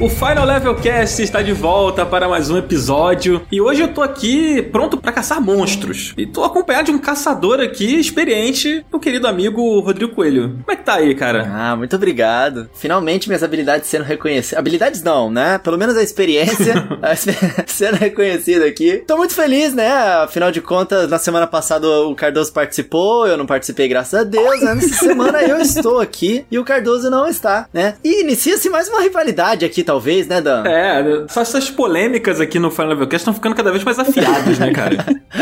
O 0.00 0.08
Final 0.08 0.46
Level 0.46 0.76
Cast 0.76 1.20
está 1.20 1.42
de 1.42 1.52
volta 1.52 2.06
para 2.06 2.28
mais 2.28 2.48
um 2.48 2.56
episódio 2.56 3.44
e 3.50 3.60
hoje 3.60 3.80
eu 3.80 3.92
tô 3.92 4.00
aqui 4.00 4.62
pronto 4.62 4.96
para 4.96 5.10
caçar 5.10 5.40
monstros. 5.40 6.14
E 6.16 6.24
tô 6.24 6.44
acompanhado 6.44 6.84
de 6.84 6.92
um 6.92 6.98
caçador 7.00 7.58
aqui 7.58 7.98
experiente, 7.98 8.86
meu 8.92 9.00
querido 9.00 9.26
amigo 9.26 9.80
Rodrigo 9.80 10.14
Coelho. 10.14 10.50
Como 10.50 10.70
é 10.70 10.76
que 10.76 10.84
tá 10.84 10.94
aí, 10.94 11.16
cara? 11.16 11.50
Ah, 11.52 11.74
muito 11.74 11.96
obrigado. 11.96 12.70
Finalmente 12.74 13.26
minhas 13.26 13.42
habilidades 13.42 13.88
sendo 13.88 14.04
reconhecidas. 14.04 14.56
Habilidades 14.56 15.02
não, 15.02 15.32
né? 15.32 15.58
Pelo 15.58 15.76
menos 15.76 15.96
a 15.96 16.02
experiência 16.02 16.74
sendo 17.66 17.96
reconhecida 17.96 18.66
aqui. 18.66 19.02
Tô 19.04 19.16
muito 19.16 19.34
feliz, 19.34 19.74
né? 19.74 19.90
Afinal 20.22 20.52
de 20.52 20.60
contas, 20.60 21.10
na 21.10 21.18
semana 21.18 21.48
passada 21.48 21.88
o 21.88 22.14
Cardoso 22.14 22.52
participou, 22.52 23.26
eu 23.26 23.36
não 23.36 23.46
participei, 23.46 23.88
graças 23.88 24.20
a 24.20 24.22
Deus. 24.22 24.60
Né? 24.60 24.74
Nessa 24.76 24.94
semana 25.04 25.42
eu 25.42 25.58
estou 25.60 25.98
aqui 25.98 26.46
e 26.48 26.56
o 26.56 26.64
Cardoso 26.64 27.10
não 27.10 27.26
está, 27.26 27.68
né? 27.74 27.96
E 28.04 28.22
inicia-se 28.22 28.70
mais 28.70 28.88
uma 28.88 29.00
rivalidade 29.00 29.64
aqui, 29.64 29.87
talvez, 29.88 30.26
né, 30.26 30.42
Dan? 30.42 30.64
É, 30.66 31.24
só 31.28 31.40
essas 31.40 31.70
polêmicas 31.70 32.42
aqui 32.42 32.58
no 32.58 32.70
Final 32.70 32.88
Level 32.90 33.06
Cast 33.06 33.22
estão 33.22 33.32
ficando 33.32 33.54
cada 33.54 33.70
vez 33.70 33.82
mais 33.82 33.98
afiadas, 33.98 34.58
né, 34.58 34.70
cara? 34.70 34.98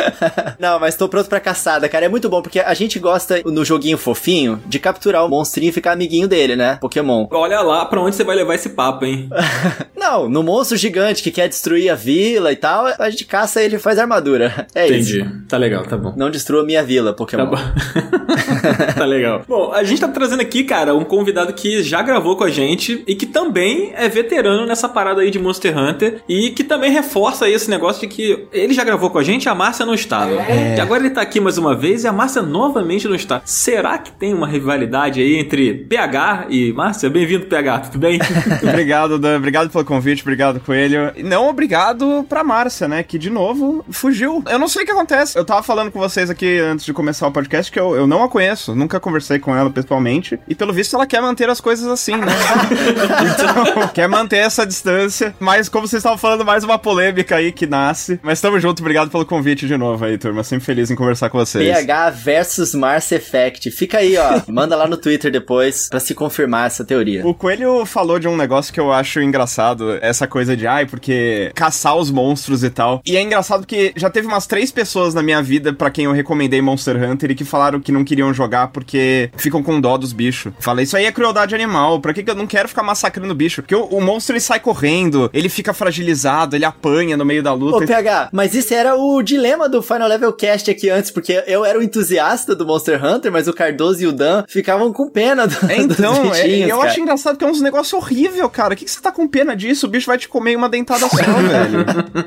Não, 0.57 0.79
mas 0.79 0.95
tô 0.95 1.09
pronto 1.09 1.29
pra 1.29 1.41
caçada, 1.41 1.89
cara. 1.89 2.07
É 2.07 2.09
muito 2.09 2.29
bom, 2.29 2.41
porque 2.41 2.61
a 2.61 2.73
gente 2.73 2.97
gosta, 3.01 3.43
no 3.45 3.65
joguinho 3.65 3.99
fofinho, 3.99 4.63
de 4.67 4.79
capturar 4.79 5.27
o 5.27 5.29
monstrinho 5.29 5.71
e 5.71 5.73
ficar 5.73 5.93
amiguinho 5.93 6.29
dele, 6.29 6.55
né? 6.55 6.79
Pokémon. 6.81 7.27
Olha 7.33 7.61
lá 7.61 7.85
pra 7.87 8.01
onde 8.01 8.15
você 8.15 8.23
vai 8.23 8.37
levar 8.37 8.55
esse 8.55 8.69
papo, 8.69 9.05
hein? 9.05 9.29
Não, 9.99 10.29
no 10.29 10.45
monstro 10.45 10.77
gigante 10.77 11.25
que 11.25 11.33
quer 11.33 11.49
destruir 11.49 11.91
a 11.91 11.97
vila 11.97 12.53
e 12.53 12.57
tal, 12.57 12.87
a 12.87 13.11
gente 13.11 13.25
caça 13.25 13.61
ele 13.61 13.75
e 13.75 13.81
faz 13.81 13.99
armadura. 13.99 14.69
É 14.77 14.87
Entendi. 14.87 15.01
isso. 15.01 15.17
Entendi. 15.27 15.47
Tá 15.49 15.57
legal, 15.57 15.85
tá 15.85 15.97
bom. 15.97 16.15
Não 16.17 16.31
destrua 16.31 16.65
minha 16.65 16.85
vila, 16.85 17.13
Pokémon. 17.13 17.51
Tá 17.51 17.51
bom. 17.51 17.57
tá 18.97 19.05
legal. 19.05 19.43
Bom, 19.49 19.73
a 19.73 19.83
gente 19.83 20.01
tá 20.01 20.07
trazendo 20.09 20.41
aqui, 20.41 20.63
cara, 20.63 20.95
um 20.95 21.05
convidado 21.05 21.53
que 21.53 21.83
já 21.83 22.01
gravou 22.03 22.37
com 22.37 22.45
a 22.45 22.51
gente 22.51 23.03
e 23.09 23.17
que 23.17 23.27
também 23.27 23.93
é 23.97 24.09
veterano 24.09 24.36
nessa 24.43 24.89
parada 24.89 25.23
aí 25.23 25.31
de 25.31 25.39
Monster 25.39 25.77
Hunter 25.77 26.23
e 26.29 26.51
que 26.51 26.63
também 26.63 26.91
reforça 26.91 27.47
aí 27.47 27.55
esse 27.55 27.71
negócio 27.71 28.01
de 28.01 28.09
que 28.15 28.47
ele 28.53 28.75
já 28.75 28.85
gravou 28.85 29.11
com 29.11 29.19
a 29.19 29.23
gente 29.23 29.45
e 29.45 29.49
a 29.49 29.55
Márcia 29.55 29.87
não 29.87 29.95
estava. 29.95 30.35
É. 30.43 30.77
E 30.77 30.81
agora 30.81 31.01
ele 31.03 31.11
tá 31.11 31.23
aqui 31.23 31.41
mais 31.41 31.59
uma 31.59 31.75
vez 31.75 32.05
e 32.05 32.09
a 32.09 32.13
Márcia 32.13 32.43
novamente 32.43 33.09
não 33.09 33.15
está. 33.15 33.41
Será 33.45 33.99
que 33.99 34.13
tem 34.13 34.35
uma 34.35 34.47
rivalidade 34.47 35.21
aí 35.21 35.37
entre 35.37 35.75
PH 35.75 36.47
e 36.51 36.73
Márcia? 36.73 37.09
Bem-vindo, 37.09 37.47
PH, 37.47 37.79
tudo 37.81 37.99
bem? 37.99 38.21
obrigado, 38.63 39.19
Dan. 39.19 39.37
Obrigado 39.37 39.71
pelo 39.71 39.85
convite, 39.85 40.23
obrigado, 40.23 40.61
Coelho. 40.61 41.13
Não 41.25 41.49
obrigado 41.49 42.25
pra 42.29 42.45
Márcia, 42.45 42.87
né? 42.87 43.03
Que 43.03 43.19
de 43.19 43.31
novo 43.31 43.85
fugiu. 43.91 44.43
Eu 44.49 44.59
não 44.59 44.69
sei 44.69 44.83
o 44.83 44.87
que 44.87 44.93
acontece. 44.93 45.39
Eu 45.39 45.45
tava 45.45 45.63
falando 45.63 45.91
com 45.91 45.99
vocês 45.99 46.29
aqui 46.31 46.59
antes 46.59 46.85
de 46.85 46.93
começar 46.93 47.27
o 47.27 47.33
podcast 47.33 47.71
que 47.71 47.79
eu, 47.79 47.97
eu 47.97 48.07
não 48.07 48.23
a 48.23 48.29
conheço, 48.29 48.75
nunca 48.75 49.01
conversei 49.01 49.39
com 49.39 49.55
ela 49.55 49.71
pessoalmente. 49.71 50.39
E 50.49 50.55
pelo 50.55 50.73
visto 50.73 50.95
ela 50.95 51.07
quer 51.07 51.21
manter 51.21 51.49
as 51.49 51.61
coisas 51.61 51.87
assim, 51.87 52.17
né? 52.17 52.27
então, 53.35 53.89
quer 53.89 54.09
manter 54.09 54.26
essa 54.35 54.67
distância. 54.67 55.35
Mas 55.39 55.69
como 55.69 55.87
vocês 55.87 56.01
estavam 56.01 56.19
falando, 56.19 56.45
mais 56.45 56.65
uma 56.65 56.79
polêmica 56.79 57.37
aí 57.37 57.53
que 57.53 57.67
nasce. 57.67 58.19
Mas 58.23 58.41
tamo 58.41 58.59
junto, 58.59 58.81
obrigado 58.81 59.11
pelo 59.11 59.25
convite 59.25 59.67
de 59.67 59.77
novo 59.77 60.05
aí, 60.05 60.19
turma. 60.19 60.43
Sempre 60.43 60.65
feliz 60.65 60.91
em 60.91 60.97
conversar 60.97 61.31
com 61.31 61.39
vocês. 61.39 61.67
PH 61.73 62.11
versus 62.11 62.75
Mars 62.75 63.11
Effect. 63.13 63.71
Fica 63.71 63.99
aí, 63.99 64.17
ó. 64.17 64.43
Manda 64.49 64.77
lá 64.77 64.87
no 64.87 64.97
Twitter 64.97 65.31
depois 65.31 65.89
pra 65.89 66.01
se 66.01 66.15
confirmar 66.15 66.67
essa 66.67 66.85
teoria. 66.85 67.27
O 67.27 67.35
Coelho 67.35 67.85
falou 67.87 68.19
de 68.19 68.27
um 68.27 68.37
negócio 68.37 68.73
que 68.73 68.81
eu 68.81 68.93
acho 68.93 69.21
engraçado, 69.21 69.99
essa 70.01 70.27
coisa 70.27 70.57
de, 70.57 70.67
ai, 70.67 70.87
porque 70.87 71.53
caçar 71.55 71.97
os 71.97 72.11
monstros 72.11 72.65
e 72.65 72.71
tal. 72.71 73.01
E 73.05 73.17
é 73.17 73.23
engraçado 73.23 73.61
porque 73.61 73.93
já 73.97 74.11
teve 74.11 74.27
umas 74.27 74.47
três 74.47 74.71
pessoas 74.71 75.15
na 75.15 75.23
minha 75.23 75.43
vida 75.43 75.73
para 75.73 75.91
quem 75.91 76.07
eu 76.07 76.13
recomendei 76.13 76.61
Monster 76.61 76.97
Hunter 77.03 77.31
e 77.31 77.35
que 77.35 77.45
falaram 77.45 77.81
que 77.81 77.93
não 77.93 78.05
queriam 78.05 78.33
jogar 78.33 78.69
porque 78.69 79.31
ficam 79.37 79.63
com 79.63 79.81
dó 79.81 79.97
dos 79.97 80.13
bichos. 80.13 80.53
Falei, 80.59 80.85
isso 80.85 80.97
aí 80.97 81.05
é 81.05 81.13
crueldade 81.13 81.55
animal. 81.55 82.01
Pra 82.01 82.13
que, 82.13 82.23
que 82.23 82.31
eu 82.31 82.35
não 82.35 82.47
quero 82.47 82.69
ficar 82.69 82.83
massacrando 82.83 83.33
o 83.33 83.37
bicho? 83.37 83.63
Porque 83.63 83.75
o, 83.75 83.85
o, 83.85 84.01
monstro 84.17 84.33
ele 84.33 84.41
sai 84.41 84.59
correndo, 84.59 85.31
ele 85.33 85.49
fica 85.49 85.73
fragilizado, 85.73 86.57
ele 86.57 86.65
apanha 86.65 87.17
no 87.17 87.25
meio 87.25 87.43
da 87.43 87.53
luta. 87.53 87.85
Ô, 87.85 87.87
PH, 87.87 88.31
mas 88.33 88.55
isso 88.55 88.73
era 88.73 88.97
o 88.97 89.23
dilema 89.23 89.69
do 89.69 89.83
Final 89.83 90.09
Level 90.09 90.33
Cast 90.33 90.71
aqui 90.71 90.89
antes, 90.89 91.11
porque 91.11 91.45
eu 91.47 91.65
era 91.65 91.79
o 91.79 91.83
entusiasta 91.83 92.55
do 92.55 92.67
Monster 92.67 93.05
Hunter, 93.05 93.31
mas 93.31 93.47
o 93.47 93.53
Cardoso 93.53 94.03
e 94.03 94.07
o 94.07 94.13
Dan 94.13 94.45
ficavam 94.49 94.93
com 94.93 95.09
pena 95.09 95.47
do, 95.47 95.55
é, 95.71 95.77
Então, 95.77 96.35
é, 96.35 96.65
eu 96.65 96.79
cara. 96.79 96.91
acho 96.91 97.01
engraçado 97.01 97.37
que 97.37 97.45
é 97.45 97.49
uns 97.49 97.61
negócios 97.61 97.93
horrível, 97.93 98.49
cara. 98.49 98.75
O 98.75 98.77
que, 98.77 98.85
que 98.85 98.91
você 98.91 99.01
tá 99.01 99.13
com 99.13 99.29
pena 99.29 99.55
disso? 99.55 99.87
O 99.87 99.91
bicho 99.91 100.07
vai 100.07 100.19
te 100.19 100.29
comer 100.29 100.53
em 100.53 100.57
uma 100.57 100.69
dentada 100.69 101.09
só, 101.09 101.17
velho. 101.17 101.85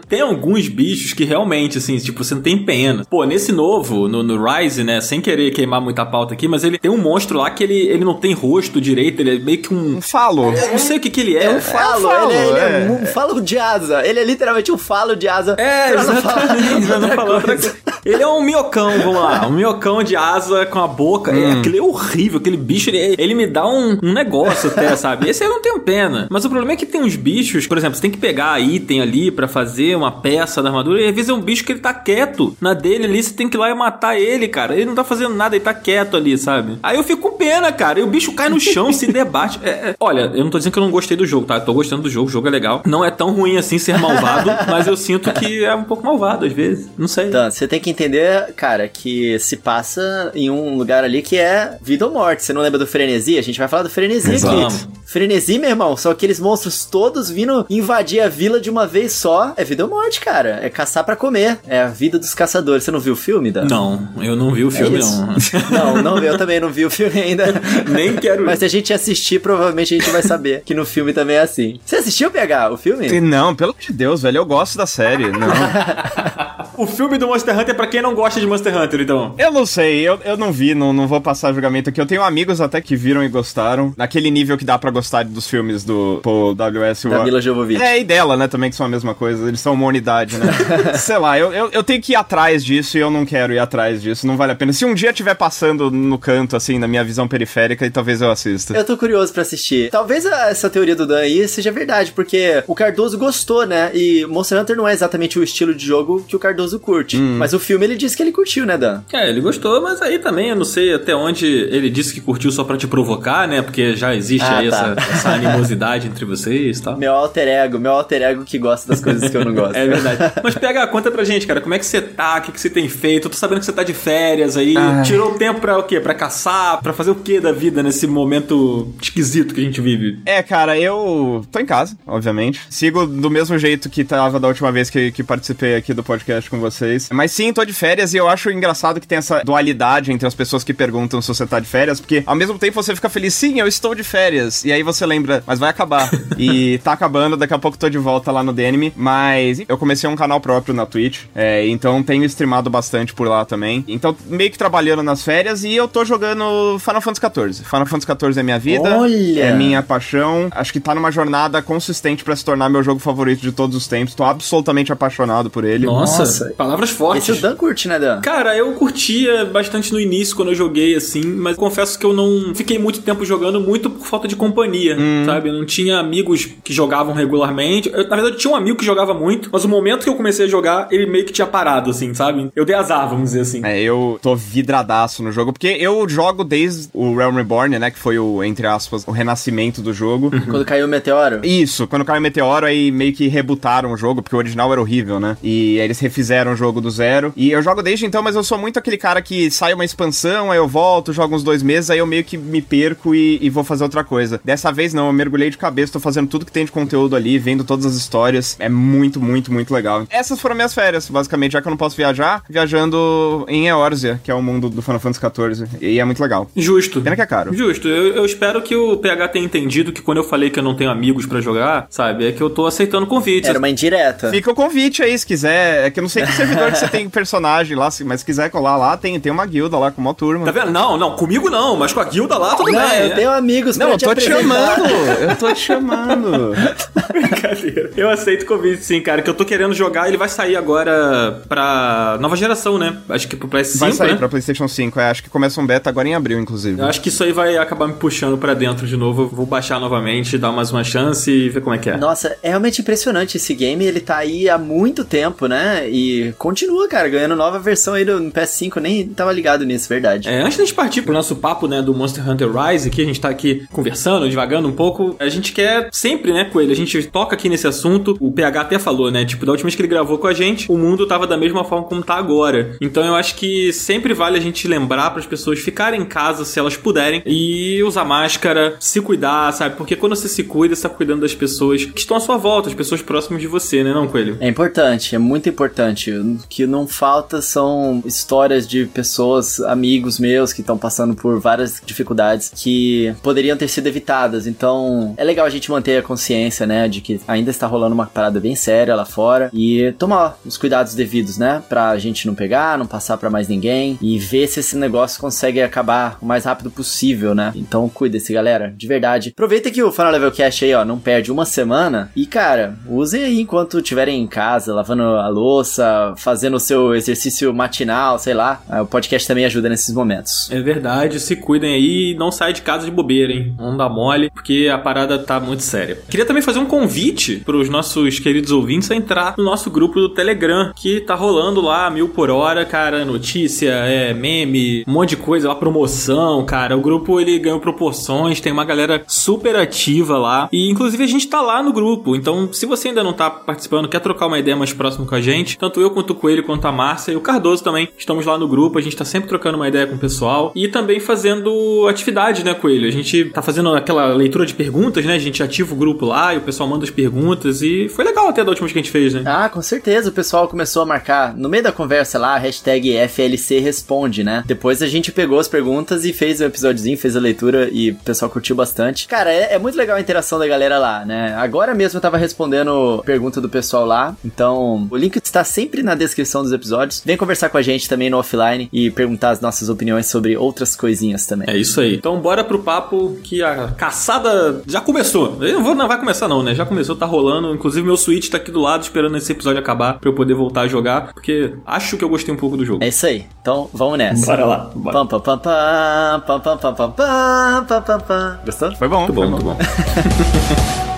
Tem 0.07 0.21
alguns 0.21 0.67
bichos 0.67 1.13
que 1.13 1.23
realmente, 1.23 1.79
assim, 1.79 1.97
tipo, 1.97 2.23
você 2.23 2.35
não 2.35 2.41
tem 2.41 2.63
pena. 2.63 3.03
Pô, 3.09 3.23
nesse 3.25 3.51
novo, 3.51 4.07
no, 4.07 4.21
no 4.21 4.43
Rise, 4.43 4.83
né, 4.83 5.01
sem 5.01 5.19
querer 5.19 5.51
queimar 5.51 5.81
muita 5.81 6.05
pauta 6.05 6.33
aqui, 6.33 6.47
mas 6.47 6.63
ele 6.63 6.77
tem 6.77 6.91
um 6.91 6.97
monstro 6.97 7.37
lá 7.37 7.49
que 7.49 7.63
ele, 7.63 7.79
ele 7.87 8.05
não 8.05 8.13
tem 8.13 8.33
rosto 8.33 8.79
direito, 8.79 9.21
ele 9.21 9.35
é 9.35 9.39
meio 9.39 9.57
que 9.57 9.73
um... 9.73 9.97
Um 9.97 10.01
falo. 10.01 10.53
Eu 10.53 10.71
não 10.71 10.77
sei 10.77 10.97
o 10.97 10.99
que 10.99 11.09
que 11.09 11.21
ele 11.21 11.35
é. 11.35 11.45
É 11.45 11.49
um 11.49 11.61
falo, 11.61 11.78
é 11.79 11.97
um 11.97 12.01
falo 12.01 12.31
ele, 12.31 12.39
é, 12.39 12.47
ele 12.47 12.59
é, 12.59 12.87
é, 12.87 12.91
um 12.91 13.05
falo 13.05 13.41
de 13.41 13.57
asa. 13.57 14.05
Ele 14.05 14.19
é 14.19 14.23
literalmente 14.23 14.71
um 14.71 14.77
falo 14.77 15.15
de 15.15 15.27
asa. 15.27 15.55
É, 15.57 15.93
exatamente. 15.93 16.87
Não 16.87 16.99
não 17.01 17.09
falar 17.09 17.35
outra 17.35 17.55
coisa. 17.55 17.75
Ele 18.05 18.21
é 18.21 18.27
um 18.27 18.41
minhocão, 18.41 18.89
vamos 18.99 19.15
lá. 19.15 19.47
Um 19.47 19.51
minhocão 19.51 20.01
de 20.03 20.15
asa 20.15 20.65
com 20.65 20.79
a 20.79 20.87
boca. 20.87 21.31
Hum. 21.31 21.37
É, 21.37 21.51
aquele 21.53 21.77
é 21.77 21.81
horrível, 21.81 22.39
aquele 22.39 22.57
bicho, 22.57 22.89
ele, 22.89 23.15
ele 23.17 23.33
me 23.33 23.47
dá 23.47 23.67
um, 23.67 23.97
um 24.01 24.13
negócio 24.13 24.69
até, 24.69 24.95
sabe? 24.97 25.29
Esse 25.29 25.43
eu 25.43 25.49
não 25.49 25.61
tenho 25.61 25.79
pena. 25.79 26.27
Mas 26.29 26.45
o 26.45 26.49
problema 26.49 26.73
é 26.73 26.75
que 26.75 26.85
tem 26.85 27.01
uns 27.01 27.15
bichos, 27.15 27.67
por 27.67 27.77
exemplo, 27.77 27.95
você 27.95 28.01
tem 28.01 28.11
que 28.11 28.17
pegar 28.17 28.59
item 28.59 29.01
ali 29.01 29.31
para 29.31 29.47
fazer 29.47 29.95
uma 29.95 30.11
peça 30.11 30.61
da 30.61 30.69
armadura, 30.69 31.01
e 31.01 31.07
às 31.07 31.15
vezes 31.15 31.29
é 31.29 31.33
um 31.33 31.41
bicho 31.41 31.63
que 31.63 31.71
ele 31.71 31.79
tá 31.79 31.93
quieto 31.93 32.55
na 32.61 32.73
dele 32.73 33.05
ali, 33.05 33.21
você 33.21 33.33
tem 33.33 33.49
que 33.49 33.57
ir 33.57 33.59
lá 33.59 33.69
e 33.69 33.73
matar 33.73 34.19
ele, 34.19 34.47
cara. 34.47 34.75
Ele 34.75 34.85
não 34.85 34.95
tá 34.95 35.03
fazendo 35.03 35.35
nada, 35.35 35.55
ele 35.55 35.63
tá 35.63 35.73
quieto 35.73 36.15
ali, 36.15 36.37
sabe? 36.37 36.77
Aí 36.81 36.97
eu 36.97 37.03
fico 37.03 37.29
com 37.29 37.37
pena, 37.37 37.71
cara. 37.71 37.99
E 37.99 38.03
o 38.03 38.07
bicho 38.07 38.33
cai 38.33 38.49
no 38.49 38.59
chão, 38.59 38.91
se 38.93 39.11
debate. 39.11 39.59
É, 39.63 39.69
é. 39.69 39.95
Olha, 39.99 40.31
eu 40.33 40.43
não 40.43 40.49
tô 40.49 40.57
dizendo 40.57 40.73
que 40.73 40.79
eu 40.79 40.83
não 40.83 40.91
gostei 40.91 41.15
do 41.15 41.25
jogo, 41.25 41.45
tá? 41.45 41.55
Eu 41.55 41.65
tô 41.65 41.73
gostando 41.73 42.03
do 42.03 42.09
jogo, 42.09 42.27
o 42.27 42.31
jogo 42.31 42.47
é 42.47 42.51
legal. 42.51 42.81
Não 42.85 43.03
é 43.03 43.11
tão 43.11 43.31
ruim 43.31 43.57
assim 43.57 43.77
ser 43.77 43.97
malvado, 43.97 44.49
mas 44.69 44.87
eu 44.87 44.95
sinto 44.95 45.31
que 45.33 45.63
é 45.63 45.73
um 45.75 45.83
pouco 45.83 46.03
malvado 46.03 46.45
às 46.45 46.53
vezes. 46.53 46.89
Não 46.97 47.07
sei. 47.07 47.27
Então, 47.27 47.49
você 47.49 47.67
tem 47.67 47.79
que 47.79 47.88
entender, 47.89 48.53
cara, 48.55 48.87
que 48.87 49.37
se 49.39 49.57
passa 49.57 50.31
em 50.35 50.49
um 50.49 50.77
lugar 50.77 51.03
ali 51.03 51.21
que 51.21 51.37
é 51.37 51.77
vida 51.81 52.05
ou 52.05 52.11
morte. 52.11 52.43
Você 52.43 52.53
não 52.53 52.61
lembra 52.61 52.79
do 52.79 52.87
frenesi? 52.87 53.37
A 53.37 53.41
gente 53.41 53.59
vai 53.59 53.67
falar 53.67 53.83
do 53.83 53.89
frenesi 53.89 54.33
Exato. 54.33 54.67
aqui. 54.67 54.99
Frenesi, 55.05 55.57
meu 55.57 55.71
irmão, 55.71 55.97
são 55.97 56.11
aqueles 56.11 56.39
monstros 56.39 56.85
todos 56.85 57.31
vindo 57.31 57.65
invadir 57.67 58.19
a 58.19 58.29
vila 58.29 58.59
de 58.61 58.69
uma 58.69 58.85
vez 58.85 59.13
só. 59.13 59.53
É 59.57 59.63
vida 59.63 59.83
ou 59.83 59.89
morte, 59.89 60.21
cara. 60.21 60.59
É 60.61 60.69
caçar 60.69 61.03
para 61.03 61.15
comer. 61.15 61.57
É 61.67 61.81
a 61.81 61.87
vida 61.87 62.19
dos 62.19 62.35
caçadores. 62.35 62.83
Você 62.83 62.91
não 62.91 62.99
viu 62.99 63.13
o 63.13 63.15
filme, 63.15 63.51
Dan? 63.51 63.65
Não, 63.65 64.07
eu 64.21 64.35
não 64.35 64.53
vi 64.53 64.63
o 64.63 64.69
filme, 64.69 64.99
é 64.99 65.01
não. 65.73 65.95
não, 65.95 66.03
não 66.03 66.21
vi. 66.21 66.27
Eu 66.27 66.37
também 66.37 66.59
não 66.59 66.69
vi 66.69 66.85
o 66.85 66.91
filme 66.91 67.19
ainda. 67.19 67.45
Nem 67.89 68.15
quero. 68.17 68.45
Mas 68.45 68.59
se 68.59 68.65
a 68.65 68.67
gente 68.67 68.93
assistir, 68.93 69.39
provavelmente 69.41 69.95
a 69.95 69.97
gente 69.97 70.11
vai 70.11 70.21
saber 70.21 70.61
que 70.63 70.75
no 70.75 70.85
filme 70.85 71.11
também 71.11 71.37
é 71.37 71.41
assim. 71.41 71.79
Você 71.83 71.95
assistiu, 71.95 72.29
PH, 72.29 72.71
o 72.71 72.77
filme? 72.77 73.19
Não, 73.19 73.55
pelo 73.55 73.71
amor 73.71 73.81
de 73.81 73.91
Deus, 73.91 74.21
velho. 74.21 74.37
Eu 74.37 74.45
gosto 74.45 74.77
da 74.77 74.85
série. 74.85 75.31
Não. 75.31 75.49
o 76.79 76.87
filme 76.87 77.17
do 77.17 77.27
Monster 77.27 77.53
Hunter 77.53 77.71
é 77.71 77.73
pra 77.73 77.87
quem 77.87 78.01
não 78.01 78.15
gosta 78.15 78.39
de 78.39 78.47
Monster 78.47 78.75
Hunter, 78.75 79.01
então. 79.01 79.35
Eu 79.37 79.51
não 79.51 79.65
sei, 79.65 80.07
eu, 80.07 80.17
eu 80.23 80.37
não 80.37 80.49
vi, 80.49 80.73
não, 80.73 80.93
não 80.93 81.07
vou 81.07 81.19
passar 81.19 81.51
julgamento 81.51 81.89
aqui. 81.89 81.99
Eu 81.99 82.05
tenho 82.05 82.23
amigos 82.23 82.61
até 82.61 82.79
que 82.79 82.95
viram 82.95 83.21
e 83.21 83.27
gostaram. 83.27 83.93
Naquele 83.97 84.31
nível 84.31 84.57
que 84.57 84.63
dá 84.63 84.79
pra 84.79 84.89
gostar 84.89 85.25
dos 85.25 85.49
filmes 85.49 85.83
do 85.83 86.21
Paul 86.23 86.55
W.S. 86.55 87.09
Da 87.09 87.23
Mila 87.23 87.41
Jovovich. 87.41 87.81
É, 87.81 87.99
e 87.99 88.03
dela, 88.05 88.37
né, 88.37 88.47
também, 88.47 88.69
que 88.69 88.77
são 88.77 88.85
a 88.85 88.89
mesma 88.89 89.13
coisa. 89.13 89.47
Eles 89.47 89.59
são 89.59 89.73
uma 89.73 89.85
unidade, 89.85 90.37
né? 90.37 90.45
sei 90.97 91.17
lá, 91.17 91.37
eu, 91.37 91.51
eu, 91.51 91.69
eu, 91.71 91.83
tenho 91.83 92.01
que 92.01 92.13
ir 92.13 92.15
atrás 92.15 92.63
disso 92.63 92.97
e 92.97 93.01
eu 93.01 93.11
não 93.11 93.25
quero 93.25 93.51
ir 93.51 93.59
atrás 93.59 94.01
disso. 94.01 94.25
Não 94.25 94.37
vale 94.37 94.53
a 94.53 94.55
pena. 94.55 94.71
Se 94.71 94.85
um 94.85 94.93
dia 94.93 95.11
tiver 95.11 95.35
passando 95.35 95.91
no 95.91 96.17
canto, 96.17 96.55
assim, 96.55 96.79
na 96.79 96.87
minha 96.87 97.03
visão 97.03 97.27
periférica, 97.27 97.85
e 97.85 97.89
talvez 97.89 98.21
eu 98.21 98.31
assista. 98.31 98.73
Eu 98.73 98.85
tô 98.85 98.95
curioso 98.95 99.33
pra 99.33 99.41
assistir. 99.41 99.89
Talvez 99.89 100.25
essa 100.25 100.69
teoria 100.69 100.95
do 100.95 101.05
Dan 101.05 101.19
aí 101.19 101.45
seja 101.47 101.71
verdade, 101.71 102.13
porque 102.13 102.63
o 102.67 102.75
Cardoso 102.75 103.17
gostou, 103.17 103.65
né? 103.65 103.91
E 103.93 104.25
Monster 104.27 104.61
Hunter 104.61 104.77
não 104.77 104.87
é 104.87 104.93
exatamente 104.93 105.37
o 105.37 105.43
estilo 105.43 105.75
de 105.75 105.85
jogo 105.85 106.23
que 106.25 106.35
o 106.35 106.39
Cardoso 106.39 106.68
curte. 106.77 107.17
Hum. 107.17 107.37
Mas 107.39 107.53
o 107.53 107.59
filme 107.59 107.85
ele 107.85 107.95
disse 107.95 108.17
que 108.17 108.21
ele 108.21 108.33
curtiu, 108.33 108.65
né, 108.65 108.77
Dan? 108.77 109.01
É, 109.13 109.29
ele 109.29 109.39
gostou, 109.39 109.81
mas 109.81 110.01
aí 110.01 110.19
também 110.19 110.49
eu 110.49 110.55
não 110.55 110.65
sei 110.65 110.93
até 110.93 111.15
onde 111.15 111.45
ele 111.45 111.89
disse 111.89 112.13
que 112.13 112.19
curtiu 112.19 112.51
só 112.51 112.65
pra 112.65 112.75
te 112.75 112.85
provocar, 112.85 113.47
né? 113.47 113.61
Porque 113.61 113.95
já 113.95 114.13
existe 114.13 114.45
ah, 114.45 114.57
aí 114.57 114.69
tá. 114.69 114.95
essa, 114.97 115.13
essa, 115.13 115.29
animosidade 115.29 116.07
entre 116.07 116.25
vocês 116.25 116.79
e 116.79 116.81
tal. 116.81 116.97
Meu 116.97 117.13
alter 117.13 117.47
ego, 117.47 117.79
meu 117.79 117.91
alter 117.91 118.21
ego 118.21 118.43
que 118.43 118.57
gosta 118.57 118.89
das 118.89 119.01
coisas 119.01 119.29
que 119.29 119.37
eu 119.37 119.45
não 119.45 119.53
gosto. 119.53 119.75
é 119.77 119.87
verdade. 119.87 120.33
Mas 120.43 120.55
pega, 120.55 120.85
conta 120.87 121.09
pra 121.09 121.23
gente, 121.23 121.47
cara, 121.47 121.61
como 121.61 121.73
é 121.73 121.79
que 121.79 121.85
você 121.85 122.01
tá? 122.01 122.37
O 122.37 122.41
que, 122.41 122.51
que 122.51 122.59
você 122.59 122.69
tem 122.69 122.89
feito? 122.89 123.27
Eu 123.27 123.31
tô 123.31 123.37
sabendo 123.37 123.59
que 123.59 123.65
você 123.65 123.73
tá 123.73 123.83
de 123.83 123.93
férias 123.93 124.57
aí. 124.57 124.75
Ai. 124.77 125.03
Tirou 125.03 125.33
o 125.33 125.37
tempo 125.37 125.61
pra 125.61 125.77
o 125.77 125.83
quê? 125.83 125.99
Pra 125.99 126.13
caçar? 126.13 126.81
Pra 126.81 126.93
fazer 126.93 127.11
o 127.11 127.15
quê 127.15 127.39
da 127.39 127.51
vida 127.51 127.81
nesse 127.81 128.07
momento 128.07 128.93
esquisito 129.01 129.53
que 129.53 129.61
a 129.61 129.63
gente 129.63 129.81
vive? 129.81 130.19
É, 130.25 130.41
cara, 130.43 130.77
eu 130.77 131.45
tô 131.51 131.59
em 131.59 131.65
casa, 131.65 131.97
obviamente. 132.05 132.61
Sigo 132.69 133.05
do 133.05 133.29
mesmo 133.29 133.57
jeito 133.57 133.89
que 133.89 134.03
tava 134.03 134.39
da 134.39 134.47
última 134.47 134.71
vez 134.71 134.89
que, 134.89 135.11
que 135.11 135.23
participei 135.23 135.75
aqui 135.75 135.93
do 135.93 136.03
podcast 136.03 136.49
com 136.49 136.58
com 136.59 136.69
vocês. 136.69 137.09
Mas 137.11 137.31
sim, 137.31 137.51
tô 137.53 137.63
de 137.63 137.73
férias 137.73 138.13
e 138.13 138.17
eu 138.17 138.27
acho 138.27 138.51
engraçado 138.51 138.99
que 138.99 139.07
tem 139.07 139.17
essa 139.17 139.41
dualidade 139.43 140.11
entre 140.11 140.27
as 140.27 140.35
pessoas 140.35 140.63
que 140.63 140.73
perguntam 140.73 141.21
se 141.21 141.27
você 141.27 141.47
tá 141.47 141.59
de 141.59 141.65
férias, 141.65 141.99
porque 141.99 142.23
ao 142.25 142.35
mesmo 142.35 142.59
tempo 142.59 142.81
você 142.81 142.93
fica 142.93 143.09
feliz, 143.09 143.33
sim, 143.33 143.59
eu 143.59 143.67
estou 143.67 143.95
de 143.95 144.03
férias. 144.03 144.63
E 144.65 144.71
aí 144.71 144.83
você 144.83 145.05
lembra, 145.05 145.43
mas 145.47 145.59
vai 145.59 145.69
acabar. 145.69 146.09
e 146.37 146.77
tá 146.79 146.91
acabando, 146.91 147.37
daqui 147.37 147.53
a 147.53 147.59
pouco 147.59 147.77
tô 147.77 147.89
de 147.89 147.97
volta 147.97 148.31
lá 148.31 148.43
no 148.43 148.53
Denime. 148.53 148.93
Mas 148.95 149.61
eu 149.67 149.77
comecei 149.77 150.09
um 150.09 150.15
canal 150.15 150.39
próprio 150.41 150.73
na 150.73 150.85
Twitch, 150.85 151.21
é, 151.33 151.67
então 151.67 152.03
tenho 152.03 152.25
streamado 152.25 152.69
bastante 152.69 153.13
por 153.13 153.27
lá 153.27 153.45
também. 153.45 153.83
Então, 153.87 154.15
meio 154.25 154.51
que 154.51 154.57
trabalhando 154.57 155.01
nas 155.01 155.23
férias 155.23 155.63
e 155.63 155.73
eu 155.73 155.87
tô 155.87 156.03
jogando 156.03 156.77
Final 156.79 157.01
Fantasy 157.01 157.21
XIV. 157.21 157.65
Final 157.65 157.85
Fantasy 157.85 158.07
XIV 158.19 158.39
é 158.39 158.43
minha 158.43 158.59
vida, 158.59 158.97
Olha! 158.97 159.43
é 159.45 159.53
minha 159.53 159.81
paixão. 159.81 160.49
Acho 160.51 160.73
que 160.73 160.79
tá 160.79 160.93
numa 160.93 161.11
jornada 161.11 161.61
consistente 161.61 162.23
pra 162.23 162.35
se 162.35 162.43
tornar 162.43 162.69
meu 162.69 162.83
jogo 162.83 162.99
favorito 162.99 163.41
de 163.41 163.51
todos 163.51 163.75
os 163.75 163.87
tempos. 163.87 164.13
Tô 164.13 164.23
absolutamente 164.23 164.91
apaixonado 164.91 165.49
por 165.49 165.63
ele. 165.63 165.85
Nossa, 165.85 166.19
Nossa. 166.19 166.48
Palavras 166.57 166.89
fortes. 166.89 167.29
Esse 167.29 167.39
o 167.39 167.41
Dan 167.41 167.55
curte, 167.55 167.87
né, 167.87 167.99
Dan? 167.99 168.21
Cara, 168.21 168.55
eu 168.55 168.71
curtia 168.73 169.45
bastante 169.45 169.91
no 169.91 169.99
início 169.99 170.35
quando 170.35 170.49
eu 170.49 170.55
joguei, 170.55 170.95
assim, 170.95 171.23
mas 171.23 171.55
confesso 171.57 171.97
que 171.97 172.05
eu 172.05 172.13
não 172.13 172.53
fiquei 172.55 172.77
muito 172.79 173.01
tempo 173.01 173.25
jogando 173.25 173.59
muito 173.59 173.89
por 173.89 174.05
falta 174.05 174.27
de 174.27 174.35
companhia, 174.35 174.97
sabe? 175.25 175.49
Eu 175.49 175.53
não 175.53 175.65
tinha 175.65 175.99
amigos 175.99 176.47
que 176.63 176.73
jogavam 176.73 177.13
regularmente. 177.13 177.89
Eu, 177.89 178.07
na 178.07 178.15
verdade, 178.15 178.35
eu 178.35 178.37
tinha 178.37 178.53
um 178.53 178.55
amigo 178.55 178.77
que 178.77 178.85
jogava 178.85 179.13
muito, 179.13 179.49
mas 179.51 179.63
o 179.63 179.69
momento 179.69 180.03
que 180.03 180.09
eu 180.09 180.15
comecei 180.15 180.45
a 180.45 180.49
jogar, 180.49 180.87
ele 180.91 181.05
meio 181.05 181.25
que 181.25 181.33
tinha 181.33 181.47
parado, 181.47 181.89
assim, 181.89 182.13
sabe? 182.13 182.49
Eu 182.55 182.65
dei 182.65 182.75
azar, 182.75 183.07
vamos 183.09 183.25
dizer 183.25 183.41
assim. 183.41 183.61
É, 183.65 183.81
eu 183.81 184.19
tô 184.21 184.35
vidradaço 184.35 185.23
no 185.23 185.31
jogo, 185.31 185.51
porque 185.53 185.67
eu 185.79 186.07
jogo 186.07 186.43
desde 186.43 186.89
o 186.93 187.15
Realm 187.15 187.35
Reborn, 187.35 187.77
né, 187.79 187.91
que 187.91 187.99
foi 187.99 188.17
o, 188.17 188.43
entre 188.43 188.65
aspas, 188.67 189.05
o 189.07 189.11
renascimento 189.11 189.81
do 189.81 189.93
jogo. 189.93 190.31
Quando 190.49 190.65
caiu 190.65 190.85
o 190.85 190.89
meteoro? 190.89 191.41
Isso, 191.43 191.87
quando 191.87 192.05
caiu 192.05 192.19
o 192.19 192.21
Meteoro, 192.21 192.65
aí 192.65 192.91
meio 192.91 193.13
que 193.13 193.27
rebutaram 193.27 193.91
o 193.91 193.97
jogo, 193.97 194.21
porque 194.21 194.35
o 194.35 194.39
original 194.39 194.71
era 194.71 194.81
horrível, 194.81 195.19
né? 195.19 195.37
E 195.43 195.79
aí 195.79 195.85
eles 195.85 195.99
refizeram 195.99 196.38
o 196.47 196.55
jogo 196.55 196.79
do 196.79 196.91
zero. 196.91 197.33
E 197.35 197.51
eu 197.51 197.61
jogo 197.61 197.81
desde 197.81 198.05
então, 198.05 198.21
mas 198.21 198.35
eu 198.35 198.43
sou 198.43 198.57
muito 198.57 198.77
aquele 198.77 198.97
cara 198.97 199.21
que 199.21 199.49
sai 199.49 199.73
uma 199.73 199.83
expansão, 199.83 200.51
aí 200.51 200.57
eu 200.57 200.67
volto, 200.67 201.11
jogo 201.11 201.35
uns 201.35 201.43
dois 201.43 201.63
meses, 201.63 201.89
aí 201.89 201.99
eu 201.99 202.05
meio 202.05 202.23
que 202.23 202.37
me 202.37 202.61
perco 202.61 203.15
e, 203.15 203.39
e 203.41 203.49
vou 203.49 203.63
fazer 203.63 203.83
outra 203.83 204.03
coisa. 204.03 204.39
Dessa 204.43 204.71
vez 204.71 204.93
não, 204.93 205.07
eu 205.07 205.13
mergulhei 205.13 205.49
de 205.49 205.57
cabeça, 205.57 205.93
tô 205.93 205.99
fazendo 205.99 206.27
tudo 206.27 206.45
que 206.45 206.51
tem 206.51 206.65
de 206.65 206.71
conteúdo 206.71 207.15
ali, 207.15 207.39
vendo 207.39 207.63
todas 207.63 207.85
as 207.85 207.95
histórias. 207.95 208.55
É 208.59 208.69
muito, 208.69 209.19
muito, 209.19 209.51
muito 209.51 209.73
legal. 209.73 210.05
Essas 210.09 210.39
foram 210.39 210.55
minhas 210.55 210.73
férias, 210.73 211.09
basicamente, 211.09 211.53
já 211.53 211.61
que 211.61 211.67
eu 211.67 211.71
não 211.71 211.77
posso 211.77 211.95
viajar, 211.95 212.43
viajando 212.49 213.45
em 213.47 213.67
Eorzea, 213.67 214.19
que 214.23 214.31
é 214.31 214.33
o 214.33 214.41
mundo 214.41 214.69
do 214.69 214.81
Final 214.81 214.99
Fantasy 214.99 215.19
XIV. 215.19 215.67
E 215.81 215.99
é 215.99 216.05
muito 216.05 216.21
legal. 216.21 216.49
Justo. 216.55 217.01
Pena 217.01 217.15
que 217.15 217.21
é 217.21 217.25
caro. 217.25 217.53
Justo, 217.53 217.87
eu, 217.87 218.15
eu 218.15 218.25
espero 218.25 218.61
que 218.61 218.75
o 218.75 218.97
PH 218.97 219.29
tenha 219.29 219.45
entendido 219.45 219.91
que 219.91 220.01
quando 220.01 220.19
eu 220.19 220.23
falei 220.23 220.49
que 220.49 220.59
eu 220.59 220.63
não 220.63 220.75
tenho 220.75 220.89
amigos 220.89 221.25
pra 221.25 221.41
jogar, 221.41 221.87
sabe, 221.89 222.27
é 222.27 222.31
que 222.31 222.41
eu 222.41 222.49
tô 222.49 222.65
aceitando 222.65 223.07
convites. 223.07 223.49
Era 223.49 223.59
uma 223.59 223.69
indireta. 223.69 224.29
Fica 224.29 224.51
o 224.51 224.55
convite 224.55 225.01
aí, 225.01 225.17
se 225.17 225.25
quiser. 225.25 225.87
É 225.87 225.91
que 225.91 225.99
eu 225.99 226.01
não 226.01 226.09
sei 226.09 226.18
que 226.25 226.31
servidor 226.33 226.71
que 226.71 226.77
você 226.77 226.87
tem 226.87 227.09
personagem 227.09 227.75
lá, 227.75 227.89
mas 228.05 228.19
se 228.21 228.25
quiser 228.25 228.49
colar 228.49 228.77
lá, 228.77 228.95
tem, 228.97 229.19
tem 229.19 229.31
uma 229.31 229.45
guilda 229.45 229.77
lá 229.77 229.91
com 229.91 230.01
uma 230.01 230.13
turma. 230.13 230.45
Tá 230.45 230.51
vendo? 230.51 230.71
Não, 230.71 230.97
não, 230.97 231.15
comigo 231.15 231.49
não, 231.49 231.75
mas 231.75 231.93
com 231.93 231.99
a 231.99 232.03
guilda 232.05 232.37
lá 232.37 232.55
tudo 232.55 232.71
Não, 232.71 232.89
bem. 232.89 232.99
eu 232.99 233.09
né? 233.09 233.15
tenho 233.15 233.31
amigos 233.31 233.77
Não, 233.77 233.87
pra 233.87 233.95
eu 233.95 233.99
tô 233.99 234.15
te 234.15 234.31
apresentar. 234.31 234.75
chamando! 234.75 234.89
Eu 235.29 235.35
tô 235.35 235.53
te 235.53 235.59
chamando! 235.59 236.51
Brincadeira. 237.11 237.91
Eu 237.97 238.09
aceito 238.09 238.43
o 238.43 238.45
convite, 238.45 238.83
sim, 238.83 239.01
cara, 239.01 239.21
que 239.21 239.29
eu 239.29 239.33
tô 239.33 239.45
querendo 239.45 239.73
jogar. 239.73 240.07
Ele 240.07 240.17
vai 240.17 240.29
sair 240.29 240.55
agora 240.55 241.41
pra 241.47 242.17
nova 242.19 242.35
geração, 242.35 242.77
né? 242.77 242.97
Acho 243.09 243.27
que 243.27 243.35
pro 243.35 243.47
PS5, 243.47 243.77
Vai 243.79 243.91
sair 243.91 244.11
né? 244.11 244.17
pra 244.17 244.29
PlayStation 244.29 244.67
5, 244.67 244.99
é, 244.99 245.09
acho 245.09 245.23
que 245.23 245.29
começa 245.29 245.59
um 245.59 245.65
beta 245.65 245.89
agora 245.89 246.07
em 246.07 246.15
abril, 246.15 246.39
inclusive. 246.39 246.79
Eu 246.79 246.85
acho 246.85 247.01
que 247.01 247.09
isso 247.09 247.23
aí 247.23 247.31
vai 247.31 247.57
acabar 247.57 247.87
me 247.87 247.93
puxando 247.93 248.37
pra 248.37 248.53
dentro 248.53 248.85
de 248.87 248.95
novo. 248.95 249.23
Eu 249.23 249.27
vou 249.29 249.45
baixar 249.45 249.79
novamente, 249.79 250.37
dar 250.37 250.51
mais 250.51 250.71
uma 250.71 250.83
chance 250.83 251.29
e 251.31 251.49
ver 251.49 251.61
como 251.61 251.75
é 251.75 251.77
que 251.77 251.89
é. 251.89 251.97
Nossa, 251.97 252.35
é 252.43 252.49
realmente 252.49 252.81
impressionante 252.81 253.37
esse 253.37 253.53
game. 253.53 253.83
Ele 253.85 253.99
tá 253.99 254.17
aí 254.17 254.49
há 254.49 254.57
muito 254.57 255.03
tempo, 255.03 255.47
né? 255.47 255.89
E 255.89 256.08
continua, 256.37 256.87
cara, 256.87 257.09
ganhando 257.09 257.35
nova 257.35 257.59
versão 257.59 257.93
aí 257.93 258.05
no 258.05 258.31
PS5. 258.31 258.77
Eu 258.77 258.81
nem 258.81 259.07
tava 259.07 259.31
ligado 259.31 259.65
nisso, 259.65 259.87
verdade. 259.89 260.27
É, 260.27 260.41
antes 260.41 260.57
da 260.57 260.63
gente 260.63 260.73
partir 260.73 261.01
pro 261.01 261.13
nosso 261.13 261.35
papo, 261.35 261.67
né, 261.67 261.81
do 261.81 261.93
Monster 261.93 262.27
Hunter 262.27 262.49
Rise, 262.51 262.89
que 262.89 263.01
a 263.01 263.05
gente 263.05 263.19
tá 263.19 263.29
aqui 263.29 263.65
conversando, 263.71 264.29
divagando 264.29 264.67
um 264.67 264.71
pouco, 264.71 265.15
a 265.19 265.29
gente 265.29 265.51
quer 265.51 265.89
sempre, 265.91 266.31
né, 266.31 266.45
Coelho, 266.45 266.71
a 266.71 266.75
gente 266.75 267.03
toca 267.03 267.35
aqui 267.35 267.49
nesse 267.49 267.67
assunto, 267.67 268.17
o 268.19 268.31
PH 268.31 268.61
até 268.61 268.79
falou, 268.79 269.11
né, 269.11 269.25
tipo, 269.25 269.45
da 269.45 269.51
última 269.51 269.67
vez 269.67 269.75
que 269.75 269.81
ele 269.81 269.87
gravou 269.87 270.17
com 270.17 270.27
a 270.27 270.33
gente, 270.33 270.71
o 270.71 270.77
mundo 270.77 271.05
tava 271.05 271.27
da 271.27 271.37
mesma 271.37 271.63
forma 271.63 271.85
como 271.85 272.03
tá 272.03 272.15
agora. 272.15 272.75
Então 272.81 273.03
eu 273.03 273.15
acho 273.15 273.35
que 273.35 273.71
sempre 273.73 274.13
vale 274.13 274.37
a 274.37 274.41
gente 274.41 274.67
lembrar 274.67 275.09
para 275.11 275.19
as 275.19 275.25
pessoas 275.25 275.59
ficarem 275.59 276.01
em 276.01 276.05
casa 276.05 276.45
se 276.45 276.59
elas 276.59 276.77
puderem 276.77 277.21
e 277.25 277.81
usar 277.83 278.05
máscara, 278.05 278.75
se 278.79 279.01
cuidar, 279.01 279.51
sabe? 279.53 279.75
Porque 279.75 279.95
quando 279.95 280.15
você 280.15 280.27
se 280.27 280.43
cuida, 280.43 280.75
você 280.75 280.83
tá 280.83 280.89
cuidando 280.89 281.21
das 281.21 281.33
pessoas 281.33 281.85
que 281.85 281.99
estão 281.99 282.17
à 282.17 282.19
sua 282.19 282.37
volta, 282.37 282.69
as 282.69 282.75
pessoas 282.75 283.01
próximas 283.01 283.41
de 283.41 283.47
você, 283.47 283.83
né, 283.83 283.93
não, 283.93 284.07
Coelho? 284.07 284.37
É 284.39 284.47
importante, 284.47 285.15
é 285.15 285.19
muito 285.19 285.49
importante. 285.49 285.98
O 286.07 286.47
que 286.47 286.65
não 286.65 286.87
falta 286.87 287.41
são 287.41 288.01
histórias 288.05 288.67
de 288.67 288.85
pessoas, 288.85 289.59
amigos 289.59 290.19
meus 290.19 290.53
que 290.53 290.61
estão 290.61 290.77
passando 290.77 291.15
por 291.15 291.39
várias 291.39 291.81
dificuldades 291.85 292.51
que 292.55 293.13
poderiam 293.21 293.57
ter 293.57 293.67
sido 293.67 293.87
evitadas. 293.87 294.47
Então, 294.47 295.13
é 295.17 295.23
legal 295.23 295.45
a 295.45 295.49
gente 295.49 295.71
manter 295.71 295.97
a 295.97 296.03
consciência, 296.03 296.65
né, 296.65 296.87
de 296.87 297.01
que 297.01 297.19
ainda 297.27 297.51
está 297.51 297.67
rolando 297.67 297.93
uma 297.93 298.05
parada 298.05 298.39
bem 298.39 298.55
séria 298.55 298.95
lá 298.95 299.05
fora 299.05 299.49
e 299.53 299.93
tomar 299.97 300.37
os 300.45 300.57
cuidados 300.57 300.93
devidos, 300.93 301.37
né, 301.37 301.61
pra 301.67 301.97
gente 301.97 302.27
não 302.27 302.35
pegar, 302.35 302.77
não 302.77 302.85
passar 302.85 303.17
pra 303.17 303.29
mais 303.29 303.47
ninguém 303.47 303.97
e 304.01 304.17
ver 304.19 304.47
se 304.47 304.59
esse 304.59 304.77
negócio 304.77 305.19
consegue 305.19 305.61
acabar 305.61 306.17
o 306.21 306.25
mais 306.25 306.45
rápido 306.45 306.69
possível, 306.69 307.33
né? 307.33 307.51
Então, 307.55 307.89
cuida-se, 307.89 308.31
galera, 308.33 308.73
de 308.75 308.87
verdade. 308.87 309.29
Aproveita 309.29 309.71
que 309.71 309.81
o 309.81 309.91
Final 309.91 310.11
Level 310.11 310.31
Cash 310.31 310.63
aí, 310.63 310.73
ó, 310.73 310.85
não 310.85 310.99
perde 310.99 311.31
uma 311.31 311.45
semana 311.45 312.11
e, 312.15 312.25
cara, 312.25 312.75
usem 312.87 313.23
aí 313.23 313.39
enquanto 313.41 313.79
estiverem 313.79 314.21
em 314.21 314.27
casa, 314.27 314.73
lavando 314.73 315.03
a 315.03 315.27
louça, 315.27 315.85
fazendo 316.17 316.55
o 316.55 316.59
seu 316.59 316.93
exercício 316.95 317.53
matinal, 317.53 318.17
sei 318.19 318.33
lá. 318.33 318.61
Ah, 318.69 318.81
O 318.81 318.87
podcast 318.87 319.27
também 319.27 319.45
ajuda 319.45 319.69
nesses 319.69 319.93
momentos. 319.93 320.49
É 320.51 320.59
verdade, 320.61 321.19
se 321.19 321.35
cuidem 321.35 321.73
aí 321.73 322.11
e 322.11 322.15
não 322.15 322.31
saia 322.31 322.53
de 322.53 322.61
casa 322.61 322.85
de 322.85 322.91
bobeira, 322.91 323.31
hein? 323.31 323.53
Não 323.57 323.75
dá 323.75 323.87
mole, 323.89 324.29
porque 324.31 324.69
a 324.71 324.77
parada 324.77 325.17
tá 325.19 325.39
muito 325.39 325.63
séria. 325.63 325.97
Queria 326.09 326.25
também 326.25 326.41
fazer 326.41 326.59
um 326.59 326.65
convite 326.65 327.37
pros 327.45 327.69
nossos 327.69 328.19
queridos 328.19 328.51
ouvintes 328.51 328.89
a 328.91 328.95
entrar 328.95 329.35
no 329.37 329.43
nosso 329.43 329.69
grupo 329.69 329.99
do 329.99 330.09
Telegram, 330.09 330.71
que 330.75 330.99
tá 331.01 331.15
rolando 331.15 331.61
lá 331.61 331.89
mil 331.89 332.09
por 332.09 332.29
hora, 332.29 332.65
cara, 332.65 333.05
notícia, 333.05 333.69
é 333.69 334.13
meme, 334.13 334.83
um 334.87 334.91
monte 334.91 335.11
de 335.11 335.17
coisa 335.17 335.47
lá, 335.47 335.55
promoção, 335.55 336.45
cara. 336.45 336.77
O 336.77 336.81
grupo 336.81 337.19
ele 337.19 337.37
ganhou 337.39 337.59
proporções, 337.59 338.39
tem 338.41 338.51
uma 338.51 338.65
galera 338.65 339.03
super 339.07 339.55
ativa 339.55 340.17
lá. 340.17 340.49
E 340.51 340.69
inclusive 340.69 341.03
a 341.03 341.07
gente 341.07 341.27
tá 341.27 341.41
lá 341.41 341.61
no 341.63 341.71
grupo. 341.73 342.15
Então, 342.15 342.49
se 342.51 342.65
você 342.65 342.89
ainda 342.89 343.03
não 343.03 343.13
tá 343.13 343.29
participando, 343.29 343.87
quer 343.87 343.99
trocar 343.99 344.27
uma 344.27 344.39
ideia 344.39 344.55
mais 344.55 344.73
próximo 344.73 345.05
com 345.05 345.15
a 345.15 345.21
gente, 345.21 345.57
tanto 345.57 345.78
eu 345.81 345.91
quanto 345.91 346.11
o 346.11 346.15
Coelho, 346.15 346.43
quanto 346.43 346.67
a 346.67 346.71
Márcia 346.71 347.11
e 347.11 347.15
o 347.15 347.21
Cardoso 347.21 347.63
também, 347.63 347.89
estamos 347.97 348.25
lá 348.25 348.37
no 348.37 348.47
grupo. 348.47 348.77
A 348.77 348.81
gente 348.81 348.95
tá 348.95 349.05
sempre 349.05 349.29
trocando 349.29 349.57
uma 349.57 349.67
ideia 349.67 349.87
com 349.87 349.95
o 349.95 349.99
pessoal 349.99 350.51
e 350.55 350.67
também 350.67 350.99
fazendo 350.99 351.87
atividade, 351.87 352.43
né, 352.43 352.53
Coelho? 352.53 352.87
A 352.87 352.91
gente 352.91 353.25
tá 353.25 353.41
fazendo 353.41 353.73
aquela 353.75 354.13
leitura 354.13 354.45
de 354.45 354.53
perguntas, 354.53 355.05
né? 355.05 355.15
A 355.15 355.19
gente 355.19 355.41
ativa 355.41 355.73
o 355.73 355.77
grupo 355.77 356.05
lá 356.05 356.33
e 356.33 356.37
o 356.37 356.41
pessoal 356.41 356.67
manda 356.67 356.83
as 356.83 356.89
perguntas 356.89 357.61
e 357.61 357.87
foi 357.89 358.05
legal 358.05 358.27
até 358.27 358.43
da 358.43 358.49
última 358.49 358.67
que 358.67 358.77
a 358.77 358.81
gente 358.81 358.91
fez, 358.91 359.13
né? 359.13 359.23
Ah, 359.25 359.49
com 359.49 359.61
certeza 359.61 360.09
o 360.09 360.13
pessoal 360.13 360.47
começou 360.47 360.81
a 360.81 360.85
marcar 360.85 361.35
no 361.35 361.49
meio 361.49 361.63
da 361.63 361.71
conversa 361.71 362.17
lá, 362.17 362.35
a 362.35 362.37
hashtag 362.37 362.95
FLC 363.07 363.59
responde, 363.59 364.23
né? 364.23 364.43
Depois 364.45 364.81
a 364.81 364.87
gente 364.87 365.11
pegou 365.11 365.39
as 365.39 365.47
perguntas 365.47 366.05
e 366.05 366.13
fez 366.13 366.41
o 366.41 366.45
episódiozinho, 366.45 366.97
fez 366.97 367.15
a 367.15 367.19
leitura 367.19 367.69
e 367.71 367.91
o 367.91 367.95
pessoal 367.95 368.29
curtiu 368.29 368.55
bastante. 368.55 369.07
Cara, 369.07 369.31
é, 369.31 369.53
é 369.53 369.59
muito 369.59 369.75
legal 369.77 369.97
a 369.97 370.01
interação 370.01 370.39
da 370.39 370.47
galera 370.47 370.77
lá, 370.77 371.05
né? 371.05 371.33
Agora 371.37 371.73
mesmo 371.73 371.97
eu 371.97 372.01
tava 372.01 372.17
respondendo 372.17 373.01
pergunta 373.05 373.41
do 373.41 373.49
pessoal 373.49 373.85
lá, 373.85 374.15
então 374.23 374.87
o 374.89 374.97
link 374.97 375.15
está 375.17 375.43
sempre 375.43 375.68
na 375.83 375.95
descrição 375.95 376.43
dos 376.43 376.51
episódios. 376.51 377.01
Vem 377.05 377.15
conversar 377.17 377.49
com 377.49 377.57
a 377.57 377.61
gente 377.61 377.87
também 377.87 378.09
no 378.09 378.17
offline 378.17 378.69
e 378.71 378.91
perguntar 378.91 379.29
as 379.31 379.41
nossas 379.41 379.69
opiniões 379.69 380.07
sobre 380.07 380.35
outras 380.35 380.75
coisinhas 380.75 381.25
também. 381.25 381.47
É 381.49 381.57
isso 381.57 381.79
aí. 381.79 381.95
Então 381.95 382.19
bora 382.19 382.43
pro 382.43 382.59
papo 382.59 383.17
que 383.23 383.41
a 383.41 383.69
caçada 383.69 384.61
já 384.67 384.81
começou. 384.81 385.37
Eu 385.41 385.53
não 385.53 385.63
vou, 385.63 385.75
não 385.75 385.87
vai 385.87 385.99
começar 385.99 386.27
não, 386.27 386.43
né? 386.43 386.53
Já 386.53 386.65
começou, 386.65 386.95
tá 386.95 387.05
rolando. 387.05 387.53
Inclusive 387.53 387.85
meu 387.85 387.97
Switch 387.97 388.29
tá 388.29 388.37
aqui 388.37 388.51
do 388.51 388.59
lado 388.59 388.83
esperando 388.83 389.17
esse 389.17 389.31
episódio 389.31 389.59
acabar 389.59 389.99
pra 389.99 390.09
eu 390.09 390.13
poder 390.13 390.33
voltar 390.33 390.61
a 390.61 390.67
jogar, 390.67 391.13
porque 391.13 391.53
acho 391.65 391.97
que 391.97 392.03
eu 392.03 392.09
gostei 392.09 392.33
um 392.33 392.37
pouco 392.37 392.57
do 392.57 392.65
jogo. 392.65 392.83
É 392.83 392.87
isso 392.87 393.05
aí. 393.05 393.25
Então 393.41 393.69
vamos 393.73 393.97
nessa. 393.97 394.25
Bora 394.25 394.45
lá. 394.45 394.71
Bora. 394.75 394.93
Pam, 394.93 395.07
pam, 395.07 395.19
pam, 395.19 395.37
pam, 395.37 396.21
pam, 396.25 396.39
pam, 396.39 396.57
pam, 396.57 396.73
pam, 396.73 396.91
pam, 396.91 397.65
pam, 397.65 397.81
pam, 397.81 397.99
pam. 397.99 398.39
Gostou? 398.45 398.75
Foi 398.75 398.87
bom, 398.87 398.99
Muito 399.01 399.13
foi 399.13 399.25
bom, 399.27 399.31
muito 399.31 399.43
bom. 399.45 400.88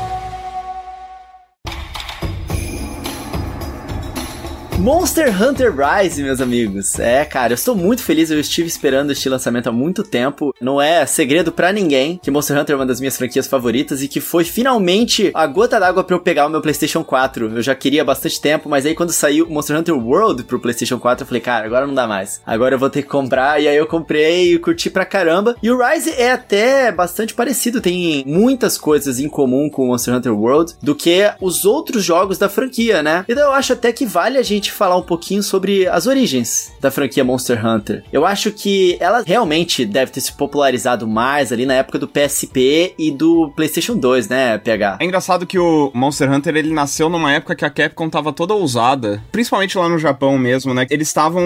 Monster 4.82 5.30
Hunter 5.40 5.72
Rise, 5.76 6.24
meus 6.24 6.42
amigos. 6.42 6.98
É, 6.98 7.24
cara, 7.24 7.54
eu 7.54 7.56
estou 7.56 7.76
muito 7.76 8.02
feliz. 8.02 8.32
Eu 8.32 8.40
estive 8.40 8.68
esperando 8.68 9.12
este 9.12 9.30
lançamento 9.30 9.70
há 9.70 9.72
muito 9.72 10.02
tempo. 10.02 10.56
Não 10.60 10.82
é 10.82 11.06
segredo 11.06 11.52
pra 11.52 11.72
ninguém 11.72 12.20
que 12.22 12.32
Monster 12.32 12.58
Hunter 12.58 12.74
é 12.74 12.76
uma 12.80 12.86
das 12.88 13.00
minhas 13.00 13.16
franquias 13.16 13.46
favoritas 13.46 14.02
e 14.02 14.08
que 14.08 14.20
foi 14.20 14.44
finalmente 14.44 15.30
a 15.36 15.46
gota 15.46 15.80
d'água 15.80 16.04
pra 16.04 16.16
eu 16.16 16.20
pegar 16.20 16.48
o 16.48 16.50
meu 16.50 16.62
PlayStation 16.62 17.04
4. 17.04 17.58
Eu 17.58 17.62
já 17.62 17.76
queria 17.76 18.02
há 18.02 18.06
bastante 18.06 18.42
tempo, 18.42 18.68
mas 18.68 18.84
aí 18.84 18.96
quando 18.96 19.12
saiu 19.12 19.48
Monster 19.48 19.78
Hunter 19.78 19.96
World 19.96 20.46
pro 20.46 20.60
PlayStation 20.60 20.98
4, 20.98 21.22
eu 21.22 21.28
falei, 21.28 21.42
cara, 21.42 21.68
agora 21.68 21.86
não 21.86 21.94
dá 21.94 22.08
mais. 22.08 22.42
Agora 22.44 22.74
eu 22.74 22.80
vou 22.80 22.90
ter 22.90 23.04
que 23.04 23.08
comprar. 23.08 23.62
E 23.62 23.68
aí 23.68 23.78
eu 23.78 23.86
comprei 23.86 24.56
e 24.56 24.58
curti 24.58 24.90
pra 24.90 25.06
caramba. 25.06 25.56
E 25.62 25.70
o 25.70 25.78
Rise 25.78 26.10
é 26.10 26.32
até 26.32 26.92
bastante 26.92 27.36
parecido, 27.36 27.82
tem 27.82 28.24
muitas 28.26 28.80
coisas 28.80 29.20
em 29.20 29.30
comum 29.30 29.70
com 29.70 29.86
Monster 29.86 30.16
Hunter 30.16 30.36
World 30.36 30.74
do 30.82 30.96
que 30.96 31.32
os 31.40 31.66
outros 31.66 32.04
jogos 32.04 32.40
da 32.40 32.50
franquia, 32.50 33.04
né? 33.04 33.24
Então 33.30 33.44
eu 33.44 33.54
acho 33.54 33.74
até 33.74 33.92
que 33.92 34.08
vale 34.08 34.40
a 34.40 34.44
gente 34.44 34.71
gente 34.72 34.74
falar 34.74 34.96
um 34.96 35.02
pouquinho 35.02 35.44
sobre 35.44 35.88
as 35.88 36.08
origens 36.08 36.72
da 36.80 36.90
franquia 36.90 37.24
Monster 37.24 37.64
Hunter. 37.66 38.04
Eu 38.12 38.26
acho 38.26 38.52
que 38.52 38.98
ela 39.00 39.24
realmente 39.26 39.86
deve 39.86 40.12
ter 40.12 40.22
se 40.22 40.32
popularizado 40.34 41.08
mais 41.08 41.52
ali 41.52 41.66
na 41.66 41.74
época 41.74 42.00
do 42.00 42.08
PSP 42.08 42.94
e 42.98 43.12
do 43.12 43.52
PlayStation 43.56 43.96
2, 43.96 44.30
né, 44.30 44.58
PH? 44.58 44.98
É 45.00 45.06
engraçado 45.06 45.46
que 45.46 45.60
o 45.60 45.92
Monster 45.94 46.32
Hunter 46.32 46.56
ele 46.56 46.74
nasceu 46.74 47.10
numa 47.10 47.32
época 47.34 47.56
que 47.56 47.66
a 47.66 47.70
Capcom 47.70 48.10
tava 48.10 48.32
toda 48.32 48.54
ousada, 48.54 49.22
principalmente 49.32 49.78
lá 49.78 49.90
no 49.90 50.00
Japão 50.00 50.38
mesmo, 50.38 50.74
né? 50.74 50.88
Eles 50.90 51.08
estavam 51.08 51.44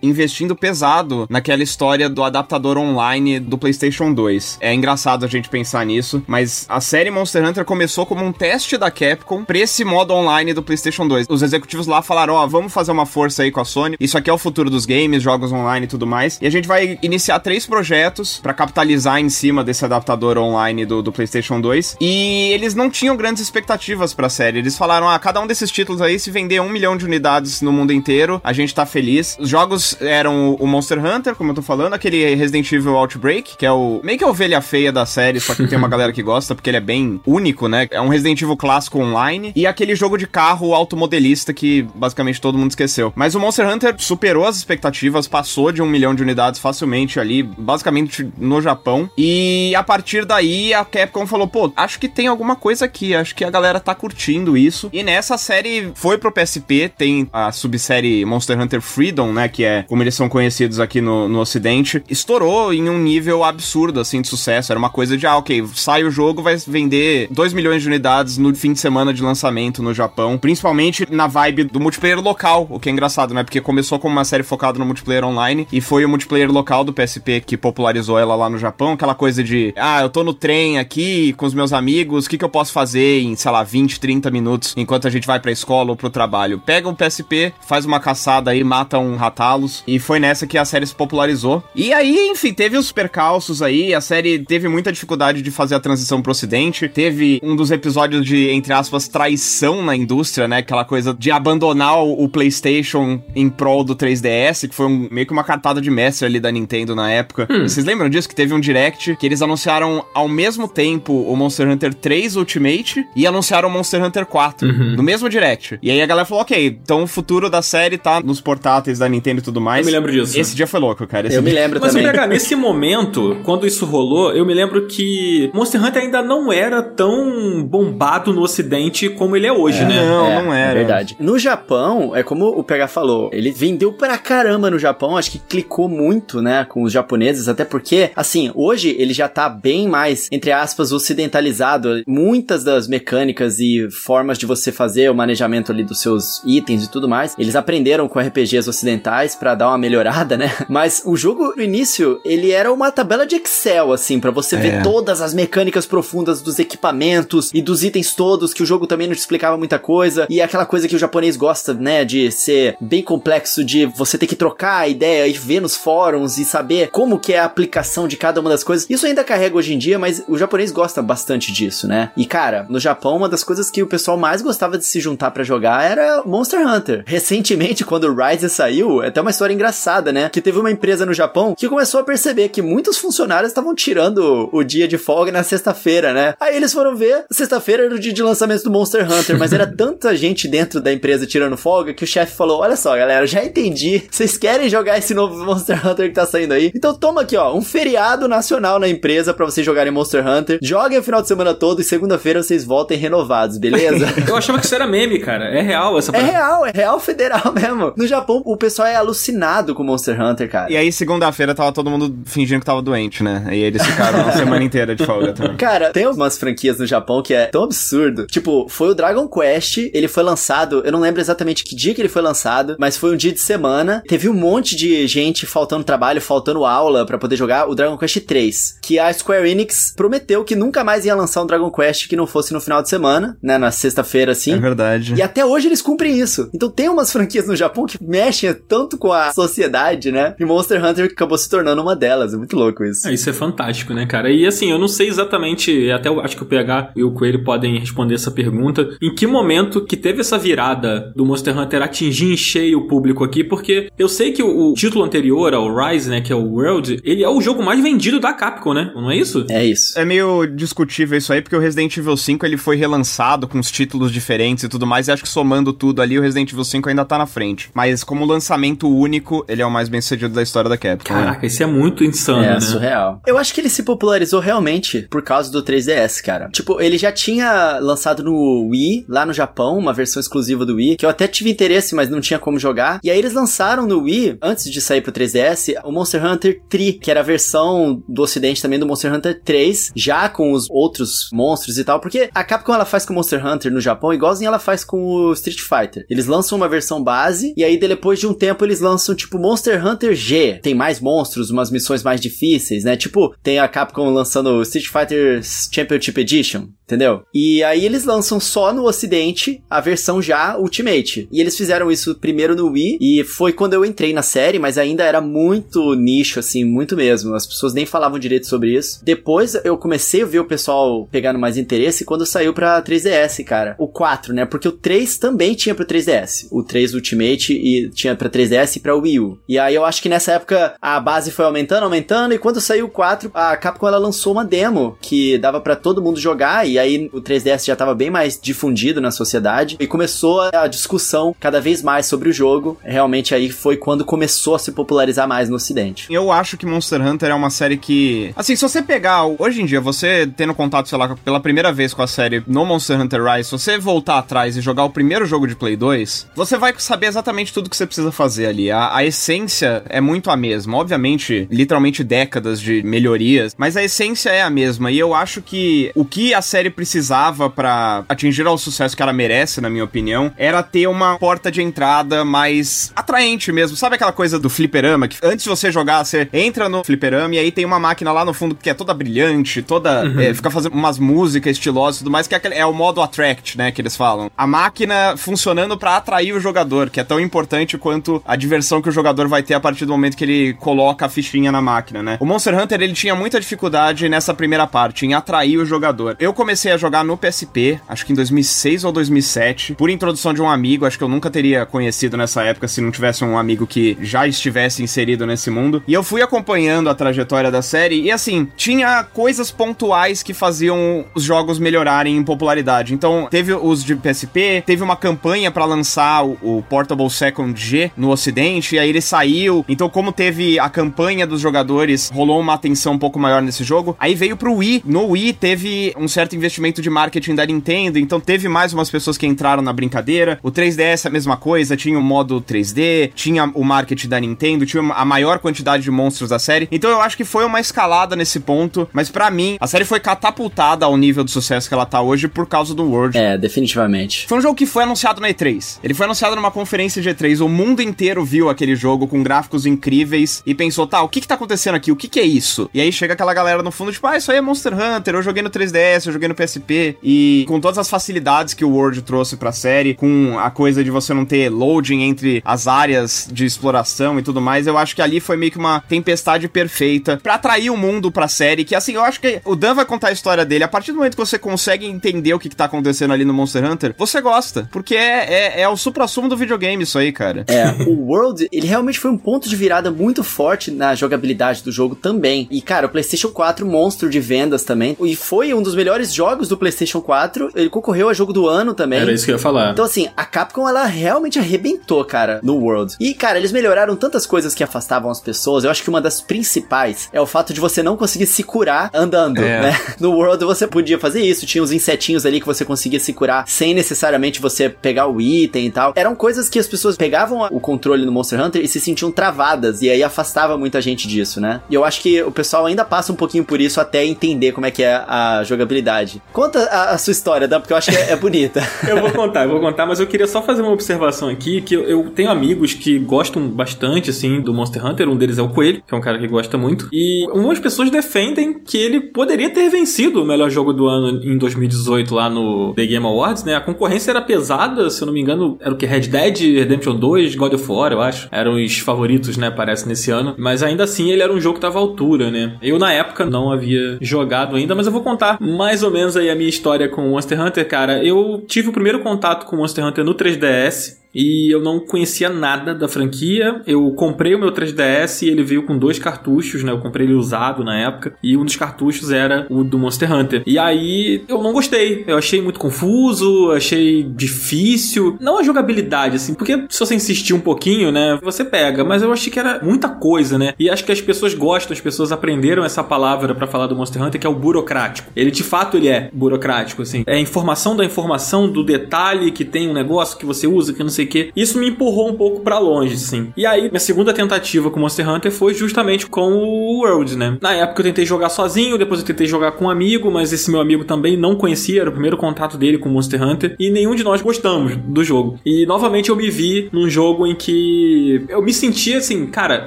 investindo 0.00 0.54
pesado 0.54 1.26
naquela 1.28 1.62
história 1.62 2.08
do 2.08 2.22
adaptador 2.22 2.78
online 2.78 3.40
do 3.40 3.58
PlayStation 3.58 4.12
2. 4.12 4.58
É 4.60 4.72
engraçado 4.72 5.24
a 5.24 5.28
gente 5.28 5.48
pensar 5.48 5.84
nisso, 5.84 6.22
mas 6.26 6.66
a 6.68 6.80
série 6.80 7.10
Monster 7.10 7.44
Hunter 7.44 7.64
começou 7.64 8.06
como 8.06 8.24
um 8.24 8.32
teste 8.32 8.76
da 8.76 8.90
Capcom 8.90 9.44
pra 9.44 9.58
esse 9.58 9.84
modo 9.84 10.14
online 10.14 10.54
do 10.54 10.62
PlayStation 10.62 11.08
2. 11.08 11.26
Os 11.28 11.42
executivos 11.42 11.86
lá 11.86 12.02
falaram: 12.02 12.34
Ó, 12.34 12.44
oh, 12.44 12.48
vamos 12.48 12.67
fazer 12.70 12.92
uma 12.92 13.06
força 13.06 13.42
aí 13.42 13.50
com 13.50 13.60
a 13.60 13.64
Sony. 13.64 13.96
Isso 14.00 14.16
aqui 14.16 14.30
é 14.30 14.32
o 14.32 14.38
futuro 14.38 14.70
dos 14.70 14.86
games, 14.86 15.22
jogos 15.22 15.52
online 15.52 15.86
e 15.86 15.88
tudo 15.88 16.06
mais. 16.06 16.38
E 16.40 16.46
a 16.46 16.50
gente 16.50 16.68
vai 16.68 16.98
iniciar 17.02 17.38
três 17.40 17.66
projetos 17.66 18.38
para 18.42 18.54
capitalizar 18.54 19.18
em 19.18 19.28
cima 19.28 19.64
desse 19.64 19.84
adaptador 19.84 20.38
online 20.38 20.84
do, 20.84 21.02
do 21.02 21.12
PlayStation 21.12 21.60
2. 21.60 21.96
E 22.00 22.50
eles 22.52 22.74
não 22.74 22.90
tinham 22.90 23.16
grandes 23.16 23.42
expectativas 23.42 24.12
pra 24.14 24.28
série. 24.28 24.58
Eles 24.58 24.76
falaram: 24.76 25.08
ah, 25.08 25.18
cada 25.18 25.40
um 25.40 25.46
desses 25.46 25.70
títulos 25.70 26.00
aí, 26.00 26.18
se 26.18 26.30
vender 26.30 26.60
um 26.60 26.68
milhão 26.68 26.96
de 26.96 27.04
unidades 27.04 27.62
no 27.62 27.72
mundo 27.72 27.92
inteiro, 27.92 28.40
a 28.42 28.52
gente 28.52 28.74
tá 28.74 28.84
feliz. 28.84 29.36
Os 29.38 29.48
jogos 29.48 29.96
eram 30.00 30.54
o 30.58 30.66
Monster 30.66 31.04
Hunter, 31.04 31.34
como 31.34 31.50
eu 31.50 31.54
tô 31.54 31.62
falando, 31.62 31.94
aquele 31.94 32.34
Resident 32.34 32.70
Evil 32.72 32.96
Outbreak, 32.96 33.56
que 33.56 33.66
é 33.66 33.72
o 33.72 34.00
meio 34.02 34.18
que 34.18 34.24
a 34.24 34.28
ovelha 34.28 34.60
feia 34.60 34.92
da 34.92 35.06
série, 35.06 35.40
só 35.40 35.54
que 35.54 35.66
tem 35.66 35.78
uma 35.78 35.88
galera 35.88 36.12
que 36.12 36.22
gosta, 36.22 36.54
porque 36.54 36.70
ele 36.70 36.76
é 36.76 36.80
bem 36.80 37.20
único, 37.26 37.68
né? 37.68 37.88
É 37.90 38.00
um 38.00 38.08
Resident 38.08 38.42
Evil 38.42 38.56
clássico 38.56 38.98
online. 38.98 39.52
E 39.54 39.66
aquele 39.66 39.94
jogo 39.94 40.16
de 40.16 40.26
carro 40.26 40.74
automodelista 40.74 41.52
que 41.52 41.82
basicamente 41.94 42.40
todo 42.40 42.57
mundo 42.58 42.70
esqueceu. 42.70 43.12
Mas 43.14 43.34
o 43.34 43.40
Monster 43.40 43.68
Hunter 43.68 43.94
superou 43.98 44.46
as 44.46 44.56
expectativas, 44.56 45.28
passou 45.28 45.72
de 45.72 45.82
um 45.82 45.86
milhão 45.86 46.14
de 46.14 46.22
unidades 46.22 46.60
facilmente 46.60 47.20
ali, 47.20 47.42
basicamente 47.42 48.28
no 48.36 48.60
Japão. 48.60 49.10
E 49.16 49.74
a 49.74 49.82
partir 49.82 50.24
daí 50.24 50.74
a 50.74 50.84
Capcom 50.84 51.26
falou: 51.26 51.48
pô, 51.48 51.72
acho 51.76 51.98
que 51.98 52.08
tem 52.08 52.26
alguma 52.26 52.56
coisa 52.56 52.84
aqui, 52.84 53.14
acho 53.14 53.34
que 53.34 53.44
a 53.44 53.50
galera 53.50 53.80
tá 53.80 53.94
curtindo 53.94 54.56
isso. 54.56 54.88
E 54.92 55.02
nessa 55.02 55.38
série 55.38 55.90
foi 55.94 56.18
pro 56.18 56.32
PSP, 56.32 56.90
tem 56.96 57.28
a 57.32 57.52
subsérie 57.52 58.24
Monster 58.24 58.60
Hunter 58.60 58.80
Freedom, 58.80 59.32
né? 59.32 59.48
Que 59.48 59.64
é 59.64 59.82
como 59.84 60.02
eles 60.02 60.14
são 60.14 60.28
conhecidos 60.28 60.80
aqui 60.80 61.00
no, 61.00 61.28
no 61.28 61.40
Ocidente. 61.40 62.02
Estourou 62.08 62.72
em 62.72 62.88
um 62.88 62.98
nível 62.98 63.44
absurdo, 63.44 64.00
assim, 64.00 64.20
de 64.20 64.28
sucesso. 64.28 64.72
Era 64.72 64.78
uma 64.78 64.90
coisa 64.90 65.16
de, 65.16 65.26
ah, 65.26 65.36
ok, 65.36 65.64
sai 65.74 66.04
o 66.04 66.10
jogo, 66.10 66.42
vai 66.42 66.56
vender 66.56 67.28
2 67.30 67.52
milhões 67.52 67.82
de 67.82 67.88
unidades 67.88 68.38
no 68.38 68.54
fim 68.54 68.72
de 68.72 68.80
semana 68.80 69.12
de 69.12 69.22
lançamento 69.22 69.82
no 69.82 69.94
Japão. 69.94 70.38
Principalmente 70.38 71.06
na 71.10 71.26
vibe 71.26 71.64
do 71.64 71.80
multiplayer 71.80 72.20
local, 72.20 72.37
o 72.70 72.78
que 72.78 72.88
é 72.88 72.92
engraçado, 72.92 73.34
né? 73.34 73.42
Porque 73.42 73.60
começou 73.60 73.98
como 73.98 74.12
uma 74.12 74.24
série 74.24 74.42
focada 74.42 74.78
no 74.78 74.84
multiplayer 74.86 75.24
online 75.24 75.66
e 75.72 75.80
foi 75.80 76.04
o 76.04 76.08
multiplayer 76.08 76.50
local 76.50 76.84
do 76.84 76.92
PSP 76.92 77.40
que 77.40 77.56
popularizou 77.56 78.18
ela 78.18 78.34
lá 78.34 78.48
no 78.48 78.58
Japão. 78.58 78.92
Aquela 78.92 79.14
coisa 79.14 79.42
de, 79.42 79.72
ah, 79.76 80.02
eu 80.02 80.10
tô 80.10 80.22
no 80.22 80.32
trem 80.32 80.78
aqui 80.78 81.32
com 81.34 81.46
os 81.46 81.54
meus 81.54 81.72
amigos, 81.72 82.26
o 82.26 82.30
que, 82.30 82.38
que 82.38 82.44
eu 82.44 82.48
posso 82.48 82.72
fazer 82.72 83.22
em, 83.22 83.34
sei 83.34 83.50
lá, 83.50 83.62
20, 83.62 84.00
30 84.00 84.30
minutos 84.30 84.74
enquanto 84.76 85.06
a 85.06 85.10
gente 85.10 85.26
vai 85.26 85.40
pra 85.40 85.50
escola 85.50 85.90
ou 85.90 85.96
pro 85.96 86.10
trabalho? 86.10 86.60
Pega 86.64 86.88
um 86.88 86.94
PSP, 86.94 87.52
faz 87.66 87.84
uma 87.84 88.00
caçada 88.00 88.50
aí, 88.50 88.62
mata 88.62 88.98
um 88.98 89.16
ratalos 89.16 89.82
e 89.86 89.98
foi 89.98 90.18
nessa 90.20 90.46
que 90.46 90.58
a 90.58 90.64
série 90.64 90.86
se 90.86 90.94
popularizou. 90.94 91.62
E 91.74 91.92
aí, 91.92 92.28
enfim, 92.30 92.52
teve 92.52 92.76
os 92.76 92.92
percalços 92.92 93.62
aí, 93.62 93.94
a 93.94 94.00
série 94.00 94.38
teve 94.38 94.68
muita 94.68 94.92
dificuldade 94.92 95.42
de 95.42 95.50
fazer 95.50 95.74
a 95.74 95.80
transição 95.80 96.22
pro 96.22 96.32
ocidente, 96.32 96.88
teve 96.88 97.40
um 97.42 97.56
dos 97.56 97.70
episódios 97.70 98.24
de, 98.24 98.50
entre 98.50 98.72
aspas, 98.72 99.08
traição 99.08 99.82
na 99.82 99.96
indústria, 99.96 100.46
né? 100.46 100.58
Aquela 100.58 100.84
coisa 100.84 101.14
de 101.14 101.30
abandonar 101.30 101.98
o 102.02 102.27
PlayStation 102.28 103.22
em 103.34 103.48
prol 103.48 103.84
do 103.84 103.94
3DS, 103.94 104.68
que 104.68 104.74
foi 104.74 104.86
um, 104.86 105.08
meio 105.10 105.26
que 105.26 105.32
uma 105.32 105.44
cartada 105.44 105.80
de 105.80 105.90
mestre 105.90 106.26
ali 106.26 106.40
da 106.40 106.50
Nintendo 106.50 106.94
na 106.94 107.10
época. 107.10 107.46
Hum. 107.50 107.62
Vocês 107.62 107.84
lembram 107.84 108.08
disso? 108.08 108.28
Que 108.28 108.34
teve 108.34 108.54
um 108.54 108.60
direct 108.60 109.16
que 109.16 109.26
eles 109.26 109.42
anunciaram 109.42 110.04
ao 110.14 110.28
mesmo 110.28 110.68
tempo 110.68 111.12
o 111.12 111.36
Monster 111.36 111.68
Hunter 111.68 111.94
3 111.94 112.36
Ultimate 112.36 113.06
e 113.14 113.26
anunciaram 113.26 113.68
o 113.68 113.72
Monster 113.72 114.02
Hunter 114.02 114.26
4 114.26 114.68
uhum. 114.68 114.96
no 114.96 115.02
mesmo 115.02 115.28
direct. 115.28 115.78
E 115.82 115.90
aí 115.90 116.00
a 116.00 116.06
galera 116.06 116.26
falou: 116.26 116.42
ok, 116.42 116.78
então 116.82 117.02
o 117.02 117.06
futuro 117.06 117.48
da 117.50 117.62
série 117.62 117.98
tá 117.98 118.20
nos 118.20 118.40
portáteis 118.40 118.98
da 118.98 119.08
Nintendo 119.08 119.40
e 119.40 119.42
tudo 119.42 119.60
mais. 119.60 119.86
Eu 119.86 119.92
me 119.92 119.98
lembro 119.98 120.12
disso. 120.12 120.38
Esse 120.38 120.54
dia 120.54 120.66
foi 120.66 120.80
louco, 120.80 121.06
cara. 121.06 121.26
Esse 121.26 121.36
eu 121.36 121.42
dia... 121.42 121.52
me 121.52 121.58
lembro 121.58 121.80
Mas, 121.80 121.92
também. 121.92 122.12
Mas, 122.12 122.28
nesse 122.28 122.54
momento, 122.54 123.38
quando 123.44 123.66
isso 123.66 123.84
rolou, 123.86 124.32
eu 124.32 124.44
me 124.44 124.54
lembro 124.54 124.86
que 124.86 125.50
Monster 125.54 125.82
Hunter 125.84 126.02
ainda 126.02 126.22
não 126.22 126.52
era 126.52 126.82
tão 126.82 127.62
bombado 127.64 128.32
no 128.32 128.42
ocidente 128.42 129.08
como 129.08 129.36
ele 129.36 129.46
é 129.46 129.52
hoje, 129.52 129.82
é, 129.82 129.86
né? 129.86 130.06
Não, 130.06 130.26
é, 130.26 130.42
não 130.42 130.52
era. 130.54 130.70
É 130.70 130.74
verdade. 130.74 131.16
No 131.18 131.38
Japão, 131.38 132.14
é 132.18 132.22
como 132.22 132.48
o 132.48 132.62
PH 132.62 132.88
falou, 132.88 133.30
ele 133.32 133.50
vendeu 133.50 133.92
pra 133.92 134.18
caramba 134.18 134.70
no 134.70 134.78
Japão, 134.78 135.16
acho 135.16 135.30
que 135.30 135.38
clicou 135.38 135.88
muito, 135.88 136.42
né, 136.42 136.64
com 136.64 136.82
os 136.82 136.92
japoneses, 136.92 137.48
até 137.48 137.64
porque, 137.64 138.10
assim, 138.14 138.50
hoje 138.54 138.94
ele 138.98 139.12
já 139.12 139.28
tá 139.28 139.48
bem 139.48 139.88
mais, 139.88 140.28
entre 140.30 140.52
aspas, 140.52 140.92
ocidentalizado. 140.92 142.02
Muitas 142.06 142.64
das 142.64 142.88
mecânicas 142.88 143.58
e 143.58 143.88
formas 143.90 144.38
de 144.38 144.46
você 144.46 144.72
fazer 144.72 145.10
o 145.10 145.14
manejamento 145.14 145.72
ali 145.72 145.84
dos 145.84 146.00
seus 146.00 146.42
itens 146.44 146.84
e 146.84 146.90
tudo 146.90 147.08
mais, 147.08 147.34
eles 147.38 147.56
aprenderam 147.56 148.08
com 148.08 148.18
RPGs 148.18 148.68
ocidentais 148.68 149.34
para 149.34 149.54
dar 149.54 149.68
uma 149.68 149.78
melhorada, 149.78 150.36
né? 150.36 150.52
Mas 150.68 151.02
o 151.04 151.16
jogo, 151.16 151.54
no 151.56 151.62
início, 151.62 152.20
ele 152.24 152.50
era 152.50 152.72
uma 152.72 152.90
tabela 152.90 153.26
de 153.26 153.36
Excel, 153.36 153.92
assim, 153.92 154.18
para 154.18 154.30
você 154.30 154.56
é. 154.56 154.58
ver 154.58 154.82
todas 154.82 155.20
as 155.20 155.32
mecânicas 155.32 155.86
profundas 155.86 156.42
dos 156.42 156.58
equipamentos 156.58 157.50
e 157.54 157.62
dos 157.62 157.82
itens 157.84 158.14
todos, 158.14 158.52
que 158.52 158.62
o 158.62 158.66
jogo 158.66 158.86
também 158.86 159.06
não 159.06 159.14
te 159.14 159.20
explicava 159.20 159.56
muita 159.56 159.78
coisa. 159.78 160.26
E 160.28 160.40
aquela 160.40 160.66
coisa 160.66 160.88
que 160.88 160.96
o 160.96 160.98
japonês 160.98 161.36
gosta, 161.36 161.74
né, 161.74 162.04
de 162.08 162.32
ser 162.32 162.76
bem 162.80 163.02
complexo, 163.02 163.62
de 163.62 163.84
você 163.86 164.16
ter 164.16 164.26
que 164.26 164.34
trocar 164.34 164.78
a 164.78 164.88
ideia 164.88 165.28
e 165.28 165.32
ver 165.32 165.60
nos 165.60 165.76
fóruns 165.76 166.38
e 166.38 166.44
saber 166.44 166.88
como 166.88 167.18
que 167.18 167.34
é 167.34 167.38
a 167.38 167.44
aplicação 167.44 168.08
de 168.08 168.16
cada 168.16 168.40
uma 168.40 168.48
das 168.48 168.64
coisas. 168.64 168.88
Isso 168.88 169.06
ainda 169.06 169.22
carrega 169.22 169.56
hoje 169.56 169.74
em 169.74 169.78
dia, 169.78 169.98
mas 169.98 170.24
o 170.26 170.38
japonês 170.38 170.72
gosta 170.72 171.02
bastante 171.02 171.52
disso, 171.52 171.86
né? 171.86 172.10
E 172.16 172.24
cara, 172.24 172.66
no 172.68 172.80
Japão, 172.80 173.16
uma 173.16 173.28
das 173.28 173.44
coisas 173.44 173.70
que 173.70 173.82
o 173.82 173.86
pessoal 173.86 174.16
mais 174.16 174.40
gostava 174.40 174.78
de 174.78 174.86
se 174.86 175.00
juntar 175.00 175.30
para 175.30 175.44
jogar 175.44 175.84
era 175.84 176.22
Monster 176.24 176.66
Hunter. 176.66 177.04
Recentemente, 177.06 177.84
quando 177.84 178.04
o 178.04 178.14
Rise 178.14 178.48
saiu, 178.48 179.02
é 179.02 179.08
até 179.08 179.20
uma 179.20 179.30
história 179.30 179.52
engraçada, 179.52 180.12
né? 180.12 180.30
Que 180.30 180.40
teve 180.40 180.58
uma 180.58 180.70
empresa 180.70 181.04
no 181.04 181.12
Japão 181.12 181.54
que 181.54 181.68
começou 181.68 182.00
a 182.00 182.04
perceber 182.04 182.48
que 182.48 182.62
muitos 182.62 182.96
funcionários 182.96 183.50
estavam 183.50 183.74
tirando 183.74 184.48
o 184.52 184.64
dia 184.64 184.88
de 184.88 184.96
folga 184.96 185.30
na 185.30 185.42
sexta-feira, 185.42 186.14
né? 186.14 186.34
Aí 186.40 186.56
eles 186.56 186.72
foram 186.72 186.96
ver, 186.96 187.24
sexta-feira 187.30 187.84
era 187.84 187.94
o 187.94 187.98
dia 187.98 188.12
de 188.12 188.22
lançamento 188.22 188.64
do 188.64 188.70
Monster 188.70 189.10
Hunter, 189.10 189.38
mas 189.38 189.52
era 189.52 189.66
tanta 189.66 190.16
gente 190.16 190.48
dentro 190.48 190.80
da 190.80 190.92
empresa 190.92 191.26
tirando 191.26 191.56
folga 191.56 191.92
que 191.98 192.04
o 192.04 192.06
chefe 192.06 192.36
falou: 192.36 192.60
Olha 192.60 192.76
só, 192.76 192.96
galera, 192.96 193.26
já 193.26 193.44
entendi. 193.44 194.04
Vocês 194.10 194.36
querem 194.38 194.68
jogar 194.68 194.96
esse 194.98 195.12
novo 195.12 195.36
Monster 195.44 195.84
Hunter 195.86 196.08
que 196.08 196.14
tá 196.14 196.24
saindo 196.24 196.54
aí? 196.54 196.70
Então 196.74 196.94
toma 196.94 197.22
aqui, 197.22 197.36
ó, 197.36 197.54
um 197.54 197.60
feriado 197.60 198.28
nacional 198.28 198.78
na 198.78 198.88
empresa 198.88 199.34
para 199.34 199.44
vocês 199.44 199.66
jogarem 199.66 199.92
Monster 199.92 200.26
Hunter. 200.26 200.58
Joguem 200.62 200.98
o 200.98 201.02
final 201.02 201.20
de 201.20 201.28
semana 201.28 201.52
todo 201.54 201.80
e 201.80 201.84
segunda-feira 201.84 202.42
vocês 202.42 202.64
voltem 202.64 202.96
renovados, 202.96 203.58
beleza? 203.58 204.06
Eu 204.26 204.36
achava 204.36 204.58
que 204.58 204.66
isso 204.66 204.74
era 204.74 204.86
meme, 204.86 205.18
cara. 205.18 205.46
É 205.46 205.60
real 205.60 205.98
essa 205.98 206.16
É 206.16 206.20
real, 206.20 206.66
é 206.66 206.70
real 206.72 207.00
federal 207.00 207.52
mesmo. 207.52 207.92
No 207.96 208.06
Japão, 208.06 208.42
o 208.44 208.56
pessoal 208.56 208.86
é 208.86 208.94
alucinado 208.94 209.74
com 209.74 209.82
Monster 209.82 210.20
Hunter, 210.20 210.48
cara. 210.48 210.70
E 210.70 210.76
aí, 210.76 210.92
segunda-feira, 210.92 211.54
tava 211.54 211.72
todo 211.72 211.90
mundo 211.90 212.16
fingindo 212.26 212.60
que 212.60 212.66
tava 212.66 212.80
doente, 212.80 213.22
né? 213.22 213.46
E 213.50 213.62
eles 213.62 213.84
ficaram 213.84 214.22
uma 214.22 214.32
semana 214.32 214.62
inteira 214.62 214.94
de 214.94 215.04
folga 215.04 215.32
também. 215.32 215.56
Cara, 215.56 215.90
tem 215.90 216.06
umas 216.06 216.38
franquias 216.38 216.78
no 216.78 216.86
Japão 216.86 217.22
que 217.22 217.34
é 217.34 217.46
tão 217.46 217.64
absurdo. 217.64 218.26
Tipo, 218.26 218.66
foi 218.68 218.88
o 218.90 218.94
Dragon 218.94 219.26
Quest, 219.28 219.78
ele 219.92 220.06
foi 220.08 220.22
lançado, 220.22 220.82
eu 220.84 220.92
não 220.92 221.00
lembro 221.00 221.20
exatamente 221.20 221.64
que 221.64 221.74
dia 221.74 221.87
que 221.94 222.00
ele 222.00 222.08
foi 222.08 222.22
lançado, 222.22 222.76
mas 222.78 222.96
foi 222.96 223.12
um 223.12 223.16
dia 223.16 223.32
de 223.32 223.40
semana. 223.40 224.02
Teve 224.06 224.28
um 224.28 224.34
monte 224.34 224.76
de 224.76 225.06
gente 225.06 225.46
faltando 225.46 225.84
trabalho, 225.84 226.20
faltando 226.20 226.64
aula 226.64 227.06
para 227.06 227.18
poder 227.18 227.36
jogar 227.36 227.68
o 227.68 227.74
Dragon 227.74 227.96
Quest 227.96 228.20
3. 228.20 228.78
Que 228.82 228.98
a 228.98 229.12
Square 229.12 229.48
Enix 229.48 229.92
prometeu 229.96 230.44
que 230.44 230.56
nunca 230.56 230.84
mais 230.84 231.04
ia 231.04 231.14
lançar 231.14 231.42
um 231.42 231.46
Dragon 231.46 231.70
Quest 231.70 232.08
que 232.08 232.16
não 232.16 232.26
fosse 232.26 232.52
no 232.52 232.60
final 232.60 232.82
de 232.82 232.88
semana, 232.88 233.36
né? 233.42 233.58
Na 233.58 233.70
sexta-feira, 233.70 234.32
assim. 234.32 234.52
É 234.52 234.58
verdade. 234.58 235.14
E 235.14 235.22
até 235.22 235.44
hoje 235.44 235.68
eles 235.68 235.82
cumprem 235.82 236.18
isso. 236.18 236.50
Então 236.54 236.70
tem 236.70 236.88
umas 236.88 237.10
franquias 237.12 237.46
no 237.46 237.56
Japão 237.56 237.86
que 237.86 237.98
mexem 238.02 238.52
tanto 238.54 238.96
com 238.96 239.12
a 239.12 239.32
sociedade, 239.32 240.10
né? 240.10 240.34
E 240.38 240.44
Monster 240.44 240.84
Hunter 240.84 241.06
acabou 241.06 241.38
se 241.38 241.48
tornando 241.48 241.82
uma 241.82 241.94
delas. 241.94 242.34
É 242.34 242.36
muito 242.36 242.56
louco 242.56 242.84
isso. 242.84 243.08
É, 243.08 243.12
isso 243.12 243.28
é 243.28 243.32
fantástico, 243.32 243.92
né, 243.92 244.06
cara? 244.06 244.30
E 244.30 244.46
assim, 244.46 244.70
eu 244.70 244.78
não 244.78 244.88
sei 244.88 245.08
exatamente, 245.08 245.90
até 245.90 246.08
eu 246.08 246.20
acho 246.20 246.36
que 246.36 246.42
o 246.42 246.46
PH 246.46 246.92
e 246.96 247.02
o 247.02 247.12
Coelho 247.12 247.44
podem 247.44 247.78
responder 247.78 248.14
essa 248.14 248.30
pergunta. 248.30 248.96
Em 249.02 249.14
que 249.14 249.26
momento 249.26 249.84
que 249.84 249.96
teve 249.96 250.20
essa 250.20 250.38
virada 250.38 251.12
do 251.14 251.24
Monster 251.24 251.56
Hunter 251.58 251.77
atingir 251.84 252.32
em 252.32 252.36
cheio 252.36 252.78
o 252.78 252.88
público 252.88 253.24
aqui? 253.24 253.44
Porque 253.44 253.90
eu 253.98 254.08
sei 254.08 254.32
que 254.32 254.42
o, 254.42 254.70
o 254.70 254.74
título 254.74 255.04
anterior 255.04 255.54
ao 255.54 255.74
Rise, 255.74 256.08
né, 256.08 256.20
que 256.20 256.32
é 256.32 256.36
o 256.36 256.44
World, 256.44 257.00
ele 257.04 257.22
é 257.22 257.28
o 257.28 257.40
jogo 257.40 257.62
mais 257.62 257.80
vendido 257.82 258.20
da 258.20 258.32
Capcom, 258.32 258.74
né? 258.74 258.92
Não 258.94 259.10
é 259.10 259.16
isso? 259.16 259.46
É 259.50 259.64
isso. 259.64 259.98
É 259.98 260.04
meio 260.04 260.46
discutível 260.46 261.18
isso 261.18 261.32
aí, 261.32 261.40
porque 261.40 261.56
o 261.56 261.60
Resident 261.60 261.96
Evil 261.96 262.16
5 262.16 262.44
ele 262.44 262.56
foi 262.56 262.76
relançado 262.76 263.46
com 263.46 263.58
os 263.58 263.70
títulos 263.70 264.12
diferentes 264.12 264.64
e 264.64 264.68
tudo 264.68 264.86
mais, 264.86 265.08
e 265.08 265.12
acho 265.12 265.22
que 265.22 265.28
somando 265.28 265.72
tudo 265.72 266.02
ali, 266.02 266.18
o 266.18 266.22
Resident 266.22 266.52
Evil 266.52 266.64
5 266.64 266.88
ainda 266.88 267.04
tá 267.04 267.18
na 267.18 267.26
frente. 267.26 267.70
Mas 267.74 268.04
como 268.04 268.24
lançamento 268.24 268.88
único, 268.88 269.44
ele 269.48 269.62
é 269.62 269.66
o 269.66 269.70
mais 269.70 269.88
bem 269.88 270.00
sucedido 270.00 270.34
da 270.34 270.42
história 270.42 270.68
da 270.68 270.76
Capcom. 270.76 271.14
Né? 271.14 271.20
Caraca, 271.20 271.42
né? 271.42 271.46
isso 271.46 271.62
é 271.62 271.66
muito 271.66 272.04
insano, 272.04 272.44
é, 272.44 272.54
né? 272.54 272.60
surreal. 272.60 273.22
Eu 273.26 273.38
acho 273.38 273.54
que 273.54 273.60
ele 273.60 273.68
se 273.68 273.82
popularizou 273.82 274.40
realmente 274.40 275.06
por 275.10 275.22
causa 275.22 275.50
do 275.50 275.62
3DS, 275.62 276.22
cara. 276.22 276.48
Tipo, 276.50 276.80
ele 276.80 276.98
já 276.98 277.12
tinha 277.12 277.78
lançado 277.78 278.22
no 278.22 278.68
Wii, 278.70 279.06
lá 279.08 279.24
no 279.24 279.32
Japão, 279.32 279.78
uma 279.78 279.92
versão 279.92 280.20
exclusiva 280.20 280.64
do 280.64 280.76
Wii, 280.76 280.96
que 280.96 281.04
eu 281.04 281.10
até 281.10 281.26
tive 281.26 281.50
interesse 281.50 281.67
interesse, 281.68 281.94
mas 281.94 282.08
não 282.08 282.20
tinha 282.20 282.38
como 282.38 282.58
jogar. 282.58 282.98
E 283.04 283.10
aí 283.10 283.18
eles 283.18 283.34
lançaram 283.34 283.86
no 283.86 284.02
Wii, 284.02 284.38
antes 284.42 284.70
de 284.70 284.80
sair 284.80 285.02
pro 285.02 285.12
3DS, 285.12 285.74
o 285.84 285.92
Monster 285.92 286.24
Hunter 286.24 286.62
3, 286.68 286.98
que 287.00 287.10
era 287.10 287.20
a 287.20 287.22
versão 287.22 288.02
do 288.08 288.22
ocidente 288.22 288.62
também 288.62 288.78
do 288.78 288.86
Monster 288.86 289.12
Hunter 289.12 289.40
3, 289.44 289.92
já 289.94 290.28
com 290.28 290.52
os 290.52 290.66
outros 290.70 291.28
monstros 291.32 291.76
e 291.76 291.84
tal, 291.84 292.00
porque 292.00 292.30
a 292.34 292.42
Capcom 292.42 292.74
ela 292.74 292.86
faz 292.86 293.04
com 293.04 293.12
o 293.12 293.16
Monster 293.16 293.44
Hunter 293.44 293.70
no 293.70 293.80
Japão 293.80 294.12
igualzinho 294.12 294.48
ela 294.48 294.58
faz 294.58 294.82
com 294.82 295.04
o 295.04 295.32
Street 295.34 295.60
Fighter. 295.60 296.06
Eles 296.08 296.26
lançam 296.26 296.56
uma 296.56 296.68
versão 296.68 297.02
base 297.02 297.52
e 297.56 297.62
aí 297.62 297.76
depois 297.78 298.18
de 298.18 298.26
um 298.26 298.34
tempo 298.34 298.64
eles 298.64 298.80
lançam 298.80 299.14
tipo 299.14 299.38
Monster 299.38 299.84
Hunter 299.84 300.14
G. 300.14 300.60
Tem 300.62 300.74
mais 300.74 301.00
monstros, 301.00 301.50
umas 301.50 301.70
missões 301.70 302.02
mais 302.02 302.20
difíceis, 302.20 302.84
né? 302.84 302.96
Tipo, 302.96 303.34
tem 303.42 303.58
a 303.58 303.68
Capcom 303.68 304.10
lançando 304.10 304.50
o 304.50 304.62
Street 304.62 304.86
Fighter 304.86 305.40
Championship 305.42 306.20
Edition, 306.20 306.68
entendeu? 306.88 307.22
E 307.34 307.62
aí 307.62 307.84
eles 307.84 308.04
lançam 308.04 308.40
só 308.40 308.72
no 308.72 308.84
ocidente 308.84 309.62
a 309.68 309.78
versão 309.78 310.22
já 310.22 310.56
Ultimate. 310.56 311.28
E 311.30 311.40
eles 311.40 311.56
fizeram 311.56 311.90
isso 311.90 312.14
primeiro 312.14 312.56
no 312.56 312.70
Wii 312.70 312.98
e 312.98 313.22
foi 313.24 313.52
quando 313.52 313.74
eu 313.74 313.84
entrei 313.84 314.14
na 314.14 314.22
série, 314.22 314.58
mas 314.58 314.78
ainda 314.78 315.04
era 315.04 315.20
muito 315.20 315.94
nicho 315.94 316.40
assim, 316.40 316.64
muito 316.64 316.96
mesmo. 316.96 317.34
As 317.34 317.46
pessoas 317.46 317.74
nem 317.74 317.84
falavam 317.84 318.18
direito 318.18 318.46
sobre 318.46 318.74
isso. 318.74 319.04
Depois 319.04 319.54
eu 319.62 319.76
comecei 319.76 320.22
a 320.22 320.26
ver 320.26 320.40
o 320.40 320.46
pessoal 320.46 321.06
pegando 321.10 321.38
mais 321.38 321.58
interesse 321.58 322.06
quando 322.06 322.24
saiu 322.24 322.54
pra 322.54 322.82
3DS, 322.82 323.44
cara. 323.44 323.76
O 323.78 323.86
4, 323.86 324.32
né? 324.32 324.46
Porque 324.46 324.66
o 324.66 324.72
3 324.72 325.18
também 325.18 325.54
tinha 325.54 325.74
pro 325.74 325.84
3DS. 325.84 326.48
O 326.50 326.62
3 326.62 326.94
Ultimate 326.94 327.52
e 327.52 327.90
tinha 327.90 328.16
pra 328.16 328.30
3DS 328.30 328.76
e 328.76 328.80
pra 328.80 328.94
Wii 328.94 329.20
U. 329.20 329.38
E 329.46 329.58
aí 329.58 329.74
eu 329.74 329.84
acho 329.84 330.00
que 330.00 330.08
nessa 330.08 330.32
época 330.32 330.74
a 330.80 330.98
base 330.98 331.30
foi 331.30 331.44
aumentando, 331.44 331.84
aumentando 331.84 332.32
e 332.32 332.38
quando 332.38 332.60
saiu 332.60 332.86
o 332.86 332.90
4, 332.90 333.30
a 333.34 333.56
Capcom 333.56 333.86
ela 333.86 333.98
lançou 333.98 334.32
uma 334.32 334.44
demo 334.44 334.96
que 335.02 335.36
dava 335.36 335.60
para 335.60 335.76
todo 335.76 336.02
mundo 336.02 336.18
jogar 336.18 336.66
e 336.66 336.77
aí 336.78 337.10
o 337.12 337.20
3DS 337.20 337.66
já 337.66 337.76
tava 337.76 337.94
bem 337.94 338.10
mais 338.10 338.38
difundido 338.40 339.00
na 339.00 339.10
sociedade 339.10 339.76
e 339.78 339.86
começou 339.86 340.40
a 340.52 340.66
discussão 340.66 341.34
cada 341.38 341.60
vez 341.60 341.82
mais 341.82 342.06
sobre 342.06 342.28
o 342.28 342.32
jogo. 342.32 342.78
Realmente 342.82 343.34
aí 343.34 343.50
foi 343.50 343.76
quando 343.76 344.04
começou 344.04 344.54
a 344.54 344.58
se 344.58 344.72
popularizar 344.72 345.28
mais 345.28 345.48
no 345.48 345.56
ocidente. 345.56 346.06
Eu 346.10 346.30
acho 346.30 346.56
que 346.56 346.66
Monster 346.66 347.00
Hunter 347.00 347.30
é 347.30 347.34
uma 347.34 347.50
série 347.50 347.76
que, 347.76 348.32
assim, 348.36 348.56
se 348.56 348.62
você 348.62 348.82
pegar 348.82 349.24
hoje 349.24 349.62
em 349.62 349.66
dia, 349.66 349.80
você 349.80 350.30
tendo 350.36 350.54
contato, 350.54 350.88
sei 350.88 350.98
lá, 350.98 351.16
pela 351.16 351.40
primeira 351.40 351.72
vez 351.72 351.92
com 351.94 352.02
a 352.02 352.06
série 352.06 352.42
no 352.46 352.64
Monster 352.64 353.00
Hunter 353.00 353.22
Rise, 353.24 353.48
se 353.48 353.52
você 353.52 353.78
voltar 353.78 354.18
atrás 354.18 354.56
e 354.56 354.60
jogar 354.60 354.84
o 354.84 354.90
primeiro 354.90 355.26
jogo 355.26 355.46
de 355.46 355.56
Play 355.56 355.76
2, 355.76 356.28
você 356.34 356.56
vai 356.56 356.74
saber 356.78 357.06
exatamente 357.06 357.52
tudo 357.52 357.70
que 357.70 357.76
você 357.76 357.86
precisa 357.86 358.12
fazer 358.12 358.46
ali. 358.46 358.70
A, 358.70 358.96
a 358.96 359.04
essência 359.04 359.82
é 359.88 360.00
muito 360.00 360.30
a 360.30 360.36
mesma. 360.36 360.76
Obviamente, 360.76 361.48
literalmente 361.50 362.04
décadas 362.04 362.60
de 362.60 362.82
melhorias, 362.82 363.54
mas 363.56 363.76
a 363.76 363.82
essência 363.82 364.30
é 364.30 364.42
a 364.42 364.50
mesma. 364.50 364.90
E 364.90 364.98
eu 364.98 365.14
acho 365.14 365.42
que 365.42 365.90
o 365.94 366.04
que 366.04 366.34
a 366.34 366.42
série 366.42 366.67
precisava 366.70 367.50
para 367.50 368.04
atingir 368.08 368.46
o 368.46 368.58
sucesso 368.58 368.96
que 368.96 369.02
ela 369.02 369.12
merece, 369.12 369.60
na 369.60 369.68
minha 369.68 369.84
opinião, 369.84 370.32
era 370.36 370.62
ter 370.62 370.86
uma 370.86 371.18
porta 371.18 371.50
de 371.50 371.62
entrada 371.62 372.24
mais 372.24 372.92
atraente 372.94 373.52
mesmo. 373.52 373.76
Sabe 373.76 373.96
aquela 373.96 374.12
coisa 374.12 374.38
do 374.38 374.48
fliperama? 374.48 375.08
Que 375.08 375.18
antes 375.22 375.44
de 375.44 375.48
você 375.48 375.70
jogar, 375.70 376.04
você 376.04 376.28
entra 376.32 376.68
no 376.68 376.84
fliperama 376.84 377.34
e 377.34 377.38
aí 377.38 377.52
tem 377.52 377.64
uma 377.64 377.78
máquina 377.78 378.12
lá 378.12 378.24
no 378.24 378.32
fundo 378.32 378.54
que 378.54 378.70
é 378.70 378.74
toda 378.74 378.94
brilhante, 378.94 379.62
toda. 379.62 380.04
Uhum. 380.04 380.20
É, 380.20 380.34
fica 380.34 380.50
fazendo 380.50 380.72
umas 380.72 380.98
músicas 380.98 381.52
estilosas 381.52 381.96
e 381.96 381.98
tudo 382.00 382.10
mais, 382.10 382.26
que 382.26 382.34
é, 382.34 382.40
é 382.52 382.66
o 382.66 382.72
modo 382.72 383.02
attract, 383.02 383.56
né? 383.56 383.70
Que 383.70 383.80
eles 383.80 383.96
falam. 383.96 384.30
A 384.36 384.46
máquina 384.46 385.16
funcionando 385.16 385.76
para 385.76 385.96
atrair 385.96 386.32
o 386.32 386.40
jogador, 386.40 386.90
que 386.90 387.00
é 387.00 387.04
tão 387.04 387.20
importante 387.20 387.76
quanto 387.78 388.22
a 388.26 388.36
diversão 388.36 388.80
que 388.80 388.88
o 388.88 388.92
jogador 388.92 389.28
vai 389.28 389.42
ter 389.42 389.54
a 389.54 389.60
partir 389.60 389.84
do 389.84 389.92
momento 389.92 390.16
que 390.16 390.24
ele 390.24 390.54
coloca 390.54 391.06
a 391.06 391.08
fichinha 391.08 391.52
na 391.52 391.60
máquina, 391.60 392.02
né? 392.02 392.16
O 392.20 392.26
Monster 392.26 392.58
Hunter 392.58 392.80
ele 392.80 392.92
tinha 392.92 393.14
muita 393.14 393.40
dificuldade 393.40 394.08
nessa 394.08 394.34
primeira 394.34 394.66
parte, 394.66 395.06
em 395.06 395.14
atrair 395.14 395.58
o 395.58 395.66
jogador. 395.66 396.16
Eu 396.18 396.32
comecei 396.32 396.57
a 396.66 396.76
jogar 396.76 397.04
no 397.04 397.16
PSP, 397.16 397.80
acho 397.88 398.04
que 398.04 398.12
em 398.12 398.16
2006 398.16 398.84
ou 398.84 398.92
2007, 398.92 399.74
por 399.74 399.90
introdução 399.90 400.34
de 400.34 400.42
um 400.42 400.48
amigo, 400.48 400.84
acho 400.84 400.98
que 400.98 401.04
eu 401.04 401.08
nunca 401.08 401.30
teria 401.30 401.64
conhecido 401.64 402.16
nessa 402.16 402.42
época 402.42 402.66
se 402.66 402.80
não 402.80 402.90
tivesse 402.90 403.24
um 403.24 403.38
amigo 403.38 403.66
que 403.66 403.96
já 404.00 404.26
estivesse 404.26 404.82
inserido 404.82 405.26
nesse 405.26 405.50
mundo. 405.50 405.82
E 405.86 405.92
eu 405.92 406.02
fui 406.02 406.22
acompanhando 406.22 406.90
a 406.90 406.94
trajetória 406.94 407.50
da 407.50 407.62
série 407.62 408.02
e 408.02 408.10
assim, 408.10 408.48
tinha 408.56 409.04
coisas 409.04 409.50
pontuais 409.50 410.22
que 410.22 410.34
faziam 410.34 411.04
os 411.14 411.22
jogos 411.22 411.58
melhorarem 411.58 412.16
em 412.16 412.24
popularidade. 412.24 412.94
Então, 412.94 413.28
teve 413.30 413.52
os 413.54 413.84
de 413.84 413.94
PSP, 413.94 414.62
teve 414.66 414.82
uma 414.82 414.96
campanha 414.96 415.50
para 415.50 415.64
lançar 415.64 416.24
o, 416.24 416.38
o 416.42 416.62
Portable 416.62 417.10
Second 417.10 417.58
G 417.60 417.90
no 417.96 418.10
ocidente, 418.10 418.74
e 418.74 418.78
aí 418.78 418.88
ele 418.88 419.00
saiu. 419.00 419.64
Então, 419.68 419.88
como 419.88 420.12
teve 420.12 420.58
a 420.58 420.68
campanha 420.68 421.26
dos 421.26 421.40
jogadores, 421.40 422.10
rolou 422.12 422.40
uma 422.40 422.54
atenção 422.54 422.94
um 422.94 422.98
pouco 422.98 423.18
maior 423.18 423.42
nesse 423.42 423.62
jogo. 423.62 423.96
Aí 423.98 424.14
veio 424.14 424.36
pro 424.36 424.54
Wii. 424.54 424.82
No 424.84 425.10
Wii 425.10 425.32
teve 425.34 425.94
um 425.96 426.08
certo 426.08 426.34
investimento 426.34 426.47
de 426.48 426.90
marketing 426.90 427.34
da 427.34 427.46
Nintendo, 427.46 427.98
então 427.98 428.20
teve 428.20 428.48
mais 428.48 428.72
umas 428.72 428.90
pessoas 428.90 429.16
que 429.16 429.26
entraram 429.26 429.62
na 429.62 429.72
brincadeira. 429.72 430.38
O 430.42 430.50
3DS 430.50 431.04
é 431.04 431.08
a 431.08 431.10
mesma 431.10 431.36
coisa, 431.36 431.76
tinha 431.76 431.98
o 431.98 432.02
modo 432.02 432.40
3D, 432.40 433.12
tinha 433.14 433.50
o 433.54 433.64
marketing 433.64 434.08
da 434.08 434.20
Nintendo, 434.20 434.66
tinha 434.66 434.82
a 434.92 435.04
maior 435.04 435.38
quantidade 435.38 435.82
de 435.82 435.90
monstros 435.90 436.30
da 436.30 436.38
série. 436.38 436.68
Então 436.70 436.90
eu 436.90 437.00
acho 437.00 437.16
que 437.16 437.24
foi 437.24 437.44
uma 437.44 437.60
escalada 437.60 438.16
nesse 438.16 438.40
ponto, 438.40 438.88
mas 438.92 439.10
para 439.10 439.30
mim, 439.30 439.56
a 439.60 439.66
série 439.66 439.84
foi 439.84 440.00
catapultada 440.00 440.84
ao 440.86 440.96
nível 440.96 441.24
de 441.24 441.30
sucesso 441.30 441.68
que 441.68 441.74
ela 441.74 441.86
tá 441.86 442.00
hoje 442.00 442.28
por 442.28 442.46
causa 442.46 442.74
do 442.74 442.84
World. 442.84 443.16
É, 443.16 443.36
definitivamente. 443.36 444.26
Foi 444.26 444.38
um 444.38 444.40
jogo 444.40 444.54
que 444.54 444.66
foi 444.66 444.84
anunciado 444.84 445.20
na 445.20 445.28
E3. 445.28 445.78
Ele 445.82 445.94
foi 445.94 446.04
anunciado 446.04 446.34
numa 446.36 446.50
conferência 446.50 447.00
de 447.02 447.08
E3. 447.10 447.44
O 447.44 447.48
mundo 447.48 447.82
inteiro 447.82 448.24
viu 448.24 448.48
aquele 448.48 448.74
jogo 448.74 449.06
com 449.06 449.22
gráficos 449.22 449.66
incríveis 449.66 450.42
e 450.46 450.54
pensou, 450.54 450.86
tá, 450.86 451.02
o 451.02 451.08
que 451.08 451.20
que 451.20 451.28
tá 451.28 451.34
acontecendo 451.34 451.74
aqui? 451.74 451.92
O 451.92 451.96
que 451.96 452.08
que 452.08 452.20
é 452.20 452.24
isso? 452.24 452.68
E 452.72 452.80
aí 452.80 452.92
chega 452.92 453.14
aquela 453.14 453.34
galera 453.34 453.62
no 453.62 453.70
fundo, 453.70 453.92
tipo, 453.92 454.06
ah, 454.06 454.16
isso 454.16 454.30
aí 454.30 454.38
é 454.38 454.40
Monster 454.40 454.72
Hunter, 454.74 455.14
eu 455.14 455.22
joguei 455.22 455.42
no 455.42 455.50
3DS, 455.50 456.06
eu 456.06 456.12
joguei 456.12 456.28
no 456.28 456.34
PSP. 456.38 456.96
E 457.02 457.44
com 457.48 457.60
todas 457.60 457.78
as 457.78 457.90
facilidades 457.90 458.54
que 458.54 458.64
o 458.64 458.70
World 458.70 459.02
trouxe 459.02 459.36
pra 459.36 459.52
série, 459.52 459.94
com 459.94 460.38
a 460.38 460.50
coisa 460.50 460.84
de 460.84 460.90
você 460.90 461.12
não 461.12 461.24
ter 461.24 461.48
loading 461.50 462.02
entre 462.02 462.42
as 462.44 462.66
áreas 462.66 463.28
de 463.30 463.44
exploração 463.44 464.18
e 464.18 464.22
tudo 464.22 464.40
mais, 464.40 464.66
eu 464.66 464.78
acho 464.78 464.94
que 464.94 465.02
ali 465.02 465.20
foi 465.20 465.36
meio 465.36 465.52
que 465.52 465.58
uma 465.58 465.80
tempestade 465.80 466.48
perfeita 466.48 467.18
para 467.22 467.34
atrair 467.34 467.70
o 467.70 467.76
mundo 467.76 468.10
pra 468.10 468.28
série, 468.28 468.64
que 468.64 468.74
assim, 468.74 468.94
eu 468.94 469.02
acho 469.02 469.20
que 469.20 469.40
o 469.44 469.56
Dan 469.56 469.74
vai 469.74 469.84
contar 469.84 470.08
a 470.08 470.12
história 470.12 470.44
dele, 470.44 470.64
a 470.64 470.68
partir 470.68 470.92
do 470.92 470.98
momento 470.98 471.16
que 471.16 471.24
você 471.24 471.38
consegue 471.38 471.86
entender 471.86 472.34
o 472.34 472.38
que, 472.38 472.48
que 472.48 472.56
tá 472.56 472.64
acontecendo 472.64 473.12
ali 473.12 473.24
no 473.24 473.34
Monster 473.34 473.64
Hunter, 473.64 473.94
você 473.96 474.20
gosta, 474.20 474.68
porque 474.70 474.94
é, 474.94 475.32
é, 475.32 475.60
é 475.62 475.68
o 475.68 475.76
supra-sumo 475.76 476.28
do 476.28 476.36
videogame 476.36 476.82
isso 476.82 476.98
aí, 476.98 477.12
cara. 477.12 477.44
É, 477.48 477.70
o 477.88 478.06
World, 478.06 478.48
ele 478.52 478.66
realmente 478.66 478.98
foi 478.98 479.10
um 479.10 479.18
ponto 479.18 479.48
de 479.48 479.56
virada 479.56 479.90
muito 479.90 480.22
forte 480.22 480.70
na 480.70 480.94
jogabilidade 480.94 481.62
do 481.62 481.72
jogo 481.72 481.94
também. 481.94 482.46
E, 482.50 482.60
cara, 482.60 482.86
o 482.86 482.90
PlayStation 482.90 483.28
4, 483.28 483.66
monstro 483.66 484.08
de 484.08 484.20
vendas 484.20 484.62
também, 484.64 484.96
e 485.00 485.16
foi 485.16 485.52
um 485.54 485.62
dos 485.62 485.74
melhores 485.74 486.12
jogos 486.18 486.48
do 486.48 486.58
PlayStation 486.58 487.00
4, 487.00 487.52
ele 487.54 487.70
concorreu 487.70 488.08
a 488.08 488.12
jogo 488.12 488.32
do 488.32 488.48
ano 488.48 488.74
também. 488.74 488.98
Era 488.98 489.12
isso 489.12 489.24
que 489.24 489.30
eu 489.30 489.36
ia 489.36 489.40
falar. 489.40 489.70
Então, 489.70 489.84
assim, 489.84 490.08
a 490.16 490.24
Capcom, 490.24 490.68
ela 490.68 490.84
realmente 490.84 491.38
arrebentou, 491.38 492.04
cara, 492.04 492.40
no 492.42 492.56
World. 492.56 492.96
E, 492.98 493.14
cara, 493.14 493.38
eles 493.38 493.52
melhoraram 493.52 493.94
tantas 493.94 494.26
coisas 494.26 494.52
que 494.52 494.64
afastavam 494.64 495.12
as 495.12 495.20
pessoas, 495.20 495.62
eu 495.62 495.70
acho 495.70 495.80
que 495.80 495.88
uma 495.88 496.00
das 496.00 496.20
principais 496.20 497.08
é 497.12 497.20
o 497.20 497.26
fato 497.26 497.54
de 497.54 497.60
você 497.60 497.84
não 497.84 497.96
conseguir 497.96 498.26
se 498.26 498.42
curar 498.42 498.90
andando, 498.92 499.38
é. 499.38 499.62
né? 499.62 499.80
No 500.00 500.10
World 500.10 500.44
você 500.44 500.66
podia 500.66 500.98
fazer 500.98 501.22
isso, 501.22 501.46
tinha 501.46 501.62
uns 501.62 501.70
insetinhos 501.70 502.26
ali 502.26 502.40
que 502.40 502.46
você 502.46 502.64
conseguia 502.64 502.98
se 502.98 503.12
curar 503.12 503.44
sem 503.46 503.72
necessariamente 503.74 504.40
você 504.40 504.68
pegar 504.68 505.06
o 505.06 505.20
item 505.20 505.66
e 505.66 505.70
tal. 505.70 505.92
Eram 505.94 506.16
coisas 506.16 506.48
que 506.48 506.58
as 506.58 506.66
pessoas 506.66 506.96
pegavam 506.96 507.46
o 507.50 507.60
controle 507.60 508.04
no 508.04 508.10
Monster 508.10 508.44
Hunter 508.44 508.64
e 508.64 508.68
se 508.68 508.80
sentiam 508.80 509.12
travadas, 509.12 509.82
e 509.82 509.90
aí 509.90 510.02
afastava 510.02 510.58
muita 510.58 510.80
gente 510.80 511.06
disso, 511.06 511.40
né? 511.40 511.60
E 511.70 511.74
eu 511.74 511.84
acho 511.84 512.00
que 512.00 512.20
o 512.22 512.32
pessoal 512.32 512.66
ainda 512.66 512.84
passa 512.84 513.12
um 513.12 513.16
pouquinho 513.16 513.44
por 513.44 513.60
isso 513.60 513.80
até 513.80 514.04
entender 514.04 514.52
como 514.52 514.66
é 514.66 514.70
que 514.70 514.82
é 514.82 514.94
a 515.06 515.42
jogabilidade. 515.44 516.07
Conta 516.32 516.60
a, 516.64 516.90
a 516.90 516.98
sua 516.98 517.10
história, 517.10 517.48
porque 517.48 517.72
eu 517.72 517.76
acho 517.76 517.90
que 517.90 517.96
é, 517.96 518.12
é 518.12 518.16
bonita. 518.16 518.62
eu 518.88 519.00
vou 519.00 519.10
contar, 519.10 519.44
eu 519.44 519.50
vou 519.50 519.60
contar, 519.60 519.86
mas 519.86 520.00
eu 520.00 520.06
queria 520.06 520.26
só 520.26 520.42
fazer 520.42 520.62
uma 520.62 520.72
observação 520.72 521.28
aqui, 521.28 521.60
que 521.60 521.74
eu, 521.74 521.82
eu 521.84 522.10
tenho 522.10 522.30
amigos 522.30 522.74
que 522.74 522.98
gostam 522.98 523.48
bastante, 523.48 524.10
assim, 524.10 524.40
do 524.40 524.52
Monster 524.54 524.84
Hunter, 524.84 525.08
um 525.08 525.16
deles 525.16 525.38
é 525.38 525.42
o 525.42 525.48
Coelho, 525.48 525.82
que 525.86 525.94
é 525.94 525.96
um 525.96 526.00
cara 526.00 526.18
que 526.18 526.26
gosta 526.26 526.56
muito, 526.56 526.88
e 526.92 527.26
algumas 527.28 527.58
pessoas 527.58 527.90
defendem 527.90 528.58
que 528.60 528.76
ele 528.76 529.00
poderia 529.00 529.50
ter 529.50 529.68
vencido 529.68 530.22
o 530.22 530.26
melhor 530.26 530.50
jogo 530.50 530.72
do 530.72 530.86
ano 530.86 531.22
em 531.22 531.36
2018 531.36 532.14
lá 532.14 532.30
no 532.30 532.72
The 532.74 532.86
Game 532.86 533.04
Awards, 533.04 533.44
né? 533.44 533.54
A 533.54 533.60
concorrência 533.60 534.10
era 534.10 534.20
pesada, 534.20 534.88
se 534.90 535.02
eu 535.02 535.06
não 535.06 535.12
me 535.12 535.20
engano, 535.20 535.58
era 535.60 535.72
o 535.72 535.76
que? 535.76 535.86
Red 535.86 536.02
Dead 536.02 536.38
Redemption 536.38 536.96
2, 536.96 537.34
God 537.34 537.54
of 537.54 537.70
War, 537.70 537.92
eu 537.92 538.00
acho. 538.00 538.28
Eram 538.30 538.54
os 538.54 538.78
favoritos, 538.78 539.36
né? 539.36 539.50
Parece 539.50 539.88
nesse 539.88 540.10
ano. 540.10 540.34
Mas 540.38 540.62
ainda 540.62 540.84
assim, 540.84 541.10
ele 541.10 541.22
era 541.22 541.32
um 541.32 541.40
jogo 541.40 541.54
que 541.54 541.60
tava 541.60 541.78
à 541.78 541.82
altura, 541.82 542.30
né? 542.30 542.56
Eu, 542.62 542.78
na 542.78 542.92
época, 542.92 543.24
não 543.24 543.50
havia 543.50 543.98
jogado 544.00 544.56
ainda, 544.56 544.74
mas 544.74 544.86
eu 544.86 544.92
vou 544.92 545.02
contar 545.02 545.38
mais 545.40 545.82
ou 545.82 545.90
menos 545.90 545.97
aí 546.16 546.30
a 546.30 546.34
minha 546.34 546.48
história 546.48 546.88
com 546.88 547.02
Monster 547.08 547.40
Hunter, 547.40 547.66
cara. 547.68 548.04
Eu 548.04 548.44
tive 548.46 548.68
o 548.68 548.72
primeiro 548.72 549.00
contato 549.00 549.46
com 549.46 549.56
Monster 549.56 549.84
Hunter 549.84 550.04
no 550.04 550.14
3DS 550.14 550.98
e 551.18 551.52
eu 551.52 551.60
não 551.60 551.80
conhecia 551.80 552.28
nada 552.28 552.72
da 552.72 552.86
franquia. 552.86 553.60
Eu 553.66 553.90
comprei 553.90 554.36
o 554.36 554.38
meu 554.38 554.52
3DS 554.52 555.26
e 555.26 555.28
ele 555.28 555.42
veio 555.42 555.64
com 555.64 555.76
dois 555.76 555.98
cartuchos, 555.98 556.62
né? 556.62 556.70
Eu 556.70 556.78
comprei 556.78 557.06
ele 557.06 557.14
usado 557.14 557.64
na 557.64 557.76
época 557.76 558.14
e 558.22 558.36
um 558.36 558.44
dos 558.44 558.54
cartuchos 558.54 559.10
era 559.10 559.44
o 559.50 559.64
do 559.64 559.76
Monster 559.76 560.12
Hunter. 560.12 560.44
E 560.46 560.56
aí 560.58 561.24
eu 561.28 561.42
não 561.42 561.52
gostei. 561.52 562.04
Eu 562.06 562.16
achei 562.16 562.40
muito 562.40 562.60
confuso, 562.60 563.50
achei 563.50 564.04
difícil. 564.04 565.16
Não 565.20 565.38
a 565.38 565.42
jogabilidade, 565.42 566.14
assim, 566.14 566.34
porque 566.34 566.66
se 566.70 566.78
você 566.78 566.94
insistir 566.94 567.34
um 567.34 567.40
pouquinho, 567.40 567.90
né? 567.90 568.16
Você 568.22 568.44
pega, 568.44 568.84
mas 568.84 569.02
eu 569.02 569.12
achei 569.12 569.32
que 569.32 569.40
era 569.40 569.60
muita 569.60 569.88
coisa, 569.88 570.38
né? 570.38 570.54
E 570.56 570.70
acho 570.70 570.84
que 570.84 570.92
as 570.92 571.00
pessoas 571.00 571.34
gostam, 571.34 571.72
as 571.72 571.80
pessoas 571.80 572.12
aprenderam 572.12 572.64
essa 572.64 572.84
palavra 572.84 573.34
para 573.34 573.48
falar 573.48 573.66
do 573.66 573.74
Monster 573.74 574.00
Hunter, 574.00 574.20
que 574.20 574.26
é 574.26 574.30
o 574.30 574.34
burocrático. 574.34 575.10
Ele 575.16 575.32
de 575.32 575.42
fato 575.42 575.76
ele 575.76 575.88
é 575.88 576.10
burocrático, 576.12 576.82
assim. 576.82 577.02
É 577.08 577.16
a 577.16 577.20
informação 577.20 577.74
da 577.74 577.84
informação, 577.84 578.48
do 578.48 578.62
detalhe 578.62 579.32
que 579.32 579.44
tem 579.44 579.68
um 579.68 579.72
negócio 579.72 580.16
que 580.16 580.24
você 580.24 580.46
usa, 580.46 580.72
que 580.72 580.82
não 580.82 580.90
sei 580.90 581.07
que. 581.08 581.32
Isso 581.34 581.58
me 581.58 581.68
empurrou 581.68 582.08
um 582.08 582.14
pouco 582.14 582.40
para 582.40 582.58
longe, 582.58 582.94
assim. 582.94 583.32
E 583.36 583.44
aí, 583.44 583.68
minha 583.68 583.80
segunda 583.80 584.12
tentativa 584.12 584.70
com 584.70 584.80
Monster 584.80 585.08
Hunter 585.08 585.32
foi 585.32 585.54
justamente 585.54 586.06
com 586.06 586.32
o 586.32 586.80
World, 586.80 587.16
né? 587.16 587.36
Na 587.40 587.52
época 587.52 587.80
eu 587.80 587.84
tentei 587.84 588.06
jogar 588.06 588.28
sozinho, 588.28 588.78
depois 588.78 589.00
eu 589.00 589.06
tentei 589.06 589.26
jogar 589.26 589.52
com 589.52 589.66
um 589.66 589.70
amigo, 589.70 590.10
mas 590.10 590.32
esse 590.32 590.50
meu 590.50 590.60
amigo 590.60 590.84
também 590.84 591.16
não 591.16 591.34
conhecia, 591.34 591.80
era 591.80 591.90
o 591.90 591.92
primeiro 591.92 592.16
contato 592.16 592.56
dele 592.56 592.78
com 592.78 592.88
Monster 592.88 593.22
Hunter, 593.22 593.56
e 593.58 593.70
nenhum 593.70 593.94
de 593.94 594.04
nós 594.04 594.22
gostamos 594.22 594.76
do 594.76 595.02
jogo. 595.02 595.38
E 595.44 595.66
novamente 595.66 596.10
eu 596.10 596.16
me 596.16 596.30
vi 596.30 596.68
num 596.72 596.88
jogo 596.88 597.26
em 597.26 597.34
que 597.34 598.24
eu 598.28 598.42
me 598.42 598.52
sentia 598.52 598.98
assim, 598.98 599.26
cara, 599.26 599.66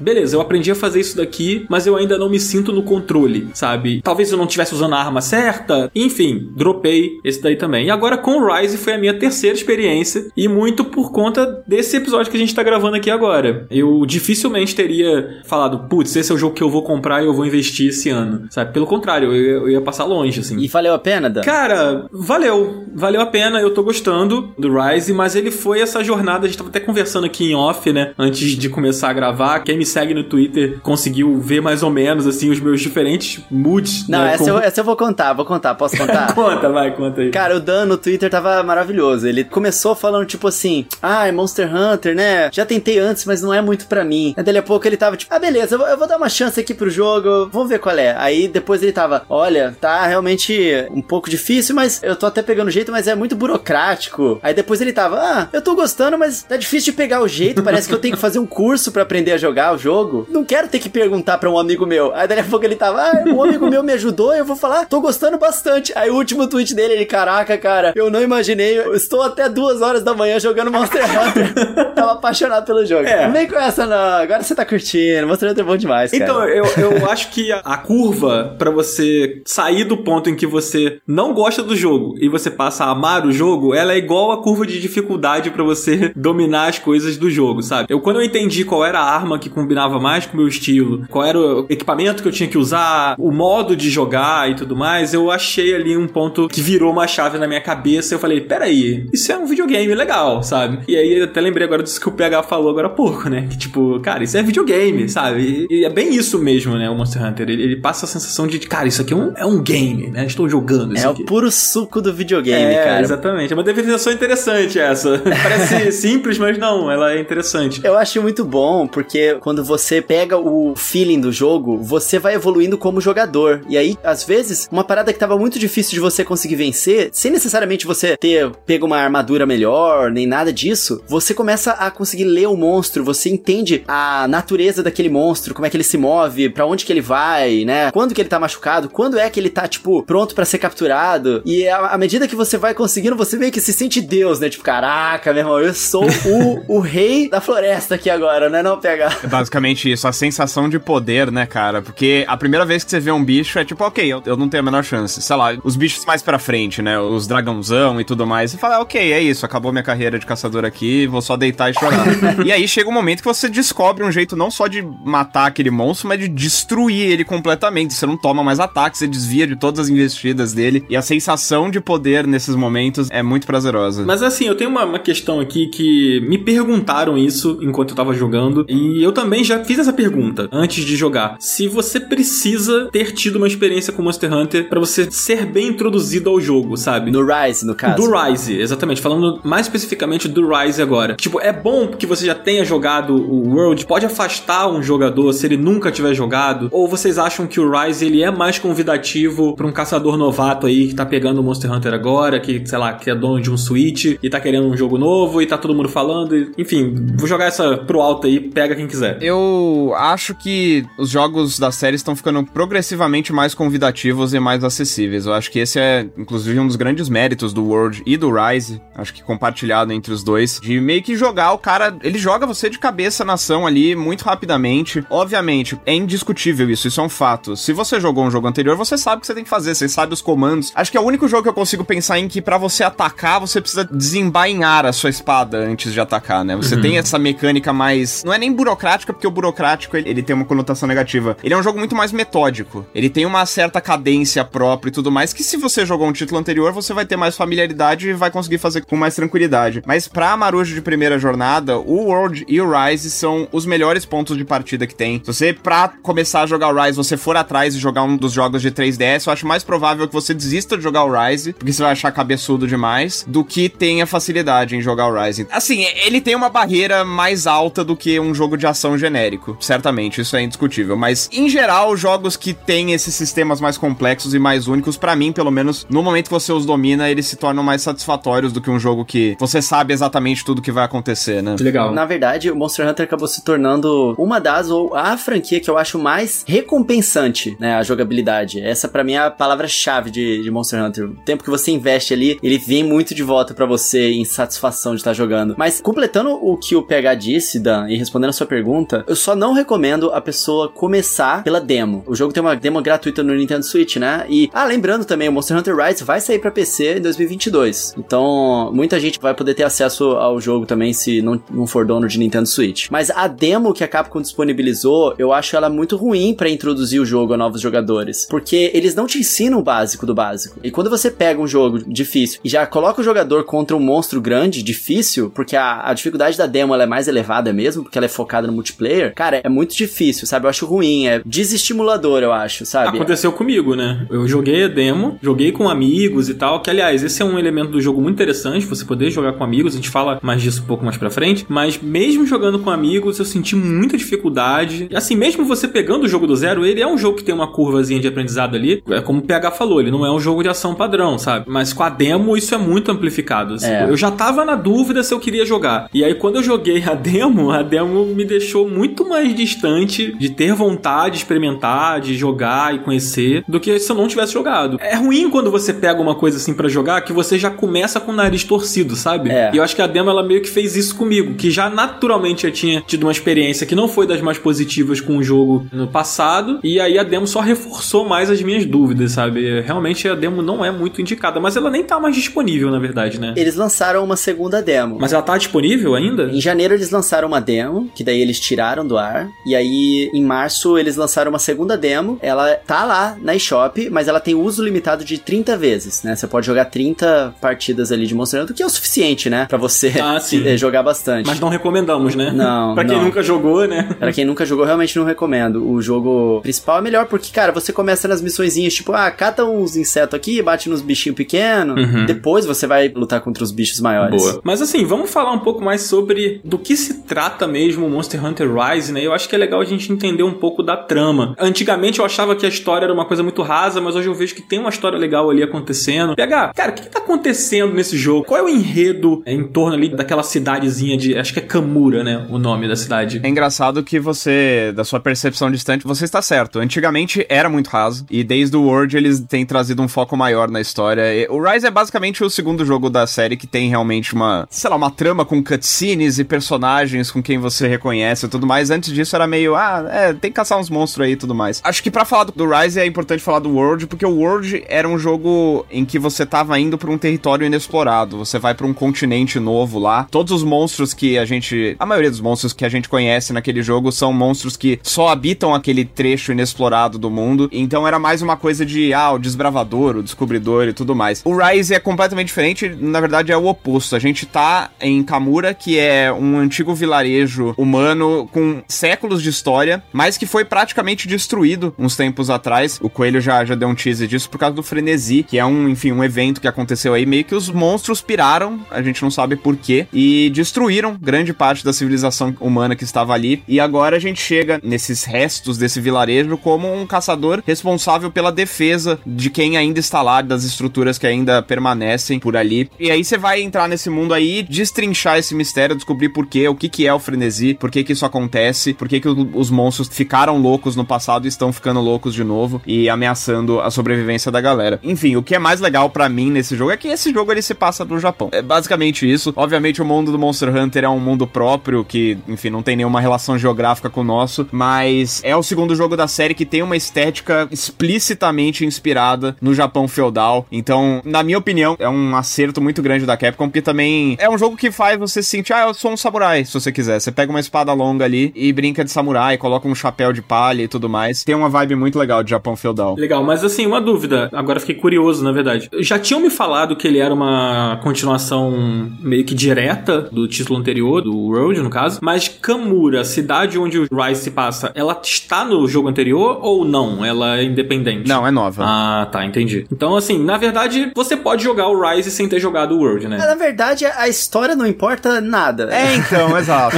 beleza, 0.00 0.36
eu 0.36 0.40
aprendi 0.40 0.70
a 0.70 0.74
fazer 0.74 1.00
isso 1.00 1.16
daqui, 1.16 1.66
mas 1.68 1.86
eu 1.86 1.96
ainda 1.96 2.18
não 2.18 2.28
me 2.28 2.40
sinto 2.40 2.72
no 2.72 2.82
controle, 2.82 3.48
sabe? 3.54 4.00
Talvez 4.02 4.30
eu 4.30 4.38
não 4.38 4.44
estivesse 4.44 4.74
usando 4.74 4.94
a 4.94 4.98
arma 4.98 5.20
certa, 5.20 5.90
enfim, 5.94 6.48
dropei 6.56 7.18
esse 7.24 7.42
daí 7.42 7.56
também. 7.56 7.86
E 7.86 7.90
agora 7.90 8.16
com 8.16 8.38
o 8.38 8.46
Rise 8.46 8.76
foi 8.76 8.94
a 8.94 8.98
minha 8.98 9.14
terceira 9.14 9.56
experiência, 9.56 10.26
e 10.36 10.48
muito 10.48 10.84
por 10.84 11.12
conta 11.18 11.64
desse 11.66 11.96
episódio 11.96 12.30
que 12.30 12.36
a 12.36 12.40
gente 12.40 12.54
tá 12.54 12.62
gravando 12.62 12.94
aqui 12.94 13.10
agora. 13.10 13.66
Eu 13.68 14.06
dificilmente 14.06 14.72
teria 14.72 15.40
falado, 15.44 15.88
putz, 15.88 16.14
esse 16.14 16.30
é 16.30 16.34
o 16.34 16.38
jogo 16.38 16.54
que 16.54 16.62
eu 16.62 16.70
vou 16.70 16.82
comprar 16.84 17.20
e 17.24 17.26
eu 17.26 17.34
vou 17.34 17.44
investir 17.44 17.88
esse 17.88 18.08
ano, 18.08 18.46
sabe? 18.50 18.72
Pelo 18.72 18.86
contrário, 18.86 19.34
eu, 19.34 19.62
eu 19.62 19.68
ia 19.70 19.80
passar 19.80 20.04
longe, 20.04 20.38
assim. 20.38 20.56
E 20.60 20.68
valeu 20.68 20.94
a 20.94 20.98
pena, 20.98 21.28
Dan? 21.28 21.40
Cara, 21.40 22.06
valeu. 22.12 22.84
Valeu 22.94 23.20
a 23.20 23.26
pena, 23.26 23.60
eu 23.60 23.74
tô 23.74 23.82
gostando 23.82 24.54
do 24.56 24.72
Rise, 24.72 25.12
mas 25.12 25.34
ele 25.34 25.50
foi 25.50 25.80
essa 25.80 26.04
jornada, 26.04 26.44
a 26.44 26.48
gente 26.48 26.56
tava 26.56 26.70
até 26.70 26.78
conversando 26.78 27.24
aqui 27.26 27.50
em 27.50 27.54
off, 27.56 27.92
né? 27.92 28.12
Antes 28.16 28.52
de 28.56 28.68
começar 28.68 29.10
a 29.10 29.12
gravar. 29.12 29.58
Quem 29.64 29.76
me 29.76 29.84
segue 29.84 30.14
no 30.14 30.22
Twitter 30.22 30.78
conseguiu 30.82 31.36
ver 31.40 31.60
mais 31.60 31.82
ou 31.82 31.90
menos, 31.90 32.28
assim, 32.28 32.48
os 32.48 32.60
meus 32.60 32.80
diferentes 32.80 33.42
moods. 33.50 34.08
Não, 34.08 34.20
né? 34.20 34.34
essa, 34.34 34.44
Com- 34.44 34.50
eu, 34.50 34.58
essa 34.58 34.80
eu 34.80 34.84
vou 34.84 34.94
contar, 34.96 35.32
vou 35.32 35.44
contar, 35.44 35.74
posso 35.74 35.96
contar? 35.98 36.32
conta, 36.32 36.68
vai, 36.70 36.94
conta 36.94 37.22
aí. 37.22 37.30
Cara, 37.32 37.56
o 37.56 37.60
Dan 37.60 37.86
no 37.86 37.96
Twitter 37.96 38.30
tava 38.30 38.62
maravilhoso. 38.62 39.26
Ele 39.26 39.42
começou 39.42 39.96
falando 39.96 40.24
tipo 40.26 40.46
assim: 40.46 40.86
Ah, 41.10 41.32
Monster 41.32 41.74
Hunter, 41.74 42.14
né? 42.14 42.50
Já 42.52 42.66
tentei 42.66 42.98
antes, 42.98 43.24
mas 43.24 43.40
não 43.40 43.54
é 43.54 43.62
muito 43.62 43.86
pra 43.86 44.04
mim. 44.04 44.34
Aí 44.36 44.44
dali 44.44 44.58
a 44.58 44.62
pouco 44.62 44.86
ele 44.86 44.96
tava 44.96 45.16
tipo: 45.16 45.34
Ah, 45.34 45.38
beleza, 45.38 45.74
eu 45.74 45.96
vou, 45.96 46.06
dar 46.06 46.18
uma 46.18 46.28
chance 46.28 46.60
aqui 46.60 46.74
pro 46.74 46.90
jogo, 46.90 47.48
vamos 47.50 47.70
ver 47.70 47.78
qual 47.78 47.96
é. 47.96 48.14
Aí 48.18 48.46
depois 48.46 48.82
ele 48.82 48.92
tava: 48.92 49.24
Olha, 49.28 49.74
tá 49.80 50.06
realmente 50.06 50.86
um 50.90 51.00
pouco 51.00 51.30
difícil, 51.30 51.74
mas 51.74 52.02
eu 52.02 52.14
tô 52.14 52.26
até 52.26 52.42
pegando 52.42 52.70
jeito, 52.70 52.92
mas 52.92 53.08
é 53.08 53.14
muito 53.14 53.34
burocrático. 53.34 54.38
Aí 54.42 54.52
depois 54.52 54.82
ele 54.82 54.92
tava: 54.92 55.16
Ah, 55.18 55.48
eu 55.50 55.62
tô 55.62 55.74
gostando, 55.74 56.18
mas 56.18 56.42
tá 56.42 56.58
difícil 56.58 56.92
de 56.92 56.96
pegar 56.98 57.22
o 57.22 57.28
jeito. 57.28 57.62
Parece 57.62 57.88
que 57.88 57.94
eu 57.94 57.98
tenho 57.98 58.14
que 58.14 58.20
fazer 58.20 58.38
um 58.38 58.46
curso 58.46 58.92
pra 58.92 59.02
aprender 59.02 59.32
a 59.32 59.38
jogar 59.38 59.74
o 59.74 59.78
jogo. 59.78 60.26
Não 60.28 60.44
quero 60.44 60.68
ter 60.68 60.78
que 60.78 60.90
perguntar 60.90 61.38
pra 61.38 61.50
um 61.50 61.58
amigo 61.58 61.86
meu. 61.86 62.14
Aí 62.14 62.28
dali 62.28 62.42
a 62.42 62.44
pouco 62.44 62.66
ele 62.66 62.76
tava: 62.76 63.00
Ah, 63.00 63.24
um 63.26 63.42
amigo 63.42 63.70
meu 63.70 63.82
me 63.82 63.94
ajudou, 63.94 64.34
eu 64.34 64.44
vou 64.44 64.56
falar: 64.56 64.84
Tô 64.84 65.00
gostando 65.00 65.38
bastante. 65.38 65.90
Aí 65.96 66.10
o 66.10 66.16
último 66.16 66.46
tweet 66.46 66.74
dele, 66.74 66.92
ele: 66.92 67.06
Caraca, 67.06 67.56
cara, 67.56 67.94
eu 67.96 68.10
não 68.10 68.22
imaginei. 68.22 68.78
Eu 68.78 68.94
estou 68.94 69.22
até 69.22 69.48
duas 69.48 69.80
horas 69.80 70.02
da 70.02 70.14
manhã 70.14 70.38
jogando 70.38 70.70
Monster 70.70 70.97
Hunter. 71.04 71.94
tava 71.94 72.12
apaixonado 72.12 72.64
pelo 72.64 72.84
jogo. 72.84 73.06
É. 73.06 73.26
Não 73.26 73.32
vem 73.32 73.46
com 73.46 73.56
essa, 73.56 73.86
não. 73.86 73.96
Agora 73.96 74.42
você 74.42 74.54
tá 74.54 74.64
curtindo. 74.64 75.26
Monster 75.26 75.50
Hunter 75.50 75.64
é 75.64 75.66
bom 75.66 75.76
demais, 75.76 76.10
cara. 76.10 76.24
Então, 76.24 76.44
eu, 76.44 76.64
eu 76.76 77.08
acho 77.10 77.30
que 77.30 77.52
a, 77.52 77.58
a 77.58 77.76
curva 77.78 78.54
pra 78.58 78.70
você 78.70 79.42
sair 79.44 79.84
do 79.84 79.96
ponto 79.96 80.30
em 80.30 80.36
que 80.36 80.46
você 80.46 80.98
não 81.06 81.32
gosta 81.32 81.62
do 81.62 81.76
jogo 81.76 82.16
e 82.20 82.28
você 82.28 82.50
passa 82.50 82.84
a 82.84 82.90
amar 82.90 83.26
o 83.26 83.32
jogo, 83.32 83.74
ela 83.74 83.92
é 83.92 83.98
igual 83.98 84.32
a 84.32 84.42
curva 84.42 84.66
de 84.66 84.80
dificuldade 84.80 85.50
pra 85.50 85.64
você 85.64 86.12
dominar 86.16 86.68
as 86.68 86.78
coisas 86.78 87.16
do 87.16 87.30
jogo, 87.30 87.62
sabe? 87.62 87.86
Eu 87.90 88.00
quando 88.00 88.16
eu 88.16 88.22
entendi 88.22 88.64
qual 88.64 88.84
era 88.84 89.00
a 89.00 89.14
arma 89.14 89.38
que 89.38 89.50
combinava 89.50 89.98
mais 89.98 90.26
com 90.26 90.34
o 90.34 90.36
meu 90.36 90.48
estilo, 90.48 91.06
qual 91.08 91.24
era 91.24 91.38
o 91.38 91.66
equipamento 91.68 92.22
que 92.22 92.28
eu 92.28 92.32
tinha 92.32 92.48
que 92.48 92.58
usar, 92.58 93.14
o 93.18 93.30
modo 93.30 93.76
de 93.76 93.90
jogar 93.90 94.50
e 94.50 94.54
tudo 94.54 94.76
mais, 94.76 95.14
eu 95.14 95.30
achei 95.30 95.74
ali 95.74 95.96
um 95.96 96.06
ponto 96.06 96.48
que 96.48 96.60
virou 96.60 96.92
uma 96.92 97.06
chave 97.06 97.38
na 97.38 97.46
minha 97.46 97.60
cabeça. 97.60 98.14
Eu 98.14 98.18
falei, 98.18 98.40
peraí, 98.40 99.06
isso 99.12 99.30
é 99.32 99.36
um 99.36 99.46
videogame 99.46 99.94
legal, 99.94 100.42
sabe? 100.42 100.80
E 100.88 100.96
aí 100.96 101.18
eu 101.18 101.24
até 101.24 101.40
lembrei 101.40 101.66
agora 101.66 101.82
disso 101.82 102.00
que 102.00 102.08
o 102.08 102.12
PH 102.12 102.44
falou 102.44 102.70
agora 102.70 102.86
há 102.86 102.90
pouco, 102.90 103.28
né? 103.28 103.46
Que 103.50 103.58
tipo, 103.58 104.00
cara, 104.00 104.24
isso 104.24 104.36
é 104.38 104.42
videogame, 104.42 105.06
sabe? 105.08 105.66
E, 105.70 105.80
e 105.80 105.84
é 105.84 105.90
bem 105.90 106.14
isso 106.14 106.38
mesmo, 106.38 106.76
né? 106.76 106.88
O 106.88 106.94
Monster 106.94 107.22
Hunter. 107.22 107.48
Ele, 107.50 107.62
ele 107.62 107.76
passa 107.76 108.06
a 108.06 108.08
sensação 108.08 108.46
de, 108.46 108.58
cara, 108.60 108.88
isso 108.88 109.02
aqui 109.02 109.12
é 109.12 109.16
um, 109.16 109.32
é 109.36 109.44
um 109.44 109.62
game, 109.62 110.08
né? 110.08 110.24
Estou 110.24 110.48
jogando 110.48 110.94
isso 110.94 111.06
É 111.06 111.10
aqui. 111.10 111.22
o 111.22 111.26
puro 111.26 111.50
suco 111.50 112.00
do 112.00 112.12
videogame, 112.12 112.72
é, 112.74 112.84
cara. 112.84 113.00
exatamente. 113.02 113.52
É 113.52 113.56
uma 113.56 113.62
definição 113.62 114.10
interessante 114.12 114.78
essa. 114.78 115.18
Parece 115.42 115.92
simples, 115.92 116.38
mas 116.38 116.56
não, 116.56 116.90
ela 116.90 117.12
é 117.12 117.20
interessante. 117.20 117.80
Eu 117.84 117.96
acho 117.98 118.22
muito 118.22 118.42
bom, 118.44 118.86
porque 118.86 119.34
quando 119.40 119.62
você 119.62 120.00
pega 120.00 120.38
o 120.38 120.74
feeling 120.74 121.20
do 121.20 121.30
jogo, 121.30 121.76
você 121.82 122.18
vai 122.18 122.34
evoluindo 122.34 122.78
como 122.78 122.98
jogador. 123.00 123.60
E 123.68 123.76
aí, 123.76 123.98
às 124.02 124.24
vezes, 124.24 124.66
uma 124.72 124.84
parada 124.84 125.12
que 125.12 125.18
tava 125.18 125.36
muito 125.36 125.58
difícil 125.58 125.92
de 125.92 126.00
você 126.00 126.24
conseguir 126.24 126.56
vencer, 126.56 127.10
sem 127.12 127.30
necessariamente 127.30 127.86
você 127.86 128.16
ter 128.16 128.50
pego 128.64 128.86
uma 128.86 128.96
armadura 128.96 129.44
melhor, 129.44 130.10
nem 130.10 130.26
nada 130.26 130.50
disso, 130.50 130.77
você 131.06 131.34
começa 131.34 131.72
a 131.72 131.90
conseguir 131.90 132.24
ler 132.24 132.48
o 132.48 132.56
monstro, 132.56 133.04
você 133.04 133.28
entende 133.28 133.82
a 133.86 134.26
natureza 134.28 134.82
daquele 134.82 135.08
monstro, 135.08 135.54
como 135.54 135.66
é 135.66 135.70
que 135.70 135.76
ele 135.76 135.84
se 135.84 135.98
move, 135.98 136.48
pra 136.48 136.66
onde 136.66 136.84
que 136.84 136.92
ele 136.92 137.00
vai, 137.00 137.64
né? 137.64 137.90
Quando 137.90 138.14
que 138.14 138.20
ele 138.20 138.28
tá 138.28 138.38
machucado, 138.38 138.88
quando 138.88 139.18
é 139.18 139.28
que 139.28 139.40
ele 139.40 139.50
tá, 139.50 139.66
tipo, 139.66 140.02
pronto 140.04 140.34
pra 140.34 140.44
ser 140.44 140.58
capturado. 140.58 141.42
E 141.44 141.68
à 141.68 141.98
à 141.98 141.98
medida 141.98 142.28
que 142.28 142.36
você 142.36 142.56
vai 142.56 142.74
conseguindo, 142.74 143.16
você 143.16 143.36
meio 143.36 143.50
que 143.50 143.60
se 143.60 143.72
sente 143.72 144.00
Deus, 144.00 144.38
né? 144.38 144.48
Tipo, 144.48 144.62
caraca, 144.62 145.32
meu 145.32 145.42
irmão, 145.42 145.58
eu 145.58 145.74
sou 145.74 146.04
o, 146.04 146.76
o 146.76 146.78
rei 146.80 147.28
da 147.28 147.40
floresta 147.40 147.94
aqui 147.94 148.08
agora, 148.08 148.48
né? 148.48 148.62
Não 148.62 148.78
pegar. 148.78 149.18
É 149.22 149.26
basicamente 149.26 149.90
isso, 149.90 150.06
a 150.06 150.12
sensação 150.12 150.68
de 150.68 150.78
poder, 150.78 151.30
né, 151.32 151.46
cara? 151.46 151.82
Porque 151.82 152.24
a 152.28 152.36
primeira 152.36 152.64
vez 152.64 152.84
que 152.84 152.90
você 152.90 153.00
vê 153.00 153.10
um 153.10 153.24
bicho 153.24 153.58
é 153.58 153.64
tipo, 153.64 153.82
ok, 153.84 154.06
eu, 154.06 154.22
eu 154.24 154.36
não 154.36 154.48
tenho 154.48 154.62
a 154.62 154.64
menor 154.64 154.84
chance. 154.84 155.20
Sei 155.20 155.36
lá, 155.36 155.56
os 155.64 155.76
bichos 155.76 156.04
mais 156.04 156.22
pra 156.22 156.38
frente, 156.38 156.82
né? 156.82 156.98
Os 156.98 157.26
dragãozão 157.26 158.00
e 158.00 158.04
tudo 158.04 158.26
mais. 158.26 158.50
Você 158.50 158.58
fala, 158.58 158.80
ok, 158.80 159.12
é 159.12 159.20
isso, 159.20 159.44
acabou 159.44 159.72
minha 159.72 159.84
carreira 159.84 160.18
de 160.18 160.26
caçador 160.26 160.64
aqui, 160.68 161.06
vou 161.06 161.20
só 161.20 161.36
deitar 161.36 161.70
e 161.70 161.74
chorar. 161.74 162.06
e 162.44 162.52
aí 162.52 162.66
chega 162.68 162.88
um 162.88 162.92
momento 162.92 163.18
que 163.18 163.24
você 163.24 163.48
descobre 163.48 164.04
um 164.04 164.12
jeito 164.12 164.36
não 164.36 164.50
só 164.50 164.66
de 164.66 164.82
matar 165.04 165.46
aquele 165.46 165.70
monstro, 165.70 166.08
mas 166.08 166.18
de 166.20 166.28
destruir 166.28 167.10
ele 167.10 167.24
completamente. 167.24 167.94
Você 167.94 168.06
não 168.06 168.16
toma 168.16 168.44
mais 168.44 168.60
ataque, 168.60 168.98
você 168.98 169.06
desvia 169.06 169.46
de 169.46 169.56
todas 169.56 169.80
as 169.80 169.88
investidas 169.88 170.52
dele. 170.52 170.84
E 170.88 170.96
a 170.96 171.02
sensação 171.02 171.70
de 171.70 171.80
poder 171.80 172.26
nesses 172.26 172.54
momentos 172.54 173.08
é 173.10 173.22
muito 173.22 173.46
prazerosa. 173.46 174.04
Mas 174.04 174.22
assim, 174.22 174.46
eu 174.46 174.54
tenho 174.54 174.70
uma, 174.70 174.84
uma 174.84 174.98
questão 174.98 175.40
aqui 175.40 175.66
que 175.66 176.20
me 176.28 176.38
perguntaram 176.38 177.16
isso 177.16 177.58
enquanto 177.62 177.90
eu 177.90 177.96
tava 177.96 178.12
jogando. 178.14 178.64
E 178.68 179.02
eu 179.02 179.12
também 179.12 179.42
já 179.42 179.64
fiz 179.64 179.78
essa 179.78 179.92
pergunta 179.92 180.48
antes 180.52 180.84
de 180.84 180.96
jogar. 180.96 181.36
Se 181.40 181.66
você 181.68 181.98
precisa 181.98 182.88
ter 182.92 183.12
tido 183.12 183.36
uma 183.36 183.46
experiência 183.46 183.92
com 183.92 184.02
Monster 184.02 184.32
Hunter 184.32 184.68
pra 184.68 184.78
você 184.78 185.10
ser 185.10 185.46
bem 185.46 185.68
introduzido 185.68 186.30
ao 186.30 186.40
jogo, 186.40 186.76
sabe? 186.76 187.10
No 187.10 187.24
Rise, 187.24 187.66
no 187.66 187.74
caso. 187.74 187.96
Do 187.96 188.10
Rise, 188.10 188.54
exatamente. 188.58 189.00
Falando 189.00 189.40
mais 189.44 189.66
especificamente 189.66 190.28
do 190.28 190.48
Rise 190.48 190.57
agora. 190.82 191.14
Tipo, 191.14 191.40
é 191.40 191.52
bom 191.52 191.88
que 191.88 192.06
você 192.06 192.26
já 192.26 192.34
tenha 192.34 192.64
jogado 192.64 193.14
o 193.14 193.54
World. 193.54 193.86
Pode 193.86 194.06
afastar 194.06 194.68
um 194.68 194.82
jogador 194.82 195.32
se 195.32 195.46
ele 195.46 195.56
nunca 195.56 195.90
tiver 195.90 196.14
jogado. 196.14 196.68
Ou 196.72 196.88
vocês 196.88 197.18
acham 197.18 197.46
que 197.46 197.60
o 197.60 197.70
Rise 197.70 198.04
ele 198.06 198.22
é 198.22 198.30
mais 198.30 198.58
convidativo 198.58 199.54
pra 199.54 199.66
um 199.66 199.72
caçador 199.72 200.16
novato 200.16 200.66
aí 200.66 200.88
que 200.88 200.94
tá 200.94 201.04
pegando 201.06 201.40
o 201.40 201.44
Monster 201.44 201.70
Hunter 201.72 201.92
agora, 201.94 202.40
que, 202.40 202.62
sei 202.66 202.78
lá, 202.78 202.92
que 202.94 203.10
é 203.10 203.14
dono 203.14 203.40
de 203.40 203.50
um 203.50 203.56
Switch 203.56 204.16
e 204.22 204.30
tá 204.30 204.40
querendo 204.40 204.66
um 204.68 204.76
jogo 204.76 204.98
novo 204.98 205.40
e 205.42 205.46
tá 205.46 205.56
todo 205.58 205.74
mundo 205.74 205.88
falando. 205.88 206.36
e- 206.36 206.50
Enfim, 206.58 206.94
vou 207.18 207.26
jogar 207.28 207.46
essa 207.46 207.76
pro 207.78 208.00
alto 208.00 208.26
aí, 208.26 208.40
pega 208.40 208.74
quem 208.74 208.86
quiser. 208.86 209.18
Eu 209.22 209.92
acho 209.96 210.34
que 210.34 210.84
os 210.98 211.10
jogos 211.10 211.58
da 211.58 211.70
série 211.70 211.96
estão 211.96 212.14
ficando 212.16 212.44
progressivamente 212.44 213.32
mais 213.32 213.54
convidativos 213.54 214.34
e 214.34 214.40
mais 214.40 214.62
acessíveis. 214.64 215.26
Eu 215.26 215.32
acho 215.34 215.50
que 215.50 215.58
esse 215.58 215.78
é, 215.78 216.06
inclusive, 216.16 216.58
um 216.58 216.66
dos 216.66 216.76
grandes 216.76 217.08
méritos 217.08 217.52
do 217.52 217.64
World 217.64 218.02
e 218.06 218.16
do 218.16 218.30
Rise, 218.32 218.80
acho 218.94 219.12
que 219.14 219.22
compartilhado 219.22 219.92
entre 219.92 220.12
os 220.12 220.22
dois, 220.22 220.47
de 220.60 220.80
meio 220.80 221.02
que 221.02 221.16
jogar 221.16 221.52
o 221.52 221.58
cara. 221.58 221.96
Ele 222.02 222.18
joga 222.18 222.46
você 222.46 222.70
de 222.70 222.78
cabeça 222.78 223.24
na 223.24 223.34
ação 223.34 223.66
ali 223.66 223.94
muito 223.94 224.22
rapidamente. 224.22 225.04
Obviamente, 225.10 225.78
é 225.84 225.94
indiscutível 225.94 226.70
isso, 226.70 226.88
isso 226.88 227.00
é 227.00 227.04
um 227.04 227.08
fato. 227.08 227.56
Se 227.56 227.72
você 227.72 228.00
jogou 228.00 228.24
um 228.24 228.30
jogo 228.30 228.46
anterior, 228.46 228.76
você 228.76 228.96
sabe 228.96 229.18
o 229.18 229.20
que 229.20 229.26
você 229.26 229.34
tem 229.34 229.44
que 229.44 229.50
fazer, 229.50 229.74
você 229.74 229.88
sabe 229.88 230.14
os 230.14 230.22
comandos. 230.22 230.72
Acho 230.74 230.90
que 230.90 230.96
é 230.96 231.00
o 231.00 231.04
único 231.04 231.28
jogo 231.28 231.42
que 231.42 231.48
eu 231.48 231.54
consigo 231.54 231.84
pensar 231.84 232.18
em 232.18 232.28
que 232.28 232.40
pra 232.40 232.58
você 232.58 232.82
atacar, 232.82 233.40
você 233.40 233.60
precisa 233.60 233.84
desembainhar 233.84 234.86
a 234.86 234.92
sua 234.92 235.10
espada 235.10 235.58
antes 235.58 235.92
de 235.92 236.00
atacar, 236.00 236.44
né? 236.44 236.56
Você 236.56 236.76
tem 236.76 236.98
essa 236.98 237.18
mecânica 237.18 237.72
mais. 237.72 238.22
Não 238.24 238.32
é 238.32 238.38
nem 238.38 238.52
burocrática, 238.52 239.12
porque 239.12 239.26
o 239.26 239.30
burocrático 239.30 239.96
ele, 239.96 240.08
ele 240.08 240.22
tem 240.22 240.34
uma 240.34 240.44
conotação 240.44 240.88
negativa. 240.88 241.36
Ele 241.42 241.54
é 241.54 241.56
um 241.56 241.62
jogo 241.62 241.78
muito 241.78 241.94
mais 241.94 242.12
metódico. 242.12 242.86
Ele 242.94 243.10
tem 243.10 243.26
uma 243.26 243.44
certa 243.46 243.80
cadência 243.80 244.44
própria 244.44 244.90
e 244.90 244.92
tudo 244.92 245.10
mais, 245.10 245.32
que 245.32 245.42
se 245.42 245.56
você 245.56 245.84
jogou 245.84 246.06
um 246.06 246.12
título 246.12 246.38
anterior, 246.38 246.72
você 246.72 246.92
vai 246.92 247.06
ter 247.06 247.16
mais 247.16 247.36
familiaridade 247.36 248.08
e 248.08 248.14
vai 248.14 248.30
conseguir 248.30 248.58
fazer 248.58 248.84
com 248.84 248.96
mais 248.96 249.14
tranquilidade. 249.14 249.82
Mas 249.86 250.08
pra 250.28 250.36
Marujo 250.36 250.74
de 250.74 250.82
primeira 250.82 251.18
jornada, 251.18 251.78
o 251.78 252.04
World 252.04 252.44
e 252.46 252.60
o 252.60 252.70
Rise 252.70 253.10
são 253.10 253.48
os 253.50 253.64
melhores 253.64 254.04
pontos 254.04 254.36
de 254.36 254.44
partida 254.44 254.86
que 254.86 254.94
tem. 254.94 255.22
Se 255.24 255.32
você, 255.32 255.54
pra 255.54 255.88
começar 256.02 256.42
a 256.42 256.46
jogar 256.46 256.68
o 256.68 256.78
Rise, 256.78 256.98
você 256.98 257.16
for 257.16 257.34
atrás 257.34 257.74
e 257.74 257.78
jogar 257.78 258.02
um 258.02 258.14
dos 258.14 258.34
jogos 258.34 258.60
de 258.60 258.70
3DS, 258.70 259.26
eu 259.26 259.32
acho 259.32 259.46
mais 259.46 259.64
provável 259.64 260.06
que 260.06 260.12
você 260.12 260.34
desista 260.34 260.76
de 260.76 260.82
jogar 260.82 261.04
o 261.04 261.10
Rise, 261.10 261.54
porque 261.54 261.72
você 261.72 261.82
vai 261.82 261.92
achar 261.92 262.12
cabeçudo 262.12 262.68
demais, 262.68 263.24
do 263.26 263.42
que 263.42 263.70
tenha 263.70 264.06
facilidade 264.06 264.76
em 264.76 264.82
jogar 264.82 265.08
o 265.08 265.18
Rise. 265.18 265.46
Assim, 265.50 265.86
ele 266.04 266.20
tem 266.20 266.34
uma 266.34 266.50
barreira 266.50 267.06
mais 267.06 267.46
alta 267.46 267.82
do 267.82 267.96
que 267.96 268.20
um 268.20 268.34
jogo 268.34 268.58
de 268.58 268.66
ação 268.66 268.98
genérico, 268.98 269.56
certamente, 269.62 270.20
isso 270.20 270.36
é 270.36 270.42
indiscutível. 270.42 270.94
Mas, 270.94 271.30
em 271.32 271.48
geral, 271.48 271.96
jogos 271.96 272.36
que 272.36 272.52
têm 272.52 272.92
esses 272.92 273.14
sistemas 273.14 273.62
mais 273.62 273.78
complexos 273.78 274.34
e 274.34 274.38
mais 274.38 274.68
únicos, 274.68 274.98
pra 274.98 275.16
mim, 275.16 275.32
pelo 275.32 275.50
menos, 275.50 275.86
no 275.88 276.02
momento 276.02 276.26
que 276.26 276.32
você 276.32 276.52
os 276.52 276.66
domina, 276.66 277.08
eles 277.08 277.24
se 277.24 277.36
tornam 277.36 277.64
mais 277.64 277.80
satisfatórios 277.80 278.52
do 278.52 278.60
que 278.60 278.70
um 278.70 278.78
jogo 278.78 279.06
que 279.06 279.34
você 279.40 279.62
sabe 279.62 279.94
exatamente 279.94 280.17
exatamente 280.18 280.44
tudo 280.44 280.60
que 280.60 280.72
vai 280.72 280.84
acontecer, 280.84 281.42
né? 281.42 281.56
Legal. 281.58 281.92
Na 281.92 282.04
verdade, 282.04 282.50
o 282.50 282.56
Monster 282.56 282.88
Hunter 282.88 283.04
acabou 283.04 283.28
se 283.28 283.42
tornando 283.42 284.14
uma 284.18 284.40
das, 284.40 284.68
ou 284.70 284.94
a 284.94 285.16
franquia 285.16 285.60
que 285.60 285.70
eu 285.70 285.78
acho 285.78 285.98
mais 285.98 286.44
recompensante, 286.46 287.56
né? 287.58 287.74
A 287.74 287.82
jogabilidade. 287.82 288.60
Essa 288.60 288.88
para 288.88 289.04
mim 289.04 289.12
é 289.12 289.18
a 289.18 289.30
palavra-chave 289.30 290.10
de, 290.10 290.42
de, 290.42 290.50
Monster 290.50 290.84
Hunter. 290.84 291.04
O 291.04 291.14
tempo 291.14 291.44
que 291.44 291.50
você 291.50 291.70
investe 291.70 292.12
ali, 292.12 292.38
ele 292.42 292.58
vem 292.58 292.82
muito 292.82 293.14
de 293.14 293.22
volta 293.22 293.54
para 293.54 293.64
você 293.64 294.10
em 294.10 294.24
satisfação 294.24 294.92
de 294.92 295.00
estar 295.00 295.10
tá 295.10 295.14
jogando. 295.14 295.54
Mas 295.56 295.80
completando 295.80 296.30
o 296.30 296.56
que 296.56 296.74
o 296.74 296.82
PH 296.82 297.14
disse, 297.14 297.58
Dan, 297.60 297.88
e 297.88 297.96
respondendo 297.96 298.30
a 298.30 298.32
sua 298.32 298.46
pergunta, 298.46 299.04
eu 299.06 299.16
só 299.16 299.36
não 299.36 299.52
recomendo 299.52 300.10
a 300.12 300.20
pessoa 300.20 300.68
começar 300.68 301.44
pela 301.44 301.60
demo. 301.60 302.02
O 302.06 302.14
jogo 302.14 302.32
tem 302.32 302.42
uma 302.42 302.56
demo 302.56 302.82
gratuita 302.82 303.22
no 303.22 303.34
Nintendo 303.34 303.64
Switch, 303.64 303.96
né? 303.96 304.26
E, 304.28 304.50
ah, 304.52 304.64
lembrando 304.64 305.04
também, 305.04 305.28
o 305.28 305.32
Monster 305.32 305.56
Hunter 305.56 305.76
Rise 305.76 306.04
vai 306.04 306.20
sair 306.20 306.38
para 306.38 306.50
PC 306.50 306.98
em 306.98 307.00
2022. 307.00 307.94
Então, 307.96 308.70
muita 308.72 308.98
gente 308.98 309.18
vai 309.20 309.34
poder 309.34 309.54
ter 309.54 309.64
acesso 309.64 310.07
ao 310.16 310.40
jogo 310.40 310.66
também 310.66 310.92
se 310.92 311.22
não, 311.22 311.40
não 311.50 311.66
for 311.66 311.86
dono 311.86 312.08
de 312.08 312.18
Nintendo 312.18 312.48
Switch. 312.48 312.88
Mas 312.90 313.10
a 313.10 313.26
demo 313.26 313.72
que 313.72 313.84
a 313.84 313.88
Capcom 313.88 314.20
disponibilizou, 314.20 315.14
eu 315.18 315.32
acho 315.32 315.56
ela 315.56 315.68
muito 315.68 315.96
ruim 315.96 316.34
para 316.34 316.48
introduzir 316.48 317.00
o 317.00 317.06
jogo 317.06 317.34
a 317.34 317.36
novos 317.36 317.60
jogadores. 317.60 318.26
Porque 318.28 318.70
eles 318.74 318.94
não 318.94 319.06
te 319.06 319.18
ensinam 319.18 319.58
o 319.58 319.62
básico 319.62 320.06
do 320.06 320.14
básico. 320.14 320.58
E 320.62 320.70
quando 320.70 320.90
você 320.90 321.10
pega 321.10 321.40
um 321.40 321.46
jogo 321.46 321.78
difícil 321.86 322.40
e 322.44 322.48
já 322.48 322.66
coloca 322.66 323.00
o 323.00 323.04
jogador 323.04 323.44
contra 323.44 323.76
um 323.76 323.80
monstro 323.80 324.20
grande, 324.20 324.62
difícil, 324.62 325.30
porque 325.30 325.56
a, 325.56 325.88
a 325.88 325.94
dificuldade 325.94 326.36
da 326.36 326.46
demo 326.46 326.74
é 326.74 326.86
mais 326.86 327.08
elevada 327.08 327.52
mesmo, 327.52 327.82
porque 327.82 327.98
ela 327.98 328.06
é 328.06 328.08
focada 328.08 328.46
no 328.46 328.52
multiplayer, 328.52 329.14
cara, 329.14 329.40
é 329.42 329.48
muito 329.48 329.76
difícil, 329.76 330.26
sabe? 330.26 330.46
Eu 330.46 330.50
acho 330.50 330.66
ruim, 330.66 331.06
é 331.06 331.20
desestimulador, 331.24 332.22
eu 332.22 332.32
acho, 332.32 332.64
sabe? 332.64 332.96
Aconteceu 332.96 333.32
comigo, 333.32 333.74
né? 333.74 334.06
Eu 334.10 334.26
joguei 334.28 334.64
a 334.64 334.68
demo, 334.68 335.18
joguei 335.22 335.52
com 335.52 335.68
amigos 335.68 336.28
e 336.28 336.34
tal, 336.34 336.62
que 336.62 336.70
aliás, 336.70 337.02
esse 337.02 337.22
é 337.22 337.24
um 337.24 337.38
elemento 337.38 337.72
do 337.72 337.80
jogo 337.80 338.00
muito 338.00 338.16
interessante, 338.16 338.66
você 338.66 338.84
poder 338.84 339.10
jogar 339.10 339.32
com 339.32 339.44
amigos, 339.44 339.74
a 339.74 339.76
gente 339.76 339.88
fala 339.98 340.18
mais 340.22 340.40
disso 340.40 340.62
um 340.62 340.66
pouco 340.66 340.84
mais 340.84 340.96
pra 340.96 341.10
frente, 341.10 341.44
mas 341.48 341.80
mesmo 341.80 342.24
jogando 342.24 342.58
com 342.60 342.70
amigos, 342.70 343.18
eu 343.18 343.24
senti 343.24 343.56
muita 343.56 343.96
dificuldade. 343.98 344.86
E 344.90 344.96
assim, 344.96 345.16
mesmo 345.16 345.44
você 345.44 345.66
pegando 345.66 346.04
o 346.04 346.08
jogo 346.08 346.26
do 346.26 346.36
zero, 346.36 346.64
ele 346.64 346.80
é 346.80 346.86
um 346.86 346.96
jogo 346.96 347.16
que 347.16 347.24
tem 347.24 347.34
uma 347.34 347.48
curvazinha 347.48 348.00
de 348.00 348.06
aprendizado 348.06 348.54
ali, 348.54 348.82
é 348.88 349.00
como 349.00 349.18
o 349.18 349.22
PH 349.22 349.50
falou, 349.52 349.80
ele 349.80 349.90
não 349.90 350.06
é 350.06 350.12
um 350.12 350.20
jogo 350.20 350.42
de 350.42 350.48
ação 350.48 350.74
padrão, 350.74 351.18
sabe? 351.18 351.46
Mas 351.48 351.72
com 351.72 351.82
a 351.82 351.88
demo, 351.88 352.36
isso 352.36 352.54
é 352.54 352.58
muito 352.58 352.92
amplificado. 352.92 353.54
Assim. 353.54 353.66
É. 353.66 353.84
Eu 353.88 353.96
já 353.96 354.10
tava 354.10 354.44
na 354.44 354.54
dúvida 354.54 355.02
se 355.02 355.12
eu 355.12 355.18
queria 355.18 355.44
jogar. 355.44 355.88
E 355.92 356.04
aí, 356.04 356.14
quando 356.14 356.36
eu 356.36 356.42
joguei 356.42 356.82
a 356.84 356.94
demo, 356.94 357.50
a 357.50 357.62
demo 357.62 358.04
me 358.06 358.24
deixou 358.24 358.68
muito 358.68 359.08
mais 359.08 359.34
distante 359.34 360.14
de 360.16 360.30
ter 360.30 360.52
vontade 360.52 361.08
de 361.08 361.18
experimentar, 361.18 362.00
de 362.00 362.14
jogar 362.14 362.74
e 362.74 362.78
conhecer, 362.80 363.42
do 363.48 363.58
que 363.58 363.78
se 363.78 363.90
eu 363.90 363.96
não 363.96 364.06
tivesse 364.06 364.32
jogado. 364.32 364.78
É 364.80 364.94
ruim 364.94 365.30
quando 365.30 365.50
você 365.50 365.72
pega 365.72 366.00
uma 366.00 366.14
coisa 366.14 366.36
assim 366.36 366.54
para 366.54 366.68
jogar 366.68 367.00
que 367.00 367.12
você 367.12 367.38
já 367.38 367.50
começa 367.50 367.98
com 367.98 368.12
o 368.12 368.14
nariz 368.14 368.44
torcido, 368.44 368.94
sabe? 368.94 369.30
É. 369.30 369.50
E 369.52 369.56
eu 369.56 369.62
acho 369.62 369.74
que 369.74 369.82
a 369.82 369.87
demo 369.88 370.10
ela 370.10 370.22
meio 370.22 370.40
que 370.40 370.48
fez 370.48 370.76
isso 370.76 370.94
comigo, 370.94 371.34
que 371.34 371.50
já 371.50 371.68
naturalmente 371.68 372.46
eu 372.46 372.52
tinha 372.52 372.82
tido 372.86 373.04
uma 373.04 373.12
experiência 373.12 373.66
que 373.66 373.74
não 373.74 373.88
foi 373.88 374.06
das 374.06 374.20
mais 374.20 374.38
positivas 374.38 375.00
com 375.00 375.16
o 375.16 375.22
jogo 375.22 375.66
no 375.72 375.88
passado, 375.88 376.60
e 376.62 376.80
aí 376.80 376.98
a 376.98 377.02
demo 377.02 377.26
só 377.26 377.40
reforçou 377.40 378.06
mais 378.08 378.30
as 378.30 378.42
minhas 378.42 378.64
dúvidas, 378.64 379.12
sabe? 379.12 379.60
Realmente 379.60 380.08
a 380.08 380.14
demo 380.14 380.42
não 380.42 380.64
é 380.64 380.70
muito 380.70 381.00
indicada, 381.00 381.40
mas 381.40 381.56
ela 381.56 381.70
nem 381.70 381.82
tá 381.82 381.98
mais 381.98 382.14
disponível, 382.14 382.70
na 382.70 382.78
verdade, 382.78 383.18
né? 383.18 383.34
Eles 383.36 383.56
lançaram 383.56 384.04
uma 384.04 384.16
segunda 384.16 384.62
demo. 384.62 384.98
Mas 385.00 385.12
ela 385.12 385.22
tá 385.22 385.36
disponível 385.36 385.94
ainda? 385.94 386.24
Em 386.24 386.40
janeiro 386.40 386.74
eles 386.74 386.90
lançaram 386.90 387.28
uma 387.28 387.40
demo, 387.40 387.90
que 387.94 388.04
daí 388.04 388.20
eles 388.20 388.38
tiraram 388.38 388.86
do 388.86 388.98
ar, 388.98 389.28
e 389.46 389.54
aí 389.54 390.10
em 390.12 390.24
março 390.24 390.78
eles 390.78 390.96
lançaram 390.96 391.30
uma 391.30 391.38
segunda 391.38 391.76
demo, 391.76 392.18
ela 392.20 392.54
tá 392.54 392.84
lá 392.84 393.16
na 393.20 393.34
eShop, 393.34 393.88
mas 393.90 394.08
ela 394.08 394.20
tem 394.20 394.34
uso 394.34 394.62
limitado 394.62 395.04
de 395.04 395.18
30 395.18 395.56
vezes, 395.56 396.02
né? 396.02 396.14
Você 396.14 396.26
pode 396.26 396.46
jogar 396.46 396.66
30 396.66 397.34
partidas 397.40 397.92
ali 397.92 398.06
de 398.06 398.14
Monster 398.14 398.42
Hunter, 398.42 398.54
que 398.56 398.62
é 398.62 398.66
o 398.66 398.70
suficiente, 398.70 399.30
né? 399.30 399.46
Pra 399.46 399.58
você 399.58 399.77
ah, 400.02 400.18
jogar 400.56 400.82
bastante. 400.82 401.26
Mas 401.26 401.40
não 401.40 401.48
recomendamos, 401.48 402.14
né? 402.14 402.30
Não. 402.30 402.74
pra 402.74 402.84
quem 402.84 402.96
não. 402.96 403.04
nunca 403.04 403.22
jogou, 403.22 403.66
né? 403.66 403.88
Pra 403.98 404.12
quem 404.12 404.24
nunca 404.24 404.46
jogou, 404.46 404.64
realmente 404.64 404.96
não 404.96 405.04
recomendo. 405.04 405.68
O 405.68 405.82
jogo 405.82 406.40
principal 406.40 406.78
é 406.78 406.80
melhor 406.80 407.06
porque, 407.06 407.30
cara, 407.32 407.52
você 407.52 407.72
começa 407.72 408.06
nas 408.06 408.22
missõezinhas, 408.22 408.74
tipo, 408.74 408.92
ah, 408.92 409.10
cata 409.10 409.44
uns 409.44 409.76
insetos 409.76 410.14
aqui, 410.14 410.40
bate 410.40 410.68
nos 410.68 410.80
bichinhos 410.80 411.16
pequenos, 411.16 411.76
uhum. 411.76 412.06
depois 412.06 412.46
você 412.46 412.66
vai 412.66 412.88
lutar 412.88 413.20
contra 413.20 413.42
os 413.42 413.50
bichos 413.50 413.80
maiores. 413.80 414.22
Boa. 414.22 414.40
Mas 414.44 414.62
assim, 414.62 414.84
vamos 414.84 415.10
falar 415.10 415.32
um 415.32 415.40
pouco 415.40 415.62
mais 415.62 415.82
sobre 415.82 416.40
do 416.44 416.58
que 416.58 416.76
se 416.76 417.02
trata 417.02 417.46
mesmo 417.46 417.86
o 417.86 417.90
Monster 417.90 418.24
Hunter 418.24 418.48
Rise, 418.54 418.92
né? 418.92 419.04
Eu 419.04 419.12
acho 419.12 419.28
que 419.28 419.34
é 419.34 419.38
legal 419.38 419.60
a 419.60 419.64
gente 419.64 419.92
entender 419.92 420.22
um 420.22 420.34
pouco 420.34 420.62
da 420.62 420.76
trama. 420.76 421.34
Antigamente 421.38 421.98
eu 421.98 422.04
achava 422.04 422.34
que 422.36 422.46
a 422.46 422.48
história 422.48 422.86
era 422.86 422.94
uma 422.94 423.04
coisa 423.04 423.22
muito 423.22 423.42
rasa, 423.42 423.80
mas 423.80 423.96
hoje 423.96 424.08
eu 424.08 424.14
vejo 424.14 424.34
que 424.34 424.42
tem 424.42 424.58
uma 424.58 424.70
história 424.70 424.98
legal 424.98 425.28
ali 425.30 425.42
acontecendo. 425.42 426.14
PH, 426.14 426.52
cara, 426.54 426.70
o 426.70 426.74
que, 426.74 426.82
que 426.82 426.90
tá 426.90 426.98
acontecendo 426.98 427.74
nesse 427.74 427.96
jogo? 427.96 428.24
Qual 428.24 428.38
é 428.38 428.42
o 428.42 428.48
enredo 428.48 429.22
em 429.26 429.44
torno 429.44 429.67
ali 429.74 429.88
daquela 429.88 430.22
cidadezinha 430.22 430.96
de. 430.96 431.16
Acho 431.16 431.32
que 431.32 431.38
é 431.38 431.42
Kamura, 431.42 432.04
né? 432.04 432.26
O 432.28 432.38
nome 432.38 432.68
da 432.68 432.76
cidade. 432.76 433.20
É 433.22 433.28
engraçado 433.28 433.82
que 433.82 433.98
você, 433.98 434.72
da 434.74 434.84
sua 434.84 435.00
percepção 435.00 435.50
distante, 435.50 435.86
você 435.86 436.04
está 436.04 436.22
certo. 436.22 436.58
Antigamente 436.58 437.24
era 437.28 437.48
muito 437.48 437.68
raso, 437.68 438.04
e 438.10 438.22
desde 438.22 438.56
o 438.56 438.62
World 438.62 438.96
eles 438.96 439.20
têm 439.20 439.44
trazido 439.44 439.82
um 439.82 439.88
foco 439.88 440.16
maior 440.16 440.50
na 440.50 440.60
história. 440.60 441.02
O 441.30 441.42
Rise 441.42 441.66
é 441.66 441.70
basicamente 441.70 442.22
o 442.22 442.30
segundo 442.30 442.64
jogo 442.64 442.90
da 442.90 443.06
série 443.06 443.36
que 443.36 443.46
tem 443.46 443.68
realmente 443.68 444.14
uma, 444.14 444.46
sei 444.50 444.70
lá, 444.70 444.76
uma 444.76 444.90
trama 444.90 445.24
com 445.24 445.42
cutscenes 445.42 446.18
e 446.18 446.24
personagens 446.24 447.10
com 447.10 447.22
quem 447.22 447.38
você 447.38 447.66
reconhece 447.68 448.26
e 448.26 448.28
tudo 448.28 448.46
mais. 448.46 448.70
Antes 448.70 448.92
disso 448.92 449.14
era 449.16 449.26
meio, 449.26 449.54
ah, 449.54 449.84
é, 449.90 450.12
tem 450.12 450.30
que 450.30 450.36
caçar 450.36 450.58
uns 450.58 450.70
monstros 450.70 451.06
aí 451.06 451.12
e 451.12 451.16
tudo 451.16 451.34
mais. 451.34 451.60
Acho 451.64 451.82
que 451.82 451.90
para 451.90 452.04
falar 452.04 452.24
do 452.24 452.48
Rise 452.48 452.80
é 452.80 452.86
importante 452.86 453.22
falar 453.22 453.40
do 453.40 453.50
World, 453.50 453.86
porque 453.86 454.06
o 454.06 454.16
World 454.16 454.64
era 454.68 454.88
um 454.88 454.98
jogo 454.98 455.66
em 455.70 455.84
que 455.84 455.98
você 455.98 456.24
tava 456.24 456.58
indo 456.58 456.78
para 456.78 456.90
um 456.90 456.98
território 456.98 457.46
inexplorado. 457.46 458.18
Você 458.18 458.38
vai 458.38 458.54
para 458.54 458.66
um 458.66 458.74
continente 458.74 459.38
novo 459.38 459.57
lá. 459.78 460.06
Todos 460.10 460.32
os 460.32 460.42
monstros 460.42 460.94
que 460.94 461.18
a 461.18 461.24
gente, 461.24 461.76
a 461.78 461.86
maioria 461.86 462.10
dos 462.10 462.20
monstros 462.20 462.52
que 462.52 462.64
a 462.64 462.68
gente 462.68 462.88
conhece 462.88 463.32
naquele 463.32 463.62
jogo 463.62 463.90
são 463.90 464.12
monstros 464.12 464.56
que 464.56 464.78
só 464.82 465.08
habitam 465.08 465.54
aquele 465.54 465.84
trecho 465.84 466.32
inexplorado 466.32 466.98
do 466.98 467.10
mundo. 467.10 467.48
Então 467.52 467.86
era 467.86 467.98
mais 467.98 468.22
uma 468.22 468.36
coisa 468.36 468.64
de, 468.64 468.92
ah, 468.92 469.12
o 469.12 469.18
desbravador, 469.18 469.96
o 469.96 470.02
descobridor 470.02 470.68
e 470.68 470.72
tudo 470.72 470.94
mais. 470.94 471.22
O 471.24 471.36
Rise 471.36 471.74
é 471.74 471.80
completamente 471.80 472.28
diferente, 472.28 472.68
na 472.68 473.00
verdade 473.00 473.32
é 473.32 473.36
o 473.36 473.46
oposto. 473.46 473.96
A 473.96 473.98
gente 473.98 474.26
tá 474.26 474.70
em 474.80 475.02
Kamura, 475.02 475.54
que 475.54 475.78
é 475.78 476.12
um 476.12 476.38
antigo 476.38 476.74
vilarejo 476.74 477.54
humano 477.56 478.28
com 478.32 478.62
séculos 478.68 479.22
de 479.22 479.30
história, 479.30 479.82
mas 479.92 480.16
que 480.16 480.26
foi 480.26 480.44
praticamente 480.44 481.08
destruído 481.08 481.74
uns 481.78 481.96
tempos 481.96 482.30
atrás. 482.30 482.78
O 482.82 482.90
Coelho 482.90 483.20
já, 483.20 483.44
já 483.44 483.54
deu 483.54 483.68
um 483.68 483.74
teaser 483.74 484.08
disso 484.08 484.28
por 484.30 484.38
causa 484.38 484.54
do 484.54 484.62
Frenesi, 484.62 485.22
que 485.22 485.38
é 485.38 485.44
um, 485.44 485.68
enfim, 485.68 485.92
um 485.92 486.04
evento 486.04 486.40
que 486.40 486.48
aconteceu 486.48 486.94
aí, 486.94 487.06
meio 487.06 487.24
que 487.24 487.34
os 487.34 487.48
monstros 487.50 488.00
piraram, 488.00 488.60
a 488.70 488.82
gente 488.82 489.02
não 489.02 489.10
sabe 489.10 489.36
porquê, 489.48 489.86
e 489.94 490.30
destruíram 490.34 490.94
grande 491.00 491.32
parte 491.32 491.64
da 491.64 491.72
civilização 491.72 492.36
humana 492.38 492.76
que 492.76 492.84
estava 492.84 493.14
ali. 493.14 493.42
E 493.48 493.58
agora 493.58 493.96
a 493.96 493.98
gente 493.98 494.20
chega 494.20 494.60
nesses 494.62 495.04
restos 495.04 495.56
desse 495.56 495.80
vilarejo 495.80 496.36
como 496.36 496.70
um 496.70 496.86
caçador 496.86 497.42
responsável 497.46 498.10
pela 498.10 498.30
defesa 498.30 499.00
de 499.06 499.30
quem 499.30 499.56
ainda 499.56 499.80
está 499.80 500.02
lá, 500.02 500.20
das 500.20 500.44
estruturas 500.44 500.98
que 500.98 501.06
ainda 501.06 501.40
permanecem 501.40 502.18
por 502.18 502.36
ali. 502.36 502.70
E 502.78 502.90
aí 502.90 503.02
você 503.02 503.16
vai 503.16 503.40
entrar 503.40 503.66
nesse 503.70 503.88
mundo 503.88 504.12
aí, 504.12 504.42
destrinchar 504.42 505.16
esse 505.16 505.34
mistério, 505.34 505.74
descobrir 505.74 506.10
por 506.10 506.26
quê, 506.26 506.46
o 506.46 506.54
que 506.54 506.68
que 506.68 506.86
é 506.86 506.92
o 506.92 506.98
frenesi, 506.98 507.54
por 507.54 507.70
que 507.70 507.82
que 507.82 507.94
isso 507.94 508.04
acontece, 508.04 508.74
por 508.74 508.86
que 508.86 509.00
que 509.00 509.08
os 509.08 509.50
monstros 509.50 509.88
ficaram 509.88 510.36
loucos 510.36 510.76
no 510.76 510.84
passado 510.84 511.24
e 511.24 511.28
estão 511.28 511.54
ficando 511.54 511.80
loucos 511.80 512.12
de 512.12 512.22
novo 512.22 512.60
e 512.66 512.90
ameaçando 512.90 513.60
a 513.60 513.70
sobrevivência 513.70 514.30
da 514.30 514.42
galera. 514.42 514.78
Enfim, 514.82 515.16
o 515.16 515.22
que 515.22 515.34
é 515.34 515.38
mais 515.38 515.58
legal 515.58 515.88
para 515.88 516.06
mim 516.06 516.30
nesse 516.30 516.54
jogo 516.54 516.70
é 516.70 516.76
que 516.76 516.88
esse 516.88 517.10
jogo 517.14 517.32
ele 517.32 517.40
se 517.40 517.54
passa 517.54 517.82
no 517.82 517.98
Japão. 517.98 518.28
É 518.30 518.42
basicamente 518.42 519.10
isso. 519.10 519.27
Obviamente 519.36 519.80
o 519.82 519.84
mundo 519.84 520.12
do 520.12 520.18
Monster 520.18 520.54
Hunter 520.54 520.84
é 520.84 520.88
um 520.88 521.00
mundo 521.00 521.26
próprio 521.26 521.84
que, 521.84 522.18
enfim, 522.28 522.50
não 522.50 522.62
tem 522.62 522.76
nenhuma 522.76 523.00
relação 523.00 523.38
geográfica 523.38 523.90
com 523.90 524.00
o 524.00 524.04
nosso, 524.04 524.46
mas 524.52 525.20
é 525.24 525.36
o 525.36 525.42
segundo 525.42 525.74
jogo 525.74 525.96
da 525.96 526.08
série 526.08 526.34
que 526.34 526.44
tem 526.44 526.62
uma 526.62 526.76
estética 526.76 527.48
explicitamente 527.50 528.64
inspirada 528.64 529.36
no 529.40 529.54
Japão 529.54 529.88
feudal. 529.88 530.46
Então, 530.50 531.00
na 531.04 531.22
minha 531.22 531.38
opinião, 531.38 531.76
é 531.78 531.88
um 531.88 532.16
acerto 532.16 532.60
muito 532.60 532.82
grande 532.82 533.06
da 533.06 533.16
Capcom, 533.16 533.48
porque 533.48 533.62
também 533.62 534.16
é 534.18 534.28
um 534.28 534.38
jogo 534.38 534.56
que 534.56 534.70
faz 534.70 534.98
você 534.98 535.22
se 535.22 535.28
sentir, 535.28 535.52
ah, 535.52 535.66
eu 535.68 535.74
sou 535.74 535.92
um 535.92 535.96
samurai, 535.96 536.44
se 536.44 536.54
você 536.54 536.72
quiser. 536.72 537.00
Você 537.00 537.12
pega 537.12 537.30
uma 537.30 537.40
espada 537.40 537.72
longa 537.72 538.04
ali 538.04 538.32
e 538.34 538.52
brinca 538.52 538.84
de 538.84 538.90
samurai, 538.90 539.36
coloca 539.36 539.68
um 539.68 539.74
chapéu 539.74 540.12
de 540.12 540.22
palha 540.22 540.62
e 540.62 540.68
tudo 540.68 540.88
mais. 540.88 541.24
Tem 541.24 541.34
uma 541.34 541.48
vibe 541.48 541.74
muito 541.74 541.98
legal 541.98 542.22
de 542.22 542.30
Japão 542.30 542.56
feudal. 542.56 542.94
Legal, 542.96 543.22
mas 543.22 543.44
assim, 543.44 543.66
uma 543.66 543.80
dúvida. 543.80 544.28
Agora 544.32 544.60
fiquei 544.60 544.74
curioso, 544.74 545.22
na 545.22 545.32
verdade. 545.32 545.68
Já 545.80 545.98
tinham 545.98 546.20
me 546.20 546.30
falado 546.30 546.76
que 546.76 546.86
ele 546.86 546.98
era 546.98 547.12
uma 547.12 547.78
continuação 547.82 548.88
meio 549.00 549.17
que 549.24 549.34
direta 549.34 550.02
do 550.12 550.26
título 550.28 550.58
anterior, 550.58 551.02
do 551.02 551.16
World, 551.16 551.60
no 551.60 551.70
caso. 551.70 551.98
Mas 552.02 552.28
Kamura, 552.28 553.00
a 553.00 553.04
cidade 553.04 553.58
onde 553.58 553.78
o 553.78 553.88
Rise 553.90 554.22
se 554.22 554.30
passa, 554.30 554.72
ela 554.74 554.98
está 555.02 555.44
no 555.44 555.66
jogo 555.66 555.88
anterior 555.88 556.38
ou 556.42 556.64
não? 556.64 557.04
Ela 557.04 557.38
é 557.38 557.44
independente? 557.44 558.08
Não, 558.08 558.26
é 558.26 558.30
nova. 558.30 558.64
Ah, 558.66 559.08
tá, 559.10 559.24
entendi. 559.24 559.66
Então, 559.70 559.96
assim, 559.96 560.18
na 560.22 560.36
verdade, 560.36 560.92
você 560.94 561.16
pode 561.16 561.42
jogar 561.42 561.68
o 561.68 561.80
Rise 561.80 562.10
sem 562.10 562.28
ter 562.28 562.40
jogado 562.40 562.72
o 562.72 562.78
World, 562.78 563.08
né? 563.08 563.18
Na 563.18 563.34
verdade, 563.34 563.84
a 563.86 564.08
história 564.08 564.54
não 564.54 564.66
importa 564.66 565.20
nada. 565.20 565.68
É, 565.72 565.96
então, 565.96 566.36
exato. 566.38 566.76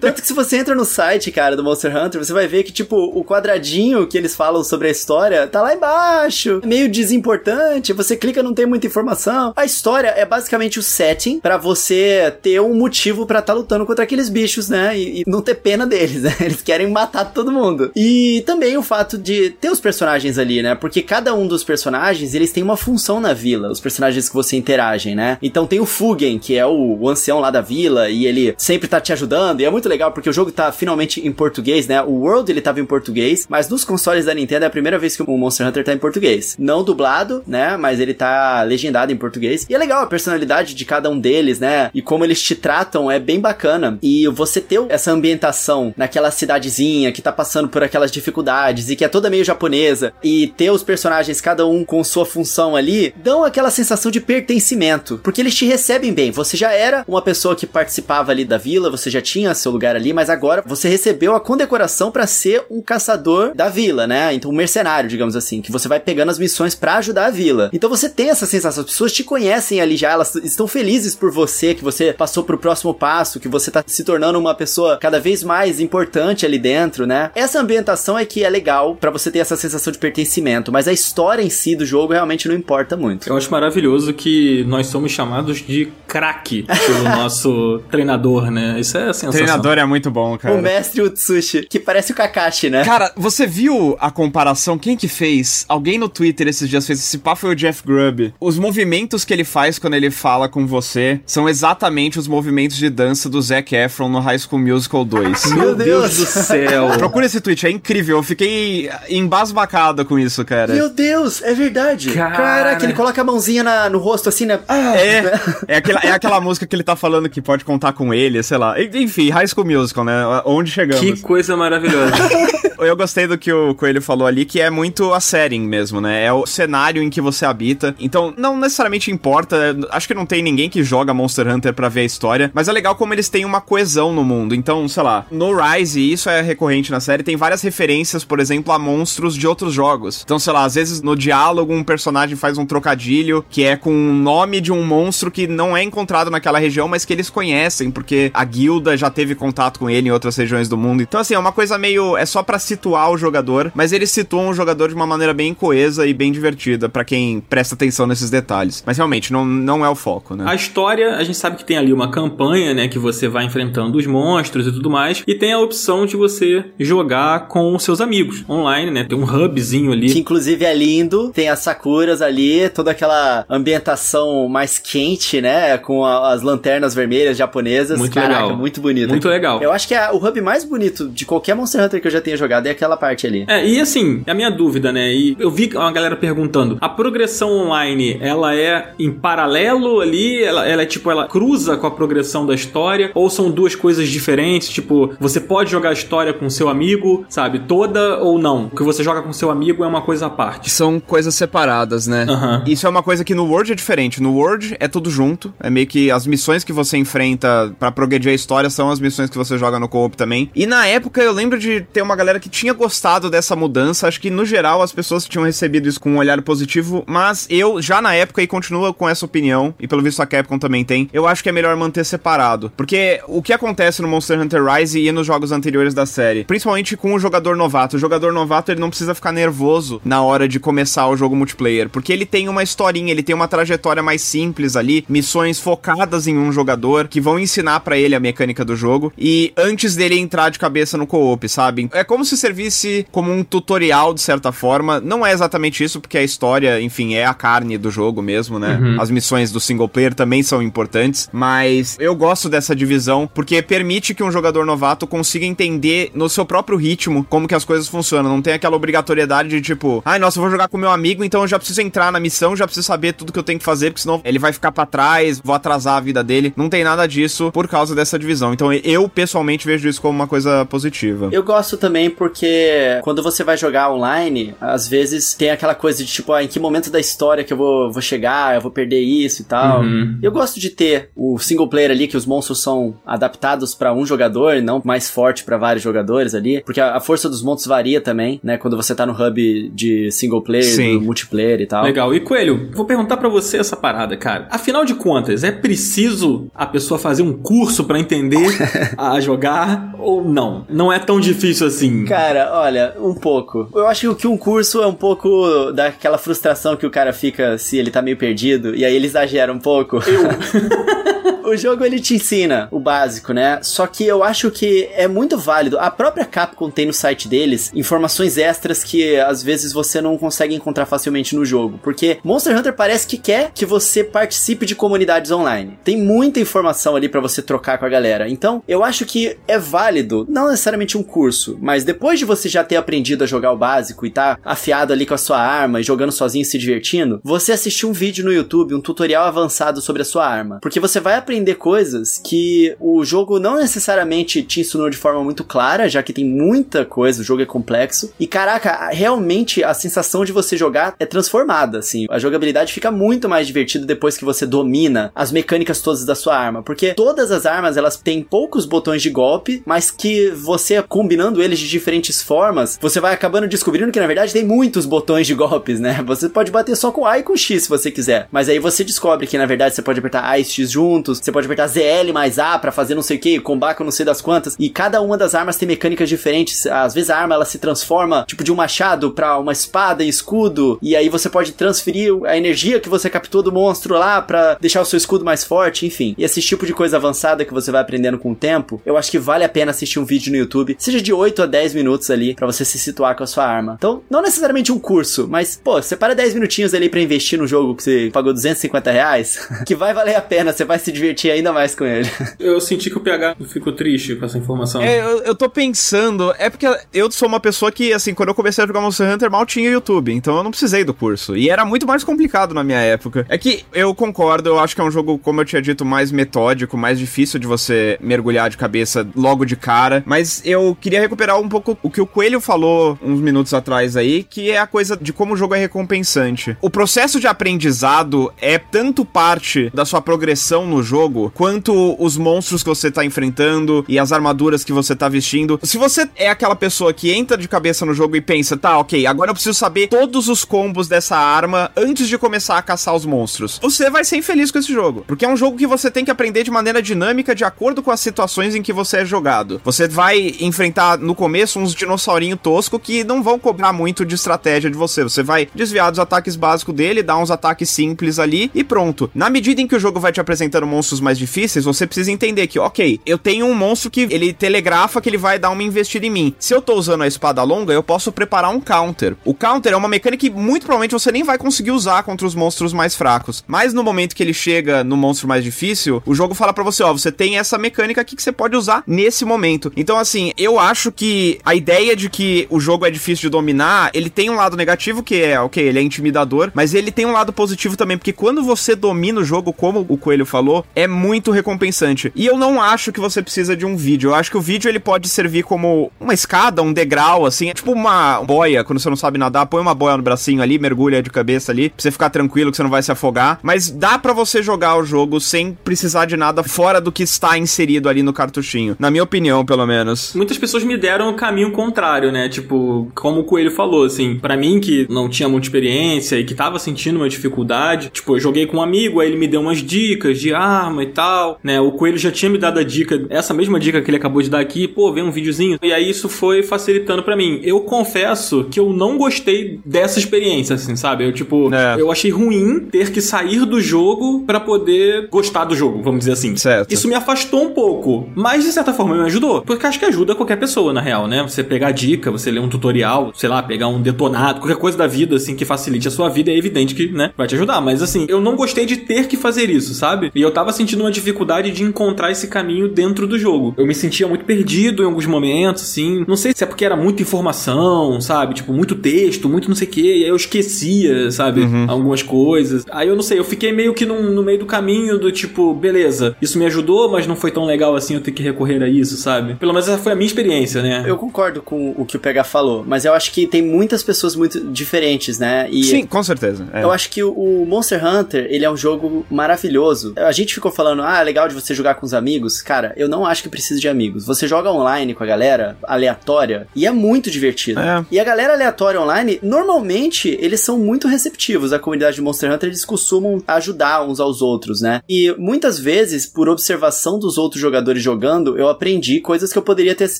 Tanto 0.00 0.20
que 0.20 0.26
se 0.26 0.32
você 0.32 0.58
entra 0.58 0.74
no 0.74 0.84
site, 0.84 1.30
cara, 1.30 1.56
do 1.56 1.64
Monster 1.64 1.96
Hunter, 1.96 2.24
você 2.24 2.32
vai 2.32 2.46
ver 2.46 2.62
que, 2.62 2.72
tipo, 2.72 2.96
o 2.96 3.24
quadradinho 3.24 4.06
que 4.06 4.16
eles 4.16 4.34
falam 4.34 4.62
sobre 4.64 4.88
a 4.88 4.90
história 4.90 5.46
tá 5.46 5.62
lá 5.62 5.74
embaixo. 5.74 6.60
Meio 6.64 6.88
desimportante. 6.88 7.92
Você 7.92 8.16
clica, 8.16 8.42
não 8.42 8.54
tem 8.54 8.66
muita 8.66 8.86
informação. 8.86 9.52
A 9.56 9.64
história 9.64 10.08
é 10.08 10.24
basicamente 10.24 10.78
o 10.78 10.82
setting 10.82 11.40
para 11.40 11.56
você 11.62 12.34
ter 12.42 12.60
um 12.60 12.74
motivo 12.74 13.24
para 13.24 13.38
estar 13.38 13.52
tá 13.52 13.58
lutando 13.58 13.86
contra 13.86 14.04
aqueles 14.04 14.28
bichos, 14.28 14.68
né? 14.68 14.98
E, 14.98 15.20
e, 15.20 15.24
não 15.26 15.40
ter 15.40 15.54
pena 15.54 15.86
deles, 15.86 16.22
né? 16.22 16.34
Eles 16.40 16.60
querem 16.60 16.90
matar 16.90 17.26
todo 17.26 17.52
mundo. 17.52 17.90
E 17.94 18.42
também 18.44 18.76
o 18.76 18.82
fato 18.82 19.16
de 19.16 19.50
ter 19.50 19.70
os 19.70 19.80
personagens 19.80 20.38
ali, 20.38 20.62
né? 20.62 20.74
Porque 20.74 21.02
cada 21.02 21.34
um 21.34 21.46
dos 21.46 21.62
personagens, 21.62 22.34
eles 22.34 22.52
têm 22.52 22.62
uma 22.62 22.76
função 22.76 23.20
na 23.20 23.32
vila, 23.32 23.70
os 23.70 23.80
personagens 23.80 24.28
que 24.28 24.34
você 24.34 24.56
interagem, 24.56 25.14
né? 25.14 25.38
Então 25.40 25.66
tem 25.66 25.80
o 25.80 25.86
Fugen, 25.86 26.38
que 26.38 26.56
é 26.56 26.66
o, 26.66 26.98
o 27.00 27.08
ancião 27.08 27.38
lá 27.38 27.50
da 27.50 27.60
vila, 27.60 28.10
e 28.10 28.26
ele 28.26 28.54
sempre 28.58 28.88
tá 28.88 29.00
te 29.00 29.12
ajudando, 29.12 29.60
e 29.60 29.64
é 29.64 29.70
muito 29.70 29.88
legal 29.88 30.10
porque 30.12 30.28
o 30.28 30.32
jogo 30.32 30.50
tá 30.50 30.72
finalmente 30.72 31.26
em 31.26 31.32
português, 31.32 31.86
né? 31.86 32.02
O 32.02 32.22
World 32.22 32.50
ele 32.50 32.60
tava 32.60 32.80
em 32.80 32.84
português, 32.84 33.46
mas 33.48 33.68
nos 33.68 33.84
consoles 33.84 34.24
da 34.24 34.34
Nintendo 34.34 34.64
é 34.64 34.68
a 34.68 34.70
primeira 34.70 34.98
vez 34.98 35.16
que 35.16 35.22
o 35.22 35.38
Monster 35.38 35.66
Hunter 35.66 35.84
tá 35.84 35.92
em 35.92 35.98
português. 35.98 36.56
Não 36.58 36.82
dublado, 36.82 37.42
né? 37.46 37.76
Mas 37.76 38.00
ele 38.00 38.14
tá 38.14 38.62
legendado 38.62 39.12
em 39.12 39.16
português. 39.16 39.66
E 39.68 39.74
é 39.74 39.78
legal 39.78 40.02
a 40.02 40.06
personalidade 40.06 40.74
de 40.74 40.84
cada 40.84 41.10
um 41.10 41.18
deles, 41.18 41.51
né? 41.58 41.90
E 41.94 42.02
como 42.02 42.24
eles 42.24 42.42
te 42.42 42.54
tratam 42.54 43.10
é 43.10 43.18
bem 43.18 43.40
bacana. 43.40 43.98
E 44.02 44.26
você 44.28 44.60
ter 44.60 44.80
essa 44.88 45.10
ambientação 45.10 45.94
naquela 45.96 46.30
cidadezinha 46.30 47.12
que 47.12 47.22
tá 47.22 47.32
passando 47.32 47.68
por 47.68 47.82
aquelas 47.82 48.10
dificuldades 48.10 48.90
e 48.90 48.96
que 48.96 49.04
é 49.04 49.08
toda 49.08 49.30
meio 49.30 49.44
japonesa 49.44 50.12
e 50.22 50.48
ter 50.56 50.70
os 50.70 50.82
personagens 50.82 51.40
cada 51.40 51.66
um 51.66 51.84
com 51.84 52.02
sua 52.04 52.24
função 52.24 52.76
ali, 52.76 53.14
dão 53.16 53.44
aquela 53.44 53.70
sensação 53.70 54.10
de 54.10 54.20
pertencimento, 54.20 55.20
porque 55.22 55.40
eles 55.40 55.54
te 55.54 55.66
recebem 55.66 56.12
bem. 56.12 56.30
Você 56.30 56.56
já 56.56 56.72
era 56.72 57.04
uma 57.06 57.22
pessoa 57.22 57.56
que 57.56 57.66
participava 57.66 58.32
ali 58.32 58.44
da 58.44 58.58
vila, 58.58 58.90
você 58.90 59.10
já 59.10 59.20
tinha 59.20 59.54
seu 59.54 59.72
lugar 59.72 59.96
ali, 59.96 60.12
mas 60.12 60.30
agora 60.30 60.62
você 60.66 60.88
recebeu 60.88 61.34
a 61.34 61.40
condecoração 61.40 62.10
para 62.10 62.26
ser 62.26 62.64
um 62.70 62.80
caçador 62.80 63.54
da 63.54 63.68
vila, 63.68 64.06
né? 64.06 64.34
Então 64.34 64.50
um 64.50 64.54
mercenário, 64.54 65.08
digamos 65.08 65.36
assim, 65.36 65.60
que 65.60 65.72
você 65.72 65.88
vai 65.88 66.00
pegando 66.00 66.30
as 66.30 66.38
missões 66.38 66.74
para 66.74 66.96
ajudar 66.96 67.26
a 67.26 67.30
vila. 67.30 67.70
Então 67.72 67.90
você 67.90 68.08
tem 68.08 68.30
essa 68.30 68.46
sensação, 68.46 68.82
as 68.82 68.90
pessoas 68.90 69.12
te 69.12 69.24
conhecem 69.24 69.80
ali 69.80 69.96
já, 69.96 70.10
elas 70.10 70.34
estão 70.36 70.66
felizes 70.66 71.14
por 71.14 71.30
você, 71.30 71.41
que 71.46 71.82
você 71.82 72.12
passou 72.12 72.44
pro 72.44 72.58
próximo 72.58 72.94
passo, 72.94 73.40
que 73.40 73.48
você 73.48 73.70
tá 73.70 73.82
se 73.86 74.04
tornando 74.04 74.38
uma 74.38 74.54
pessoa 74.54 74.98
cada 74.98 75.20
vez 75.20 75.42
mais 75.42 75.80
importante 75.80 76.44
ali 76.46 76.58
dentro, 76.58 77.06
né? 77.06 77.30
Essa 77.34 77.60
ambientação 77.60 78.18
é 78.18 78.24
que 78.24 78.44
é 78.44 78.50
legal 78.50 78.96
para 78.96 79.10
você 79.10 79.30
ter 79.30 79.38
essa 79.38 79.56
sensação 79.56 79.92
de 79.92 79.98
pertencimento, 79.98 80.72
mas 80.72 80.88
a 80.88 80.92
história 80.92 81.42
em 81.42 81.50
si 81.50 81.74
do 81.76 81.84
jogo 81.84 82.12
realmente 82.12 82.48
não 82.48 82.54
importa 82.54 82.96
muito. 82.96 83.28
Eu 83.28 83.36
acho 83.36 83.50
maravilhoso 83.50 84.12
que 84.12 84.64
nós 84.64 84.86
somos 84.86 85.12
chamados 85.12 85.58
de 85.58 85.90
craque 86.06 86.64
pelo 86.86 87.04
nosso 87.16 87.80
treinador, 87.90 88.50
né? 88.50 88.78
Isso 88.78 88.96
é 88.96 89.12
sensacional. 89.12 89.32
Treinador 89.32 89.78
é 89.78 89.84
muito 89.84 90.10
bom, 90.10 90.36
cara. 90.38 90.54
O 90.54 90.62
mestre 90.62 91.02
Utsushi, 91.02 91.66
que 91.68 91.78
parece 91.78 92.12
o 92.12 92.14
Kakashi, 92.14 92.70
né? 92.70 92.84
Cara, 92.84 93.12
você 93.16 93.46
viu 93.46 93.96
a 94.00 94.10
comparação? 94.10 94.78
Quem 94.78 94.96
que 94.96 95.08
fez? 95.08 95.64
Alguém 95.68 95.98
no 95.98 96.08
Twitter 96.08 96.48
esses 96.48 96.68
dias 96.68 96.86
fez. 96.86 96.98
Esse 96.98 97.18
pá 97.18 97.34
foi 97.34 97.50
o 97.50 97.54
Jeff 97.54 97.82
Grubb. 97.84 98.34
Os 98.40 98.58
movimentos 98.58 99.24
que 99.24 99.32
ele 99.32 99.44
faz 99.44 99.78
quando 99.78 99.94
ele 99.94 100.10
fala 100.10 100.48
com 100.48 100.66
você 100.66 101.20
são 101.32 101.48
exatamente 101.48 102.18
os 102.18 102.28
movimentos 102.28 102.76
de 102.76 102.90
dança 102.90 103.26
do 103.26 103.40
Zac 103.40 103.74
Efron 103.74 104.06
no 104.06 104.20
High 104.20 104.38
School 104.38 104.60
Musical 104.60 105.02
2. 105.02 105.52
Meu 105.52 105.74
Deus 105.74 106.18
do 106.18 106.26
céu. 106.26 106.90
Procura 106.98 107.24
esse 107.24 107.40
tweet, 107.40 107.66
é 107.66 107.70
incrível. 107.70 108.18
Eu 108.18 108.22
fiquei 108.22 108.90
embasbacado 109.08 110.04
com 110.04 110.18
isso, 110.18 110.44
cara. 110.44 110.74
Meu 110.74 110.90
Deus, 110.90 111.40
é 111.40 111.54
verdade. 111.54 112.12
Cara... 112.12 112.36
Caraca, 112.36 112.84
ele 112.84 112.92
coloca 112.92 113.18
a 113.18 113.24
mãozinha 113.24 113.62
na, 113.62 113.88
no 113.88 113.98
rosto 113.98 114.28
assim, 114.28 114.44
né? 114.44 114.60
Ah, 114.68 114.94
é, 114.94 115.32
é, 115.68 115.76
aquela, 115.78 116.00
é 116.00 116.10
aquela 116.10 116.38
música 116.38 116.66
que 116.66 116.76
ele 116.76 116.82
tá 116.82 116.96
falando 116.96 117.30
que 117.30 117.40
pode 117.40 117.64
contar 117.64 117.94
com 117.94 118.12
ele, 118.12 118.42
sei 118.42 118.58
lá. 118.58 118.74
Enfim, 118.78 119.30
High 119.30 119.48
School 119.48 119.66
Musical, 119.66 120.04
né? 120.04 120.42
Onde 120.44 120.70
chegamos. 120.70 121.00
Que 121.00 121.18
coisa 121.18 121.56
maravilhosa. 121.56 122.12
Eu 122.84 122.96
gostei 122.96 123.26
do 123.26 123.38
que 123.38 123.52
o 123.52 123.74
Coelho 123.74 124.02
falou 124.02 124.26
ali, 124.26 124.44
que 124.44 124.60
é 124.60 124.70
muito 124.70 125.12
a 125.12 125.20
setting 125.20 125.60
mesmo, 125.60 126.00
né? 126.00 126.24
É 126.24 126.32
o 126.32 126.46
cenário 126.46 127.02
em 127.02 127.10
que 127.10 127.20
você 127.20 127.44
habita. 127.44 127.94
Então, 127.98 128.32
não 128.36 128.56
necessariamente 128.56 129.10
importa. 129.10 129.76
Acho 129.90 130.08
que 130.08 130.14
não 130.14 130.26
tem 130.26 130.42
ninguém 130.42 130.68
que 130.68 130.82
joga 130.82 131.14
Monster 131.14 131.48
Hunter 131.48 131.72
pra 131.72 131.88
ver 131.88 132.00
a 132.00 132.04
história. 132.04 132.50
Mas 132.54 132.68
é 132.68 132.72
legal 132.72 132.94
como 132.94 133.14
eles 133.14 133.28
têm 133.28 133.44
uma 133.44 133.60
coesão 133.60 134.12
no 134.12 134.24
mundo. 134.24 134.54
Então, 134.54 134.86
sei 134.88 135.02
lá, 135.02 135.26
no 135.30 135.54
Rise, 135.54 136.12
isso 136.12 136.28
é 136.28 136.40
recorrente 136.40 136.90
na 136.90 137.00
série, 137.00 137.22
tem 137.22 137.36
várias 137.36 137.62
referências, 137.62 138.24
por 138.24 138.40
exemplo, 138.40 138.72
a 138.72 138.78
monstros 138.78 139.34
de 139.34 139.46
outros 139.46 139.72
jogos. 139.72 140.22
Então, 140.24 140.38
sei 140.38 140.52
lá, 140.52 140.64
às 140.64 140.74
vezes 140.74 141.02
no 141.02 141.16
diálogo 141.16 141.72
um 141.72 141.84
personagem 141.84 142.36
faz 142.36 142.58
um 142.58 142.66
trocadilho 142.66 143.44
que 143.48 143.64
é 143.64 143.76
com 143.76 143.90
o 143.90 144.12
nome 144.12 144.60
de 144.60 144.72
um 144.72 144.84
monstro 144.84 145.30
que 145.30 145.46
não 145.46 145.76
é 145.76 145.82
encontrado 145.82 146.30
naquela 146.30 146.58
região, 146.58 146.88
mas 146.88 147.04
que 147.04 147.12
eles 147.12 147.30
conhecem, 147.30 147.90
porque 147.90 148.30
a 148.34 148.44
guilda 148.44 148.96
já 148.96 149.10
teve 149.10 149.34
contato 149.34 149.78
com 149.78 149.88
ele 149.88 150.08
em 150.08 150.12
outras 150.12 150.36
regiões 150.36 150.68
do 150.68 150.76
mundo. 150.76 151.02
Então, 151.02 151.20
assim, 151.20 151.34
é 151.34 151.38
uma 151.38 151.52
coisa 151.52 151.78
meio. 151.78 152.16
É 152.16 152.26
só 152.26 152.42
pra 152.42 152.58
situar 152.72 153.10
o 153.10 153.18
jogador, 153.18 153.70
mas 153.74 153.92
eles 153.92 154.10
situam 154.10 154.48
o 154.48 154.54
jogador 154.54 154.88
de 154.88 154.94
uma 154.94 155.06
maneira 155.06 155.34
bem 155.34 155.52
coesa 155.52 156.06
e 156.06 156.14
bem 156.14 156.32
divertida 156.32 156.88
para 156.88 157.04
quem 157.04 157.40
presta 157.40 157.74
atenção 157.74 158.06
nesses 158.06 158.30
detalhes. 158.30 158.82
Mas 158.86 158.96
realmente, 158.96 159.32
não, 159.32 159.44
não 159.44 159.84
é 159.84 159.88
o 159.88 159.94
foco, 159.94 160.34
né? 160.34 160.44
A 160.46 160.54
história, 160.54 161.16
a 161.16 161.24
gente 161.24 161.36
sabe 161.36 161.56
que 161.56 161.64
tem 161.64 161.76
ali 161.76 161.92
uma 161.92 162.10
campanha, 162.10 162.72
né? 162.72 162.88
Que 162.88 162.98
você 162.98 163.28
vai 163.28 163.44
enfrentando 163.44 163.98
os 163.98 164.06
monstros 164.06 164.66
e 164.66 164.72
tudo 164.72 164.90
mais. 164.90 165.22
E 165.26 165.34
tem 165.34 165.52
a 165.52 165.58
opção 165.58 166.06
de 166.06 166.16
você 166.16 166.64
jogar 166.78 167.48
com 167.48 167.78
seus 167.78 168.00
amigos 168.00 168.44
online, 168.48 168.90
né? 168.90 169.04
Tem 169.04 169.18
um 169.18 169.24
hubzinho 169.24 169.92
ali. 169.92 170.10
Que 170.10 170.18
inclusive 170.18 170.64
é 170.64 170.74
lindo, 170.74 171.30
tem 171.30 171.48
as 171.48 171.58
sakuras 171.58 172.22
ali, 172.22 172.68
toda 172.70 172.90
aquela 172.90 173.44
ambientação 173.48 174.48
mais 174.48 174.78
quente, 174.78 175.40
né? 175.40 175.76
Com 175.78 176.04
a, 176.04 176.32
as 176.32 176.42
lanternas 176.42 176.94
vermelhas 176.94 177.36
japonesas. 177.36 177.98
Muito 177.98 178.14
Caraca, 178.14 178.42
legal. 178.42 178.56
muito 178.56 178.80
bonito. 178.80 179.08
Muito 179.10 179.28
legal. 179.28 179.62
Eu 179.62 179.72
acho 179.72 179.86
que 179.86 179.94
é 179.94 180.10
o 180.10 180.16
hub 180.16 180.40
mais 180.40 180.64
bonito 180.64 181.08
de 181.08 181.24
qualquer 181.26 181.54
Monster 181.54 181.84
Hunter 181.84 182.00
que 182.00 182.06
eu 182.06 182.12
já 182.12 182.20
tenha 182.20 182.36
jogado 182.36 182.61
é 182.68 182.72
aquela 182.72 182.96
parte 182.96 183.26
ali. 183.26 183.44
É, 183.48 183.66
e 183.66 183.80
assim, 183.80 184.22
a 184.26 184.34
minha 184.34 184.50
dúvida, 184.50 184.92
né? 184.92 185.12
E 185.12 185.36
eu 185.38 185.50
vi 185.50 185.70
uma 185.74 185.92
galera 185.92 186.16
perguntando: 186.16 186.78
a 186.80 186.88
progressão 186.88 187.50
online, 187.50 188.18
ela 188.20 188.54
é 188.54 188.92
em 188.98 189.10
paralelo 189.10 190.00
ali? 190.00 190.42
Ela, 190.42 190.66
ela 190.66 190.82
é 190.82 190.86
tipo, 190.86 191.10
ela 191.10 191.26
cruza 191.26 191.76
com 191.76 191.86
a 191.86 191.90
progressão 191.90 192.46
da 192.46 192.54
história? 192.54 193.10
Ou 193.14 193.28
são 193.30 193.50
duas 193.50 193.74
coisas 193.74 194.08
diferentes? 194.08 194.68
Tipo, 194.68 195.14
você 195.18 195.40
pode 195.40 195.70
jogar 195.70 195.90
a 195.90 195.92
história 195.92 196.32
com 196.32 196.48
seu 196.48 196.68
amigo, 196.68 197.24
sabe? 197.28 197.60
Toda 197.60 198.18
ou 198.18 198.38
não? 198.38 198.66
O 198.66 198.76
que 198.76 198.82
você 198.82 199.02
joga 199.02 199.22
com 199.22 199.32
seu 199.32 199.50
amigo 199.50 199.84
é 199.84 199.86
uma 199.86 200.02
coisa 200.02 200.26
à 200.26 200.30
parte. 200.30 200.70
São 200.70 201.00
coisas 201.00 201.34
separadas, 201.34 202.06
né? 202.06 202.26
Aham. 202.28 202.64
Isso 202.66 202.86
é 202.86 202.90
uma 202.90 203.02
coisa 203.02 203.24
que 203.24 203.34
no 203.34 203.46
World 203.46 203.72
é 203.72 203.74
diferente. 203.74 204.22
No 204.22 204.34
World 204.34 204.76
é 204.78 204.88
tudo 204.88 205.10
junto. 205.10 205.52
É 205.60 205.70
meio 205.70 205.86
que 205.86 206.10
as 206.10 206.26
missões 206.26 206.64
que 206.64 206.72
você 206.72 206.96
enfrenta 206.96 207.74
pra 207.78 207.90
progredir 207.90 208.30
a 208.30 208.34
história 208.34 208.70
são 208.70 208.90
as 208.90 209.00
missões 209.00 209.30
que 209.30 209.36
você 209.36 209.58
joga 209.58 209.78
no 209.78 209.88
co-op 209.88 210.16
também. 210.16 210.50
E 210.54 210.66
na 210.66 210.86
época 210.86 211.22
eu 211.22 211.32
lembro 211.32 211.58
de 211.58 211.80
ter 211.92 212.02
uma 212.02 212.16
galera 212.16 212.38
que 212.42 212.48
tinha 212.48 212.72
gostado 212.72 213.30
dessa 213.30 213.54
mudança. 213.54 214.08
Acho 214.08 214.20
que 214.20 214.28
no 214.28 214.44
geral 214.44 214.82
as 214.82 214.92
pessoas 214.92 215.26
tinham 215.26 215.44
recebido 215.44 215.88
isso 215.88 216.00
com 216.00 216.10
um 216.10 216.18
olhar 216.18 216.42
positivo, 216.42 217.04
mas 217.06 217.46
eu 217.48 217.80
já 217.80 218.02
na 218.02 218.14
época 218.14 218.42
e 218.42 218.46
continuo 218.46 218.92
com 218.92 219.08
essa 219.08 219.24
opinião, 219.24 219.72
e 219.78 219.86
pelo 219.86 220.02
visto 220.02 220.20
a 220.20 220.26
Capcom 220.26 220.58
também 220.58 220.84
tem, 220.84 221.08
eu 221.12 221.26
acho 221.26 221.42
que 221.42 221.48
é 221.48 221.52
melhor 221.52 221.76
manter 221.76 222.04
separado. 222.04 222.72
Porque 222.76 223.20
o 223.28 223.40
que 223.40 223.52
acontece 223.52 224.02
no 224.02 224.08
Monster 224.08 224.40
Hunter 224.40 224.64
Rise 224.64 225.00
e 225.00 225.12
nos 225.12 225.26
jogos 225.26 225.52
anteriores 225.52 225.94
da 225.94 226.04
série, 226.04 226.44
principalmente 226.44 226.96
com 226.96 227.14
o 227.14 227.18
jogador 227.18 227.56
novato, 227.56 227.96
o 227.96 227.98
jogador 227.98 228.32
novato 228.32 228.72
ele 228.72 228.80
não 228.80 228.90
precisa 228.90 229.14
ficar 229.14 229.30
nervoso 229.30 230.00
na 230.04 230.20
hora 230.22 230.48
de 230.48 230.58
começar 230.58 231.06
o 231.08 231.16
jogo 231.16 231.36
multiplayer, 231.36 231.88
porque 231.88 232.12
ele 232.12 232.26
tem 232.26 232.48
uma 232.48 232.62
historinha, 232.62 233.12
ele 233.12 233.22
tem 233.22 233.34
uma 233.34 233.46
trajetória 233.46 234.02
mais 234.02 234.20
simples 234.22 234.74
ali, 234.74 235.04
missões 235.08 235.60
focadas 235.60 236.26
em 236.26 236.36
um 236.36 236.50
jogador 236.50 237.06
que 237.06 237.20
vão 237.20 237.38
ensinar 237.38 237.80
pra 237.80 237.96
ele 237.96 238.16
a 238.16 238.20
mecânica 238.20 238.64
do 238.64 238.74
jogo 238.74 239.12
e 239.16 239.52
antes 239.56 239.94
dele 239.94 240.18
entrar 240.18 240.50
de 240.50 240.58
cabeça 240.58 240.98
no 240.98 241.06
co-op, 241.06 241.48
sabe? 241.48 241.88
É 241.92 242.02
como 242.02 242.24
se 242.24 242.31
servisse 242.36 243.06
como 243.10 243.32
um 243.32 243.42
tutorial 243.44 244.14
de 244.14 244.20
certa 244.20 244.52
forma. 244.52 245.00
Não 245.00 245.24
é 245.24 245.32
exatamente 245.32 245.82
isso, 245.82 246.00
porque 246.00 246.18
a 246.18 246.22
história, 246.22 246.80
enfim, 246.80 247.14
é 247.14 247.24
a 247.24 247.34
carne 247.34 247.78
do 247.78 247.90
jogo 247.90 248.22
mesmo, 248.22 248.58
né? 248.58 248.78
As 248.98 249.10
missões 249.10 249.50
do 249.50 249.60
single 249.60 249.88
player 249.88 250.14
também 250.14 250.42
são 250.42 250.62
importantes, 250.62 251.28
mas 251.32 251.96
eu 251.98 252.14
gosto 252.14 252.48
dessa 252.48 252.74
divisão 252.74 253.28
porque 253.32 253.62
permite 253.62 254.14
que 254.14 254.22
um 254.22 254.30
jogador 254.30 254.64
novato 254.64 255.06
consiga 255.06 255.44
entender 255.44 256.10
no 256.14 256.28
seu 256.28 256.44
próprio 256.44 256.76
ritmo 256.76 257.24
como 257.28 257.48
que 257.48 257.54
as 257.54 257.64
coisas 257.64 257.88
funcionam. 257.88 258.30
Não 258.30 258.42
tem 258.42 258.54
aquela 258.54 258.76
obrigatoriedade 258.76 259.48
de 259.48 259.60
tipo, 259.60 260.02
ai, 260.04 260.18
nossa, 260.18 260.38
eu 260.38 260.42
vou 260.42 260.50
jogar 260.50 260.68
com 260.68 260.78
meu 260.78 260.90
amigo, 260.90 261.24
então 261.24 261.42
eu 261.42 261.48
já 261.48 261.58
preciso 261.58 261.80
entrar 261.80 262.12
na 262.12 262.20
missão, 262.20 262.56
já 262.56 262.66
preciso 262.66 262.86
saber 262.86 263.12
tudo 263.12 263.32
que 263.32 263.38
eu 263.38 263.42
tenho 263.42 263.58
que 263.58 263.64
fazer, 263.64 263.90
porque 263.90 264.02
senão 264.02 264.20
ele 264.24 264.38
vai 264.38 264.52
ficar 264.52 264.72
pra 264.72 264.86
trás, 264.86 265.40
vou 265.42 265.54
atrasar 265.54 265.96
a 265.96 266.00
vida 266.00 266.22
dele. 266.22 266.52
Não 266.56 266.68
tem 266.68 266.84
nada 266.84 267.06
disso 267.06 267.50
por 267.52 267.68
causa 267.68 267.94
dessa 267.94 268.18
divisão. 268.18 268.52
Então 268.52 268.72
eu 268.72 269.08
pessoalmente 269.08 269.66
vejo 269.66 269.88
isso 269.88 270.00
como 270.00 270.18
uma 270.18 270.26
coisa 270.26 270.64
positiva. 270.66 271.28
Eu 271.32 271.42
gosto 271.42 271.76
também 271.76 272.10
porque 272.22 273.00
quando 273.02 273.20
você 273.20 273.42
vai 273.42 273.56
jogar 273.56 273.92
online, 273.92 274.54
às 274.60 274.86
vezes 274.86 275.34
tem 275.34 275.50
aquela 275.50 275.74
coisa 275.74 276.04
de 276.04 276.08
tipo, 276.08 276.32
ah, 276.32 276.40
em 276.40 276.46
que 276.46 276.60
momento 276.60 276.88
da 276.88 277.00
história 277.00 277.42
que 277.42 277.52
eu 277.52 277.56
vou, 277.56 277.90
vou 277.90 278.00
chegar, 278.00 278.54
eu 278.54 278.60
vou 278.60 278.70
perder 278.70 279.00
isso 279.00 279.42
e 279.42 279.44
tal. 279.44 279.80
Uhum. 279.80 280.20
Eu 280.22 280.30
gosto 280.30 280.60
de 280.60 280.70
ter 280.70 281.10
o 281.16 281.36
single 281.40 281.66
player 281.66 281.90
ali, 281.90 282.06
que 282.06 282.16
os 282.16 282.24
monstros 282.24 282.62
são 282.62 282.94
adaptados 283.04 283.74
pra 283.74 283.92
um 283.92 284.06
jogador, 284.06 284.62
não 284.62 284.80
mais 284.84 285.10
forte 285.10 285.42
pra 285.42 285.56
vários 285.56 285.82
jogadores 285.82 286.32
ali, 286.32 286.62
porque 286.62 286.80
a, 286.80 286.94
a 286.96 287.00
força 287.00 287.28
dos 287.28 287.42
monstros 287.42 287.66
varia 287.66 288.00
também, 288.00 288.38
né? 288.40 288.56
Quando 288.56 288.76
você 288.76 288.94
tá 288.94 289.04
no 289.04 289.20
hub 289.20 289.72
de 289.74 290.12
single 290.12 290.42
player, 290.42 291.00
multiplayer 291.02 291.60
e 291.60 291.66
tal. 291.66 291.82
Legal. 291.82 292.14
E 292.14 292.20
Coelho, 292.20 292.70
vou 292.72 292.84
perguntar 292.84 293.16
pra 293.16 293.28
você 293.28 293.56
essa 293.56 293.74
parada, 293.74 294.16
cara. 294.16 294.46
Afinal 294.48 294.84
de 294.84 294.94
contas, 294.94 295.42
é 295.42 295.50
preciso 295.50 296.46
a 296.54 296.66
pessoa 296.66 297.00
fazer 297.00 297.24
um 297.24 297.32
curso 297.32 297.82
pra 297.82 297.98
entender 297.98 298.46
a 298.96 299.18
jogar 299.18 299.96
ou 299.98 300.22
não? 300.22 300.64
Não 300.70 300.92
é 300.92 301.00
tão 301.00 301.18
difícil 301.18 301.66
assim. 301.66 302.04
Cara, 302.12 302.50
olha, 302.52 302.94
um 302.98 303.14
pouco. 303.14 303.68
Eu 303.74 303.86
acho 303.86 304.14
que 304.14 304.26
um 304.26 304.36
curso 304.36 304.82
é 304.82 304.86
um 304.86 304.94
pouco 304.94 305.72
daquela 305.72 306.18
frustração 306.18 306.76
que 306.76 306.86
o 306.86 306.90
cara 306.90 307.12
fica 307.12 307.56
se 307.56 307.78
ele 307.78 307.90
tá 307.90 308.02
meio 308.02 308.16
perdido, 308.18 308.74
e 308.74 308.84
aí 308.84 308.94
ele 308.94 309.06
exagera 309.06 309.52
um 309.52 309.58
pouco. 309.58 309.96
Eu. 309.96 311.02
o 311.44 311.56
jogo 311.56 311.84
ele 311.84 312.00
te 312.00 312.14
ensina 312.14 312.68
o 312.70 312.80
básico, 312.80 313.32
né? 313.32 313.60
Só 313.62 313.86
que 313.86 314.04
eu 314.06 314.22
acho 314.22 314.50
que 314.50 314.88
é 314.94 315.06
muito 315.06 315.36
válido. 315.36 315.78
A 315.78 315.90
própria 315.90 316.24
Capcom 316.24 316.70
tem 316.70 316.86
no 316.86 316.92
site 316.92 317.28
deles 317.28 317.70
informações 317.74 318.38
extras 318.38 318.82
que 318.82 319.18
às 319.18 319.42
vezes 319.42 319.72
você 319.72 320.00
não 320.00 320.16
consegue 320.16 320.54
encontrar 320.54 320.86
facilmente 320.86 321.34
no 321.34 321.44
jogo. 321.44 321.78
Porque 321.82 322.18
Monster 322.24 322.56
Hunter 322.56 322.72
parece 322.72 323.06
que 323.06 323.18
quer 323.18 323.50
que 323.54 323.66
você 323.66 324.02
participe 324.02 324.66
de 324.66 324.74
comunidades 324.74 325.30
online. 325.30 325.78
Tem 325.84 325.96
muita 325.96 326.40
informação 326.40 326.96
ali 326.96 327.08
para 327.08 327.20
você 327.20 327.42
trocar 327.42 327.78
com 327.78 327.86
a 327.86 327.88
galera. 327.88 328.28
Então, 328.28 328.62
eu 328.66 328.82
acho 328.82 329.04
que 329.04 329.36
é 329.46 329.58
válido, 329.58 330.26
não 330.28 330.48
necessariamente 330.50 330.96
um 330.96 331.02
curso, 331.02 331.58
mas 331.60 331.84
depois 331.84 332.01
de 332.10 332.24
você 332.24 332.48
já 332.48 332.64
ter 332.64 332.76
aprendido 332.76 333.24
a 333.24 333.26
jogar 333.26 333.52
o 333.52 333.56
básico 333.56 334.04
e 334.04 334.10
tá 334.10 334.38
afiado 334.44 334.92
ali 334.92 335.06
com 335.06 335.14
a 335.14 335.18
sua 335.18 335.38
arma 335.38 335.80
e 335.80 335.84
jogando 335.84 336.12
sozinho 336.12 336.42
e 336.42 336.44
se 336.44 336.58
divertindo, 336.58 337.20
você 337.22 337.52
assistir 337.52 337.86
um 337.86 337.92
vídeo 337.92 338.24
no 338.24 338.32
YouTube, 338.32 338.74
um 338.74 338.80
tutorial 338.80 339.24
avançado 339.24 339.80
sobre 339.80 340.02
a 340.02 340.04
sua 340.04 340.26
arma. 340.26 340.58
Porque 340.60 340.80
você 340.80 341.00
vai 341.00 341.14
aprender 341.14 341.54
coisas 341.54 342.20
que 342.22 342.74
o 342.80 343.04
jogo 343.04 343.38
não 343.38 343.56
necessariamente 343.56 344.42
te 344.42 344.60
ensinou 344.60 344.90
de 344.90 344.96
forma 344.96 345.22
muito 345.22 345.44
clara, 345.44 345.88
já 345.88 346.02
que 346.02 346.12
tem 346.12 346.24
muita 346.24 346.84
coisa, 346.84 347.20
o 347.20 347.24
jogo 347.24 347.42
é 347.42 347.46
complexo. 347.46 348.12
E 348.18 348.26
caraca, 348.26 348.88
realmente 348.90 349.62
a 349.62 349.74
sensação 349.74 350.24
de 350.24 350.32
você 350.32 350.56
jogar 350.56 350.94
é 350.98 351.06
transformada, 351.06 351.78
assim. 351.78 352.06
A 352.10 352.18
jogabilidade 352.18 352.72
fica 352.72 352.90
muito 352.90 353.28
mais 353.28 353.46
divertida 353.46 353.86
depois 353.86 354.16
que 354.16 354.24
você 354.24 354.46
domina 354.46 355.12
as 355.14 355.32
mecânicas 355.32 355.80
todas 355.80 356.04
da 356.04 356.14
sua 356.14 356.36
arma, 356.36 356.62
porque 356.62 356.94
todas 356.94 357.30
as 357.30 357.46
armas 357.46 357.76
elas 357.76 357.96
têm 357.96 358.22
poucos 358.22 358.64
botões 358.64 359.02
de 359.02 359.10
golpe, 359.10 359.62
mas 359.66 359.90
que 359.90 360.30
você 360.30 360.82
combinando 360.82 361.42
eles 361.42 361.58
de 361.58 361.68
diferentes 361.92 362.22
formas, 362.22 362.78
você 362.80 363.00
vai 363.00 363.12
acabando 363.12 363.46
descobrindo 363.46 363.92
que 363.92 364.00
na 364.00 364.06
verdade 364.06 364.32
tem 364.32 364.44
muitos 364.44 364.86
botões 364.86 365.26
de 365.26 365.34
golpes, 365.34 365.78
né? 365.78 366.02
Você 366.06 366.28
pode 366.28 366.50
bater 366.50 366.74
só 366.74 366.90
com 366.90 367.06
A 367.06 367.18
e 367.18 367.22
com 367.22 367.36
X 367.36 367.64
se 367.64 367.68
você 367.68 367.90
quiser, 367.90 368.28
mas 368.32 368.48
aí 368.48 368.58
você 368.58 368.82
descobre 368.82 369.26
que 369.26 369.36
na 369.36 369.46
verdade 369.46 369.74
você 369.74 369.82
pode 369.82 369.98
apertar 369.98 370.24
A 370.24 370.38
e 370.38 370.44
X 370.44 370.70
juntos, 370.70 371.18
você 371.18 371.30
pode 371.30 371.46
apertar 371.46 371.66
ZL 371.66 372.12
mais 372.12 372.38
A 372.38 372.58
para 372.58 372.72
fazer 372.72 372.94
não 372.94 373.02
sei 373.02 373.18
o 373.18 373.20
que, 373.20 373.40
combar 373.40 373.74
com 373.74 373.84
não 373.84 373.90
sei 373.90 374.06
das 374.06 374.22
quantas, 374.22 374.56
e 374.58 374.70
cada 374.70 375.00
uma 375.02 375.18
das 375.18 375.34
armas 375.34 375.56
tem 375.56 375.68
mecânicas 375.68 376.08
diferentes. 376.08 376.66
Às 376.66 376.94
vezes 376.94 377.10
a 377.10 377.18
arma 377.18 377.34
ela 377.34 377.44
se 377.44 377.58
transforma 377.58 378.24
tipo 378.26 378.42
de 378.42 378.50
um 378.50 378.56
machado 378.56 379.10
para 379.10 379.38
uma 379.38 379.52
espada 379.52 380.02
e 380.02 380.08
escudo, 380.08 380.78
e 380.80 380.96
aí 380.96 381.08
você 381.08 381.28
pode 381.28 381.52
transferir 381.52 382.12
a 382.24 382.36
energia 382.36 382.80
que 382.80 382.88
você 382.88 383.10
captou 383.10 383.42
do 383.42 383.52
monstro 383.52 383.94
lá 383.94 384.22
para 384.22 384.56
deixar 384.60 384.80
o 384.80 384.86
seu 384.86 384.96
escudo 384.96 385.24
mais 385.24 385.44
forte, 385.44 385.86
enfim. 385.86 386.14
E 386.16 386.24
esse 386.24 386.40
tipo 386.40 386.64
de 386.64 386.72
coisa 386.72 386.96
avançada 386.96 387.44
que 387.44 387.52
você 387.52 387.70
vai 387.70 387.82
aprendendo 387.82 388.18
com 388.18 388.32
o 388.32 388.36
tempo, 388.36 388.80
eu 388.86 388.96
acho 388.96 389.10
que 389.10 389.18
vale 389.18 389.44
a 389.44 389.48
pena 389.48 389.70
assistir 389.70 389.98
um 389.98 390.04
vídeo 390.04 390.32
no 390.32 390.38
YouTube, 390.38 390.76
seja 390.78 391.00
de 391.00 391.12
8 391.12 391.42
a 391.42 391.46
10 391.46 391.74
minutos 391.74 391.81
ali, 392.10 392.34
para 392.34 392.46
você 392.46 392.64
se 392.64 392.78
situar 392.78 393.16
com 393.16 393.24
a 393.24 393.26
sua 393.26 393.44
arma. 393.44 393.74
Então, 393.78 394.02
não 394.10 394.22
necessariamente 394.22 394.72
um 394.72 394.78
curso, 394.78 395.28
mas, 395.28 395.60
pô, 395.62 395.80
separa 395.82 396.14
10 396.14 396.34
minutinhos 396.34 396.74
ali 396.74 396.88
para 396.88 397.00
investir 397.00 397.38
no 397.38 397.46
jogo 397.46 397.74
que 397.74 397.82
você 397.82 398.10
pagou 398.12 398.32
250 398.32 398.90
reais, 398.90 399.48
que 399.66 399.74
vai 399.74 399.94
valer 399.94 400.16
a 400.16 400.20
pena, 400.20 400.52
você 400.52 400.64
vai 400.64 400.78
se 400.78 400.92
divertir 400.92 401.30
ainda 401.30 401.52
mais 401.52 401.74
com 401.74 401.84
ele. 401.84 402.08
Eu 402.38 402.60
senti 402.60 402.90
que 402.90 402.96
o 402.96 403.00
PH 403.00 403.36
ficou 403.48 403.72
triste 403.72 404.16
com 404.16 404.26
essa 404.26 404.38
informação. 404.38 404.82
É, 404.82 405.00
eu, 405.00 405.22
eu 405.22 405.34
tô 405.34 405.48
pensando, 405.48 406.34
é 406.38 406.50
porque 406.50 406.66
eu 406.92 407.10
sou 407.10 407.28
uma 407.28 407.40
pessoa 407.40 407.70
que, 407.70 407.92
assim, 407.92 408.14
quando 408.14 408.30
eu 408.30 408.34
comecei 408.34 408.62
a 408.62 408.66
jogar 408.66 408.80
Monster 408.80 409.08
Hunter, 409.08 409.30
mal 409.30 409.46
tinha 409.46 409.70
YouTube, 409.70 410.12
então 410.12 410.36
eu 410.36 410.42
não 410.42 410.50
precisei 410.50 410.84
do 410.84 410.92
curso. 410.92 411.36
E 411.36 411.48
era 411.48 411.64
muito 411.64 411.86
mais 411.86 412.02
complicado 412.04 412.54
na 412.54 412.64
minha 412.64 412.80
época. 412.80 413.24
É 413.28 413.38
que 413.38 413.64
eu 413.72 413.94
concordo, 413.94 414.50
eu 414.50 414.58
acho 414.58 414.74
que 414.74 414.80
é 414.80 414.84
um 414.84 414.90
jogo, 414.90 415.18
como 415.18 415.40
eu 415.40 415.44
tinha 415.44 415.62
dito, 415.62 415.84
mais 415.84 416.10
metódico, 416.10 416.76
mais 416.76 416.98
difícil 416.98 417.38
de 417.38 417.46
você 417.46 417.98
mergulhar 418.00 418.50
de 418.50 418.56
cabeça 418.56 419.06
logo 419.14 419.44
de 419.44 419.56
cara. 419.56 420.02
Mas 420.06 420.42
eu 420.44 420.76
queria 420.80 421.00
recuperar 421.00 421.38
um 421.40 421.48
pouco 421.48 421.71
o 421.82 421.90
que 421.90 422.00
o 422.00 422.06
Coelho 422.06 422.40
falou 422.40 422.98
uns 423.02 423.20
minutos 423.20 423.54
atrás 423.54 423.96
aí, 423.96 424.22
que 424.22 424.50
é 424.50 424.58
a 424.58 424.66
coisa 424.66 424.96
de 424.96 425.12
como 425.12 425.34
o 425.34 425.36
jogo 425.36 425.54
é 425.54 425.58
recompensante. 425.58 426.56
O 426.60 426.70
processo 426.70 427.20
de 427.20 427.26
aprendizado 427.26 428.32
é 428.40 428.58
tanto 428.58 429.04
parte 429.04 429.70
da 429.74 429.84
sua 429.84 430.00
progressão 430.00 430.66
no 430.66 430.82
jogo, 430.82 431.32
quanto 431.34 431.96
os 431.98 432.16
monstros 432.16 432.62
que 432.62 432.68
você 432.68 432.90
tá 432.90 433.04
enfrentando 433.04 433.84
e 433.88 433.98
as 433.98 434.12
armaduras 434.12 434.64
que 434.64 434.72
você 434.72 434.94
tá 434.94 435.08
vestindo. 435.08 435.58
Se 435.62 435.78
você 435.78 436.08
é 436.16 436.28
aquela 436.28 436.56
pessoa 436.56 436.92
que 436.92 437.12
entra 437.12 437.36
de 437.36 437.48
cabeça 437.48 437.86
no 437.86 437.94
jogo 437.94 438.16
e 438.16 438.20
pensa, 438.20 438.56
tá, 438.56 438.78
ok, 438.78 439.06
agora 439.06 439.30
eu 439.30 439.34
preciso 439.34 439.58
saber 439.58 439.88
todos 439.88 440.28
os 440.28 440.44
combos 440.44 440.88
dessa 440.88 441.16
arma 441.16 441.70
antes 441.76 442.08
de 442.08 442.18
começar 442.18 442.58
a 442.58 442.62
caçar 442.62 442.94
os 442.94 443.06
monstros, 443.06 443.58
você 443.62 443.90
vai 443.90 444.04
ser 444.04 444.16
infeliz 444.16 444.50
com 444.50 444.58
esse 444.58 444.72
jogo. 444.72 445.04
Porque 445.06 445.24
é 445.24 445.28
um 445.28 445.36
jogo 445.36 445.56
que 445.56 445.66
você 445.66 445.90
tem 445.90 446.04
que 446.04 446.10
aprender 446.10 446.44
de 446.44 446.50
maneira 446.50 446.82
dinâmica 446.82 447.34
de 447.34 447.44
acordo 447.44 447.82
com 447.82 447.90
as 447.90 448.00
situações 448.00 448.54
em 448.54 448.62
que 448.62 448.72
você 448.72 448.98
é 448.98 449.04
jogado. 449.04 449.60
Você 449.64 449.88
vai 449.88 450.34
enfrentar 450.40 450.98
no 450.98 451.14
começo 451.14 451.58
uns 451.62 451.74
dinossaurinho 451.74 452.36
tosco 452.36 452.78
que 452.78 453.04
não 453.04 453.22
vão 453.22 453.38
cobrar 453.38 453.72
muito 453.72 454.04
de 454.04 454.14
estratégia 454.14 454.70
de 454.70 454.76
você. 454.76 455.02
Você 455.02 455.22
vai 455.22 455.48
desviar 455.54 455.90
dos 455.90 456.00
ataques 456.00 456.36
básicos 456.36 456.74
dele, 456.74 457.02
dar 457.02 457.18
uns 457.18 457.30
ataques 457.30 457.70
simples 457.70 458.18
ali 458.18 458.50
e 458.54 458.64
pronto. 458.64 459.10
Na 459.14 459.30
medida 459.30 459.60
em 459.60 459.66
que 459.66 459.76
o 459.76 459.80
jogo 459.80 460.00
vai 460.00 460.12
te 460.12 460.20
apresentando 460.20 460.66
monstros 460.66 461.00
mais 461.00 461.18
difíceis, 461.18 461.64
você 461.64 461.86
precisa 461.86 462.10
entender 462.10 462.46
que, 462.46 462.58
ok, 462.58 463.00
eu 463.06 463.18
tenho 463.18 463.46
um 463.46 463.54
monstro 463.54 463.90
que 463.90 464.02
ele 464.10 464.32
telegrafa 464.32 465.00
que 465.00 465.08
ele 465.08 465.18
vai 465.18 465.38
dar 465.38 465.50
uma 465.50 465.62
investida 465.62 466.06
em 466.06 466.10
mim. 466.10 466.34
Se 466.38 466.54
eu 466.54 466.60
tô 466.60 466.74
usando 466.74 467.02
a 467.02 467.06
espada 467.06 467.42
longa, 467.42 467.72
eu 467.72 467.82
posso 467.82 468.10
preparar 468.10 468.50
um 468.50 468.60
counter. 468.60 469.16
O 469.24 469.34
counter 469.34 469.72
é 469.72 469.76
uma 469.76 469.88
mecânica 469.88 470.20
que 470.20 470.30
muito 470.30 470.64
provavelmente 470.64 470.92
você 470.92 471.12
nem 471.12 471.22
vai 471.22 471.38
conseguir 471.38 471.70
usar 471.70 472.02
contra 472.02 472.26
os 472.26 472.34
monstros 472.34 472.72
mais 472.72 472.94
fracos. 472.94 473.44
Mas 473.46 473.72
no 473.72 473.82
momento 473.82 474.14
que 474.14 474.22
ele 474.22 474.34
chega 474.34 474.82
no 474.84 474.96
monstro 474.96 475.28
mais 475.28 475.44
difícil, 475.44 476.02
o 476.06 476.14
jogo 476.14 476.34
fala 476.34 476.52
para 476.52 476.64
você, 476.64 476.82
ó, 476.82 476.92
você 476.92 477.10
tem 477.10 477.38
essa 477.38 477.58
mecânica 477.58 478.00
aqui 478.00 478.16
que 478.16 478.22
você 478.22 478.32
pode 478.32 478.56
usar 478.56 478.82
nesse 478.86 479.24
momento. 479.24 479.72
Então 479.76 479.98
assim, 479.98 480.32
eu 480.36 480.58
acho 480.58 480.90
que 480.90 481.38
a 481.44 481.54
ideia 481.54 481.96
de 481.96 482.08
que 482.08 482.46
o 482.50 482.60
jogo 482.60 482.86
é 482.86 482.90
difícil 482.90 483.22
de 483.22 483.30
dominar, 483.30 483.90
ele 483.94 484.10
tem 484.10 484.30
um 484.30 484.36
lado 484.36 484.56
negativo 484.56 485.02
que 485.02 485.22
é, 485.22 485.40
ok, 485.40 485.62
ele 485.62 485.78
é 485.78 485.82
intimidador, 485.82 486.50
mas 486.54 486.74
ele 486.74 486.90
tem 486.90 487.06
um 487.06 487.12
lado 487.12 487.32
positivo 487.32 487.76
também, 487.76 487.98
porque 487.98 488.12
quando 488.12 488.42
você 488.42 488.74
domina 488.74 489.20
o 489.20 489.24
jogo, 489.24 489.52
como 489.52 489.84
o 489.88 489.96
Coelho 489.96 490.26
falou, 490.26 490.64
é 490.74 490.86
muito 490.86 491.30
recompensante. 491.30 492.12
E 492.14 492.26
eu 492.26 492.36
não 492.36 492.60
acho 492.60 492.92
que 492.92 493.00
você 493.00 493.22
precisa 493.22 493.56
de 493.56 493.66
um 493.66 493.76
vídeo. 493.76 494.10
Eu 494.10 494.14
acho 494.14 494.30
que 494.30 494.36
o 494.36 494.40
vídeo 494.40 494.68
ele 494.68 494.78
pode 494.78 495.08
servir 495.08 495.42
como 495.42 495.90
uma 496.00 496.14
escada, 496.14 496.62
um 496.62 496.72
degrau, 496.72 497.26
assim, 497.26 497.50
é 497.50 497.54
tipo 497.54 497.72
uma 497.72 498.22
boia, 498.22 498.64
quando 498.64 498.78
você 498.78 498.88
não 498.88 498.96
sabe 498.96 499.18
nadar, 499.18 499.46
põe 499.46 499.60
uma 499.60 499.74
boia 499.74 499.96
no 499.96 500.02
bracinho 500.02 500.42
ali, 500.42 500.58
mergulha 500.58 501.02
de 501.02 501.10
cabeça 501.10 501.52
ali, 501.52 501.70
pra 501.70 501.82
você 501.82 501.90
ficar 501.90 502.10
tranquilo 502.10 502.50
que 502.50 502.56
você 502.56 502.62
não 502.62 502.70
vai 502.70 502.82
se 502.82 502.92
afogar. 502.92 503.40
Mas 503.42 503.70
dá 503.70 503.98
para 503.98 504.12
você 504.12 504.42
jogar 504.42 504.76
o 504.76 504.84
jogo 504.84 505.20
sem 505.20 505.56
precisar 505.64 506.04
de 506.04 506.16
nada 506.16 506.42
fora 506.42 506.80
do 506.80 506.92
que 506.92 507.02
está 507.02 507.36
inserido 507.36 507.88
ali 507.88 508.02
no 508.02 508.12
cartuchinho. 508.12 508.76
Na 508.78 508.90
minha 508.90 509.02
opinião, 509.02 509.44
pelo 509.44 509.66
menos. 509.66 510.12
Muitas 510.14 510.38
pessoas 510.38 510.64
me 510.64 510.76
deram 510.76 511.10
o 511.10 511.14
caminho 511.14 511.31
contrário, 511.50 512.12
né? 512.12 512.28
Tipo, 512.28 512.88
como 512.94 513.20
o 513.20 513.24
Coelho 513.24 513.50
falou, 513.50 513.84
assim, 513.84 514.18
para 514.18 514.36
mim 514.36 514.60
que 514.60 514.86
não 514.90 515.08
tinha 515.08 515.28
muita 515.28 515.46
experiência 515.46 516.16
e 516.16 516.24
que 516.24 516.34
tava 516.34 516.58
sentindo 516.58 516.96
uma 516.96 517.08
dificuldade, 517.08 517.90
tipo, 517.90 518.16
eu 518.16 518.20
joguei 518.20 518.46
com 518.46 518.58
um 518.58 518.62
amigo, 518.62 519.00
aí 519.00 519.08
ele 519.08 519.16
me 519.16 519.26
deu 519.26 519.40
umas 519.40 519.58
dicas 519.58 520.20
de 520.20 520.34
arma 520.34 520.82
e 520.82 520.88
tal, 520.88 521.38
né? 521.42 521.60
O 521.60 521.72
Coelho 521.72 521.98
já 521.98 522.10
tinha 522.10 522.30
me 522.30 522.38
dado 522.38 522.58
a 522.58 522.62
dica, 522.62 523.06
essa 523.10 523.32
mesma 523.32 523.58
dica 523.58 523.80
que 523.80 523.90
ele 523.90 523.96
acabou 523.96 524.22
de 524.22 524.30
dar 524.30 524.40
aqui, 524.40 524.66
pô, 524.66 524.92
vê 524.92 525.02
um 525.02 525.10
videozinho. 525.10 525.58
E 525.62 525.72
aí 525.72 525.88
isso 525.88 526.08
foi 526.08 526.42
facilitando 526.42 527.02
para 527.02 527.16
mim. 527.16 527.40
Eu 527.42 527.60
confesso 527.60 528.44
que 528.50 528.58
eu 528.58 528.72
não 528.72 528.98
gostei 528.98 529.60
dessa 529.64 529.98
experiência, 529.98 530.54
assim, 530.54 530.76
sabe? 530.76 531.04
Eu, 531.04 531.12
tipo, 531.12 531.52
é. 531.54 531.80
eu 531.80 531.90
achei 531.90 532.10
ruim 532.10 532.60
ter 532.60 532.90
que 532.90 533.00
sair 533.00 533.44
do 533.44 533.60
jogo 533.60 534.24
para 534.26 534.40
poder 534.40 535.08
gostar 535.08 535.44
do 535.44 535.54
jogo, 535.54 535.82
vamos 535.82 536.00
dizer 536.00 536.12
assim. 536.12 536.36
Certo. 536.36 536.72
Isso 536.72 536.88
me 536.88 536.94
afastou 536.94 537.44
um 537.44 537.50
pouco, 537.50 538.08
mas 538.14 538.44
de 538.44 538.52
certa 538.52 538.72
forma 538.72 538.94
me 538.94 539.04
ajudou. 539.04 539.42
Porque 539.42 539.66
acho 539.66 539.78
que 539.78 539.84
ajuda 539.84 540.14
qualquer 540.14 540.36
pessoa, 540.36 540.72
na 540.72 540.80
real, 540.80 541.06
né? 541.06 541.21
Você 541.28 541.42
pegar 541.42 541.68
a 541.68 541.72
dica, 541.72 542.10
você 542.10 542.30
ler 542.30 542.40
um 542.40 542.48
tutorial, 542.48 543.12
sei 543.14 543.28
lá, 543.28 543.42
pegar 543.42 543.68
um 543.68 543.80
detonado, 543.80 544.40
qualquer 544.40 544.56
coisa 544.56 544.76
da 544.76 544.86
vida, 544.86 545.16
assim, 545.16 545.34
que 545.34 545.44
facilite 545.44 545.88
a 545.88 545.90
sua 545.90 546.08
vida, 546.08 546.30
é 546.30 546.36
evidente 546.36 546.74
que, 546.74 546.88
né, 546.88 547.12
vai 547.16 547.26
te 547.26 547.34
ajudar. 547.34 547.60
Mas 547.60 547.82
assim, 547.82 548.06
eu 548.08 548.20
não 548.20 548.36
gostei 548.36 548.66
de 548.66 548.76
ter 548.76 549.06
que 549.06 549.16
fazer 549.16 549.50
isso, 549.50 549.74
sabe? 549.74 550.10
E 550.14 550.20
eu 550.20 550.30
tava 550.30 550.52
sentindo 550.52 550.82
uma 550.82 550.90
dificuldade 550.90 551.50
de 551.50 551.62
encontrar 551.62 552.10
esse 552.10 552.28
caminho 552.28 552.68
dentro 552.68 553.06
do 553.06 553.18
jogo. 553.18 553.54
Eu 553.56 553.66
me 553.66 553.74
sentia 553.74 554.06
muito 554.06 554.24
perdido 554.24 554.82
em 554.82 554.86
alguns 554.86 555.06
momentos, 555.06 555.62
assim. 555.62 556.04
Não 556.06 556.16
sei 556.16 556.32
se 556.34 556.44
é 556.44 556.46
porque 556.46 556.64
era 556.64 556.76
muita 556.76 557.02
informação, 557.02 558.00
sabe? 558.00 558.34
Tipo, 558.34 558.52
muito 558.52 558.74
texto, 558.74 559.28
muito 559.28 559.48
não 559.48 559.54
sei 559.54 559.68
o 559.68 559.70
que. 559.70 559.82
E 559.82 560.04
aí 560.04 560.08
eu 560.08 560.16
esquecia, 560.16 561.10
sabe? 561.10 561.42
Uhum. 561.42 561.66
Algumas 561.68 562.02
coisas. 562.02 562.64
Aí 562.70 562.88
eu 562.88 562.94
não 562.94 563.02
sei, 563.02 563.18
eu 563.18 563.24
fiquei 563.24 563.52
meio 563.52 563.74
que 563.74 563.86
num, 563.86 564.10
no 564.10 564.22
meio 564.22 564.38
do 564.38 564.46
caminho 564.46 564.98
do 564.98 565.10
tipo, 565.10 565.54
beleza, 565.54 566.16
isso 566.20 566.38
me 566.38 566.46
ajudou, 566.46 566.90
mas 566.90 567.06
não 567.06 567.16
foi 567.16 567.30
tão 567.30 567.44
legal 567.44 567.74
assim 567.74 567.94
eu 567.94 568.00
ter 568.00 568.12
que 568.12 568.22
recorrer 568.22 568.62
a 568.62 568.68
isso, 568.68 568.96
sabe? 568.96 569.34
Pelo 569.34 569.52
menos 569.52 569.68
essa 569.68 569.78
foi 569.78 569.92
a 569.92 569.94
minha 569.94 570.06
experiência, 570.06 570.62
né? 570.62 570.84
Eu 570.86 570.96
concordo 571.12 571.42
com 571.42 571.74
o 571.76 571.84
que 571.84 571.96
o 571.96 572.00
Pega 572.00 572.24
falou, 572.24 572.64
mas 572.66 572.86
eu 572.86 572.94
acho 572.94 573.12
que 573.12 573.26
tem 573.26 573.42
muitas 573.42 573.82
pessoas 573.82 574.16
muito 574.16 574.40
diferentes, 574.40 575.18
né? 575.18 575.46
E 575.50 575.62
Sim, 575.62 575.86
com 575.86 576.02
certeza. 576.02 576.48
É. 576.54 576.62
Eu 576.62 576.72
acho 576.72 576.88
que 576.88 577.02
o 577.02 577.44
Monster 577.46 577.86
Hunter, 577.86 578.26
ele 578.30 578.46
é 578.46 578.50
um 578.50 578.56
jogo 578.56 579.04
maravilhoso. 579.10 579.92
A 579.96 580.10
gente 580.10 580.34
ficou 580.34 580.50
falando, 580.50 580.82
ah, 580.82 581.00
é 581.00 581.04
legal 581.04 581.28
de 581.28 581.34
você 581.34 581.54
jogar 581.54 581.74
com 581.74 581.84
os 581.84 581.92
amigos. 581.92 582.40
Cara, 582.40 582.72
eu 582.76 582.88
não 582.88 583.04
acho 583.04 583.22
que 583.22 583.28
precisa 583.28 583.60
de 583.60 583.68
amigos. 583.68 584.06
Você 584.06 584.26
joga 584.26 584.50
online 584.50 584.94
com 584.94 585.04
a 585.04 585.06
galera 585.06 585.58
aleatória 585.64 586.46
e 586.56 586.66
é 586.66 586.70
muito 586.70 587.10
divertido. 587.10 587.60
É. 587.60 587.84
E 587.90 588.00
a 588.00 588.04
galera 588.04 588.32
aleatória 588.32 588.80
online, 588.80 589.18
normalmente, 589.22 590.16
eles 590.18 590.40
são 590.40 590.58
muito 590.58 590.88
receptivos. 590.88 591.52
A 591.52 591.58
comunidade 591.58 591.96
de 591.96 592.02
Monster 592.02 592.32
Hunter, 592.32 592.48
eles 592.48 592.64
costumam 592.64 593.22
ajudar 593.28 593.86
uns 593.86 594.00
aos 594.00 594.22
outros, 594.22 594.62
né? 594.62 594.80
E 594.88 595.14
muitas 595.18 595.58
vezes, 595.58 596.06
por 596.06 596.28
observação 596.28 596.98
dos 596.98 597.18
outros 597.18 597.40
jogadores 597.40 597.82
jogando, 597.82 598.38
eu 598.38 598.48
aprendi 598.48 599.00
coisas 599.00 599.30
que 599.30 599.38
eu 599.38 599.42
poderia 599.42 599.74
ter 599.74 599.90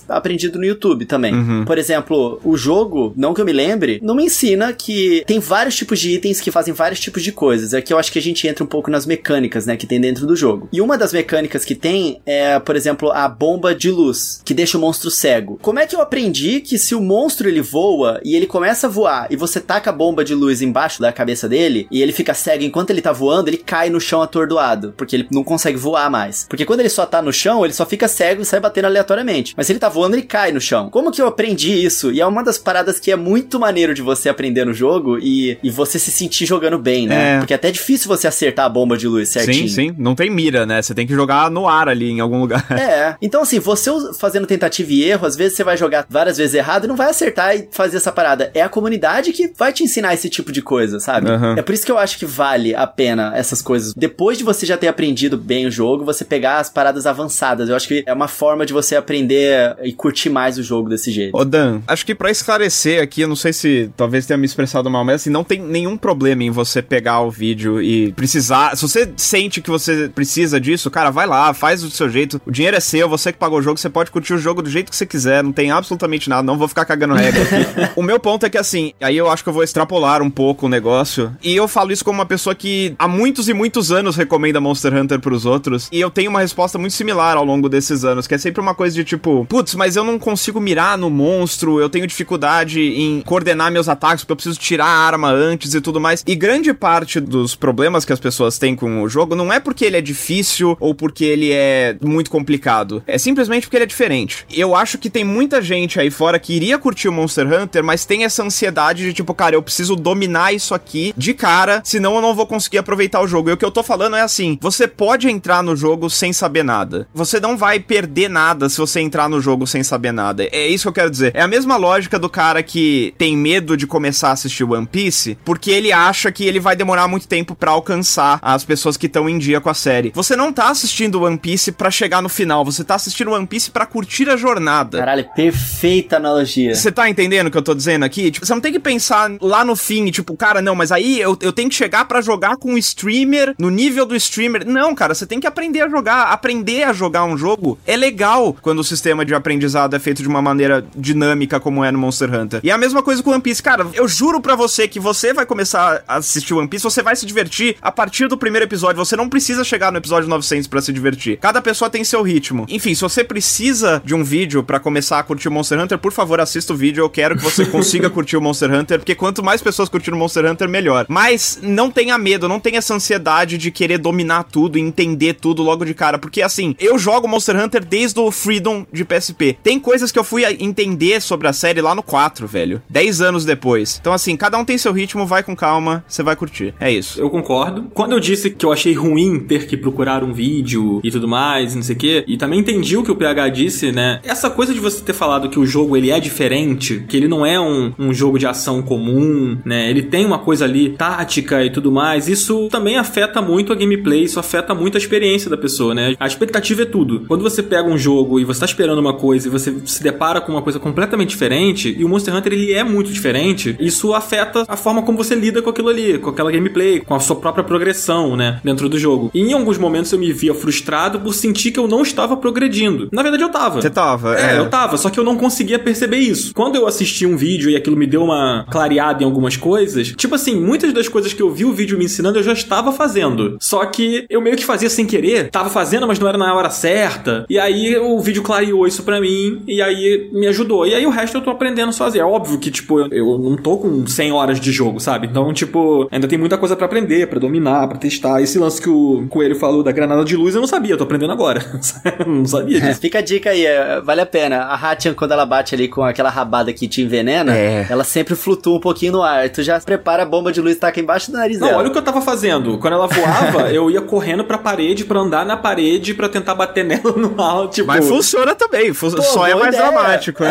aprendido 0.09 0.59
no 0.59 0.65
YouTube 0.65 1.02
também. 1.07 1.35
Uhum. 1.35 1.65
Por 1.65 1.79
exemplo, 1.79 2.41
o 2.45 2.57
jogo, 2.57 3.13
não 3.17 3.33
que 3.33 3.41
eu 3.41 3.45
me 3.45 3.53
lembre, 3.53 4.01
não 4.03 4.15
me 4.15 4.25
ensina 4.25 4.73
que 4.73 5.23
tem 5.27 5.39
vários 5.39 5.77
tipos 5.77 6.01
de 6.01 6.11
itens 6.11 6.41
que 6.41 6.51
fazem 6.51 6.75
vários 6.75 7.01
tipos 7.01 7.23
de 7.23 7.31
coisas. 7.31 7.73
É 7.73 7.81
que 7.81 7.93
eu 7.93 7.99
acho 7.99 8.11
que 8.11 8.19
a 8.19 8.23
gente 8.23 8.47
entra 8.47 8.65
um 8.65 8.67
pouco 8.67 8.91
nas 8.91 9.07
mecânicas, 9.07 9.67
né, 9.67 9.77
que 9.77 9.87
tem 9.87 10.01
dentro 10.01 10.27
do 10.27 10.33
do 10.33 10.37
jogo. 10.37 10.69
E 10.73 10.81
uma 10.81 10.99
das 10.99 11.13
mecânicas 11.13 11.65
que 11.65 11.75
tem 11.75 12.21
é, 12.27 12.59
por 12.59 12.75
exemplo, 12.75 13.13
a 13.13 13.29
bomba 13.29 13.75
de 13.75 13.91
luz, 13.91 14.41
que 14.45 14.55
deixa 14.55 14.79
o 14.79 14.81
monstro 14.81 15.11
cego. 15.11 15.59
Como 15.63 15.79
é 15.79 15.87
que 15.87 15.95
eu 15.95 16.01
aprendi 16.01 16.61
que 16.61 16.79
se 16.79 16.95
o 16.95 17.01
monstro 17.01 17.49
ele 17.49 17.61
voa 17.61 18.21
e 18.25 18.35
ele 18.35 18.47
começa 18.47 18.87
a 18.87 18.91
voar 18.91 19.27
e 19.31 19.37
você 19.37 19.61
taca 19.61 19.91
a 19.91 19.93
bomba 19.93 20.25
de 20.25 20.35
luz 20.35 20.63
embaixo 20.63 21.01
da 21.01 21.13
cabeça 21.13 21.49
dele 21.49 21.87
e 21.91 22.03
ele 22.03 22.13
fica 22.13 22.35
cego 22.35 22.65
enquanto 22.65 22.91
ele 22.91 23.03
tá 23.03 23.13
voando, 23.13 23.49
ele 23.49 23.59
cai 23.59 23.91
no 23.91 24.01
chão 24.01 24.23
atordoado, 24.23 24.95
porque 24.97 25.17
ele 25.17 25.29
não 25.31 25.45
consegue 25.45 25.77
voar 25.77 26.11
mais. 26.11 26.47
Porque 26.49 26.65
quando 26.65 26.81
ele 26.81 26.89
só 26.89 27.05
tá 27.05 27.21
no 27.21 27.33
chão, 27.33 27.65
ele 27.65 27.75
só 27.75 27.85
fica 27.85 28.09
cego 28.09 28.43
e 28.43 28.45
sai 28.45 28.61
batendo 28.61 28.87
aleatoriamente. 28.87 29.55
Mas 29.57 29.67
se 29.67 29.73
ele 29.73 29.79
tá 29.79 29.89
voando, 29.89 30.15
ele 30.15 30.23
cai 30.23 30.51
no 30.53 30.61
chão. 30.61 30.89
Como 30.93 31.11
que 31.11 31.23
eu 31.23 31.27
aprendi 31.27 31.73
isso? 31.73 32.13
E 32.13 32.21
é 32.21 32.27
uma 32.27 32.45
das 32.45 32.59
paradas 32.59 33.01
que 33.01 33.11
é 33.11 33.17
muito 33.17 33.59
maneiro 33.59 33.95
de 33.95 34.03
você 34.03 34.29
aprender 34.29 34.67
no 34.67 34.75
jogo 34.75 35.19
e, 35.19 35.57
e 35.63 35.71
você 35.71 35.99
se 35.99 36.11
sentir 36.13 36.45
jogando 36.45 36.79
bem, 36.79 37.07
né? 37.07 37.37
É. 37.37 37.39
Porque 37.39 37.55
é 37.55 37.57
até 37.57 37.71
difícil 37.71 38.09
você 38.09 38.29
acertar 38.29 38.67
a 38.67 38.69
bomba 38.69 38.99
de 38.99 39.09
luz 39.09 39.31
certinho. 39.31 39.67
Sim, 39.71 39.89
sim. 39.89 39.95
Não 39.97 40.15
tem 40.15 40.29
mira, 40.29 40.67
né? 40.67 40.83
Você 40.83 40.95
tem 40.95 41.07
que 41.07 41.15
jogar 41.15 41.51
no 41.51 41.67
ar 41.67 41.89
ali 41.89 42.11
em 42.11 42.21
algum 42.21 42.39
lugar. 42.39 42.67
É. 42.71 43.17
Então, 43.23 43.41
assim, 43.41 43.59
você 43.59 43.91
fazendo 44.19 44.47
tentativa 44.47 44.93
e 44.93 45.03
erro, 45.03 45.27
às 45.27 45.35
vezes 45.35 45.57
você 45.57 45.65
vai 45.65 45.79
jogar 45.79 46.05
várias 46.11 46.37
vezes 46.37 46.55
errado 46.55 46.85
e 46.85 46.89
não 46.89 46.97
vai 46.97 47.09
acertar 47.09 47.57
e 47.57 47.69
fazer 47.71 47.97
essa 47.97 48.13
parada. 48.13 48.51
É 48.53 48.61
a 48.61 48.69
comunidade 48.69 49.33
que 49.33 49.51
vai 49.57 49.73
te 49.73 49.83
ensinar 49.83 50.13
esse 50.13 50.29
tipo 50.29 50.53
de 50.53 50.61
coisa, 50.61 51.01
sabe? 51.01 51.31
Uhum. 51.31 51.55
É 51.57 51.63
por 51.63 51.73
isso 51.73 51.87
que 51.87 51.93
eu 51.93 51.97
acho 51.97 52.19
que 52.19 52.27
vale 52.27 52.75
a 52.75 52.87
pena 52.87 53.33
essas 53.35 53.63
coisas. 53.63 53.95
Depois 53.95 54.37
de 54.37 54.45
você 54.45 54.67
já 54.67 54.77
ter 54.77 54.89
aprendido 54.89 55.39
bem 55.39 55.67
o 55.67 55.71
jogo, 55.71 56.05
você 56.05 56.23
pegar 56.23 56.59
as 56.59 56.69
paradas 56.69 57.07
avançadas. 57.07 57.71
Eu 57.71 57.77
acho 57.77 57.89
que 57.89 58.03
é 58.05 58.13
uma 58.13 58.29
forma 58.29 58.67
de 58.67 58.75
você 58.75 58.95
aprender 58.95 59.75
e 59.83 59.93
curtir 59.95 60.29
mais 60.29 60.59
o 60.59 60.63
jogo 60.63 60.82
desse 60.89 61.11
jeito. 61.11 61.37
Ô 61.37 61.45
Dan, 61.45 61.81
acho 61.87 62.05
que 62.05 62.15
para 62.15 62.31
esclarecer 62.31 63.03
aqui, 63.03 63.23
eu 63.23 63.29
não 63.29 63.37
sei 63.37 63.53
se 63.53 63.91
talvez 63.97 64.27
tenha 64.27 64.37
me 64.37 64.47
expressado 64.47 64.91
mal, 64.91 65.05
mas 65.05 65.17
assim, 65.17 65.31
não 65.31 65.45
tem 65.45 65.61
nenhum 65.61 65.97
problema 65.97 66.45
em 66.45 66.51
você 66.51 66.83
pegar 66.83 67.21
o 67.21 67.31
vídeo 67.31 67.81
e 67.81 68.13
precisar. 68.13 68.77
Se 68.77 68.83
você 68.83 69.13
sente 69.17 69.61
que 69.61 69.71
você 69.71 70.09
precisa 70.09 70.61
disso, 70.61 70.91
cara, 70.91 71.11
vai 71.11 71.27
lá, 71.27 71.53
faz 71.55 71.83
do 71.83 71.91
seu 71.91 72.09
jeito. 72.09 72.41
O 72.47 72.51
dinheiro 72.51 72.77
é 72.77 72.81
seu, 72.81 73.09
você 73.09 73.33
que 73.33 73.39
pagou 73.39 73.59
o 73.59 73.63
jogo, 73.63 73.79
você 73.79 73.89
pode 73.89 74.11
curtir 74.11 74.35
o 74.35 74.39
jogo 74.39 74.63
do 74.63 74.71
jeito 74.71 74.91
que 74.91 74.97
você 74.97 75.07
quiser, 75.07 75.43
não 75.43 75.53
tem 75.53 75.71
absolutamente 75.71 76.29
nada, 76.29 76.43
não 76.43 76.59
vou 76.59 76.69
ficar 76.69 76.85
cagando 76.85 77.15
regra 77.15 77.43
aqui. 77.43 77.93
o 77.97 78.03
meu 78.03 78.19
ponto 78.19 78.47
é 78.47 78.51
que 78.51 78.59
assim, 78.59 78.93
aí 79.01 79.17
eu 79.17 79.31
acho 79.31 79.43
que 79.43 79.49
eu 79.49 79.53
vou 79.53 79.63
extrapolar 79.63 80.23
um 80.23 80.31
pouco 80.31 80.67
o 80.67 80.69
negócio, 80.69 81.35
e 81.43 81.55
eu 81.55 81.69
falo 81.69 81.93
isso 81.93 82.05
como 82.05 82.19
uma 82.19 82.27
pessoa 82.27 82.55
que 82.55 82.95
há 82.99 83.09
muitos 83.09 83.49
e 83.49 83.55
muitos 83.55 83.93
anos 83.93 84.17
recomenda 84.17 84.61
Monster 84.61 84.95
Hunter 84.95 85.21
pros 85.21 85.45
outros, 85.47 85.89
e 85.93 86.01
eu 86.01 86.11
tenho 86.11 86.31
uma 86.31 86.41
resposta 86.41 86.79
muito 86.79 86.95
similar 86.95 87.37
ao 87.37 87.45
longo 87.45 87.69
desses 87.69 88.05
anos, 88.05 88.27
que 88.27 88.35
é 88.35 88.39
sempre 88.39 88.61
uma 88.61 88.75
coisa 88.75 88.95
de 88.95 89.05
tipo, 89.05 89.47
putz, 89.49 89.75
mas 89.75 89.97
eu 89.97 90.05
não 90.05 90.19
consigo 90.19 90.61
mirar 90.73 90.97
no 90.97 91.11
monstro, 91.11 91.79
eu 91.79 91.91
tenho 91.91 92.07
dificuldade 92.07 92.81
em 92.81 93.21
coordenar 93.21 93.71
meus 93.71 93.91
ataques, 93.91 94.25
porque 94.25 94.33
eu 94.33 94.37
preciso 94.37 94.59
tirar 94.59 94.87
a 94.87 95.07
arma 95.07 95.31
antes 95.31 95.75
e 95.75 95.83
tudo 95.83 96.01
mais. 96.01 96.25
E 96.27 96.35
grande 96.35 96.73
parte 96.73 97.21
dos 97.21 97.55
problemas 97.55 98.07
que 98.07 98.13
as 98.13 98.19
pessoas 98.19 98.57
têm 98.57 98.75
com 98.75 99.03
o 99.03 99.09
jogo 99.09 99.37
não 99.37 99.53
é 99.53 99.61
porque 99.61 99.85
ele 99.85 99.99
é 99.99 100.01
difícil 100.01 100.75
ou 100.81 100.95
porque 100.95 101.27
ele 101.27 101.53
é 101.53 101.95
muito 102.01 102.31
complicado. 102.31 103.03
É 103.07 103.19
simplesmente 103.19 103.67
porque 103.67 103.77
ele 103.77 103.85
é 103.85 103.87
diferente. 103.87 104.47
Eu 104.51 104.75
acho 104.75 104.97
que 104.97 105.11
tem 105.11 105.25
muita 105.25 105.61
gente 105.61 106.01
aí 106.01 106.11
fora 106.11 106.39
que 106.39 106.55
iria 106.55 106.79
curtir 106.79 107.09
o 107.09 107.13
Monster 107.13 107.47
Hunter, 107.47 107.85
mas 107.85 108.07
tem 108.07 108.25
essa 108.25 108.43
ansiedade 108.43 109.05
de 109.05 109.13
tipo, 109.13 109.35
cara, 109.35 109.55
eu 109.55 109.63
preciso 109.63 109.95
dominar 109.95 110.55
isso 110.55 110.75
aqui 110.75 111.13
de 111.15 111.35
cara, 111.35 111.83
senão 111.85 112.15
eu 112.15 112.23
não 112.23 112.35
vou 112.35 112.47
conseguir 112.47 112.79
aproveitar 112.79 113.21
o 113.21 113.29
jogo. 113.29 113.51
E 113.51 113.53
o 113.53 113.59
que 113.59 113.65
eu 113.65 113.71
tô 113.71 113.83
falando 113.83 114.17
é 114.17 114.23
assim: 114.23 114.59
você 114.59 114.89
pode 114.89 115.29
entrar 115.29 115.63
no 115.63 115.77
jogo 115.77 116.09
sem 116.09 116.33
saber 116.33 116.63
nada. 116.63 117.07
Você 117.13 117.39
não 117.39 117.59
vai 117.59 117.79
perder 117.79 118.31
nada 118.31 118.71
se 118.71 118.79
você 118.79 119.01
entrar 119.01 119.29
no 119.29 119.39
jogo 119.39 119.67
sem 119.67 119.83
saber 119.83 120.13
nada. 120.13 120.49
É 120.53 120.67
isso 120.67 120.85
que 120.85 120.89
eu 120.89 120.93
quero 120.93 121.11
dizer. 121.11 121.33
É 121.35 121.41
a 121.41 121.49
mesma 121.49 121.77
lógica 121.77 122.19
do 122.19 122.29
cara 122.29 122.63
que 122.63 123.15
tem 123.17 123.37
medo 123.37 123.77
de 123.77 123.87
começar 123.87 124.29
a 124.29 124.33
assistir 124.33 124.65
One 124.65 124.87
Piece, 124.87 125.39
porque 125.45 125.71
ele 125.71 125.91
acha 125.93 126.31
que 126.31 126.45
ele 126.45 126.61
vai 126.61 126.77
demorar 126.77 127.09
muito 127.09 127.27
tempo 127.27 127.55
para 127.55 127.71
alcançar 127.71 128.39
as 128.43 128.65
pessoas 128.65 128.97
que 128.97 129.07
estão 129.07 129.29
em 129.29 129.39
dia 129.39 129.61
com 129.61 129.71
a 129.71 129.75
série. 129.75 130.13
Você 130.15 130.37
não 130.37 130.53
tá 130.53 130.69
assistindo 130.69 131.23
One 131.23 131.39
Piece 131.39 131.73
para 131.73 131.91
chegar 131.91 132.21
no 132.21 132.29
final, 132.29 132.65
você 132.65 132.85
tá 132.85 132.95
assistindo 132.95 133.33
One 133.33 133.47
Piece 133.47 133.71
para 133.71 133.87
curtir 133.87 134.29
a 134.29 134.37
jornada. 134.37 134.99
Caralho, 134.99 135.27
perfeita 135.35 136.17
analogia. 136.17 136.75
Você 136.75 136.93
tá 136.93 137.09
entendendo 137.09 137.47
o 137.47 137.51
que 137.51 137.57
eu 137.57 137.63
tô 137.63 137.75
dizendo 137.75 138.05
aqui? 138.05 138.31
Tipo, 138.31 138.47
você 138.47 138.53
não 138.53 138.61
tem 138.61 138.73
que 138.73 138.81
pensar 138.81 139.31
lá 139.41 139.65
no 139.65 139.75
fim, 139.75 140.11
tipo, 140.11 140.37
cara, 140.37 140.61
não, 140.61 140.75
mas 140.75 140.93
aí 140.93 141.19
eu, 141.21 141.37
eu 141.41 141.53
tenho 141.53 141.69
que 141.69 141.75
chegar 141.75 142.05
para 142.05 142.21
jogar 142.21 142.57
com 142.57 142.75
o 142.75 142.79
streamer, 142.79 143.55
no 143.59 143.71
nível 143.71 144.05
do 144.05 144.15
streamer. 144.15 144.67
Não, 144.67 144.95
cara, 144.95 145.15
você 145.15 145.27
tem 145.27 145.41
que 145.41 145.47
aprender 145.47 145.81
a 145.81 145.89
jogar. 145.89 146.25
Aprender 146.25 146.83
a 146.85 146.93
jogar 146.93 147.25
um 147.25 147.37
jogo 147.37 147.79
é 147.87 147.97
legal 147.97 148.55
quando 148.61 148.81
o 148.81 148.85
sistema 148.85 149.25
de 149.25 149.35
aprendizado 149.35 149.95
é 149.95 149.99
feito 149.99 150.23
de 150.23 150.29
uma 150.29 150.42
maneira 150.43 150.85
dinâmica 150.95 151.59
como 151.59 151.85
é 151.85 151.91
no 151.91 151.99
Monster 151.99 152.33
Hunter. 152.35 152.61
E 152.63 152.71
é 152.71 152.73
a 152.73 152.79
mesma 152.79 153.03
coisa 153.03 153.23
com 153.23 153.31
One 153.31 153.41
Piece. 153.41 153.63
Cara, 153.63 153.87
eu 153.95 154.07
juro 154.07 154.41
para 154.41 154.55
você 154.55 154.87
que 154.87 155.01
você 155.01 155.33
vai 155.33 155.47
começar 155.47 156.03
a 156.07 156.17
assistir 156.17 156.55
One 156.55 156.69
Piece, 156.69 156.85
você 156.85 157.03
vai 157.03 157.17
se 157.17 157.25
divertir 157.25 157.77
a 157.81 157.91
partir 157.91 158.29
do 158.29 158.37
primeiro 158.37 158.65
episódio. 158.65 159.05
Você 159.05 159.17
não 159.17 159.29
precisa 159.29 159.65
chegar 159.65 159.91
no 159.91 159.99
episódio 159.99 160.29
900 160.29 160.67
para 160.67 160.83
se 160.83 160.93
divertir. 160.93 161.39
Cada 161.39 161.63
pessoa 161.63 161.89
tem 161.89 162.05
seu 162.05 162.23
ritmo. 162.23 162.67
Enfim, 162.69 162.95
se 162.95 163.01
você 163.01 163.25
precisa 163.25 164.03
de 164.05 164.15
um 164.15 164.25
vídeo 164.25 164.63
para 164.63 164.79
começar 164.79 165.19
a 165.19 165.23
curtir 165.23 165.49
o 165.49 165.53
Monster 165.53 165.81
Hunter, 165.81 165.99
por 165.99 166.13
favor, 166.13 166.41
assista 166.41 166.73
o 166.73 166.77
vídeo. 166.77 167.03
Eu 167.03 167.11
quero 167.11 167.37
que 167.37 167.43
você 167.43 167.65
consiga 167.65 168.09
curtir 168.11 168.37
o 168.37 168.41
Monster 168.41 168.73
Hunter, 168.73 168.99
porque 168.99 169.15
quanto 169.15 169.43
mais 169.43 169.63
pessoas 169.63 169.89
curtirem 169.89 170.17
o 170.17 170.21
Monster 170.21 170.45
Hunter, 170.45 170.69
melhor. 170.69 171.07
Mas 171.09 171.59
não 171.63 171.91
tenha 171.91 172.19
medo, 172.19 172.49
não 172.49 172.61
tenha 172.61 172.79
essa 172.79 172.95
ansiedade 172.95 173.57
de 173.59 173.71
querer 173.71 173.99
dominar 173.99 174.45
tudo 174.45 174.79
e 174.79 174.81
entender 174.81 175.35
tudo 175.35 175.63
logo 175.63 175.85
de 175.85 175.95
cara, 175.95 176.19
porque 176.19 176.43
assim, 176.43 176.75
eu 176.79 176.99
jogo 176.99 177.29
Monster 177.29 177.57
Hunter 177.57 177.85
desde 177.85 178.19
o 178.19 178.31
Freedom 178.31 178.87
de 178.93 179.05
PSP. 179.05 179.57
Tem 179.63 179.79
coisas 179.79 180.11
que 180.11 180.19
eu 180.19 180.25
fui 180.33 180.47
entender 180.59 181.21
sobre 181.21 181.47
a 181.47 181.53
série 181.53 181.83
lá 181.83 181.95
no 181.95 182.03
4, 182.03 182.47
velho. 182.47 182.81
10 182.89 183.21
anos 183.21 183.45
depois. 183.45 183.99
Então 184.01 184.15
assim, 184.15 184.35
cada 184.35 184.57
um 184.57 184.65
tem 184.65 184.79
seu 184.79 184.91
ritmo, 184.91 185.27
vai 185.27 185.43
com 185.43 185.55
calma, 185.55 186.03
você 186.09 186.23
vai 186.23 186.35
curtir. 186.35 186.73
É 186.81 186.91
isso. 186.91 187.21
Eu 187.21 187.29
concordo. 187.29 187.91
Quando 187.93 188.13
eu 188.13 188.21
disse 188.21 188.49
que 188.49 188.65
eu 188.65 188.73
achei 188.73 188.95
ruim 188.95 189.41
ter 189.41 189.67
que 189.67 189.77
procurar 189.77 190.25
um 190.25 190.33
vídeo 190.33 191.03
e 191.05 191.11
tudo 191.11 191.29
mais, 191.29 191.75
não 191.75 191.83
sei 191.83 191.95
o 191.95 191.99
quê, 191.99 192.25
e 192.27 192.39
também 192.39 192.61
entendi 192.61 192.97
o 192.97 193.03
que 193.03 193.11
o 193.11 193.15
PH 193.15 193.51
disse, 193.51 193.93
né? 193.93 194.21
Essa 194.25 194.49
coisa 194.49 194.73
de 194.73 194.81
você 194.81 195.05
ter 195.05 195.13
falado 195.13 195.51
que 195.51 195.59
o 195.59 195.67
jogo 195.67 195.99
ele 195.99 196.11
é 196.11 196.19
diferente, 196.19 197.05
que 197.07 197.15
ele 197.15 197.29
não 197.29 197.45
é 197.45 197.61
um, 197.61 197.93
um 197.99 198.15
jogo 198.15 198.39
de 198.39 198.47
ação 198.47 198.81
comum, 198.81 199.59
né? 199.67 199.91
Ele 199.91 200.01
tem 200.01 200.25
uma 200.25 200.39
coisa 200.39 200.65
ali 200.65 200.97
tática 200.97 201.63
e 201.63 201.69
tudo 201.69 201.93
mais, 201.93 202.27
isso 202.27 202.69
também 202.71 202.97
afeta 202.97 203.43
muito 203.43 203.71
a 203.71 203.77
gameplay, 203.77 204.25
isso 204.25 204.41
afeta 204.41 204.75
muito 204.75 204.97
a 204.97 204.99
experiência 204.99 205.51
da 205.51 205.59
pessoa, 205.59 205.95
né? 205.95 206.17
A 206.19 206.27
expectativa 206.27 206.85
é 206.85 206.87
tudo. 206.87 207.27
Quando 207.29 207.43
você 207.43 207.63
pega 207.63 207.87
um 207.87 207.99
jogo 207.99 208.41
e 208.41 208.47
você 208.47 208.61
tá 208.61 208.67
esperando 208.67 208.99
uma 208.99 209.13
coisa 209.13 209.47
e 209.47 209.51
você 209.51 209.75
se 209.85 210.03
depara 210.03 210.22
com 210.41 210.53
uma 210.53 210.63
coisa 210.63 210.79
completamente 210.79 211.31
diferente, 211.31 211.95
e 211.99 212.05
o 212.05 212.09
Monster 212.09 212.35
Hunter 212.35 212.53
ele 212.53 212.73
é 212.73 212.85
muito 212.85 213.13
diferente, 213.13 213.77
isso 213.81 214.15
afeta 214.15 214.65
a 214.69 214.77
forma 214.77 215.03
como 215.03 215.19
você 215.19 215.35
lida 215.35 215.61
com 215.61 215.71
aquilo 215.71 215.89
ali, 215.89 216.19
com 216.19 216.31
aquela 216.31 216.51
gameplay, 216.51 217.01
com 217.01 217.15
a 217.15 217.21
sua 217.21 217.37
própria 217.37 217.65
progressão, 217.65 218.37
né, 218.37 218.61
dentro 218.63 218.89
do 218.89 218.99
jogo. 218.99 219.31
E 219.35 219.41
em 219.41 219.53
alguns 219.53 219.79
momentos 219.79 220.13
eu 220.13 220.19
me 220.19 220.33
via 220.33 220.55
frustrado 220.55 221.21
por 221.21 221.35
sentir 221.35 221.73
que 221.73 221.79
eu 221.79 221.89
não 221.89 222.03
estava 222.03 222.37
progredindo. 222.37 223.09
Na 223.13 223.23
verdade 223.23 223.43
eu 223.43 223.51
tava. 223.51 223.81
Você 223.81 223.91
tava, 223.91 224.39
é. 224.39 224.57
É, 224.57 224.59
eu 224.59 224.69
tava, 224.71 224.97
só 224.97 225.11
que 225.11 225.19
eu 225.19 225.25
não 225.25 225.37
conseguia 225.37 225.79
perceber 225.79 226.19
isso. 226.19 226.53
Quando 226.55 226.77
eu 226.77 226.87
assisti 226.87 227.27
um 227.27 227.37
vídeo 227.37 227.71
e 227.71 227.77
aquilo 227.77 227.97
me 227.97 228.07
deu 228.07 228.23
uma 228.23 228.65
clareada 228.71 229.23
em 229.23 229.27
algumas 229.27 229.57
coisas, 229.57 230.09
tipo 230.17 230.35
assim, 230.35 230.61
muitas 230.61 230.93
das 230.93 231.09
coisas 231.09 231.33
que 231.33 231.43
eu 231.43 231.51
vi 231.51 231.65
o 231.65 231.73
vídeo 231.73 231.99
me 231.99 232.05
ensinando 232.05 232.39
eu 232.39 232.43
já 232.43 232.53
estava 232.53 232.93
fazendo. 232.93 233.57
Só 233.61 233.85
que 233.87 234.27
eu 234.29 234.41
meio 234.41 234.57
que 234.57 234.65
fazia 234.65 234.89
sem 234.89 235.07
querer, 235.07 235.51
tava 235.51 235.71
fazendo, 235.71 236.07
mas 236.07 236.19
não 236.19 236.29
era 236.29 236.39
na 236.39 236.55
hora 236.55 236.71
certa. 236.71 237.45
E 237.49 237.59
aí 237.59 237.97
o 237.97 238.21
vídeo 238.21 238.43
clareou 238.43 238.87
isso 238.87 239.03
pra 239.03 239.21
mim 239.21 239.63
e 239.67 239.81
aí 239.81 240.12
me 240.33 240.47
ajudou. 240.47 240.87
E 240.87 240.95
aí 240.95 241.07
o 241.07 241.11
resto 241.11 241.39
eu 241.39 241.43
tô 241.43 241.51
aprendendo 241.51 241.93
sozinho. 241.93 242.23
É 242.23 242.25
óbvio 242.25 242.59
que, 242.59 242.71
tipo, 242.71 243.01
eu, 243.01 243.09
eu 243.11 243.39
não 243.39 243.57
tô 243.57 243.79
com 243.79 244.07
100 244.07 244.33
horas 244.33 244.61
de 244.61 244.71
jogo, 244.73 245.01
sabe? 245.01 245.27
Então, 245.27 245.53
tipo, 245.53 246.09
ainda 246.11 246.29
tem 246.29 246.39
muita 246.39 246.59
coisa 246.59 246.77
para 246.77 246.87
aprender, 246.87 247.27
para 247.27 247.39
dominar, 247.39 247.89
para 247.89 247.99
testar. 247.99 248.41
Esse 248.43 248.59
lance 248.59 248.81
que 248.81 248.89
o 248.89 249.27
Coelho 249.29 249.57
falou 249.57 249.83
da 249.83 249.93
granada 249.93 250.25
de 250.25 250.37
luz 250.37 250.55
eu 250.55 250.61
não 250.61 250.69
sabia, 250.69 250.95
eu 250.95 250.99
tô 250.99 251.05
aprendendo 251.05 251.33
agora. 251.33 251.65
não 252.27 252.45
sabia 252.45 252.81
disso. 252.81 252.93
É, 252.93 252.95
fica 252.95 253.19
a 253.19 253.23
dica 253.23 253.51
aí, 253.51 253.65
é, 253.65 254.01
vale 254.01 254.21
a 254.21 254.27
pena. 254.27 254.63
A 254.65 254.75
Hatian, 254.75 255.15
quando 255.15 255.33
ela 255.33 255.47
bate 255.47 255.75
ali 255.75 255.89
com 255.89 256.03
aquela 256.03 256.31
rabada 256.31 256.73
que 256.73 256.87
te 256.89 257.03
envenena, 257.03 257.57
é. 257.57 257.87
ela 257.89 258.05
sempre 258.05 258.35
flutua 258.35 258.77
um 258.77 258.81
pouquinho 258.81 259.13
no 259.13 259.23
ar. 259.23 259.49
Tu 259.49 259.63
já 259.63 259.81
prepara 259.81 260.23
a 260.23 260.27
bomba 260.27 260.53
de 260.53 260.61
luz 260.61 260.77
tá 260.77 260.89
aqui 260.89 261.01
embaixo 261.01 261.31
do 261.31 261.37
nariz 261.39 261.59
não, 261.59 261.69
dela. 261.69 261.81
olha 261.81 261.89
o 261.89 261.93
que 261.93 261.99
eu 261.99 262.03
tava 262.03 262.21
fazendo. 262.21 262.79
Quando 262.79 262.95
ela 262.95 263.07
voava, 263.07 263.71
eu 263.73 263.91
ia 263.91 264.01
correndo 264.01 264.45
pra 264.45 264.59
parede, 264.59 265.05
pra 265.05 265.21
andar 265.21 265.47
na 265.47 265.57
parede, 265.57 266.15
pra 266.15 266.29
tentar 266.29 266.55
bater 266.55 266.85
nela 266.85 267.13
no 267.17 267.41
ar, 267.41 267.69
tipo... 267.69 267.87
Mas 267.87 268.07
funciona 268.09 268.55
também, 268.55 268.93
Pô, 268.93 269.11
só 269.23 269.47
é 269.47 269.55
mais 269.55 269.75
ideia. 269.75 269.83
dramático. 269.83 270.02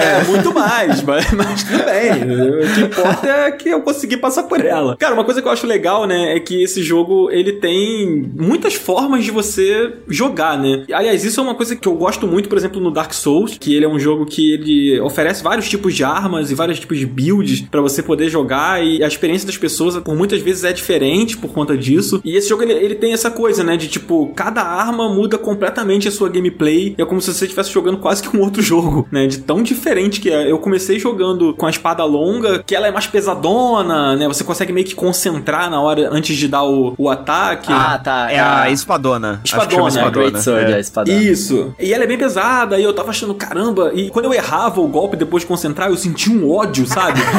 É, 0.02 0.22
é 0.22 0.24
muito 0.24 0.54
mais, 0.54 1.02
mas, 1.04 1.32
mas 1.32 1.64
tudo 1.64 1.84
bem. 1.84 2.12
O 2.22 2.74
que 2.74 2.82
importa 2.82 3.28
é 3.28 3.52
que 3.52 3.70
eu 3.70 3.82
consegui 3.82 4.18
passar 4.18 4.44
por 4.44 4.64
ela. 4.64 4.96
Cara, 4.98 5.14
uma 5.14 5.24
coisa 5.24 5.42
que 5.42 5.48
eu 5.48 5.52
acho 5.52 5.68
legal, 5.68 6.06
né, 6.06 6.36
é 6.36 6.40
que 6.40 6.62
esse 6.64 6.82
jogo, 6.84 7.30
ele 7.32 7.54
tem 7.54 8.30
muitas 8.36 8.76
formas 8.76 9.24
de 9.24 9.32
você 9.32 9.94
jogar, 10.08 10.58
né? 10.58 10.86
Aliás, 10.92 11.24
isso 11.24 11.40
é 11.40 11.44
uma 11.44 11.56
coisa 11.56 11.76
que 11.76 11.88
eu 11.88 11.96
gosto 11.96 12.28
muito, 12.28 12.50
por 12.50 12.58
exemplo, 12.58 12.82
no 12.82 12.92
Dark 12.92 13.14
Souls, 13.14 13.58
que 13.60 13.76
ele 13.76 13.86
é 13.86 13.90
um 13.90 14.00
jogo 14.00 14.26
que 14.26 14.54
ele 14.54 15.00
oferece 15.02 15.44
vários 15.44 15.70
tipos 15.70 15.94
de 15.94 16.04
armas 16.04 16.52
e 16.52 16.56
vários 16.56 16.80
tipos 16.80 16.98
de 16.98 17.06
builds 17.06 17.62
para 17.62 17.82
você 17.82 18.02
poder 18.02 18.30
jogar 18.30 18.84
e 18.84 19.04
a 19.04 19.08
experiência 19.08 19.46
das 19.46 19.58
pessoas, 19.58 19.98
por 19.98 20.16
muitas 20.16 20.42
vezes, 20.42 20.64
é 20.64 20.74
diferente 20.74 21.38
por 21.38 21.52
conta 21.52 21.78
disso. 21.78 22.22
E 22.24 22.36
esse 22.36 22.50
jogo, 22.50 22.64
ele, 22.64 22.74
ele 22.74 22.96
tem 22.96 23.14
essa 23.14 23.30
coisa, 23.30 23.64
né, 23.64 23.78
de 23.78 23.88
tipo, 23.88 24.32
cada 24.36 24.62
arma 24.62 25.14
muda 25.14 25.38
completamente 25.38 26.08
a 26.08 26.12
sua 26.12 26.30
gameplay. 26.30 26.96
É 26.98 27.06
como 27.06 27.22
se 27.22 27.34
você 27.34 27.46
estivesse 27.46 27.72
jogando 27.72 27.98
quase 27.98 28.22
que 28.24 28.36
um 28.36 28.42
outro 28.42 28.62
jogo, 28.64 29.08
né, 29.12 29.28
de 29.28 29.40
tão 29.42 29.62
diferente 29.62 30.20
que 30.20 30.30
é. 30.30 30.50
Eu 30.52 30.60
comecei 30.60 31.00
jogando 31.00 31.54
com 31.54 31.66
a 31.66 31.70
espada 31.70 32.04
longa, 32.04 32.64
que 32.64 32.76
ela 32.76 32.88
é 32.88 32.92
mais 32.92 33.08
pesadona, 33.08 34.16
né, 34.16 34.28
você 34.28 34.44
consegue 34.44 34.72
meio 34.72 34.86
que 34.86 34.96
concentrar 34.96 35.70
na 35.70 35.82
hora 35.82 36.10
antes 36.12 36.38
de 36.38 36.48
dar 36.48 36.64
o, 36.64 36.94
o 36.98 37.10
ataque. 37.10 37.72
Ah, 37.72 38.00
tá. 38.02 38.32
É 38.32 38.40
a 38.40 38.62
a 38.62 38.72
espadona. 38.72 39.42
Espadona, 39.44 39.88
Acho 39.88 39.96
que 39.96 40.00
chama 40.00 40.08
A 40.08 40.12
Great 40.12 40.42
Sword, 40.42 40.72
é. 40.72 40.76
a 40.76 40.80
espadona. 40.80 41.18
Isso. 41.18 41.74
E 41.80 41.94
ela 41.94 42.04
é 42.04 42.08
bem 42.08 42.18
pesada, 42.18 42.80
e 42.80 42.84
eu 42.84 42.94
tava 42.94 43.10
achando, 43.10 43.34
caramba. 43.34 43.92
E 43.94 44.10
quando 44.10 44.26
eu 44.26 44.34
errava 44.34 44.82
o 44.82 44.88
golpe 44.88 45.18
depois 45.18 45.44
de 45.44 45.48
concentrar, 45.48 45.90
eu 45.90 45.98
sentia 45.98 46.34
um 46.34 46.50
ódio, 46.50 46.86
sabe? 46.86 47.20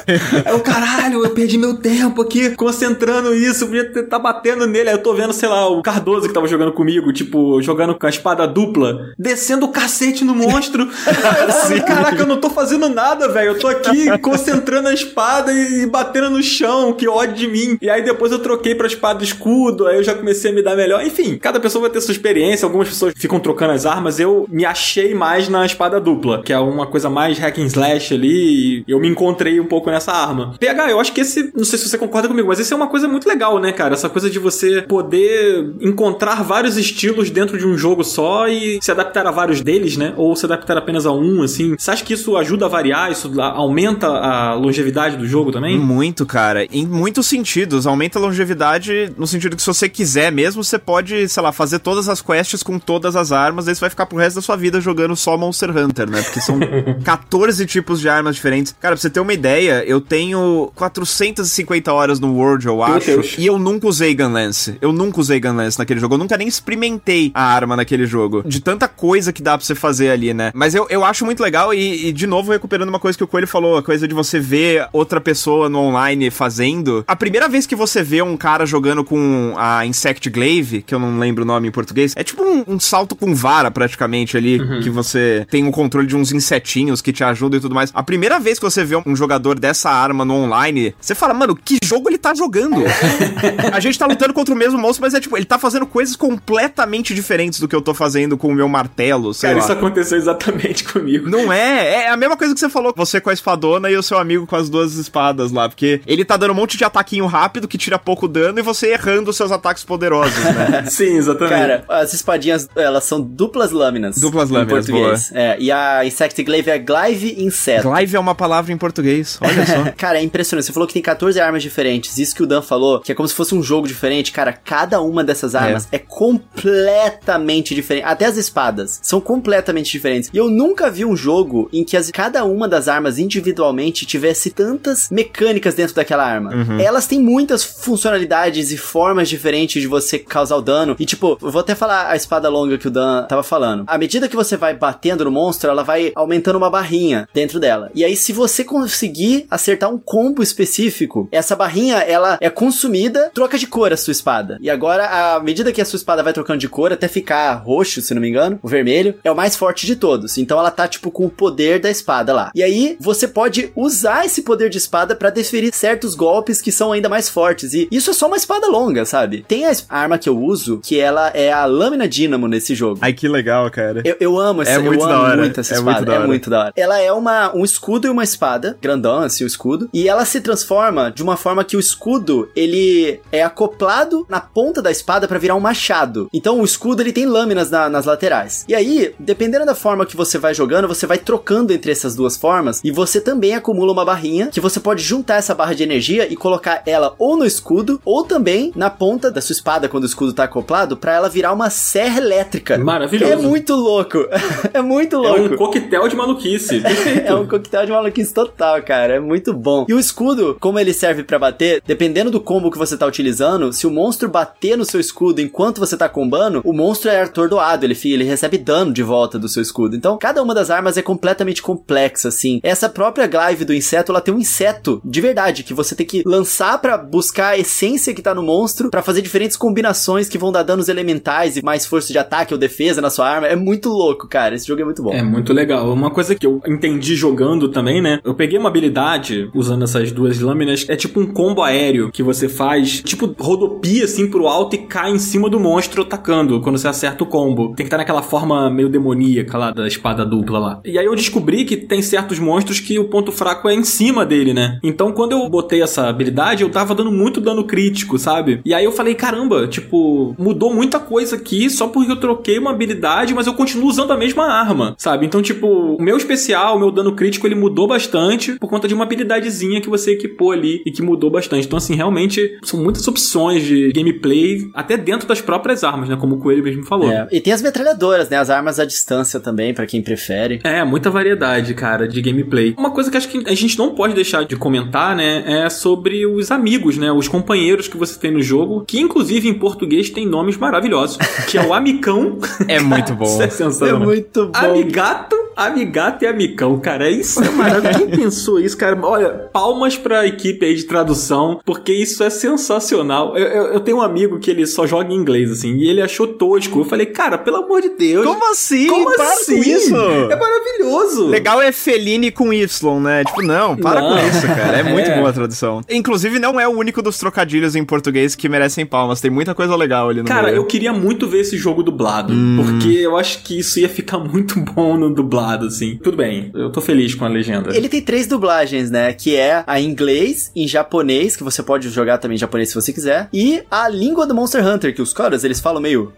Aí 0.44 0.52
eu, 0.52 0.60
caralho, 0.60 1.24
eu 1.24 1.30
perdi 1.30 1.58
meu 1.58 1.76
tempo 1.76 2.22
aqui 2.22 2.50
concentrando 2.50 3.34
isso, 3.34 3.66
podia 3.66 3.90
tá 4.04 4.18
batendo 4.18 4.66
nele. 4.66 4.88
Aí 4.88 4.94
eu 4.94 5.02
tô 5.02 5.14
vendo, 5.14 5.32
sei 5.32 5.48
lá, 5.48 5.68
o 5.68 5.82
Cardoso 5.82 6.28
que 6.28 6.34
tava 6.34 6.46
jogando 6.46 6.72
comigo, 6.72 7.12
tipo, 7.12 7.60
jogando 7.62 7.94
com 7.94 8.06
a 8.06 8.10
espada 8.10 8.46
dupla, 8.46 9.12
descendo 9.18 9.66
o 9.66 9.68
cacete 9.68 10.24
no 10.24 10.34
monstro. 10.34 10.88
Falei, 11.48 11.80
caraca, 11.80 12.22
eu 12.22 12.26
não 12.26 12.38
tô 12.38 12.50
fazendo 12.50 12.88
nada, 12.88 13.28
velho. 13.28 13.52
Eu 13.52 13.58
tô 13.58 13.68
aqui 13.68 14.16
concentrando 14.18 14.88
a 14.88 14.94
espada 14.94 15.52
e 15.52 15.86
batendo 15.86 16.30
no 16.30 16.42
chão, 16.42 16.92
que 16.92 17.08
ódio 17.08 17.34
de 17.34 17.48
mim. 17.48 17.78
E 17.80 17.88
aí 17.88 18.02
depois 18.02 18.32
eu 18.32 18.38
troquei 18.38 18.74
pra 18.74 18.86
espada 18.86 19.22
escudo, 19.22 19.86
aí 19.86 19.96
eu 19.96 20.02
já 20.02 20.14
comecei 20.14 20.50
a 20.50 20.54
me 20.54 20.62
dar 20.62 20.76
melhor. 20.76 21.04
Enfim, 21.04 21.38
cada 21.38 21.60
pessoa 21.60 21.82
vai 21.82 21.90
ter 21.90 22.00
sua 22.00 22.12
experiência. 22.12 22.66
Algumas 22.66 22.88
pessoas 22.88 23.14
ficam 23.16 23.40
trocando 23.40 23.72
as 23.72 23.86
armas. 23.86 24.20
Eu 24.20 24.46
me 24.48 24.64
achei 24.64 25.14
mais 25.14 25.48
na 25.48 25.64
espada 25.64 26.00
dupla, 26.00 26.42
que 26.42 26.52
é 26.52 26.58
uma 26.58 26.86
coisa 26.86 27.08
mais 27.08 27.38
hack 27.38 27.58
and 27.58 27.66
slash 27.66 28.14
ali. 28.14 28.80
E 28.80 28.84
eu 28.88 29.00
me 29.00 29.08
encontrei 29.08 29.60
um 29.60 29.66
pouco 29.66 29.90
nessa 29.90 30.12
arma. 30.12 30.54
PH, 30.58 30.90
eu 30.90 31.00
acho 31.00 31.12
que 31.12 31.20
esse, 31.20 31.50
não 31.54 31.64
sei 31.64 31.78
se 31.78 31.88
você 31.88 31.98
concorda 31.98 32.28
comigo, 32.28 32.48
mas 32.48 32.60
esse 32.60 32.72
é 32.72 32.76
uma 32.76 32.88
coisa 32.88 33.08
muito 33.08 33.28
legal, 33.28 33.58
né, 33.58 33.72
cara? 33.72 33.94
Essa 33.94 34.08
coisa 34.08 34.30
de 34.30 34.38
você 34.38 34.82
poder 34.82 35.74
encontrar 35.80 36.42
vários 36.42 36.76
estilos 36.76 37.30
dentro 37.30 37.58
de 37.58 37.66
um 37.66 37.76
jogo 37.76 38.04
só 38.04 38.48
e 38.48 38.78
se 38.82 38.90
adaptar 38.90 39.26
a 39.26 39.30
vários 39.30 39.60
deles, 39.60 39.96
né? 39.96 40.14
Ou 40.16 40.34
se 40.34 40.46
adaptar 40.46 40.76
apenas 40.76 41.06
a 41.06 41.12
um, 41.12 41.19
assim. 41.42 41.74
Você 41.76 41.90
acha 41.90 42.04
que 42.04 42.14
isso 42.14 42.36
ajuda 42.36 42.66
a 42.66 42.68
variar? 42.68 43.10
Isso 43.10 43.40
aumenta 43.40 44.06
a 44.08 44.54
longevidade 44.54 45.16
do 45.16 45.26
jogo 45.26 45.52
também? 45.52 45.78
Muito, 45.78 46.24
cara. 46.26 46.64
Em 46.64 46.86
muitos 46.86 47.26
sentidos. 47.26 47.86
Aumenta 47.86 48.18
a 48.18 48.22
longevidade 48.22 49.12
no 49.16 49.26
sentido 49.26 49.56
que 49.56 49.62
se 49.62 49.68
você 49.68 49.88
quiser 49.88 50.32
mesmo, 50.32 50.62
você 50.62 50.78
pode, 50.78 51.28
sei 51.28 51.42
lá, 51.42 51.52
fazer 51.52 51.78
todas 51.78 52.08
as 52.08 52.20
quests 52.20 52.62
com 52.62 52.78
todas 52.78 53.16
as 53.16 53.32
armas, 53.32 53.68
aí 53.68 53.74
você 53.74 53.80
vai 53.80 53.90
ficar 53.90 54.06
pro 54.06 54.18
resto 54.18 54.36
da 54.36 54.42
sua 54.42 54.56
vida 54.56 54.80
jogando 54.80 55.16
só 55.16 55.36
Monster 55.36 55.76
Hunter, 55.76 56.08
né? 56.08 56.22
Porque 56.22 56.40
são 56.40 56.58
14 57.04 57.66
tipos 57.66 58.00
de 58.00 58.08
armas 58.08 58.36
diferentes. 58.36 58.74
Cara, 58.80 58.94
pra 58.94 59.00
você 59.00 59.10
ter 59.10 59.20
uma 59.20 59.32
ideia, 59.32 59.84
eu 59.86 60.00
tenho 60.00 60.70
450 60.74 61.92
horas 61.92 62.20
no 62.20 62.34
World, 62.34 62.66
eu 62.66 62.82
acho, 62.82 63.20
e 63.38 63.46
eu 63.46 63.58
nunca 63.58 63.86
usei 63.86 64.14
Gunlance. 64.14 64.76
Eu 64.80 64.92
nunca 64.92 65.20
usei 65.20 65.40
Gunlance 65.40 65.78
naquele 65.78 66.00
jogo. 66.00 66.14
Eu 66.14 66.18
nunca 66.18 66.36
nem 66.36 66.48
experimentei 66.48 67.30
a 67.34 67.42
arma 67.42 67.76
naquele 67.76 68.06
jogo. 68.06 68.42
De 68.46 68.60
tanta 68.60 68.88
coisa 68.88 69.32
que 69.32 69.42
dá 69.42 69.56
pra 69.56 69.66
você 69.66 69.74
fazer 69.74 70.10
ali, 70.10 70.32
né? 70.34 70.50
Mas 70.54 70.74
eu, 70.74 70.86
eu 70.90 71.04
acho 71.04 71.09
muito 71.24 71.42
legal 71.42 71.74
e, 71.74 72.08
e, 72.08 72.12
de 72.12 72.26
novo, 72.26 72.52
recuperando 72.52 72.88
uma 72.88 73.00
coisa 73.00 73.16
que 73.16 73.24
o 73.24 73.26
Coelho 73.26 73.46
falou, 73.46 73.76
a 73.76 73.82
coisa 73.82 74.06
de 74.06 74.14
você 74.14 74.38
ver 74.38 74.88
outra 74.92 75.20
pessoa 75.20 75.68
no 75.68 75.78
online 75.78 76.30
fazendo. 76.30 77.04
A 77.06 77.16
primeira 77.16 77.48
vez 77.48 77.66
que 77.66 77.74
você 77.74 78.02
vê 78.02 78.22
um 78.22 78.36
cara 78.36 78.64
jogando 78.66 79.04
com 79.04 79.54
a 79.56 79.84
Insect 79.86 80.28
Glaive, 80.30 80.82
que 80.82 80.94
eu 80.94 80.98
não 80.98 81.18
lembro 81.18 81.44
o 81.44 81.46
nome 81.46 81.68
em 81.68 81.70
português, 81.70 82.12
é 82.16 82.22
tipo 82.22 82.42
um, 82.42 82.64
um 82.66 82.80
salto 82.80 83.14
com 83.16 83.34
vara, 83.34 83.70
praticamente, 83.70 84.36
ali, 84.36 84.60
que 84.82 84.90
você 84.90 85.46
tem 85.50 85.66
o 85.66 85.70
controle 85.70 86.06
de 86.06 86.16
uns 86.16 86.32
insetinhos 86.32 87.00
que 87.02 87.12
te 87.12 87.24
ajudam 87.24 87.58
e 87.58 87.60
tudo 87.60 87.74
mais. 87.74 87.90
A 87.94 88.02
primeira 88.02 88.38
vez 88.38 88.58
que 88.58 88.64
você 88.64 88.84
vê 88.84 88.96
um 88.96 89.16
jogador 89.16 89.58
dessa 89.58 89.90
arma 89.90 90.24
no 90.24 90.34
online, 90.34 90.94
você 91.00 91.14
fala, 91.14 91.34
mano, 91.34 91.56
que 91.56 91.78
jogo 91.84 92.08
ele 92.08 92.18
tá 92.18 92.34
jogando? 92.34 92.82
a 93.72 93.80
gente 93.80 93.98
tá 93.98 94.06
lutando 94.06 94.32
contra 94.32 94.54
o 94.54 94.56
mesmo 94.56 94.78
monstro, 94.78 95.02
mas 95.02 95.14
é 95.14 95.20
tipo, 95.20 95.36
ele 95.36 95.44
tá 95.44 95.58
fazendo 95.58 95.86
coisas 95.86 96.16
completamente 96.16 97.14
diferentes 97.14 97.60
do 97.60 97.68
que 97.68 97.74
eu 97.74 97.82
tô 97.82 97.94
fazendo 97.94 98.36
com 98.36 98.48
o 98.48 98.54
meu 98.54 98.68
martelo, 98.68 99.32
sei 99.34 99.48
Cara, 99.48 99.58
lá. 99.58 99.64
isso 99.64 99.72
aconteceu 99.72 100.18
exatamente 100.18 100.84
comigo. 101.00 101.28
Não 101.28 101.52
é, 101.52 102.04
é 102.04 102.08
a 102.08 102.16
mesma 102.16 102.36
coisa 102.36 102.54
que 102.54 102.60
você 102.60 102.68
falou, 102.68 102.92
você 102.96 103.20
com 103.20 103.30
a 103.30 103.32
espadona 103.32 103.90
e 103.90 103.96
o 103.96 104.02
seu 104.02 104.18
amigo 104.18 104.46
com 104.46 104.56
as 104.56 104.68
duas 104.68 104.94
espadas 104.94 105.50
lá, 105.52 105.68
porque 105.68 106.00
ele 106.06 106.24
tá 106.24 106.36
dando 106.36 106.52
um 106.52 106.54
monte 106.54 106.76
de 106.76 106.84
ataquinho 106.84 107.26
rápido 107.26 107.66
que 107.66 107.78
tira 107.78 107.98
pouco 107.98 108.28
dano 108.28 108.58
e 108.58 108.62
você 108.62 108.92
errando 108.92 109.30
os 109.30 109.36
seus 109.36 109.50
ataques 109.50 109.84
poderosos, 109.84 110.42
né? 110.44 110.84
Sim, 110.90 111.16
exatamente. 111.16 111.50
Cara, 111.50 111.84
as 111.88 112.12
espadinhas, 112.12 112.68
elas 112.76 113.04
são 113.04 113.20
duplas 113.20 113.70
lâminas. 113.70 114.16
Duplas 114.16 114.50
em 114.50 114.54
lâminas, 114.54 114.86
português. 114.86 115.32
É, 115.34 115.56
e 115.58 115.70
a 115.70 116.04
Insect 116.04 116.42
Glaive 116.42 116.70
é 116.70 116.78
Glaive 116.78 117.36
Inseto. 117.38 117.84
Glaive 117.84 118.16
é 118.16 118.20
uma 118.20 118.34
palavra 118.34 118.72
em 118.72 118.78
português, 118.78 119.38
olha 119.40 119.66
só. 119.66 119.90
Cara, 119.96 120.18
é 120.18 120.22
impressionante. 120.22 120.66
Você 120.66 120.72
falou 120.72 120.86
que 120.86 120.94
tem 120.94 121.02
14 121.02 121.40
armas 121.40 121.62
diferentes. 121.62 122.18
Isso 122.18 122.34
que 122.34 122.42
o 122.42 122.46
Dan 122.46 122.62
falou, 122.62 123.00
que 123.00 123.12
é 123.12 123.14
como 123.14 123.28
se 123.28 123.34
fosse 123.34 123.54
um 123.54 123.62
jogo 123.62 123.86
diferente. 123.86 124.32
Cara, 124.32 124.52
cada 124.52 125.00
uma 125.00 125.24
dessas 125.24 125.54
armas 125.54 125.88
é, 125.90 125.98
completamente 125.98 127.74
diferente. 127.74 128.04
Até 128.04 128.26
as 128.26 128.36
espadas 128.36 129.00
são 129.02 129.20
completamente 129.20 129.90
diferentes. 129.90 130.30
E 130.32 130.36
eu 130.36 130.48
nunca 130.50 130.89
vi 130.90 131.04
um 131.04 131.16
jogo 131.16 131.68
em 131.72 131.84
que 131.84 131.96
as- 131.96 132.10
cada 132.10 132.44
uma 132.44 132.68
das 132.68 132.88
armas 132.88 133.18
individualmente 133.18 134.04
tivesse 134.06 134.50
tantas 134.50 135.08
mecânicas 135.10 135.74
dentro 135.74 135.94
daquela 135.94 136.24
arma. 136.24 136.50
Elas 136.80 137.06
têm 137.06 137.20
muitas 137.20 137.62
funcionalidades 137.64 138.70
e 138.70 138.76
formas 138.76 139.28
diferentes 139.28 139.80
de 139.82 139.88
você 139.88 140.18
causar 140.18 140.56
o 140.56 140.62
dano. 140.62 140.96
E 140.98 141.04
tipo, 141.06 141.38
eu 141.42 141.50
vou 141.50 141.60
até 141.60 141.74
falar 141.74 142.08
a 142.10 142.16
espada 142.16 142.48
longa 142.48 142.78
que 142.78 142.88
o 142.88 142.90
Dan 142.90 143.24
tava 143.28 143.42
falando. 143.42 143.84
À 143.86 143.96
medida 143.98 144.28
que 144.28 144.36
você 144.36 144.56
vai 144.56 144.74
batendo 144.74 145.24
no 145.24 145.30
monstro, 145.30 145.70
ela 145.70 145.82
vai 145.82 146.12
aumentando 146.14 146.56
uma 146.56 146.70
barrinha 146.70 147.28
dentro 147.32 147.60
dela. 147.60 147.90
E 147.94 148.04
aí, 148.04 148.16
se 148.16 148.32
você 148.32 148.64
conseguir 148.64 149.46
acertar 149.50 149.90
um 149.92 149.98
combo 149.98 150.42
específico, 150.42 151.28
essa 151.30 151.54
barrinha 151.56 151.96
ela 151.98 152.38
é 152.40 152.50
consumida, 152.50 153.30
troca 153.34 153.58
de 153.58 153.66
cor 153.66 153.92
a 153.92 153.96
sua 153.96 154.12
espada. 154.12 154.58
E 154.60 154.70
agora, 154.70 155.06
à 155.36 155.40
medida 155.40 155.72
que 155.72 155.80
a 155.80 155.84
sua 155.84 155.96
espada 155.96 156.22
vai 156.22 156.32
trocando 156.32 156.58
de 156.58 156.68
cor, 156.68 156.92
até 156.92 157.08
ficar 157.08 157.52
roxo, 157.54 158.00
se 158.00 158.14
não 158.14 158.20
me 158.22 158.28
engano, 158.28 158.58
o 158.62 158.68
vermelho, 158.68 159.14
é 159.22 159.30
o 159.30 159.36
mais 159.36 159.56
forte 159.56 159.86
de 159.86 159.96
todos. 159.96 160.38
Então 160.38 160.58
ela 160.58 160.70
tá 160.82 160.88
tipo 160.88 161.10
com 161.10 161.26
o 161.26 161.30
poder 161.30 161.78
da 161.80 161.90
espada 161.90 162.32
lá. 162.32 162.50
E 162.54 162.62
aí, 162.62 162.96
você 163.00 163.26
pode 163.28 163.70
usar 163.76 164.24
esse 164.24 164.42
poder 164.42 164.70
de 164.70 164.78
espada 164.78 165.14
pra 165.14 165.30
deferir 165.30 165.74
certos 165.74 166.14
golpes 166.14 166.60
que 166.62 166.72
são 166.72 166.92
ainda 166.92 167.08
mais 167.08 167.28
fortes. 167.28 167.72
E 167.74 167.88
isso 167.90 168.10
é 168.10 168.12
só 168.14 168.26
uma 168.26 168.36
espada 168.36 168.66
longa, 168.66 169.04
sabe? 169.04 169.44
Tem 169.46 169.66
a 169.66 169.72
arma 169.88 170.18
que 170.18 170.28
eu 170.28 170.38
uso, 170.38 170.80
que 170.82 170.98
ela 170.98 171.28
é 171.34 171.52
a 171.52 171.64
lâmina 171.64 172.08
dínamo 172.08 172.48
nesse 172.48 172.74
jogo. 172.74 172.98
Ai, 173.02 173.12
que 173.12 173.28
legal, 173.28 173.70
cara. 173.70 174.02
Eu, 174.04 174.16
eu 174.20 174.38
amo 174.38 174.62
essa, 174.62 174.72
É 174.72 174.78
muito 174.78 175.02
eu 175.02 175.08
da 175.08 175.20
hora, 175.20 175.36
muito 175.36 175.60
essa 175.60 175.74
é 175.74 175.78
espada. 175.78 175.96
muito 175.98 176.06
da 176.08 176.14
é 176.14 176.26
muito 176.26 176.50
da 176.50 176.58
hora. 176.60 176.72
Ela 176.76 176.98
é 177.00 177.12
uma, 177.12 177.54
um 177.54 177.64
escudo 177.64 178.06
e 178.06 178.10
uma 178.10 178.24
espada, 178.24 178.76
grandão 178.80 179.18
assim 179.20 179.44
o 179.44 179.46
escudo, 179.46 179.88
e 179.92 180.08
ela 180.08 180.24
se 180.24 180.40
transforma 180.40 181.10
de 181.10 181.22
uma 181.22 181.36
forma 181.36 181.64
que 181.64 181.76
o 181.76 181.80
escudo, 181.80 182.48
ele 182.56 183.20
é 183.32 183.42
acoplado 183.42 184.26
na 184.28 184.40
ponta 184.40 184.80
da 184.82 184.90
espada 184.90 185.26
pra 185.28 185.38
virar 185.38 185.54
um 185.54 185.60
machado. 185.60 186.28
Então 186.32 186.60
o 186.60 186.64
escudo 186.64 187.02
ele 187.02 187.12
tem 187.12 187.26
lâminas 187.26 187.70
na- 187.70 187.88
nas 187.88 188.04
laterais. 188.06 188.64
E 188.68 188.74
aí, 188.74 189.14
dependendo 189.18 189.66
da 189.66 189.74
forma 189.74 190.06
que 190.06 190.16
você 190.16 190.38
vai 190.38 190.54
jogando, 190.70 190.86
você 190.86 191.04
vai 191.04 191.18
trocando 191.18 191.72
entre 191.72 191.90
essas 191.90 192.14
duas 192.14 192.36
formas 192.36 192.80
e 192.84 192.92
você 192.92 193.20
também 193.20 193.54
acumula 193.54 193.92
uma 193.92 194.04
barrinha 194.04 194.46
que 194.46 194.60
você 194.60 194.78
pode 194.78 195.02
juntar 195.02 195.34
essa 195.36 195.52
barra 195.52 195.74
de 195.74 195.82
energia 195.82 196.32
e 196.32 196.36
colocar 196.36 196.82
ela 196.86 197.12
ou 197.18 197.36
no 197.36 197.44
escudo 197.44 198.00
ou 198.04 198.22
também 198.22 198.70
na 198.76 198.88
ponta 198.88 199.32
da 199.32 199.40
sua 199.40 199.52
espada 199.52 199.88
quando 199.88 200.04
o 200.04 200.06
escudo 200.06 200.32
tá 200.32 200.44
acoplado 200.44 200.96
pra 200.96 201.14
ela 201.14 201.28
virar 201.28 201.52
uma 201.52 201.70
serra 201.70 202.18
elétrica. 202.18 202.78
Maravilhoso. 202.78 203.32
É 203.32 203.36
muito 203.36 203.74
louco. 203.74 204.18
é 204.72 204.80
muito 204.80 205.16
É 205.16 205.18
louco. 205.18 205.54
um 205.54 205.56
coquetel 205.56 206.06
de 206.06 206.14
maluquice. 206.14 206.82
É 207.24 207.34
um 207.34 207.46
coquetel 207.46 207.86
de 207.86 207.92
maluquice 207.92 208.32
total, 208.32 208.80
cara. 208.82 209.14
É 209.14 209.20
muito 209.20 209.52
bom. 209.52 209.84
E 209.88 209.94
o 209.94 209.98
escudo, 209.98 210.56
como 210.60 210.78
ele 210.78 210.92
serve 210.92 211.24
pra 211.24 211.38
bater, 211.38 211.82
dependendo 211.84 212.30
do 212.30 212.40
combo 212.40 212.70
que 212.70 212.78
você 212.78 212.96
tá 212.96 213.06
utilizando, 213.06 213.72
se 213.72 213.86
o 213.86 213.90
monstro 213.90 214.28
bater 214.28 214.76
no 214.76 214.84
seu 214.84 215.00
escudo 215.00 215.40
enquanto 215.40 215.78
você 215.80 215.96
tá 215.96 216.08
combando, 216.08 216.60
o 216.64 216.72
monstro 216.72 217.10
é 217.10 217.22
atordoado, 217.22 217.84
ele, 217.84 217.98
ele 218.04 218.24
recebe 218.24 218.58
dano 218.58 218.92
de 218.92 219.02
volta 219.02 219.38
do 219.38 219.48
seu 219.48 219.62
escudo. 219.62 219.96
Então, 219.96 220.16
cada 220.18 220.42
uma 220.42 220.54
das 220.54 220.59
armas 220.68 220.98
é 220.98 221.02
completamente 221.02 221.62
complexa, 221.62 222.28
assim. 222.28 222.60
Essa 222.62 222.88
própria 222.88 223.26
glaive 223.26 223.64
do 223.64 223.72
inseto, 223.72 224.12
ela 224.12 224.20
tem 224.20 224.34
um 224.34 224.38
inseto 224.38 225.00
de 225.04 225.20
verdade, 225.20 225.62
que 225.62 225.72
você 225.72 225.94
tem 225.94 226.06
que 226.06 226.22
lançar 226.26 226.78
pra 226.80 226.98
buscar 226.98 227.50
a 227.50 227.58
essência 227.58 228.12
que 228.12 228.20
tá 228.20 228.34
no 228.34 228.42
monstro, 228.42 228.90
pra 228.90 229.02
fazer 229.02 229.22
diferentes 229.22 229.56
combinações 229.56 230.28
que 230.28 230.36
vão 230.36 230.50
dar 230.50 230.62
danos 230.62 230.88
elementais 230.88 231.56
e 231.56 231.62
mais 231.62 231.86
força 231.86 232.12
de 232.12 232.18
ataque 232.18 232.52
ou 232.52 232.58
defesa 232.58 233.00
na 233.00 233.10
sua 233.10 233.28
arma. 233.28 233.46
É 233.46 233.56
muito 233.56 233.88
louco, 233.88 234.28
cara. 234.28 234.54
Esse 234.54 234.66
jogo 234.66 234.82
é 234.82 234.84
muito 234.84 235.02
bom. 235.02 235.12
É 235.12 235.22
muito 235.22 235.52
legal. 235.52 235.92
Uma 235.92 236.10
coisa 236.10 236.34
que 236.34 236.46
eu 236.46 236.60
entendi 236.66 237.14
jogando 237.14 237.68
também, 237.68 238.02
né? 238.02 238.20
Eu 238.24 238.34
peguei 238.34 238.58
uma 238.58 238.68
habilidade 238.68 239.48
usando 239.54 239.84
essas 239.84 240.10
duas 240.10 240.40
lâminas. 240.40 240.86
É 240.88 240.96
tipo 240.96 241.20
um 241.20 241.26
combo 241.26 241.62
aéreo 241.62 242.10
que 242.10 242.22
você 242.22 242.48
faz, 242.48 243.00
tipo 243.02 243.34
rodopia 243.38 244.04
assim 244.04 244.28
pro 244.28 244.48
alto 244.48 244.74
e 244.74 244.78
cai 244.78 245.10
em 245.10 245.18
cima 245.18 245.48
do 245.48 245.60
monstro 245.60 246.02
atacando 246.02 246.60
quando 246.60 246.78
você 246.78 246.88
acerta 246.88 247.22
o 247.22 247.26
combo. 247.26 247.68
Tem 247.68 247.76
que 247.76 247.82
estar 247.84 247.98
naquela 247.98 248.22
forma 248.22 248.68
meio 248.70 248.88
demoníaca 248.88 249.56
lá 249.56 249.70
da 249.70 249.86
espada 249.86 250.24
dupla 250.24 250.49
lá. 250.58 250.80
E 250.84 250.98
aí 250.98 251.04
eu 251.04 251.14
descobri 251.14 251.64
que 251.64 251.76
tem 251.76 252.02
certos 252.02 252.38
monstros 252.38 252.80
que 252.80 252.98
o 252.98 253.04
ponto 253.08 253.32
fraco 253.32 253.68
é 253.68 253.74
em 253.74 253.84
cima 253.84 254.24
dele, 254.24 254.52
né? 254.52 254.78
Então 254.82 255.12
quando 255.12 255.32
eu 255.32 255.48
botei 255.48 255.82
essa 255.82 256.08
habilidade, 256.08 256.62
eu 256.62 256.70
tava 256.70 256.94
dando 256.94 257.10
muito 257.10 257.40
dano 257.40 257.64
crítico, 257.64 258.18
sabe? 258.18 258.60
E 258.64 258.74
aí 258.74 258.84
eu 258.84 258.92
falei, 258.92 259.14
caramba, 259.14 259.66
tipo, 259.68 260.34
mudou 260.38 260.72
muita 260.74 260.98
coisa 260.98 261.36
aqui 261.36 261.68
só 261.70 261.88
porque 261.88 262.10
eu 262.10 262.16
troquei 262.16 262.58
uma 262.58 262.70
habilidade, 262.70 263.34
mas 263.34 263.46
eu 263.46 263.54
continuo 263.54 263.88
usando 263.88 264.12
a 264.12 264.16
mesma 264.16 264.46
arma, 264.46 264.94
sabe? 264.98 265.26
Então, 265.26 265.42
tipo, 265.42 265.66
o 265.66 266.02
meu 266.02 266.16
especial, 266.16 266.76
o 266.76 266.78
meu 266.78 266.90
dano 266.90 267.12
crítico, 267.12 267.46
ele 267.46 267.54
mudou 267.54 267.86
bastante 267.86 268.58
por 268.58 268.68
conta 268.68 268.88
de 268.88 268.94
uma 268.94 269.04
habilidadezinha 269.04 269.80
que 269.80 269.88
você 269.88 270.12
equipou 270.12 270.52
ali 270.52 270.82
e 270.84 270.90
que 270.90 271.02
mudou 271.02 271.30
bastante. 271.30 271.66
Então, 271.66 271.76
assim, 271.76 271.94
realmente 271.94 272.58
são 272.62 272.80
muitas 272.80 273.06
opções 273.06 273.64
de 273.64 273.92
gameplay, 273.92 274.68
até 274.74 274.96
dentro 274.96 275.28
das 275.28 275.40
próprias 275.40 275.84
armas, 275.84 276.08
né? 276.08 276.16
Como 276.16 276.36
o 276.36 276.38
Coelho 276.38 276.62
mesmo 276.62 276.84
falou. 276.84 277.10
É, 277.10 277.28
E 277.30 277.40
tem 277.40 277.52
as 277.52 277.62
metralhadoras, 277.62 278.28
né? 278.28 278.36
As 278.38 278.50
armas 278.50 278.78
à 278.78 278.84
distância 278.84 279.40
também, 279.40 279.74
pra 279.74 279.86
quem 279.86 280.02
prefere. 280.02 280.39
É, 280.64 280.84
muita 280.84 281.10
variedade, 281.10 281.74
cara, 281.74 282.06
de 282.06 282.20
gameplay. 282.20 282.74
Uma 282.78 282.90
coisa 282.90 283.10
que 283.10 283.16
acho 283.16 283.28
que 283.28 283.42
a 283.46 283.54
gente 283.54 283.78
não 283.78 283.94
pode 283.94 284.14
deixar 284.14 284.44
de 284.44 284.56
comentar, 284.56 285.14
né, 285.14 285.64
é 285.64 285.70
sobre 285.70 286.26
os 286.26 286.50
amigos, 286.50 286.96
né, 286.96 287.10
os 287.12 287.28
companheiros 287.28 287.88
que 287.88 287.96
você 287.96 288.18
tem 288.18 288.30
no 288.30 288.42
jogo, 288.42 288.84
que 288.86 289.00
inclusive 289.00 289.48
em 289.48 289.54
português 289.54 290.10
tem 290.10 290.26
nomes 290.26 290.56
maravilhosos, 290.56 291.18
que 291.46 291.58
é 291.58 291.62
o 291.62 291.74
Amicão. 291.74 292.38
É 292.68 292.80
muito 292.80 293.14
bom. 293.14 293.24
Isso 293.40 293.42
é 293.42 293.50
sensacional. 293.50 294.02
É 294.02 294.04
muito 294.04 294.46
bom. 294.46 294.58
Amigato, 294.58 295.36
Amigato 295.56 296.24
e 296.24 296.26
Amicão, 296.26 296.78
cara. 296.78 297.10
Isso 297.10 297.42
é 297.42 297.50
maravilhoso. 297.50 297.98
Quem 297.98 298.08
pensou 298.08 298.58
isso, 298.58 298.76
cara? 298.76 298.98
Olha, 299.02 299.28
palmas 299.52 299.96
pra 299.96 300.26
equipe 300.26 300.64
aí 300.64 300.74
de 300.74 300.84
tradução, 300.84 301.60
porque 301.66 301.92
isso 301.92 302.22
é 302.22 302.30
sensacional. 302.30 303.36
Eu, 303.36 303.46
eu, 303.46 303.64
eu 303.74 303.80
tenho 303.80 303.98
um 303.98 304.02
amigo 304.02 304.38
que 304.38 304.50
ele 304.50 304.66
só 304.66 304.86
joga 304.86 305.12
em 305.12 305.16
inglês, 305.16 305.50
assim, 305.50 305.76
e 305.76 305.88
ele 305.88 306.00
achou 306.00 306.26
tosco. 306.26 306.80
Eu 306.80 306.84
falei, 306.84 307.06
cara, 307.06 307.36
pelo 307.36 307.58
amor 307.58 307.82
de 307.82 307.90
Deus. 307.90 308.24
Como 308.24 308.50
assim? 308.50 308.86
Como 308.86 309.14
Para 309.14 309.24
assim? 309.24 309.62
com 309.62 309.68
isso. 309.68 309.94
É 310.30 310.36
maravilhoso. 310.36 311.28
Legal 311.28 311.60
é 311.60 311.72
Feline 311.72 312.30
com 312.30 312.52
Y, 312.52 313.00
né? 313.00 313.24
Tipo, 313.24 313.42
não, 313.42 313.76
para 313.76 314.00
Não. 314.00 314.10
com 314.18 314.26
isso, 314.28 314.46
cara. 314.46 314.78
É 314.78 314.82
muito 314.82 315.00
É. 315.10 315.16
boa 315.16 315.30
a 315.30 315.32
tradução. 315.32 315.80
Inclusive, 315.90 316.38
não 316.38 316.58
é 316.60 316.66
o 316.68 316.72
único 316.72 317.02
dos 317.02 317.18
trocadilhos 317.18 317.74
em 317.74 317.84
português 317.84 318.34
que 318.34 318.48
merecem 318.48 318.84
palmas. 318.86 319.20
Tem 319.20 319.30
muita 319.30 319.54
coisa 319.54 319.74
legal 319.76 320.08
ali 320.08 320.20
no 320.20 320.26
Cara, 320.26 320.48
meio. 320.48 320.56
eu 320.56 320.64
queria 320.64 320.92
muito 320.92 321.26
ver 321.28 321.40
esse 321.40 321.56
jogo 321.56 321.82
dublado, 321.82 322.32
Hum. 322.32 322.56
porque 322.62 322.88
eu 322.98 323.16
acho 323.16 323.42
que 323.42 323.58
isso 323.58 323.78
ia 323.80 323.88
ficar 323.88 324.18
muito 324.20 324.58
bom 324.60 324.96
no 324.96 325.10
dublado, 325.12 325.66
assim. 325.66 325.98
Tudo 326.02 326.16
bem, 326.16 326.50
eu 326.54 326.70
tô 326.70 326.80
feliz 326.80 327.14
com 327.14 327.24
a 327.24 327.28
legenda. 327.28 327.74
Ele 327.76 327.88
tem 327.88 328.00
três 328.00 328.26
dublagens, 328.26 328.90
né? 328.90 329.12
Que 329.12 329.36
é 329.36 329.64
a 329.66 329.80
em 329.80 329.86
inglês, 329.90 330.50
em 330.54 330.68
japonês, 330.68 331.36
que 331.36 331.42
você 331.42 331.62
pode 331.62 331.88
jogar 331.88 332.18
também 332.18 332.34
em 332.36 332.38
japonês 332.38 332.68
se 332.68 332.74
você 332.74 332.92
quiser, 332.92 333.28
e 333.32 333.62
a 333.70 333.88
língua 333.88 334.26
do 334.26 334.34
Monster 334.34 334.66
Hunter, 334.66 334.94
que 334.94 335.02
os 335.02 335.12
caras, 335.12 335.42
eles 335.44 335.58
falam 335.60 335.80
meio... 335.80 336.12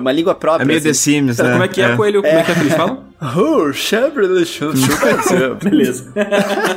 Uma 0.00 0.12
língua 0.12 0.34
própria. 0.34 0.64
É 0.64 0.66
meio 0.66 0.78
assim. 0.78 0.88
The 0.88 0.94
Sims, 0.94 1.38
né? 1.38 1.50
como 1.52 1.64
é 1.64 1.68
que 1.68 1.80
é, 1.82 1.96
Coelho? 1.96 2.22
Como 2.22 2.34
é 2.38 2.42
que 2.42 2.51
é 2.52 2.54
que 2.54 2.60
eles 2.62 2.74
falam? 2.74 3.04
"Hu, 3.20 3.72
shalabra, 3.72 4.44
shalabra". 4.44 5.54
Beleza. 5.70 6.12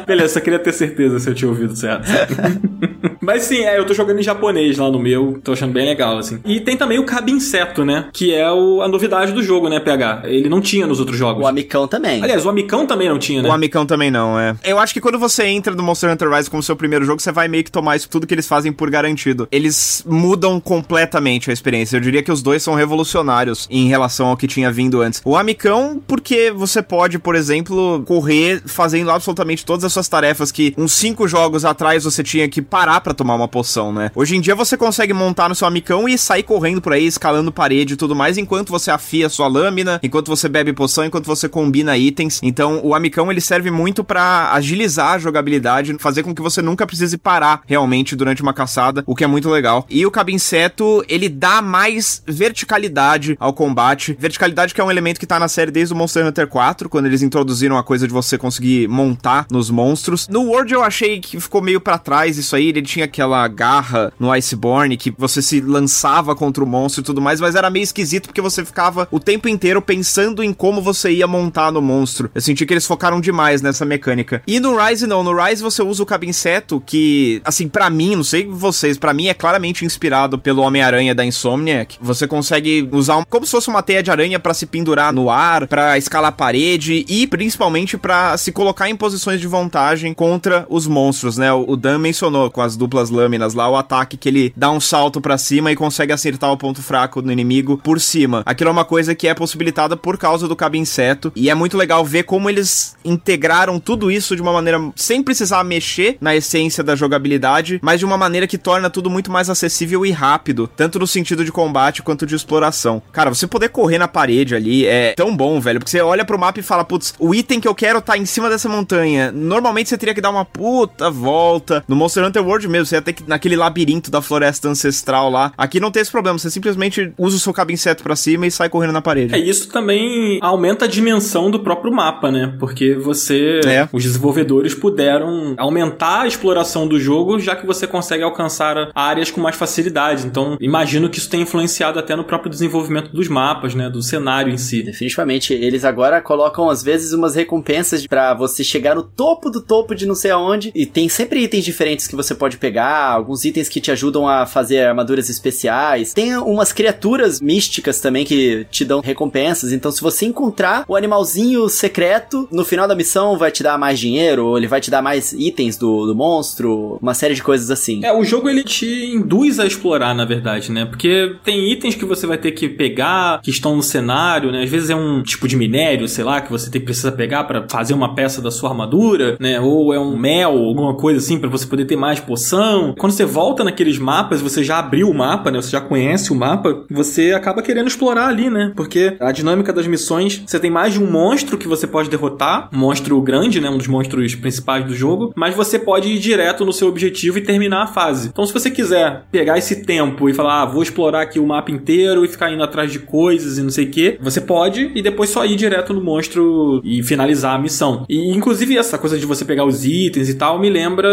Beleza, 0.05 0.34
só 0.36 0.39
queria 0.39 0.59
ter 0.59 0.73
certeza 0.73 1.19
se 1.19 1.30
eu 1.30 1.34
tinha 1.34 1.49
ouvido 1.49 1.76
certo. 1.76 2.05
Mas 3.26 3.43
sim, 3.43 3.59
é, 3.63 3.78
eu 3.78 3.86
tô 3.86 3.93
jogando 3.93 4.19
em 4.19 4.23
japonês 4.23 4.78
lá 4.78 4.89
no 4.91 4.99
meu, 4.99 5.39
tô 5.43 5.53
achando 5.53 5.73
bem 5.73 5.86
legal, 5.86 6.17
assim. 6.17 6.39
E 6.45 6.59
tem 6.59 6.78
também 6.78 6.99
o 6.99 7.03
Cabe 7.05 7.32
Inseto, 7.32 7.84
né? 7.84 8.07
Que 8.13 8.34
é 8.34 8.49
o- 8.51 8.82
a 8.82 8.88
novidade 8.88 9.32
do 9.32 9.41
jogo, 9.43 9.67
né, 9.69 9.80
PH? 9.80 10.23
Ele 10.26 10.47
não 10.49 10.61
tinha 10.61 10.86
nos 10.86 10.99
outros 10.99 11.17
jogos. 11.17 11.43
O 11.43 11.47
Amicão 11.47 11.88
também. 11.88 12.21
Aliás, 12.23 12.45
o 12.45 12.49
Amicão 12.49 12.86
também 12.86 13.09
não 13.09 13.17
tinha, 13.19 13.41
né? 13.41 13.49
O 13.49 13.51
Amicão 13.51 13.86
também 13.86 14.11
não, 14.11 14.39
é. 14.39 14.55
Eu 14.63 14.78
acho 14.80 14.93
que 14.93 15.01
quando 15.01 15.17
você 15.19 15.45
entra 15.45 15.73
no 15.73 15.82
Monster 15.84 16.11
Hunter 16.11 16.30
Rise 16.30 16.49
como 16.49 16.61
seu 16.63 16.76
primeiro 16.76 17.03
jogo, 17.05 17.21
você 17.21 17.32
vai 17.32 17.47
meio 17.47 17.63
que 17.63 17.71
tomar 17.71 17.95
isso 17.95 18.07
tudo 18.09 18.28
que 18.28 18.34
eles 18.34 18.47
fazem 18.47 18.71
por 18.71 18.89
garantido. 18.89 19.47
Eles 19.51 20.03
mudam 20.05 20.59
completamente 20.59 21.49
a 21.49 21.53
experiência. 21.53 21.97
Eu 21.97 22.01
diria 22.01 22.21
que 22.21 22.32
os 22.32 22.41
dois 22.41 22.61
são 22.61 22.76
revolucionários 22.76 23.67
em 23.69 23.88
relação 23.88 24.28
ao 24.28 24.38
que 24.38 24.47
tinha 24.47 24.71
vindo 24.71 25.01
antes. 25.01 25.21
O 25.26 25.36
Amicão, 25.36 26.01
porque 26.07 26.51
você 26.51 26.82
pode, 26.82 27.17
por 27.19 27.36
exemplo, 27.36 28.03
correr 28.05 28.61
fazendo 28.65 29.09
absolutamente 29.11 29.65
todas 29.65 29.84
as 29.84 29.93
suas 29.93 30.07
tarefas 30.07 30.51
que 30.51 30.73
uns 30.78 30.93
cinco 30.93 31.28
jogos 31.28 31.65
atrás 31.65 32.03
você 32.03 32.23
tinha 32.23 32.47
que 32.47 32.61
parar 32.61 33.01
pra 33.01 33.13
tomar 33.16 33.36
uma 33.36 33.47
poção, 33.47 33.91
né? 33.91 34.11
Hoje 34.13 34.36
em 34.36 34.41
dia 34.41 34.55
você 34.55 34.78
consegue 34.78 35.13
montar 35.13 35.49
no 35.49 35.55
seu 35.55 35.68
Amicão 35.68 36.07
e 36.07 36.18
sair 36.18 36.43
correndo 36.43 36.82
por 36.82 36.93
aí, 36.93 37.05
escalando 37.05 37.51
parede 37.51 37.93
e 37.93 37.97
tudo 37.97 38.16
mais, 38.16 38.38
enquanto 38.38 38.70
você 38.70 38.91
afia 38.91 39.30
sua 39.30 39.47
lâmina, 39.47 39.99
enquanto 40.03 40.28
você 40.28 40.47
bebe 40.47 40.74
poção, 40.74 41.05
enquanto 41.05 41.26
você 41.26 41.49
combina 41.49 41.97
itens. 41.97 42.39
Então, 42.43 42.82
o 42.84 42.93
Amicão 42.93 43.32
ele 43.32 43.41
serve 43.41 43.72
muito 43.72 44.03
pra 44.03 44.51
agilizar 44.53 45.13
a 45.13 45.20
jogabilidade, 45.20 45.95
fazer 45.99 46.24
com 46.24 46.36
que 46.36 46.41
você 46.41 46.61
nunca 46.61 46.86
precise 46.86 47.18
parar 47.18 47.61
realmente 47.66 48.16
durante 48.16 48.41
uma 48.41 48.53
caçada, 48.53 49.03
o 49.05 49.16
que 49.16 49.24
é 49.24 49.28
muito 49.28 49.49
legal. 49.49 49.86
E 49.89 50.05
o 50.05 50.11
Cabinseto, 50.11 51.03
ele 51.07 51.30
dá 51.30 51.61
mais 51.61 52.22
verticalidade 52.28 53.36
ao 53.39 53.53
combate. 53.53 54.16
Verticalidade 54.20 54.74
que 54.74 54.82
é 54.82 54.84
um 54.84 54.91
elemento 54.91 55.20
que 55.20 55.26
tá 55.26 55.39
na 55.39 55.47
série 55.47 55.72
desde 55.72 55.93
o 55.93 55.97
Monster 55.97 56.26
Hunter 56.26 56.47
4, 56.47 56.89
quando 56.89 57.05
eles 57.05 57.22
introduziram 57.22 57.78
a 57.78 57.84
coisa 57.84 58.07
de 58.07 58.13
você 58.13 58.38
conseguir 58.38 58.88
montar 58.88 59.47
nos 59.49 59.70
monstros. 59.70 60.28
No 60.28 60.43
World 60.43 60.74
eu 60.74 60.84
achei 60.84 61.20
que 61.20 61.39
ficou 61.39 61.61
meio 61.61 61.80
pra 61.80 61.97
trás 61.97 62.38
isso 62.38 62.55
aí, 62.55 62.70
ele 62.70 62.82
tinha 62.82 63.05
aquela 63.06 63.47
garra 63.47 64.12
no 64.20 64.32
Iceborne 64.36 64.97
que 64.97 65.14
você 65.18 65.41
se 65.41 65.62
lançava 65.62 66.36
contra 66.36 66.64
o 66.64 66.68
monstro 66.68 67.01
e 67.01 67.03
tudo 67.03 67.22
mais, 67.22 67.39
mas 67.39 67.56
era 67.56 67.70
meio 67.70 67.84
esquisito 67.84 68.28
porque 68.28 68.41
você 68.41 68.64
ficava 68.66 69.08
o 69.12 69.20
tempo 69.20 69.47
inteiro 69.47 69.82
pensando 69.82 70.43
em 70.43 70.53
como 70.53 70.82
você 70.82 71.12
ia 71.12 71.28
montar 71.28 71.72
no 71.72 71.82
monstro. 71.82 72.30
Eu 72.34 72.41
senti 72.41 72.66
que 72.66 72.74
eles 72.74 72.86
focaram 72.86 73.20
demais 73.22 73.62
nessa 73.62 73.86
mecânica. 73.86 74.41
E 74.47 74.60
no 74.60 74.76
Rise 74.78 75.08
não, 75.08 75.24
no 75.24 75.34
Rise 75.36 75.62
você 75.64 75.82
usa 75.82 76.03
o 76.03 76.06
cabinseto 76.06 76.82
que, 76.86 77.41
assim, 77.45 77.68
pra 77.68 77.89
mim, 77.89 78.16
não 78.16 78.24
sei 78.24 78.45
vocês, 78.47 78.97
pra 78.97 79.14
mim 79.14 79.28
é 79.28 79.34
claramente 79.34 79.86
inspirado 79.86 80.38
pelo 80.38 80.62
Homem-Aranha 80.62 81.14
da 81.16 81.26
Insomniac. 81.26 81.97
Você 82.01 82.28
consegue 82.28 82.88
usar 82.91 83.18
um- 83.18 83.24
como 83.30 83.45
se 83.45 83.51
fosse 83.51 83.68
uma 83.70 83.82
teia 83.84 84.01
de 84.01 84.12
aranha 84.12 84.39
pra 84.39 84.53
se 84.53 84.66
pendurar 84.66 85.14
no 85.14 85.30
ar, 85.30 85.68
pra 85.68 85.97
escalar 85.97 86.30
a 86.30 86.32
parede 86.32 87.06
e 87.08 87.28
principalmente 87.28 87.97
pra 87.97 88.38
se 88.38 88.51
colocar 88.51 88.89
em 88.89 88.95
posições 88.95 89.39
de 89.39 89.47
vantagem 89.47 90.14
contra 90.14 90.66
os 90.70 90.88
monstros, 90.88 91.38
né? 91.38 91.51
O 91.53 91.76
Dan 91.76 91.99
mencionou 91.99 92.49
com 92.49 92.62
as 92.62 92.76
duplas 92.76 92.95
lâminas 93.10 93.54
lá 93.54 93.70
o 93.70 93.76
ataque 93.76 94.18
que 94.18 94.30
ele 94.30 94.54
dá 94.56 94.70
um 94.72 94.80
salto 94.80 95.22
pra 95.22 95.38
cima 95.38 95.72
e 95.72 95.76
consegue 95.76 96.14
acertar 96.14 96.52
o 96.52 96.58
ponto 96.58 96.82
fraco 96.82 97.22
do 97.22 97.32
inimigo 97.32 97.78
por 97.84 98.00
cima. 98.00 98.43
Aquilo 98.46 98.70
é 98.70 98.74
uma 98.74 98.86
coisa 98.86 99.16
que 99.16 99.28
é 99.28 99.34
possibilitada 99.34 99.96
por 99.98 100.18
causa 100.18 100.48
do 100.48 100.56
cabinseto 100.56 101.32
e 101.36 101.50
é 101.50 101.56
muito 101.56 101.78
legal 101.78 102.04
ver 102.06 102.24
como 102.24 102.50
eles 102.50 102.96
integraram 103.04 103.80
tudo 103.80 104.12
isso 104.12 104.36
de 104.36 104.41
uma 104.41 104.54
maneira 104.54 104.80
sem 104.96 105.22
precisar 105.24 105.64
mexer 105.64 106.18
na 106.22 106.36
essência 106.36 106.84
da 106.84 106.96
jogabilidade, 106.96 107.80
mas 107.82 108.00
de 108.00 108.06
uma 108.06 108.18
maneira 108.18 108.48
que 108.48 108.58
torna 108.58 108.89
tudo 108.89 109.10
muito 109.10 109.32
mais 109.32 109.50
acessível 109.50 110.06
e 110.06 110.12
rápido, 110.12 110.70
tanto 110.76 111.00
no 111.00 111.08
sentido 111.08 111.43
de 111.43 111.52
combate 111.52 112.04
quanto 112.04 112.26
de 112.26 112.36
exploração. 112.36 113.02
Cara, 113.12 113.34
você 113.34 113.48
poder 113.48 113.70
correr 113.70 113.98
na 113.98 114.08
parede 114.08 114.56
ali 114.56 114.86
é 114.86 115.14
tão 115.16 115.36
bom, 115.36 115.60
velho, 115.60 115.80
porque 115.80 115.91
você 115.91 116.02
olha 116.02 116.26
pro 116.26 116.39
mapa 116.39 116.60
e 116.60 116.64
fala, 116.64 116.84
putz, 116.84 117.14
o 117.20 117.34
item 117.34 117.60
que 117.60 117.68
eu 117.68 117.76
quero 117.76 118.02
tá 118.02 118.18
em 118.18 118.26
cima 118.26 118.50
dessa 118.50 118.70
montanha. 118.70 119.32
Normalmente 119.32 119.89
você 119.89 119.98
teria 119.98 120.14
que 120.14 120.22
dar 120.22 120.30
uma 120.30 120.46
puta 120.46 121.10
volta. 121.10 121.84
No 121.88 121.96
Monster 121.96 122.24
Hunter 122.24 122.46
World 122.46 122.68
mesmo, 122.68 122.84
você 122.86 122.95
ia 122.95 123.01
ter 123.01 123.13
que 123.13 123.23
ir 123.23 123.27
naquele 123.27 123.55
labirinto 123.55 124.11
da 124.11 124.21
floresta 124.21 124.69
ancestral 124.69 125.29
lá. 125.29 125.51
Aqui 125.57 125.79
não 125.79 125.91
tem 125.91 126.01
esse 126.01 126.11
problema, 126.11 126.38
você 126.38 126.49
simplesmente 126.49 127.13
usa 127.17 127.38
o 127.38 127.39
seu 127.39 127.53
cabinseto 127.53 128.03
pra 128.03 128.15
cima 128.15 128.47
e 128.47 128.51
sai 128.51 128.69
correndo 128.69 128.93
na 128.93 129.01
parede. 129.01 129.36
É, 129.36 129.39
isso 129.39 129.69
também 129.69 130.39
aumenta 130.41 130.86
a 130.86 130.88
dimensão 130.88 131.49
do 131.49 131.59
próprio 131.59 131.93
mapa, 131.93 132.31
né? 132.31 132.55
Porque 132.59 132.93
você. 132.93 133.61
É. 133.65 133.88
Os 133.91 134.03
desenvolvedores 134.03 134.73
puderam 134.73 135.55
aumentar 135.57 136.21
a 136.21 136.27
exploração 136.27 136.88
do 136.88 136.99
jogo, 136.99 137.39
já 137.39 137.55
que 137.55 137.65
você 137.65 137.88
consegue 137.88 138.23
alcançar 138.23 138.91
áreas 138.93 139.31
com 139.31 139.41
mais 139.41 139.55
facilidade. 139.55 140.25
Então, 140.25 140.57
imagino 140.59 141.09
que 141.09 141.17
isso 141.17 141.29
tenha 141.29 141.43
influenciado 141.43 141.99
até 141.99 142.15
no 142.15 142.23
próprio 142.23 142.49
desenvolvimento 142.49 143.11
dos 143.11 143.27
mapas, 143.27 143.73
né? 143.75 143.89
Do 143.89 144.01
cenário 144.01 144.51
em 144.51 144.57
si. 144.57 144.83
Definitivamente, 144.83 145.53
eles 145.53 145.83
agora 145.83 146.21
colocam 146.21 146.69
às 146.69 146.83
vezes 146.83 147.13
umas 147.13 147.36
recompensas 147.36 148.05
pra 148.07 148.33
você 148.33 148.63
chegar 148.63 148.95
no 148.95 149.03
topo 149.03 149.49
do 149.49 149.61
topo 149.61 149.95
de 149.95 150.05
não 150.05 150.15
sei 150.15 150.31
aonde. 150.31 150.71
E 150.75 150.86
tem 150.86 151.07
sempre 151.09 151.41
itens 151.41 151.65
diferentes 151.65 152.07
que 152.07 152.15
você 152.15 152.36
pode 152.36 152.57
pegar, 152.57 152.74
alguns 152.84 153.45
itens 153.45 153.69
que 153.69 153.80
te 153.80 153.91
ajudam 153.91 154.28
a 154.28 154.45
fazer 154.45 154.86
armaduras 154.86 155.30
especiais. 155.30 156.13
Tem 156.13 156.36
umas 156.38 156.71
criaturas 156.71 157.39
místicas 157.39 157.99
também 157.99 158.26
que 158.26 158.65
te 158.69 158.84
dão 158.84 158.99
recompensas. 158.99 159.71
Então, 159.71 159.91
se 159.91 160.01
você 160.01 160.26
encontrar 160.26 160.86
o 160.88 160.95
animalzinho 160.95 161.67
secreto, 161.69 162.47
no 162.51 162.65
final 162.65 162.88
da 162.88 162.95
missão 162.95 163.38
vai 163.38 163.51
te 163.51 163.63
dar 163.63 163.78
mais 163.78 163.99
dinheiro, 163.99 164.47
ou 164.47 164.57
ele 164.57 164.67
vai 164.67 164.82
te 164.82 164.91
dar 164.91 165.01
mais 165.01 165.34
itens 165.34 165.78
do, 165.78 166.05
do 166.05 166.15
monstro, 166.15 166.97
uma 167.01 167.13
série 167.13 167.34
de 167.36 167.43
coisas 167.43 167.69
assim. 167.71 168.03
É, 168.03 168.13
o 168.13 168.23
jogo 168.23 168.49
ele 168.49 168.63
te 168.63 168.86
induz 169.13 169.59
a 169.59 169.65
explorar, 169.65 170.13
na 170.13 170.26
verdade, 170.26 170.71
né? 170.71 170.86
Porque 170.86 171.36
tem 171.43 171.71
itens 171.71 171.95
que 171.95 172.05
você 172.05 172.26
vai 172.28 172.38
ter 172.38 172.51
que 172.51 172.67
pegar, 172.67 173.41
que 173.41 173.51
estão 173.51 173.76
no 173.76 173.84
cenário, 173.84 174.51
né? 174.51 174.63
Às 174.63 174.69
vezes 174.69 174.89
é 174.89 174.95
um 174.95 175.23
tipo 175.23 175.47
de 175.47 175.55
minério, 175.55 176.07
sei 176.07 176.23
lá, 176.23 176.41
que 176.41 176.51
você 176.51 176.69
tem, 176.69 176.82
precisa 176.82 177.11
pegar 177.11 177.43
pra 177.45 177.65
fazer 177.69 177.93
uma 177.93 178.15
peça 178.15 178.41
da 178.41 178.51
sua 178.51 178.69
armadura, 178.69 179.38
né? 179.39 179.59
Ou 179.59 179.93
é 179.93 179.99
um 179.99 180.17
mel, 180.17 180.51
alguma 180.51 180.95
coisa 180.95 181.19
assim, 181.19 181.39
pra 181.39 181.49
você 181.49 181.65
poder 181.65 181.86
ter 181.86 181.95
mais 181.95 182.19
poção. 182.19 182.55
Quando 182.97 183.12
você 183.12 183.26
volta 183.26 183.64
naqueles 183.64 183.97
mapas, 183.97 184.41
você 184.41 184.64
já 184.64 184.80
abriu 184.80 185.10
o 185.10 185.14
mapa, 185.14 185.51
né? 185.51 185.62
Você 185.62 185.72
já 185.72 185.82
conhece 185.82 186.32
o 186.32 186.36
mapa, 186.36 186.84
você 186.89 187.34
acaba 187.34 187.62
querendo 187.62 187.88
explorar 187.88 188.28
ali, 188.28 188.49
né? 188.49 188.74
Porque 188.76 189.16
a 189.20 189.32
dinâmica 189.32 189.74
das 189.74 189.88
missões, 189.88 190.43
você 190.45 190.60
tem 190.60 190.72
mais 190.72 190.93
de 190.93 191.01
um 191.01 191.10
monstro 191.10 191.58
que 191.58 191.68
você 191.68 191.88
pode 191.88 192.10
derrotar, 192.10 192.70
um 192.74 192.78
monstro 192.78 193.20
grande, 193.22 193.60
né? 193.60 193.70
Um 193.70 193.78
dos 193.78 193.88
monstros 193.88 194.36
principais 194.36 194.86
do 194.86 194.93
jogo, 194.93 195.34
mas 195.36 195.56
você 195.56 195.78
pode 195.80 196.10
ir 196.10 196.20
direto 196.20 196.66
no 196.66 196.74
seu 196.74 196.88
objetivo 196.88 197.38
e 197.38 197.41
terminar 197.41 197.84
a 197.84 197.88
fase. 197.88 198.30
Então, 198.30 198.45
se 198.45 198.53
você 198.53 198.70
quiser 198.70 199.24
pegar 199.32 199.58
esse 199.58 199.84
tempo 199.84 200.30
e 200.30 200.34
falar, 200.34 200.62
ah, 200.62 200.66
vou 200.66 200.84
explorar 200.84 201.22
aqui 201.22 201.39
o 201.39 201.45
mapa 201.45 201.72
inteiro 201.72 202.24
e 202.24 202.28
ficar 202.28 202.51
indo 202.51 202.64
atrás 202.64 202.91
de 202.91 202.99
coisas 202.99 203.58
e 203.58 203.62
não 203.62 203.70
sei 203.70 203.86
o 203.86 203.91
que, 203.91 204.18
você 204.22 204.41
pode 204.41 204.91
e 204.95 205.01
depois 205.01 205.30
só 205.30 205.45
ir 205.45 205.56
direto 205.56 205.93
no 205.93 206.01
monstro 206.01 206.82
e 206.84 207.03
finalizar 207.03 207.56
a 207.56 207.62
missão. 207.62 208.06
E, 208.10 208.32
inclusive, 208.36 208.78
essa 208.78 208.97
coisa 208.97 209.18
de 209.18 209.26
você 209.26 209.43
pegar 209.45 209.66
os 209.66 209.86
itens 209.86 210.30
e 210.30 210.36
tal 210.36 210.60
me 210.60 210.70
lembra 210.70 211.10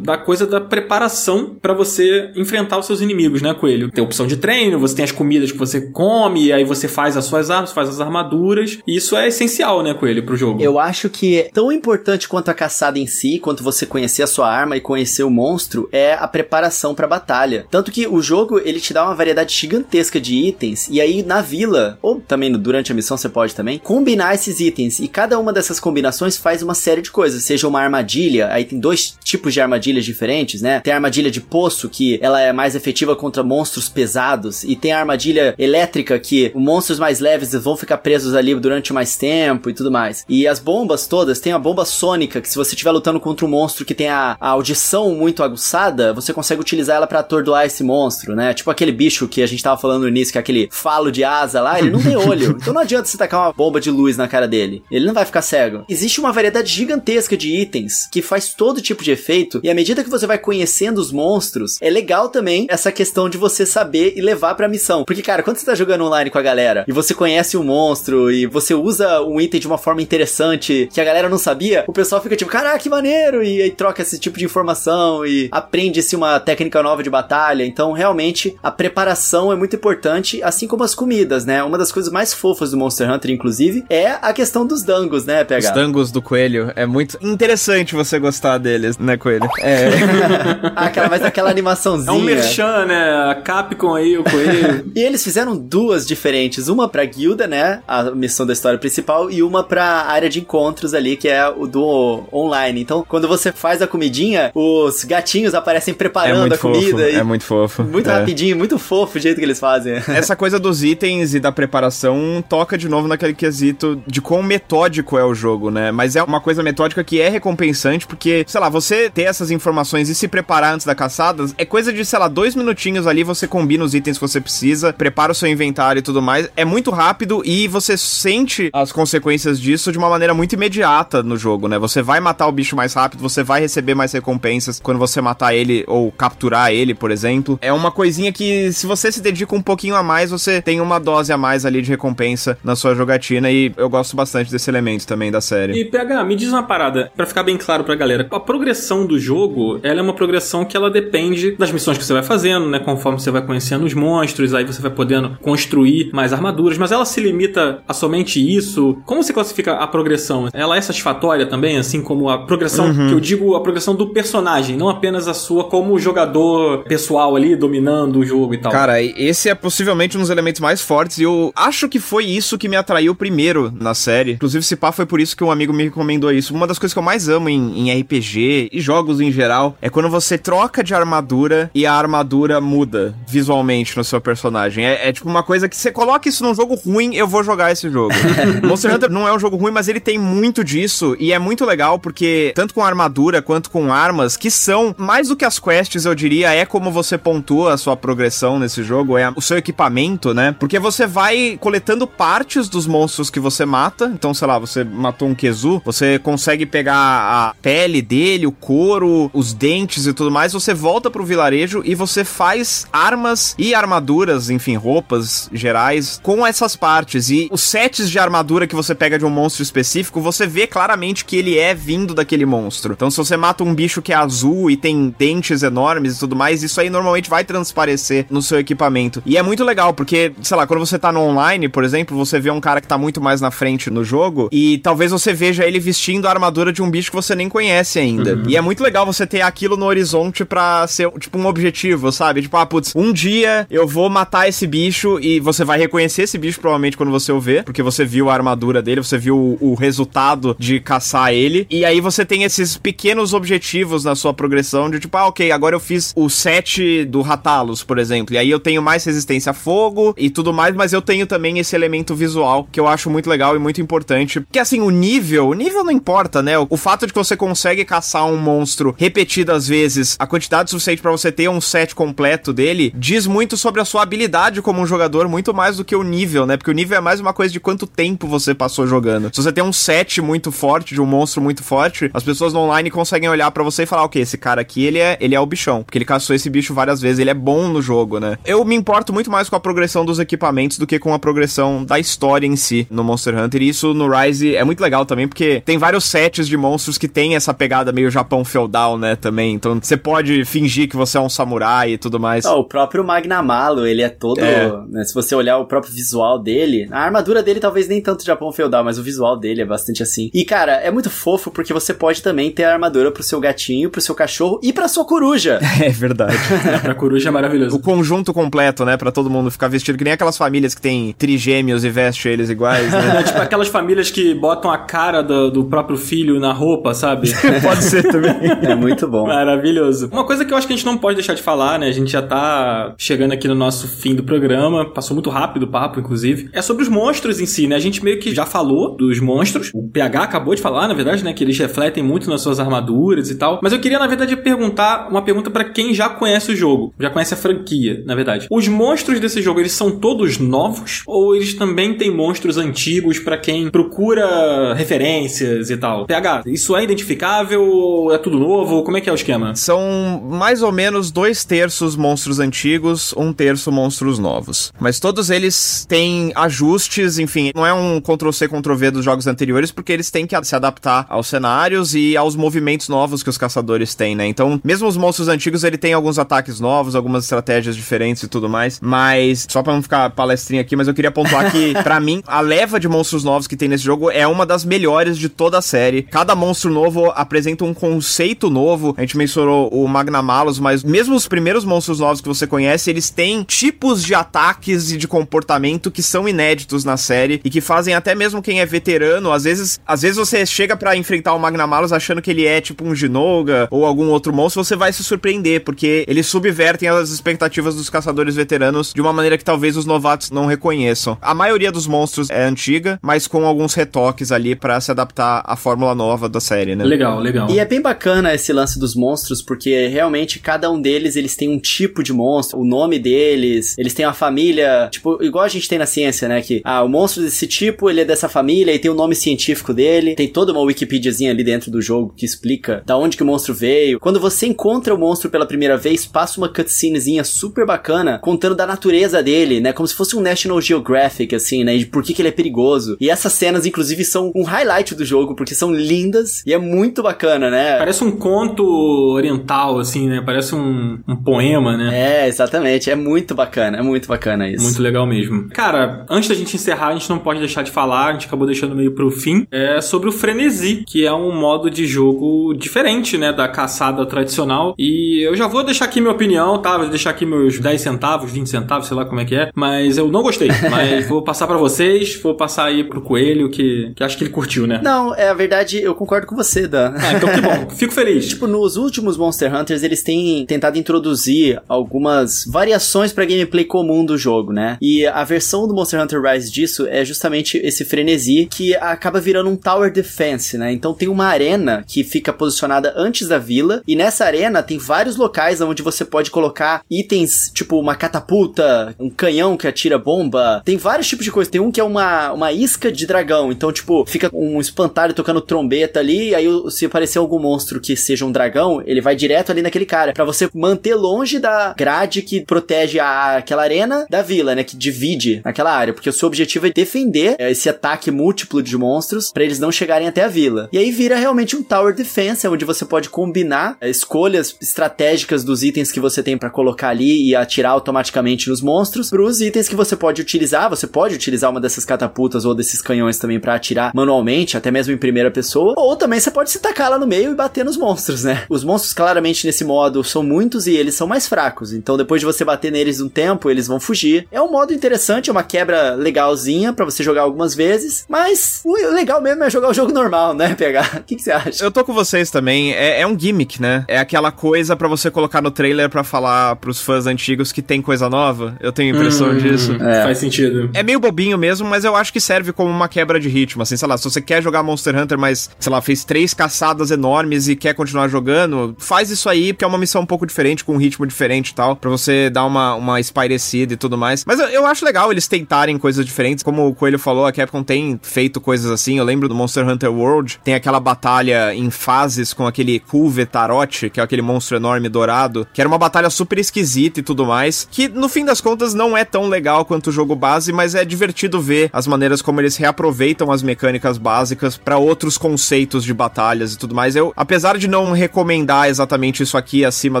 da 0.00 0.16
coisa 0.16 0.46
da 0.46 0.60
preparação 0.66 1.56
pra 1.60 1.72
você 1.72 2.30
enfrentar 2.36 2.78
os 2.78 2.86
seus 2.86 3.00
inimigos, 3.00 3.42
né, 3.42 3.54
Coelho? 3.54 3.90
Tem 3.90 4.02
opção 4.02 4.26
de 4.26 4.36
treino, 4.36 4.78
você 4.78 4.94
tem 4.94 5.04
as 5.04 5.12
comidas 5.12 5.52
que 5.52 5.58
você 5.58 5.90
come, 5.90 6.52
aí 6.52 6.64
você 6.64 6.88
faz 6.88 7.16
as 7.16 7.24
suas 7.24 7.50
armas, 7.50 7.72
faz 7.72 7.88
as 7.88 8.00
armaduras. 8.00 8.78
E 8.86 8.96
isso 8.96 9.16
é 9.16 9.28
essencial, 9.28 9.82
né, 9.82 9.94
Coelho, 9.94 10.24
pro 10.24 10.36
jogo. 10.36 10.62
Eu 10.62 10.78
acho 10.78 11.08
que 11.08 11.38
é 11.38 11.50
tão 11.52 11.70
importante 11.72 12.28
quanto 12.28 12.50
a 12.50 12.54
caçada 12.54 12.98
em 12.98 13.06
si, 13.06 13.38
quanto 13.38 13.62
você 13.62 13.86
conhecer 13.86 14.22
a 14.22 14.26
sua 14.26 14.48
arma 14.48 14.76
e 14.76 14.80
conhecer 14.80 15.22
o 15.22 15.30
monstro, 15.30 15.88
é 15.92 16.14
a 16.14 16.26
preparação 16.28 16.94
pra 16.94 17.06
batalha. 17.06 17.66
Tanto 17.70 17.90
que 17.90 18.06
o 18.06 18.20
jogo, 18.20 18.58
ele 18.58 18.80
te 18.80 18.92
dá 18.92 19.04
uma 19.04 19.14
variedade 19.14 19.54
gigantesca 19.54 20.20
de 20.20 20.34
itens, 20.34 20.88
e 20.90 21.00
aí 21.00 21.22
na 21.22 21.40
vila, 21.40 21.98
ou 22.02 22.20
também 22.20 22.52
durante 22.52 22.92
a 22.92 22.94
missão 22.94 23.16
você 23.16 23.28
pode 23.28 23.54
também, 23.54 23.78
combinar 23.78 24.34
esses 24.34 24.60
itens. 24.60 24.98
E 24.98 25.08
cada 25.08 25.38
uma 25.38 25.52
dessas 25.52 25.80
combinações 25.80 26.36
faz 26.36 26.62
uma 26.62 26.74
série 26.74 27.02
de 27.02 27.10
coisas. 27.10 27.42
Seja 27.42 27.68
uma 27.68 27.80
armadilha, 27.80 28.48
aí 28.52 28.64
tem 28.64 28.78
dois 28.78 29.16
tipos 29.22 29.52
de 29.52 29.60
armadilhas 29.60 30.04
diferentes. 30.04 30.55
Diferentes, 30.56 30.62
né? 30.62 30.80
Tem 30.80 30.92
a 30.92 30.96
armadilha 30.96 31.30
de 31.30 31.40
poço, 31.40 31.88
que 31.88 32.18
ela 32.22 32.40
é 32.40 32.52
mais 32.52 32.74
efetiva 32.74 33.14
contra 33.14 33.42
monstros 33.42 33.88
pesados, 33.88 34.64
e 34.64 34.76
tem 34.76 34.92
a 34.92 35.00
armadilha 35.00 35.54
elétrica, 35.58 36.18
que 36.18 36.52
os 36.54 36.62
monstros 36.62 36.98
mais 36.98 37.20
leves 37.20 37.52
vão 37.52 37.76
ficar 37.76 37.98
presos 37.98 38.34
ali 38.34 38.54
durante 38.54 38.92
mais 38.92 39.16
tempo 39.16 39.70
e 39.70 39.74
tudo 39.74 39.90
mais. 39.90 40.24
E 40.28 40.46
as 40.46 40.58
bombas 40.58 41.06
todas, 41.06 41.40
tem 41.40 41.52
a 41.52 41.58
bomba 41.58 41.84
sônica, 41.84 42.40
que 42.40 42.48
se 42.48 42.56
você 42.56 42.74
estiver 42.74 42.90
lutando 42.90 43.20
contra 43.20 43.46
um 43.46 43.48
monstro 43.48 43.84
que 43.84 43.94
tem 43.94 44.08
a, 44.08 44.36
a 44.40 44.48
audição 44.48 45.14
muito 45.14 45.42
aguçada, 45.42 46.12
você 46.12 46.32
consegue 46.32 46.60
utilizar 46.60 46.96
ela 46.96 47.06
para 47.06 47.20
atordoar 47.20 47.66
esse 47.66 47.82
monstro, 47.82 48.34
né? 48.34 48.54
Tipo 48.54 48.70
aquele 48.70 48.92
bicho 48.92 49.28
que 49.28 49.42
a 49.42 49.46
gente 49.46 49.62
tava 49.62 49.80
falando 49.80 50.02
no 50.02 50.08
início, 50.08 50.32
que 50.32 50.38
é 50.38 50.40
aquele 50.40 50.68
falo 50.70 51.10
de 51.10 51.24
asa 51.24 51.60
lá, 51.60 51.78
ele 51.78 51.90
não 51.90 52.02
tem 52.02 52.16
olho. 52.16 52.56
então 52.60 52.72
não 52.72 52.80
adianta 52.80 53.06
você 53.06 53.18
tacar 53.18 53.40
uma 53.40 53.52
bomba 53.52 53.80
de 53.80 53.90
luz 53.90 54.16
na 54.16 54.28
cara 54.28 54.48
dele. 54.48 54.82
Ele 54.90 55.06
não 55.06 55.14
vai 55.14 55.24
ficar 55.24 55.42
cego. 55.42 55.84
Existe 55.88 56.20
uma 56.20 56.32
variedade 56.32 56.72
gigantesca 56.72 57.36
de 57.36 57.54
itens 57.54 58.08
que 58.10 58.22
faz 58.22 58.54
todo 58.54 58.80
tipo 58.80 59.02
de 59.02 59.10
efeito, 59.10 59.60
e 59.62 59.70
à 59.70 59.74
medida 59.74 60.02
que 60.04 60.10
você 60.10 60.26
vai 60.26 60.38
conhecendo 60.46 60.98
os 60.98 61.10
monstros, 61.10 61.76
é 61.80 61.90
legal 61.90 62.28
também 62.28 62.68
essa 62.70 62.92
questão 62.92 63.28
de 63.28 63.36
você 63.36 63.66
saber 63.66 64.12
e 64.14 64.20
levar 64.20 64.54
pra 64.54 64.68
missão. 64.68 65.04
Porque, 65.04 65.20
cara, 65.20 65.42
quando 65.42 65.56
você 65.56 65.66
tá 65.66 65.74
jogando 65.74 66.04
online 66.04 66.30
com 66.30 66.38
a 66.38 66.42
galera 66.42 66.84
e 66.86 66.92
você 66.92 67.12
conhece 67.12 67.56
um 67.56 67.64
monstro 67.64 68.30
e 68.30 68.46
você 68.46 68.72
usa 68.72 69.22
um 69.22 69.40
item 69.40 69.58
de 69.58 69.66
uma 69.66 69.76
forma 69.76 70.00
interessante 70.00 70.88
que 70.92 71.00
a 71.00 71.04
galera 71.04 71.28
não 71.28 71.36
sabia, 71.36 71.82
o 71.88 71.92
pessoal 71.92 72.22
fica 72.22 72.36
tipo, 72.36 72.48
caraca, 72.48 72.78
que 72.78 72.88
maneiro! 72.88 73.42
E 73.42 73.60
aí 73.60 73.72
troca 73.72 74.02
esse 74.02 74.20
tipo 74.20 74.38
de 74.38 74.44
informação 74.44 75.26
e 75.26 75.48
aprende-se 75.50 76.14
uma 76.14 76.38
técnica 76.38 76.80
nova 76.80 77.02
de 77.02 77.10
batalha. 77.10 77.64
Então, 77.64 77.90
realmente, 77.90 78.56
a 78.62 78.70
preparação 78.70 79.52
é 79.52 79.56
muito 79.56 79.74
importante, 79.74 80.40
assim 80.44 80.68
como 80.68 80.84
as 80.84 80.94
comidas, 80.94 81.44
né? 81.44 81.64
Uma 81.64 81.76
das 81.76 81.90
coisas 81.90 82.12
mais 82.12 82.32
fofas 82.32 82.70
do 82.70 82.76
Monster 82.76 83.10
Hunter, 83.10 83.32
inclusive, 83.32 83.84
é 83.90 84.10
a 84.22 84.32
questão 84.32 84.64
dos 84.64 84.84
dangos, 84.84 85.24
né, 85.24 85.42
PH? 85.42 85.68
Os 85.70 85.74
dangos 85.74 86.12
do 86.12 86.22
coelho. 86.22 86.70
É 86.76 86.86
muito 86.86 87.18
interessante 87.20 87.96
você 87.96 88.20
gostar 88.20 88.58
deles, 88.58 88.96
né, 88.96 89.16
coelho? 89.16 89.48
É. 89.58 90.35
aquela, 90.76 91.08
mas 91.08 91.22
aquela 91.22 91.50
animaçãozinha. 91.50 92.10
É 92.10 92.18
um 92.18 92.22
merchan, 92.22 92.86
né? 92.86 93.30
A 93.30 93.34
Capcom 93.34 93.94
aí, 93.94 94.16
o 94.16 94.24
coelho. 94.24 94.90
e 94.94 95.00
eles 95.00 95.22
fizeram 95.22 95.56
duas 95.56 96.06
diferentes. 96.06 96.68
Uma 96.68 96.88
pra 96.88 97.04
guilda, 97.04 97.46
né? 97.46 97.82
A 97.86 98.10
missão 98.10 98.46
da 98.46 98.52
história 98.52 98.78
principal, 98.78 99.30
e 99.30 99.42
uma 99.42 99.62
pra 99.62 99.84
área 99.84 100.28
de 100.28 100.40
encontros 100.40 100.94
ali, 100.94 101.16
que 101.16 101.28
é 101.28 101.48
o 101.48 101.66
do 101.66 102.24
online. 102.32 102.80
Então, 102.80 103.04
quando 103.06 103.28
você 103.28 103.52
faz 103.52 103.82
a 103.82 103.86
comidinha, 103.86 104.50
os 104.54 105.04
gatinhos 105.04 105.54
aparecem 105.54 105.94
preparando 105.94 106.52
é 106.52 106.56
a 106.56 106.58
comida. 106.58 106.98
Fofo, 106.98 107.10
e 107.10 107.16
é 107.16 107.22
muito 107.22 107.44
fofo. 107.44 107.82
Muito 107.82 108.10
é. 108.10 108.12
rapidinho, 108.12 108.56
muito 108.56 108.78
fofo 108.78 109.18
o 109.18 109.20
jeito 109.20 109.38
que 109.38 109.44
eles 109.44 109.58
fazem. 109.58 109.94
Essa 110.08 110.36
coisa 110.36 110.58
dos 110.58 110.82
itens 110.82 111.34
e 111.34 111.40
da 111.40 111.52
preparação 111.52 112.44
toca 112.48 112.76
de 112.76 112.88
novo 112.88 113.08
naquele 113.08 113.34
quesito 113.34 114.00
de 114.06 114.20
quão 114.20 114.42
metódico 114.42 115.18
é 115.18 115.24
o 115.24 115.34
jogo, 115.34 115.70
né? 115.70 115.90
Mas 115.90 116.16
é 116.16 116.22
uma 116.22 116.40
coisa 116.40 116.62
metódica 116.62 117.02
que 117.02 117.20
é 117.20 117.28
recompensante, 117.28 118.06
porque, 118.06 118.44
sei 118.46 118.60
lá, 118.60 118.68
você 118.68 119.10
ter 119.10 119.22
essas 119.22 119.50
informações 119.50 120.08
e 120.08 120.14
se 120.14 120.25
preparar 120.28 120.74
antes 120.74 120.86
da 120.86 120.94
caçada 120.94 121.46
é 121.58 121.64
coisa 121.64 121.92
de, 121.92 122.04
sei 122.04 122.18
lá, 122.18 122.28
dois 122.28 122.54
minutinhos 122.54 123.06
ali, 123.06 123.22
você 123.22 123.46
combina 123.46 123.84
os 123.84 123.94
itens 123.94 124.16
que 124.16 124.26
você 124.26 124.40
precisa, 124.40 124.92
prepara 124.92 125.32
o 125.32 125.34
seu 125.34 125.48
inventário 125.48 126.00
e 126.00 126.02
tudo 126.02 126.22
mais. 126.22 126.48
É 126.56 126.64
muito 126.64 126.90
rápido 126.90 127.42
e 127.44 127.68
você 127.68 127.96
sente 127.96 128.70
as 128.72 128.92
consequências 128.92 129.60
disso 129.60 129.92
de 129.92 129.98
uma 129.98 130.08
maneira 130.08 130.34
muito 130.34 130.54
imediata 130.54 131.22
no 131.22 131.36
jogo, 131.36 131.68
né? 131.68 131.78
Você 131.78 132.02
vai 132.02 132.20
matar 132.20 132.46
o 132.46 132.52
bicho 132.52 132.76
mais 132.76 132.94
rápido, 132.94 133.20
você 133.20 133.42
vai 133.42 133.60
receber 133.60 133.94
mais 133.94 134.12
recompensas 134.12 134.80
quando 134.80 134.98
você 134.98 135.20
matar 135.20 135.54
ele 135.54 135.84
ou 135.86 136.10
capturar 136.12 136.72
ele, 136.72 136.94
por 136.94 137.10
exemplo. 137.10 137.58
É 137.60 137.72
uma 137.72 137.90
coisinha 137.90 138.32
que, 138.32 138.72
se 138.72 138.86
você 138.86 139.10
se 139.10 139.20
dedica 139.20 139.54
um 139.54 139.62
pouquinho 139.62 139.94
a 139.94 140.02
mais, 140.02 140.30
você 140.30 140.62
tem 140.62 140.80
uma 140.80 140.98
dose 140.98 141.32
a 141.32 141.36
mais 141.36 141.64
ali 141.66 141.82
de 141.82 141.90
recompensa 141.90 142.58
na 142.62 142.76
sua 142.76 142.94
jogatina 142.94 143.50
e 143.50 143.72
eu 143.76 143.88
gosto 143.88 144.16
bastante 144.16 144.50
desse 144.50 144.70
elemento 144.70 145.06
também 145.06 145.30
da 145.30 145.40
série. 145.40 145.78
E 145.78 145.84
PH, 145.84 146.24
me 146.24 146.36
diz 146.36 146.48
uma 146.48 146.62
parada, 146.62 147.10
para 147.16 147.26
ficar 147.26 147.42
bem 147.42 147.56
claro 147.56 147.84
pra 147.84 147.94
galera. 147.94 148.26
A 148.30 148.40
progressão 148.40 149.06
do 149.06 149.18
jogo, 149.18 149.80
ela 149.82 150.00
é 150.00 150.02
uma 150.02 150.14
progressão 150.16 150.64
que 150.64 150.76
ela 150.76 150.90
depende 150.90 151.52
das 151.52 151.70
missões 151.70 151.96
que 151.96 152.04
você 152.04 152.12
vai 152.12 152.22
fazendo, 152.22 152.68
né? 152.68 152.78
Conforme 152.78 153.20
você 153.20 153.30
vai 153.30 153.42
conhecendo 153.42 153.84
os 153.84 153.94
monstros, 153.94 154.54
aí 154.54 154.64
você 154.64 154.82
vai 154.82 154.90
podendo 154.90 155.38
construir 155.40 156.10
mais 156.12 156.32
armaduras, 156.32 156.78
mas 156.78 156.90
ela 156.90 157.04
se 157.04 157.20
limita 157.20 157.82
a 157.86 157.92
somente 157.92 158.40
isso. 158.40 158.98
Como 159.04 159.22
você 159.22 159.32
classifica 159.32 159.74
a 159.74 159.86
progressão? 159.86 160.48
Ela 160.52 160.76
é 160.76 160.80
satisfatória 160.80 161.46
também, 161.46 161.78
assim 161.78 162.02
como 162.02 162.28
a 162.28 162.46
progressão, 162.46 162.86
uhum. 162.86 163.08
que 163.08 163.12
eu 163.12 163.20
digo 163.20 163.54
a 163.54 163.60
progressão 163.60 163.94
do 163.94 164.08
personagem, 164.08 164.76
não 164.76 164.88
apenas 164.88 165.28
a 165.28 165.34
sua 165.34 165.64
como 165.64 165.98
jogador 165.98 166.84
pessoal 166.84 167.36
ali, 167.36 167.54
dominando 167.54 168.18
o 168.18 168.24
jogo 168.24 168.54
e 168.54 168.58
tal. 168.58 168.72
Cara, 168.72 169.02
esse 169.02 169.48
é 169.48 169.54
possivelmente 169.54 170.16
um 170.16 170.20
dos 170.20 170.30
elementos 170.30 170.60
mais 170.60 170.80
fortes 170.80 171.18
e 171.18 171.22
eu 171.22 171.52
acho 171.54 171.88
que 171.88 172.00
foi 172.00 172.24
isso 172.24 172.58
que 172.58 172.68
me 172.68 172.76
atraiu 172.76 173.14
primeiro 173.14 173.72
na 173.78 173.94
série. 173.94 174.32
Inclusive, 174.32 174.64
se 174.64 174.76
pá, 174.76 174.92
foi 174.92 175.06
por 175.06 175.20
isso 175.20 175.36
que 175.36 175.44
um 175.44 175.50
amigo 175.50 175.72
me 175.72 175.84
recomendou 175.84 176.32
isso. 176.32 176.54
Uma 176.54 176.66
das 176.66 176.78
coisas 176.78 176.92
que 176.92 176.98
eu 176.98 177.02
mais 177.02 177.28
amo 177.28 177.48
em, 177.48 177.90
em 177.90 178.00
RPG 178.00 178.70
e 178.72 178.80
jogos 178.80 179.20
em 179.20 179.30
geral 179.30 179.76
é 179.80 179.90
quando 179.90 180.05
você 180.08 180.38
troca 180.38 180.82
de 180.82 180.94
armadura 180.94 181.70
e 181.74 181.86
a 181.86 181.92
armadura 181.92 182.60
muda 182.60 183.14
visualmente 183.26 183.96
no 183.96 184.04
seu 184.04 184.20
personagem. 184.20 184.84
É, 184.84 185.08
é 185.08 185.12
tipo 185.12 185.28
uma 185.28 185.42
coisa 185.42 185.68
que 185.68 185.76
você 185.76 185.90
coloca 185.90 186.28
isso 186.28 186.44
num 186.44 186.54
jogo 186.54 186.74
ruim, 186.74 187.14
eu 187.14 187.26
vou 187.26 187.42
jogar 187.42 187.72
esse 187.72 187.90
jogo. 187.90 188.14
Monster 188.66 188.94
Hunter 188.94 189.10
não 189.10 189.26
é 189.26 189.34
um 189.34 189.38
jogo 189.38 189.56
ruim, 189.56 189.70
mas 189.70 189.88
ele 189.88 190.00
tem 190.00 190.18
muito 190.18 190.64
disso 190.64 191.16
e 191.18 191.32
é 191.32 191.38
muito 191.38 191.64
legal 191.64 191.98
porque 191.98 192.52
tanto 192.54 192.74
com 192.74 192.84
armadura 192.84 193.42
quanto 193.42 193.70
com 193.70 193.92
armas, 193.92 194.36
que 194.36 194.50
são 194.50 194.94
mais 194.96 195.28
do 195.28 195.36
que 195.36 195.44
as 195.44 195.58
quests, 195.58 196.04
eu 196.04 196.14
diria, 196.14 196.52
é 196.52 196.64
como 196.64 196.90
você 196.90 197.16
pontua 197.16 197.74
a 197.74 197.76
sua 197.76 197.96
progressão 197.96 198.58
nesse 198.58 198.82
jogo, 198.82 199.16
é 199.18 199.32
o 199.34 199.40
seu 199.40 199.56
equipamento, 199.56 200.32
né? 200.34 200.54
Porque 200.58 200.78
você 200.78 201.06
vai 201.06 201.56
coletando 201.60 202.06
partes 202.06 202.68
dos 202.68 202.86
monstros 202.86 203.30
que 203.30 203.40
você 203.40 203.64
mata. 203.64 204.10
Então, 204.14 204.32
sei 204.32 204.46
lá, 204.46 204.58
você 204.58 204.84
matou 204.84 205.28
um 205.28 205.34
Kezu, 205.34 205.82
você 205.84 206.18
consegue 206.18 206.66
pegar 206.66 206.96
a 206.96 207.54
pele 207.60 208.02
dele, 208.02 208.46
o 208.46 208.52
couro, 208.52 209.30
os 209.32 209.52
dentes 209.52 209.85
e 209.94 210.12
tudo 210.12 210.30
mais, 210.30 210.52
você 210.52 210.74
volta 210.74 211.10
pro 211.10 211.24
vilarejo 211.24 211.82
e 211.84 211.94
você 211.94 212.24
faz 212.24 212.86
armas 212.92 213.54
e 213.58 213.74
armaduras, 213.74 214.50
enfim, 214.50 214.74
roupas 214.76 215.48
gerais 215.52 216.18
com 216.22 216.46
essas 216.46 216.74
partes. 216.74 217.30
E 217.30 217.48
os 217.52 217.60
sets 217.60 218.10
de 218.10 218.18
armadura 218.18 218.66
que 218.66 218.74
você 218.74 218.94
pega 218.94 219.18
de 219.18 219.24
um 219.24 219.30
monstro 219.30 219.62
específico, 219.62 220.20
você 220.20 220.46
vê 220.46 220.66
claramente 220.66 221.24
que 221.24 221.36
ele 221.36 221.58
é 221.58 221.74
vindo 221.74 222.14
daquele 222.14 222.44
monstro. 222.44 222.94
Então, 222.94 223.10
se 223.10 223.16
você 223.16 223.36
mata 223.36 223.62
um 223.62 223.74
bicho 223.74 224.02
que 224.02 224.12
é 224.12 224.16
azul 224.16 224.70
e 224.70 224.76
tem 224.76 225.14
dentes 225.16 225.62
enormes 225.62 226.16
e 226.16 226.18
tudo 226.18 226.34
mais, 226.34 226.62
isso 226.62 226.80
aí 226.80 226.90
normalmente 226.90 227.30
vai 227.30 227.44
transparecer 227.44 228.26
no 228.30 228.42
seu 228.42 228.58
equipamento. 228.58 229.22
E 229.24 229.36
é 229.36 229.42
muito 229.42 229.62
legal, 229.62 229.94
porque, 229.94 230.32
sei 230.42 230.56
lá, 230.56 230.66
quando 230.66 230.80
você 230.80 230.98
tá 230.98 231.12
no 231.12 231.20
online, 231.20 231.68
por 231.68 231.84
exemplo, 231.84 232.16
você 232.16 232.40
vê 232.40 232.50
um 232.50 232.60
cara 232.60 232.80
que 232.80 232.88
tá 232.88 232.98
muito 232.98 233.20
mais 233.20 233.40
na 233.40 233.50
frente 233.50 233.90
no 233.90 234.04
jogo 234.04 234.48
e 234.50 234.78
talvez 234.78 235.10
você 235.10 235.32
veja 235.32 235.64
ele 235.64 235.78
vestindo 235.78 236.26
a 236.26 236.30
armadura 236.30 236.72
de 236.72 236.82
um 236.82 236.90
bicho 236.90 237.10
que 237.10 237.16
você 237.16 237.34
nem 237.34 237.48
conhece 237.48 237.98
ainda. 237.98 238.34
Uhum. 238.34 238.44
E 238.48 238.56
é 238.56 238.60
muito 238.60 238.82
legal 238.82 239.04
você 239.04 239.26
ter 239.26 239.42
aquilo 239.42 239.75
no 239.76 239.86
horizonte 239.86 240.44
pra 240.44 240.86
ser, 240.86 241.10
tipo, 241.18 241.38
um 241.38 241.46
objetivo, 241.46 242.10
sabe? 242.12 242.42
Tipo, 242.42 242.56
ah, 242.56 242.66
putz, 242.66 242.92
um 242.94 243.12
dia 243.12 243.66
eu 243.70 243.86
vou 243.86 244.08
matar 244.08 244.48
esse 244.48 244.66
bicho 244.66 245.18
e 245.20 245.40
você 245.40 245.64
vai 245.64 245.78
reconhecer 245.78 246.22
esse 246.22 246.38
bicho 246.38 246.60
provavelmente 246.60 246.96
quando 246.96 247.10
você 247.10 247.32
o 247.32 247.40
vê, 247.40 247.62
porque 247.62 247.82
você 247.82 248.04
viu 248.04 248.30
a 248.30 248.34
armadura 248.34 248.82
dele, 248.82 249.02
você 249.02 249.18
viu 249.18 249.36
o, 249.36 249.72
o 249.72 249.74
resultado 249.74 250.56
de 250.58 250.80
caçar 250.80 251.32
ele. 251.32 251.66
E 251.70 251.84
aí 251.84 252.00
você 252.00 252.24
tem 252.24 252.42
esses 252.42 252.76
pequenos 252.76 253.34
objetivos 253.34 254.04
na 254.04 254.14
sua 254.14 254.32
progressão 254.32 254.90
de 254.90 255.00
tipo, 255.00 255.16
ah, 255.16 255.26
ok, 255.26 255.50
agora 255.52 255.74
eu 255.74 255.80
fiz 255.80 256.12
o 256.16 256.28
set 256.28 257.04
do 257.04 257.22
Ratalos, 257.22 257.82
por 257.82 257.98
exemplo. 257.98 258.34
E 258.34 258.38
aí 258.38 258.50
eu 258.50 258.60
tenho 258.60 258.82
mais 258.82 259.04
resistência 259.04 259.50
a 259.50 259.54
fogo 259.54 260.14
e 260.16 260.30
tudo 260.30 260.52
mais, 260.52 260.74
mas 260.74 260.92
eu 260.92 261.02
tenho 261.02 261.26
também 261.26 261.58
esse 261.58 261.74
elemento 261.74 262.14
visual 262.14 262.68
que 262.70 262.80
eu 262.80 262.86
acho 262.86 263.10
muito 263.10 263.28
legal 263.28 263.56
e 263.56 263.58
muito 263.58 263.80
importante. 263.80 264.40
Porque 264.40 264.58
assim, 264.58 264.80
o 264.80 264.90
nível, 264.90 265.48
o 265.48 265.54
nível 265.54 265.84
não 265.84 265.92
importa, 265.92 266.42
né? 266.42 266.58
O, 266.58 266.66
o 266.70 266.76
fato 266.76 267.06
de 267.06 267.12
que 267.12 267.18
você 267.18 267.36
consegue 267.36 267.84
caçar 267.84 268.26
um 268.26 268.36
monstro 268.36 268.94
repetidas 268.98 269.65
vezes, 269.66 270.16
a 270.18 270.26
quantidade 270.26 270.70
suficiente 270.70 271.02
para 271.02 271.10
você 271.10 271.30
ter 271.30 271.48
um 271.48 271.60
set 271.60 271.94
completo 271.94 272.52
dele, 272.52 272.92
diz 272.94 273.26
muito 273.26 273.56
sobre 273.56 273.80
a 273.80 273.84
sua 273.84 274.02
habilidade 274.02 274.62
como 274.62 274.80
um 274.80 274.86
jogador, 274.86 275.28
muito 275.28 275.52
mais 275.54 275.76
do 275.76 275.84
que 275.84 275.96
o 275.96 276.02
nível, 276.02 276.46
né? 276.46 276.56
Porque 276.56 276.70
o 276.70 276.74
nível 276.74 276.98
é 276.98 277.00
mais 277.00 277.20
uma 277.20 277.32
coisa 277.32 277.52
de 277.52 277.60
quanto 277.60 277.86
tempo 277.86 278.26
você 278.26 278.54
passou 278.54 278.86
jogando. 278.86 279.30
Se 279.32 279.42
você 279.42 279.52
tem 279.52 279.64
um 279.64 279.72
set 279.72 280.20
muito 280.20 280.50
forte, 280.52 280.94
de 280.94 281.00
um 281.00 281.06
monstro 281.06 281.40
muito 281.40 281.62
forte, 281.62 282.10
as 282.12 282.22
pessoas 282.22 282.52
no 282.52 282.60
online 282.60 282.90
conseguem 282.90 283.28
olhar 283.28 283.50
para 283.50 283.62
você 283.62 283.82
e 283.82 283.86
falar, 283.86 284.04
ok, 284.04 284.20
esse 284.20 284.38
cara 284.38 284.60
aqui, 284.60 284.84
ele 284.84 284.98
é, 284.98 285.16
ele 285.20 285.34
é 285.34 285.40
o 285.40 285.46
bichão, 285.46 285.82
porque 285.82 285.98
ele 285.98 286.04
caçou 286.04 286.34
esse 286.34 286.48
bicho 286.48 286.74
várias 286.74 287.00
vezes, 287.00 287.18
ele 287.18 287.30
é 287.30 287.34
bom 287.34 287.68
no 287.68 287.80
jogo, 287.82 288.18
né? 288.18 288.38
Eu 288.44 288.64
me 288.64 288.74
importo 288.74 289.12
muito 289.12 289.30
mais 289.30 289.48
com 289.48 289.56
a 289.56 289.60
progressão 289.60 290.04
dos 290.04 290.18
equipamentos 290.18 290.78
do 290.78 290.86
que 290.86 290.98
com 290.98 291.12
a 291.12 291.18
progressão 291.18 291.84
da 291.84 291.98
história 291.98 292.46
em 292.46 292.56
si 292.56 292.86
no 292.90 293.04
Monster 293.04 293.36
Hunter, 293.38 293.62
e 293.62 293.68
isso 293.68 293.94
no 293.94 294.08
Rise 294.08 294.54
é 294.54 294.64
muito 294.64 294.80
legal 294.80 295.04
também, 295.04 295.28
porque 295.28 295.62
tem 295.64 295.78
vários 295.78 296.04
sets 296.04 296.46
de 296.46 296.56
monstros 296.56 296.98
que 296.98 297.08
tem 297.08 297.34
essa 297.36 297.52
pegada 297.52 297.92
meio 297.92 298.10
Japão 298.10 298.44
feudal, 298.44 298.98
né, 298.98 299.16
também, 299.16 299.55
então 299.56 299.78
você 299.80 299.96
pode 299.96 300.44
fingir 300.44 300.88
que 300.88 300.96
você 300.96 301.18
é 301.18 301.20
um 301.20 301.28
samurai 301.28 301.92
e 301.92 301.98
tudo 301.98 302.20
mais. 302.20 302.44
Oh, 302.44 302.60
o 302.60 302.64
próprio 302.64 303.04
Magnamalo, 303.04 303.86
ele 303.86 304.02
é 304.02 304.08
todo, 304.08 304.40
é. 304.40 304.72
Né, 304.88 305.04
se 305.04 305.14
você 305.14 305.34
olhar 305.34 305.58
o 305.58 305.66
próprio 305.66 305.92
visual 305.92 306.38
dele, 306.38 306.86
a 306.90 307.00
armadura 307.00 307.42
dele 307.42 307.60
talvez 307.60 307.88
nem 307.88 308.00
tanto 308.00 308.24
Japão 308.24 308.52
feudal, 308.52 308.84
mas 308.84 308.98
o 308.98 309.02
visual 309.02 309.36
dele 309.36 309.62
é 309.62 309.64
bastante 309.64 310.02
assim. 310.02 310.30
E 310.32 310.44
cara, 310.44 310.72
é 310.72 310.90
muito 310.90 311.10
fofo 311.10 311.50
porque 311.50 311.72
você 311.72 311.92
pode 311.92 312.22
também 312.22 312.50
ter 312.50 312.64
a 312.64 312.72
armadura 312.72 313.10
pro 313.10 313.22
seu 313.22 313.40
gatinho, 313.40 313.90
pro 313.90 314.00
seu 314.00 314.14
cachorro 314.14 314.60
e 314.62 314.72
pra 314.72 314.88
sua 314.88 315.04
coruja. 315.04 315.58
É 315.76 315.90
verdade. 315.90 316.34
é, 316.72 316.78
pra 316.78 316.94
coruja 316.94 317.28
é 317.28 317.32
maravilhoso. 317.32 317.76
O 317.76 317.78
conjunto 317.78 318.32
completo, 318.32 318.84
né, 318.84 318.96
pra 318.96 319.12
todo 319.12 319.28
mundo 319.28 319.50
ficar 319.50 319.68
vestido, 319.68 319.98
que 319.98 320.04
nem 320.04 320.14
aquelas 320.14 320.36
famílias 320.36 320.74
que 320.74 320.80
tem 320.80 321.14
trigêmeos 321.16 321.84
e 321.84 321.90
veste 321.90 322.28
eles 322.28 322.48
iguais, 322.48 322.90
né? 322.90 323.18
É, 323.18 323.22
tipo 323.22 323.38
aquelas 323.38 323.68
famílias 323.68 324.10
que 324.10 324.34
botam 324.34 324.70
a 324.70 324.78
cara 324.78 325.22
do, 325.22 325.50
do 325.50 325.64
próprio 325.64 325.96
filho 325.96 326.40
na 326.40 326.52
roupa, 326.52 326.94
sabe? 326.94 327.30
pode 327.62 327.84
ser 327.84 328.02
também. 328.04 328.36
É 328.62 328.74
muito 328.74 329.06
bom. 329.06 329.26
Maravilhoso. 329.46 330.08
Uma 330.12 330.24
coisa 330.24 330.44
que 330.44 330.52
eu 330.52 330.56
acho 330.56 330.66
que 330.66 330.72
a 330.72 330.76
gente 330.76 330.84
não 330.84 330.98
pode 330.98 331.14
deixar 331.14 331.34
de 331.34 331.42
falar, 331.42 331.78
né? 331.78 331.86
A 331.86 331.92
gente 331.92 332.10
já 332.10 332.20
tá 332.20 332.94
chegando 332.98 333.32
aqui 333.32 333.46
no 333.46 333.54
nosso 333.54 333.86
fim 333.86 334.12
do 334.12 334.24
programa, 334.24 334.90
passou 334.90 335.14
muito 335.14 335.30
rápido 335.30 335.62
o 335.62 335.68
papo, 335.68 336.00
inclusive. 336.00 336.50
É 336.52 336.60
sobre 336.60 336.82
os 336.82 336.88
monstros 336.88 337.40
em 337.40 337.46
si, 337.46 337.68
né? 337.68 337.76
A 337.76 337.78
gente 337.78 338.02
meio 338.02 338.18
que 338.18 338.34
já 338.34 338.44
falou 338.44 338.96
dos 338.96 339.20
monstros. 339.20 339.70
O 339.72 339.88
PH 339.88 340.22
acabou 340.24 340.52
de 340.52 340.60
falar, 340.60 340.88
na 340.88 340.94
verdade, 340.94 341.22
né? 341.22 341.32
Que 341.32 341.44
eles 341.44 341.56
refletem 341.56 342.02
muito 342.02 342.28
nas 342.28 342.40
suas 342.40 342.58
armaduras 342.58 343.30
e 343.30 343.36
tal. 343.36 343.60
Mas 343.62 343.72
eu 343.72 343.78
queria, 343.78 344.00
na 344.00 344.06
verdade, 344.08 344.36
perguntar 344.36 345.08
uma 345.08 345.22
pergunta 345.22 345.48
para 345.48 345.62
quem 345.62 345.94
já 345.94 346.08
conhece 346.08 346.50
o 346.50 346.56
jogo, 346.56 346.92
já 346.98 347.08
conhece 347.08 347.34
a 347.34 347.36
franquia, 347.36 348.02
na 348.04 348.16
verdade. 348.16 348.48
Os 348.50 348.66
monstros 348.66 349.20
desse 349.20 349.40
jogo, 349.40 349.60
eles 349.60 349.72
são 349.72 349.92
todos 349.92 350.38
novos? 350.38 351.02
Ou 351.06 351.36
eles 351.36 351.54
também 351.54 351.94
têm 351.94 352.10
monstros 352.10 352.56
antigos 352.56 353.20
para 353.20 353.38
quem 353.38 353.70
procura 353.70 354.74
referências 354.74 355.70
e 355.70 355.76
tal? 355.76 356.04
PH, 356.06 356.42
isso 356.46 356.76
é 356.76 356.82
identificável? 356.82 358.10
É 358.12 358.18
tudo 358.18 358.38
novo? 358.38 358.82
Como 358.82 358.96
é 358.96 359.00
que 359.00 359.08
é 359.08 359.12
o 359.12 359.14
esquema? 359.14 359.35
São 359.54 360.22
mais 360.28 360.62
ou 360.62 360.72
menos 360.72 361.10
dois 361.10 361.44
terços 361.44 361.96
monstros 361.96 362.38
antigos, 362.38 363.14
um 363.16 363.32
terço 363.32 363.70
monstros 363.70 364.18
novos. 364.18 364.72
Mas 364.78 364.98
todos 364.98 365.30
eles 365.30 365.86
têm 365.88 366.32
ajustes, 366.34 367.18
enfim, 367.18 367.50
não 367.54 367.66
é 367.66 367.72
um 367.72 368.00
Ctrl-C, 368.00 368.48
Ctrl-V 368.48 368.90
dos 368.90 369.04
jogos 369.04 369.26
anteriores, 369.26 369.70
porque 369.70 369.92
eles 369.92 370.10
têm 370.10 370.26
que 370.26 370.36
se 370.44 370.54
adaptar 370.54 371.06
aos 371.08 371.26
cenários 371.26 371.94
e 371.94 372.16
aos 372.16 372.36
movimentos 372.36 372.88
novos 372.88 373.22
que 373.22 373.30
os 373.30 373.38
caçadores 373.38 373.94
têm, 373.94 374.14
né? 374.14 374.26
Então, 374.26 374.60
mesmo 374.64 374.88
os 374.88 374.96
monstros 374.96 375.28
antigos, 375.28 375.64
ele 375.64 375.78
tem 375.78 375.92
alguns 375.92 376.18
ataques 376.18 376.60
novos, 376.60 376.94
algumas 376.94 377.24
estratégias 377.24 377.76
diferentes 377.76 378.22
e 378.22 378.28
tudo 378.28 378.48
mais. 378.48 378.80
Mas, 378.80 379.46
só 379.48 379.62
pra 379.62 379.72
não 379.72 379.82
ficar 379.82 380.10
palestrinha 380.10 380.62
aqui, 380.62 380.76
mas 380.76 380.88
eu 380.88 380.94
queria 380.94 381.10
pontuar 381.10 381.50
que, 381.50 381.74
para 381.82 382.00
mim, 382.00 382.22
a 382.26 382.40
leva 382.40 382.78
de 382.78 382.88
monstros 382.88 383.24
novos 383.24 383.46
que 383.46 383.56
tem 383.56 383.68
nesse 383.68 383.84
jogo 383.84 384.10
é 384.10 384.26
uma 384.26 384.46
das 384.46 384.64
melhores 384.64 385.18
de 385.18 385.28
toda 385.28 385.58
a 385.58 385.62
série. 385.62 386.02
Cada 386.02 386.34
monstro 386.34 386.70
novo 386.70 387.10
apresenta 387.14 387.64
um 387.64 387.74
conceito 387.74 388.50
novo. 388.50 388.94
A 388.96 389.00
gente 389.00 389.16
mencionou 389.26 389.68
o 389.72 389.88
Magnamalos, 389.88 390.60
mas 390.60 390.84
mesmo 390.84 391.16
os 391.16 391.26
primeiros 391.26 391.64
monstros 391.64 391.98
novos 391.98 392.20
que 392.20 392.28
você 392.28 392.46
conhece, 392.46 392.88
eles 392.88 393.10
têm 393.10 393.42
tipos 393.42 394.04
de 394.04 394.14
ataques 394.14 394.92
e 394.92 394.96
de 394.96 395.08
comportamento 395.08 395.90
que 395.90 396.02
são 396.02 396.28
inéditos 396.28 396.84
na 396.84 396.96
série 396.96 397.40
e 397.44 397.50
que 397.50 397.60
fazem 397.60 397.94
até 397.94 398.14
mesmo 398.14 398.40
quem 398.40 398.60
é 398.60 398.66
veterano, 398.66 399.32
às 399.32 399.42
vezes, 399.42 399.80
às 399.84 400.02
vezes 400.02 400.16
você 400.16 400.46
chega 400.46 400.76
para 400.76 400.96
enfrentar 400.96 401.34
o 401.34 401.40
Magnamalos 401.40 401.92
achando 401.92 402.22
que 402.22 402.30
ele 402.30 402.46
é 402.46 402.60
tipo 402.60 402.84
um 402.84 402.94
Ginoga 402.94 403.66
ou 403.70 403.84
algum 403.84 404.08
outro 404.10 404.32
monstro, 404.32 404.64
você 404.64 404.76
vai 404.76 404.92
se 404.92 405.02
surpreender, 405.02 405.64
porque 405.64 406.04
eles 406.06 406.26
subvertem 406.26 406.88
as 406.88 407.10
expectativas 407.10 407.74
dos 407.74 407.90
caçadores 407.90 408.36
veteranos 408.36 408.92
de 408.94 409.00
uma 409.00 409.12
maneira 409.12 409.36
que 409.36 409.44
talvez 409.44 409.76
os 409.76 409.84
novatos 409.84 410.30
não 410.30 410.46
reconheçam. 410.46 411.18
A 411.20 411.34
maioria 411.34 411.72
dos 411.72 411.88
monstros 411.88 412.30
é 412.30 412.44
antiga, 412.44 412.98
mas 413.02 413.26
com 413.26 413.44
alguns 413.44 413.74
retoques 413.74 414.30
ali 414.30 414.54
para 414.54 414.80
se 414.80 414.92
adaptar 414.92 415.42
à 415.44 415.56
fórmula 415.56 415.94
nova 415.94 416.28
da 416.28 416.40
série, 416.40 416.76
né? 416.76 416.84
Legal, 416.84 417.18
legal. 417.18 417.50
E 417.50 417.58
é 417.58 417.64
bem 417.64 417.80
bacana 417.80 418.32
esse 418.32 418.52
lance 418.52 418.78
dos 418.78 418.94
monstros, 418.94 419.15
porque 419.44 419.86
realmente 419.88 420.38
cada 420.38 420.70
um 420.70 420.80
deles, 420.80 421.16
eles 421.16 421.36
têm 421.36 421.48
um 421.48 421.58
tipo 421.58 422.02
de 422.02 422.12
monstro, 422.12 422.58
o 422.58 422.64
nome 422.64 422.98
deles, 422.98 423.74
eles 423.78 423.94
têm 423.94 424.06
uma 424.06 424.12
família, 424.12 424.88
tipo, 424.90 425.22
igual 425.22 425.44
a 425.44 425.48
gente 425.48 425.68
tem 425.68 425.78
na 425.78 425.86
ciência, 425.86 426.28
né, 426.28 426.40
que, 426.42 426.60
ah, 426.64 426.82
o 426.82 426.88
monstro 426.88 427.22
desse 427.22 427.46
tipo, 427.46 427.88
ele 427.90 428.00
é 428.00 428.04
dessa 428.04 428.28
família 428.28 428.74
e 428.74 428.78
tem 428.78 428.90
o 428.90 428.94
nome 428.94 429.14
científico 429.14 429.72
dele, 429.72 430.14
tem 430.14 430.28
toda 430.28 430.52
uma 430.52 430.62
Wikipediazinha 430.62 431.30
ali 431.30 431.44
dentro 431.44 431.70
do 431.70 431.80
jogo 431.80 432.14
que 432.16 432.24
explica 432.24 432.82
da 432.84 432.96
onde 432.96 433.16
que 433.16 433.22
o 433.22 433.26
monstro 433.26 433.54
veio. 433.54 434.00
Quando 434.00 434.20
você 434.20 434.46
encontra 434.46 434.94
o 434.94 434.98
monstro 434.98 435.30
pela 435.30 435.46
primeira 435.46 435.76
vez, 435.76 436.06
passa 436.06 436.38
uma 436.38 436.48
cutscenezinha 436.48 437.24
super 437.24 437.66
bacana 437.66 438.18
contando 438.18 438.54
da 438.54 438.66
natureza 438.66 439.22
dele, 439.22 439.60
né, 439.60 439.72
como 439.72 439.86
se 439.86 439.94
fosse 439.94 440.16
um 440.16 440.20
National 440.20 440.60
Geographic, 440.60 441.34
assim, 441.34 441.64
né, 441.64 441.76
de 441.76 441.86
por 441.86 442.02
que 442.02 442.14
que 442.14 442.22
ele 442.22 442.28
é 442.28 442.32
perigoso. 442.32 442.96
E 443.00 443.10
essas 443.10 443.32
cenas, 443.32 443.66
inclusive, 443.66 444.04
são 444.04 444.32
um 444.34 444.42
highlight 444.42 444.94
do 444.94 445.04
jogo, 445.04 445.34
porque 445.34 445.54
são 445.54 445.72
lindas 445.72 446.42
e 446.46 446.52
é 446.52 446.58
muito 446.58 447.02
bacana, 447.02 447.50
né? 447.50 447.78
Parece 447.78 448.02
um 448.02 448.10
conto 448.10 449.05
oriental, 449.12 449.78
assim, 449.78 450.08
né? 450.08 450.22
Parece 450.24 450.54
um, 450.54 450.98
um 451.06 451.16
poema, 451.16 451.76
né? 451.76 452.24
É, 452.24 452.28
exatamente. 452.28 452.90
É 452.90 452.94
muito 452.94 453.34
bacana, 453.34 453.78
é 453.78 453.82
muito 453.82 454.08
bacana 454.08 454.48
isso. 454.48 454.64
Muito 454.64 454.82
legal 454.82 455.06
mesmo. 455.06 455.48
Cara, 455.50 456.04
antes 456.08 456.28
da 456.28 456.34
gente 456.34 456.56
encerrar, 456.56 456.88
a 456.88 456.92
gente 456.92 457.08
não 457.08 457.18
pode 457.18 457.40
deixar 457.40 457.62
de 457.62 457.70
falar, 457.70 458.08
a 458.08 458.12
gente 458.12 458.26
acabou 458.26 458.46
deixando 458.46 458.74
meio 458.74 458.92
pro 458.92 459.10
fim, 459.10 459.46
é 459.50 459.80
sobre 459.80 460.08
o 460.08 460.12
frenesi, 460.12 460.84
que 460.86 461.04
é 461.04 461.12
um 461.12 461.32
modo 461.32 461.70
de 461.70 461.86
jogo 461.86 462.54
diferente, 462.54 463.16
né, 463.18 463.32
da 463.32 463.48
caçada 463.48 464.04
tradicional. 464.06 464.74
E 464.78 465.26
eu 465.26 465.34
já 465.36 465.46
vou 465.46 465.64
deixar 465.64 465.86
aqui 465.86 466.00
minha 466.00 466.12
opinião, 466.12 466.60
tá? 466.60 466.78
Vou 466.78 466.88
deixar 466.88 467.10
aqui 467.10 467.24
meus 467.24 467.58
10 467.58 467.80
centavos, 467.80 468.30
20 468.30 468.48
centavos, 468.48 468.86
sei 468.86 468.96
lá 468.96 469.04
como 469.04 469.20
é 469.20 469.24
que 469.24 469.34
é, 469.34 469.50
mas 469.54 469.98
eu 469.98 470.08
não 470.08 470.22
gostei. 470.22 470.48
Mas 470.70 471.08
vou 471.08 471.22
passar 471.22 471.46
para 471.46 471.56
vocês, 471.56 472.20
vou 472.20 472.34
passar 472.34 472.64
aí 472.64 472.82
pro 472.82 473.00
Coelho, 473.00 473.48
que, 473.48 473.92
que 473.94 474.02
acho 474.02 474.16
que 474.18 474.24
ele 474.24 474.30
curtiu, 474.30 474.66
né? 474.66 474.80
Não, 474.82 475.14
é 475.14 475.28
a 475.28 475.34
verdade, 475.34 475.80
eu 475.80 475.94
concordo 475.94 476.26
com 476.26 476.34
você, 476.34 476.66
Dan. 476.66 476.92
Ah, 476.96 477.12
então 477.14 477.28
que 477.28 477.40
bom. 477.40 477.70
Fico 477.74 477.92
feliz. 477.92 478.26
tipo, 478.28 478.46
nos 478.46 478.76
últimos 478.86 479.16
Monster 479.16 479.54
Hunters, 479.54 479.82
eles 479.82 480.02
têm 480.02 480.46
tentado 480.46 480.78
introduzir 480.78 481.60
algumas 481.68 482.44
variações 482.46 483.12
pra 483.12 483.24
gameplay 483.24 483.64
comum 483.64 484.04
do 484.04 484.16
jogo, 484.16 484.52
né? 484.52 484.78
E 484.80 485.06
a 485.06 485.24
versão 485.24 485.68
do 485.68 485.74
Monster 485.74 486.00
Hunter 486.00 486.22
Rise 486.22 486.50
disso 486.50 486.86
é 486.86 487.04
justamente 487.04 487.58
esse 487.58 487.84
frenesi 487.84 488.46
que 488.50 488.74
acaba 488.76 489.20
virando 489.20 489.50
um 489.50 489.56
tower 489.56 489.92
defense, 489.92 490.56
né? 490.56 490.72
Então 490.72 490.94
tem 490.94 491.08
uma 491.08 491.26
arena 491.26 491.84
que 491.86 492.02
fica 492.02 492.32
posicionada 492.32 492.94
antes 492.96 493.28
da 493.28 493.38
vila 493.38 493.82
e 493.86 493.94
nessa 493.94 494.24
arena 494.24 494.62
tem 494.62 494.78
vários 494.78 495.16
locais 495.16 495.60
onde 495.60 495.82
você 495.82 496.04
pode 496.04 496.30
colocar 496.30 496.82
itens, 496.90 497.50
tipo 497.52 497.78
uma 497.78 497.94
catapulta, 497.94 498.94
um 498.98 499.10
canhão 499.10 499.56
que 499.56 499.66
atira 499.66 499.98
bomba, 499.98 500.62
tem 500.64 500.76
vários 500.76 501.08
tipos 501.08 501.24
de 501.24 501.32
coisa. 501.32 501.50
Tem 501.50 501.60
um 501.60 501.72
que 501.72 501.80
é 501.80 501.84
uma, 501.84 502.32
uma 502.32 502.52
isca 502.52 502.90
de 502.90 503.06
dragão, 503.06 503.50
então 503.50 503.72
tipo, 503.72 504.04
fica 504.06 504.30
um 504.32 504.60
espantalho 504.60 505.14
tocando 505.14 505.40
trombeta 505.40 506.00
ali, 506.00 506.30
e 506.30 506.34
aí 506.34 506.46
se 506.70 506.86
aparecer 506.86 507.18
algum 507.18 507.38
monstro 507.38 507.80
que 507.80 507.96
seja 507.96 508.24
um 508.24 508.32
dragão, 508.32 508.75
ele 508.84 509.00
vai 509.00 509.16
direto 509.16 509.50
ali 509.50 509.62
naquele 509.62 509.86
cara, 509.86 510.12
para 510.12 510.24
você 510.24 510.48
manter 510.54 510.94
longe 510.94 511.38
da 511.38 511.74
grade 511.76 512.22
que 512.22 512.40
protege 512.40 512.98
a, 512.98 513.36
aquela 513.36 513.62
arena 513.62 514.06
da 514.10 514.22
vila, 514.22 514.54
né, 514.54 514.64
que 514.64 514.76
divide 514.76 515.40
aquela 515.44 515.72
área, 515.72 515.92
porque 515.92 516.10
o 516.10 516.12
seu 516.12 516.26
objetivo 516.26 516.66
é 516.66 516.70
defender 516.70 517.36
é, 517.38 517.50
esse 517.50 517.68
ataque 517.68 518.10
múltiplo 518.10 518.62
de 518.62 518.76
monstros 518.76 519.30
para 519.32 519.44
eles 519.44 519.58
não 519.58 519.72
chegarem 519.72 520.08
até 520.08 520.24
a 520.24 520.28
vila. 520.28 520.68
E 520.72 520.78
aí 520.78 520.90
vira 520.90 521.16
realmente 521.16 521.56
um 521.56 521.62
tower 521.62 521.94
defense, 521.94 522.46
onde 522.48 522.64
você 522.64 522.84
pode 522.84 523.08
combinar 523.08 523.76
é, 523.80 523.88
escolhas 523.88 524.56
estratégicas 524.60 525.44
dos 525.44 525.62
itens 525.62 525.92
que 525.92 526.00
você 526.00 526.22
tem 526.22 526.36
para 526.36 526.50
colocar 526.50 526.88
ali 526.88 527.28
e 527.28 527.36
atirar 527.36 527.70
automaticamente 527.70 528.48
nos 528.48 528.60
monstros, 528.60 529.10
para 529.10 529.22
os 529.22 529.40
itens 529.40 529.68
que 529.68 529.76
você 529.76 529.96
pode 529.96 530.20
utilizar, 530.20 530.68
você 530.68 530.86
pode 530.86 531.14
utilizar 531.14 531.50
uma 531.50 531.60
dessas 531.60 531.84
catapultas 531.84 532.44
ou 532.44 532.54
desses 532.54 532.82
canhões 532.82 533.18
também 533.18 533.40
para 533.40 533.54
atirar 533.54 533.92
manualmente, 533.94 534.56
até 534.56 534.70
mesmo 534.70 534.92
em 534.92 534.98
primeira 534.98 535.30
pessoa, 535.30 535.74
ou 535.76 535.96
também 535.96 536.20
você 536.20 536.30
pode 536.30 536.50
se 536.50 536.58
tacar 536.58 536.90
lá 536.90 536.98
no 536.98 537.06
meio 537.06 537.32
e 537.32 537.34
bater 537.34 537.64
nos 537.64 537.76
monstros, 537.76 538.24
né? 538.24 538.44
Os 538.48 538.64
monstros 538.66 538.92
claramente 538.92 539.46
nesse 539.46 539.64
modo 539.64 540.02
são 540.04 540.22
muitos 540.22 540.66
e 540.66 540.74
eles 540.76 540.94
são 540.94 541.06
mais 541.06 541.26
fracos, 541.26 541.72
então 541.72 541.96
depois 541.96 542.20
de 542.20 542.26
você 542.26 542.44
bater 542.44 542.70
neles 542.72 543.00
um 543.00 543.08
tempo, 543.08 543.50
eles 543.50 543.66
vão 543.66 543.78
fugir. 543.80 544.26
É 544.30 544.40
um 544.40 544.50
modo 544.50 544.72
interessante, 544.74 545.30
é 545.30 545.32
uma 545.32 545.42
quebra 545.42 545.94
legalzinha 545.94 546.72
para 546.72 546.84
você 546.84 547.02
jogar 547.02 547.22
algumas 547.22 547.54
vezes, 547.54 548.04
mas 548.08 548.60
o 548.64 548.74
legal 548.92 549.20
mesmo 549.20 549.44
é 549.44 549.50
jogar 549.50 549.70
o 549.70 549.74
jogo 549.74 549.92
normal, 549.92 550.34
né, 550.34 550.54
pegar. 550.54 550.96
O 550.96 551.02
que, 551.06 551.14
que 551.16 551.22
você 551.22 551.30
acha? 551.30 551.62
Eu 551.64 551.70
tô 551.70 551.84
com 551.84 551.92
vocês 551.92 552.30
também. 552.30 552.72
É, 552.74 553.00
é 553.02 553.06
um 553.06 553.16
gimmick, 553.18 553.60
né? 553.62 553.84
É 553.86 553.98
aquela 553.98 554.32
coisa 554.32 554.74
para 554.74 554.88
você 554.88 555.08
colocar 555.10 555.40
no 555.40 555.50
trailer 555.52 555.88
para 555.88 556.02
falar 556.02 556.56
pros 556.56 556.80
fãs 556.80 557.06
antigos 557.06 557.52
que 557.52 557.62
tem 557.62 557.80
coisa 557.80 558.08
nova. 558.10 558.56
Eu 558.60 558.72
tenho 558.72 558.92
a 558.92 558.98
impressão 558.98 559.28
Hum, 559.30 559.36
disso. 559.36 559.72
É. 559.80 560.02
Faz 560.02 560.18
sentido. 560.18 560.70
É 560.74 560.82
meio 560.82 560.98
bobinho 560.98 561.38
mesmo, 561.38 561.68
mas 561.68 561.84
eu 561.84 561.94
acho 561.94 562.12
que 562.12 562.20
serve 562.20 562.52
como 562.52 562.68
uma 562.70 562.88
quebra 562.88 563.20
de 563.20 563.28
ritmo. 563.28 563.62
Assim, 563.62 563.76
sei 563.76 563.86
lá, 563.86 563.96
se 563.96 564.04
você 564.04 564.20
quer 564.20 564.42
jogar 564.42 564.62
Monster 564.64 564.96
Hunter, 564.96 565.16
mas, 565.18 565.48
sei 565.60 565.70
lá, 565.70 565.80
fez 565.80 566.04
três 566.04 566.34
caçadas 566.34 566.90
enormes 566.90 567.46
e 567.46 567.54
quer 567.54 567.74
continuar 567.74 568.08
jogando, 568.08 568.55
faz 568.78 569.10
isso 569.10 569.28
aí, 569.28 569.52
porque 569.52 569.64
é 569.64 569.68
uma 569.68 569.78
missão 569.78 570.02
um 570.02 570.06
pouco 570.06 570.26
diferente, 570.26 570.64
com 570.64 570.74
um 570.74 570.78
ritmo 570.78 571.06
diferente 571.06 571.50
e 571.50 571.54
tal, 571.54 571.76
pra 571.76 571.90
você 571.90 572.30
dar 572.30 572.44
uma, 572.44 572.74
uma 572.74 573.00
espairecida 573.00 573.74
e 573.74 573.76
tudo 573.76 573.96
mais. 573.96 574.24
Mas 574.24 574.38
eu, 574.38 574.46
eu 574.48 574.66
acho 574.66 574.84
legal 574.84 575.10
eles 575.10 575.26
tentarem 575.26 575.78
coisas 575.78 576.04
diferentes. 576.04 576.42
Como 576.42 576.66
o 576.66 576.74
Coelho 576.74 576.98
falou, 576.98 577.26
a 577.26 577.32
Capcom 577.32 577.62
tem 577.62 577.98
feito 578.02 578.40
coisas 578.40 578.70
assim. 578.70 578.98
Eu 578.98 579.04
lembro 579.04 579.28
do 579.28 579.34
Monster 579.34 579.68
Hunter 579.68 579.92
World, 579.92 580.38
tem 580.44 580.54
aquela 580.54 580.80
batalha 580.80 581.54
em 581.54 581.70
fases 581.70 582.32
com 582.32 582.46
aquele 582.46 582.80
Kulvetarote, 582.80 583.90
que 583.90 584.00
é 584.00 584.02
aquele 584.02 584.22
monstro 584.22 584.56
enorme 584.56 584.88
dourado, 584.88 585.46
que 585.52 585.60
era 585.60 585.68
uma 585.68 585.78
batalha 585.78 586.10
super 586.10 586.38
esquisita 586.38 587.00
e 587.00 587.02
tudo 587.02 587.26
mais, 587.26 587.66
que 587.70 587.88
no 587.88 588.08
fim 588.08 588.24
das 588.24 588.40
contas 588.40 588.74
não 588.74 588.96
é 588.96 589.04
tão 589.04 589.28
legal 589.28 589.64
quanto 589.64 589.88
o 589.88 589.92
jogo 589.92 590.14
base, 590.14 590.52
mas 590.52 590.74
é 590.74 590.84
divertido 590.84 591.40
ver 591.40 591.70
as 591.72 591.86
maneiras 591.86 592.22
como 592.22 592.40
eles 592.40 592.56
reaproveitam 592.56 593.30
as 593.30 593.42
mecânicas 593.42 593.98
básicas 593.98 594.56
para 594.56 594.78
outros 594.78 595.18
conceitos 595.18 595.84
de 595.84 595.92
batalhas 595.92 596.54
e 596.54 596.58
tudo 596.58 596.74
mais. 596.74 596.96
Eu, 596.96 597.12
apesar 597.16 597.58
de 597.58 597.68
não 597.68 597.92
recomendar 597.92 598.45
exatamente 598.68 599.22
isso 599.22 599.36
aqui 599.36 599.64
acima 599.64 600.00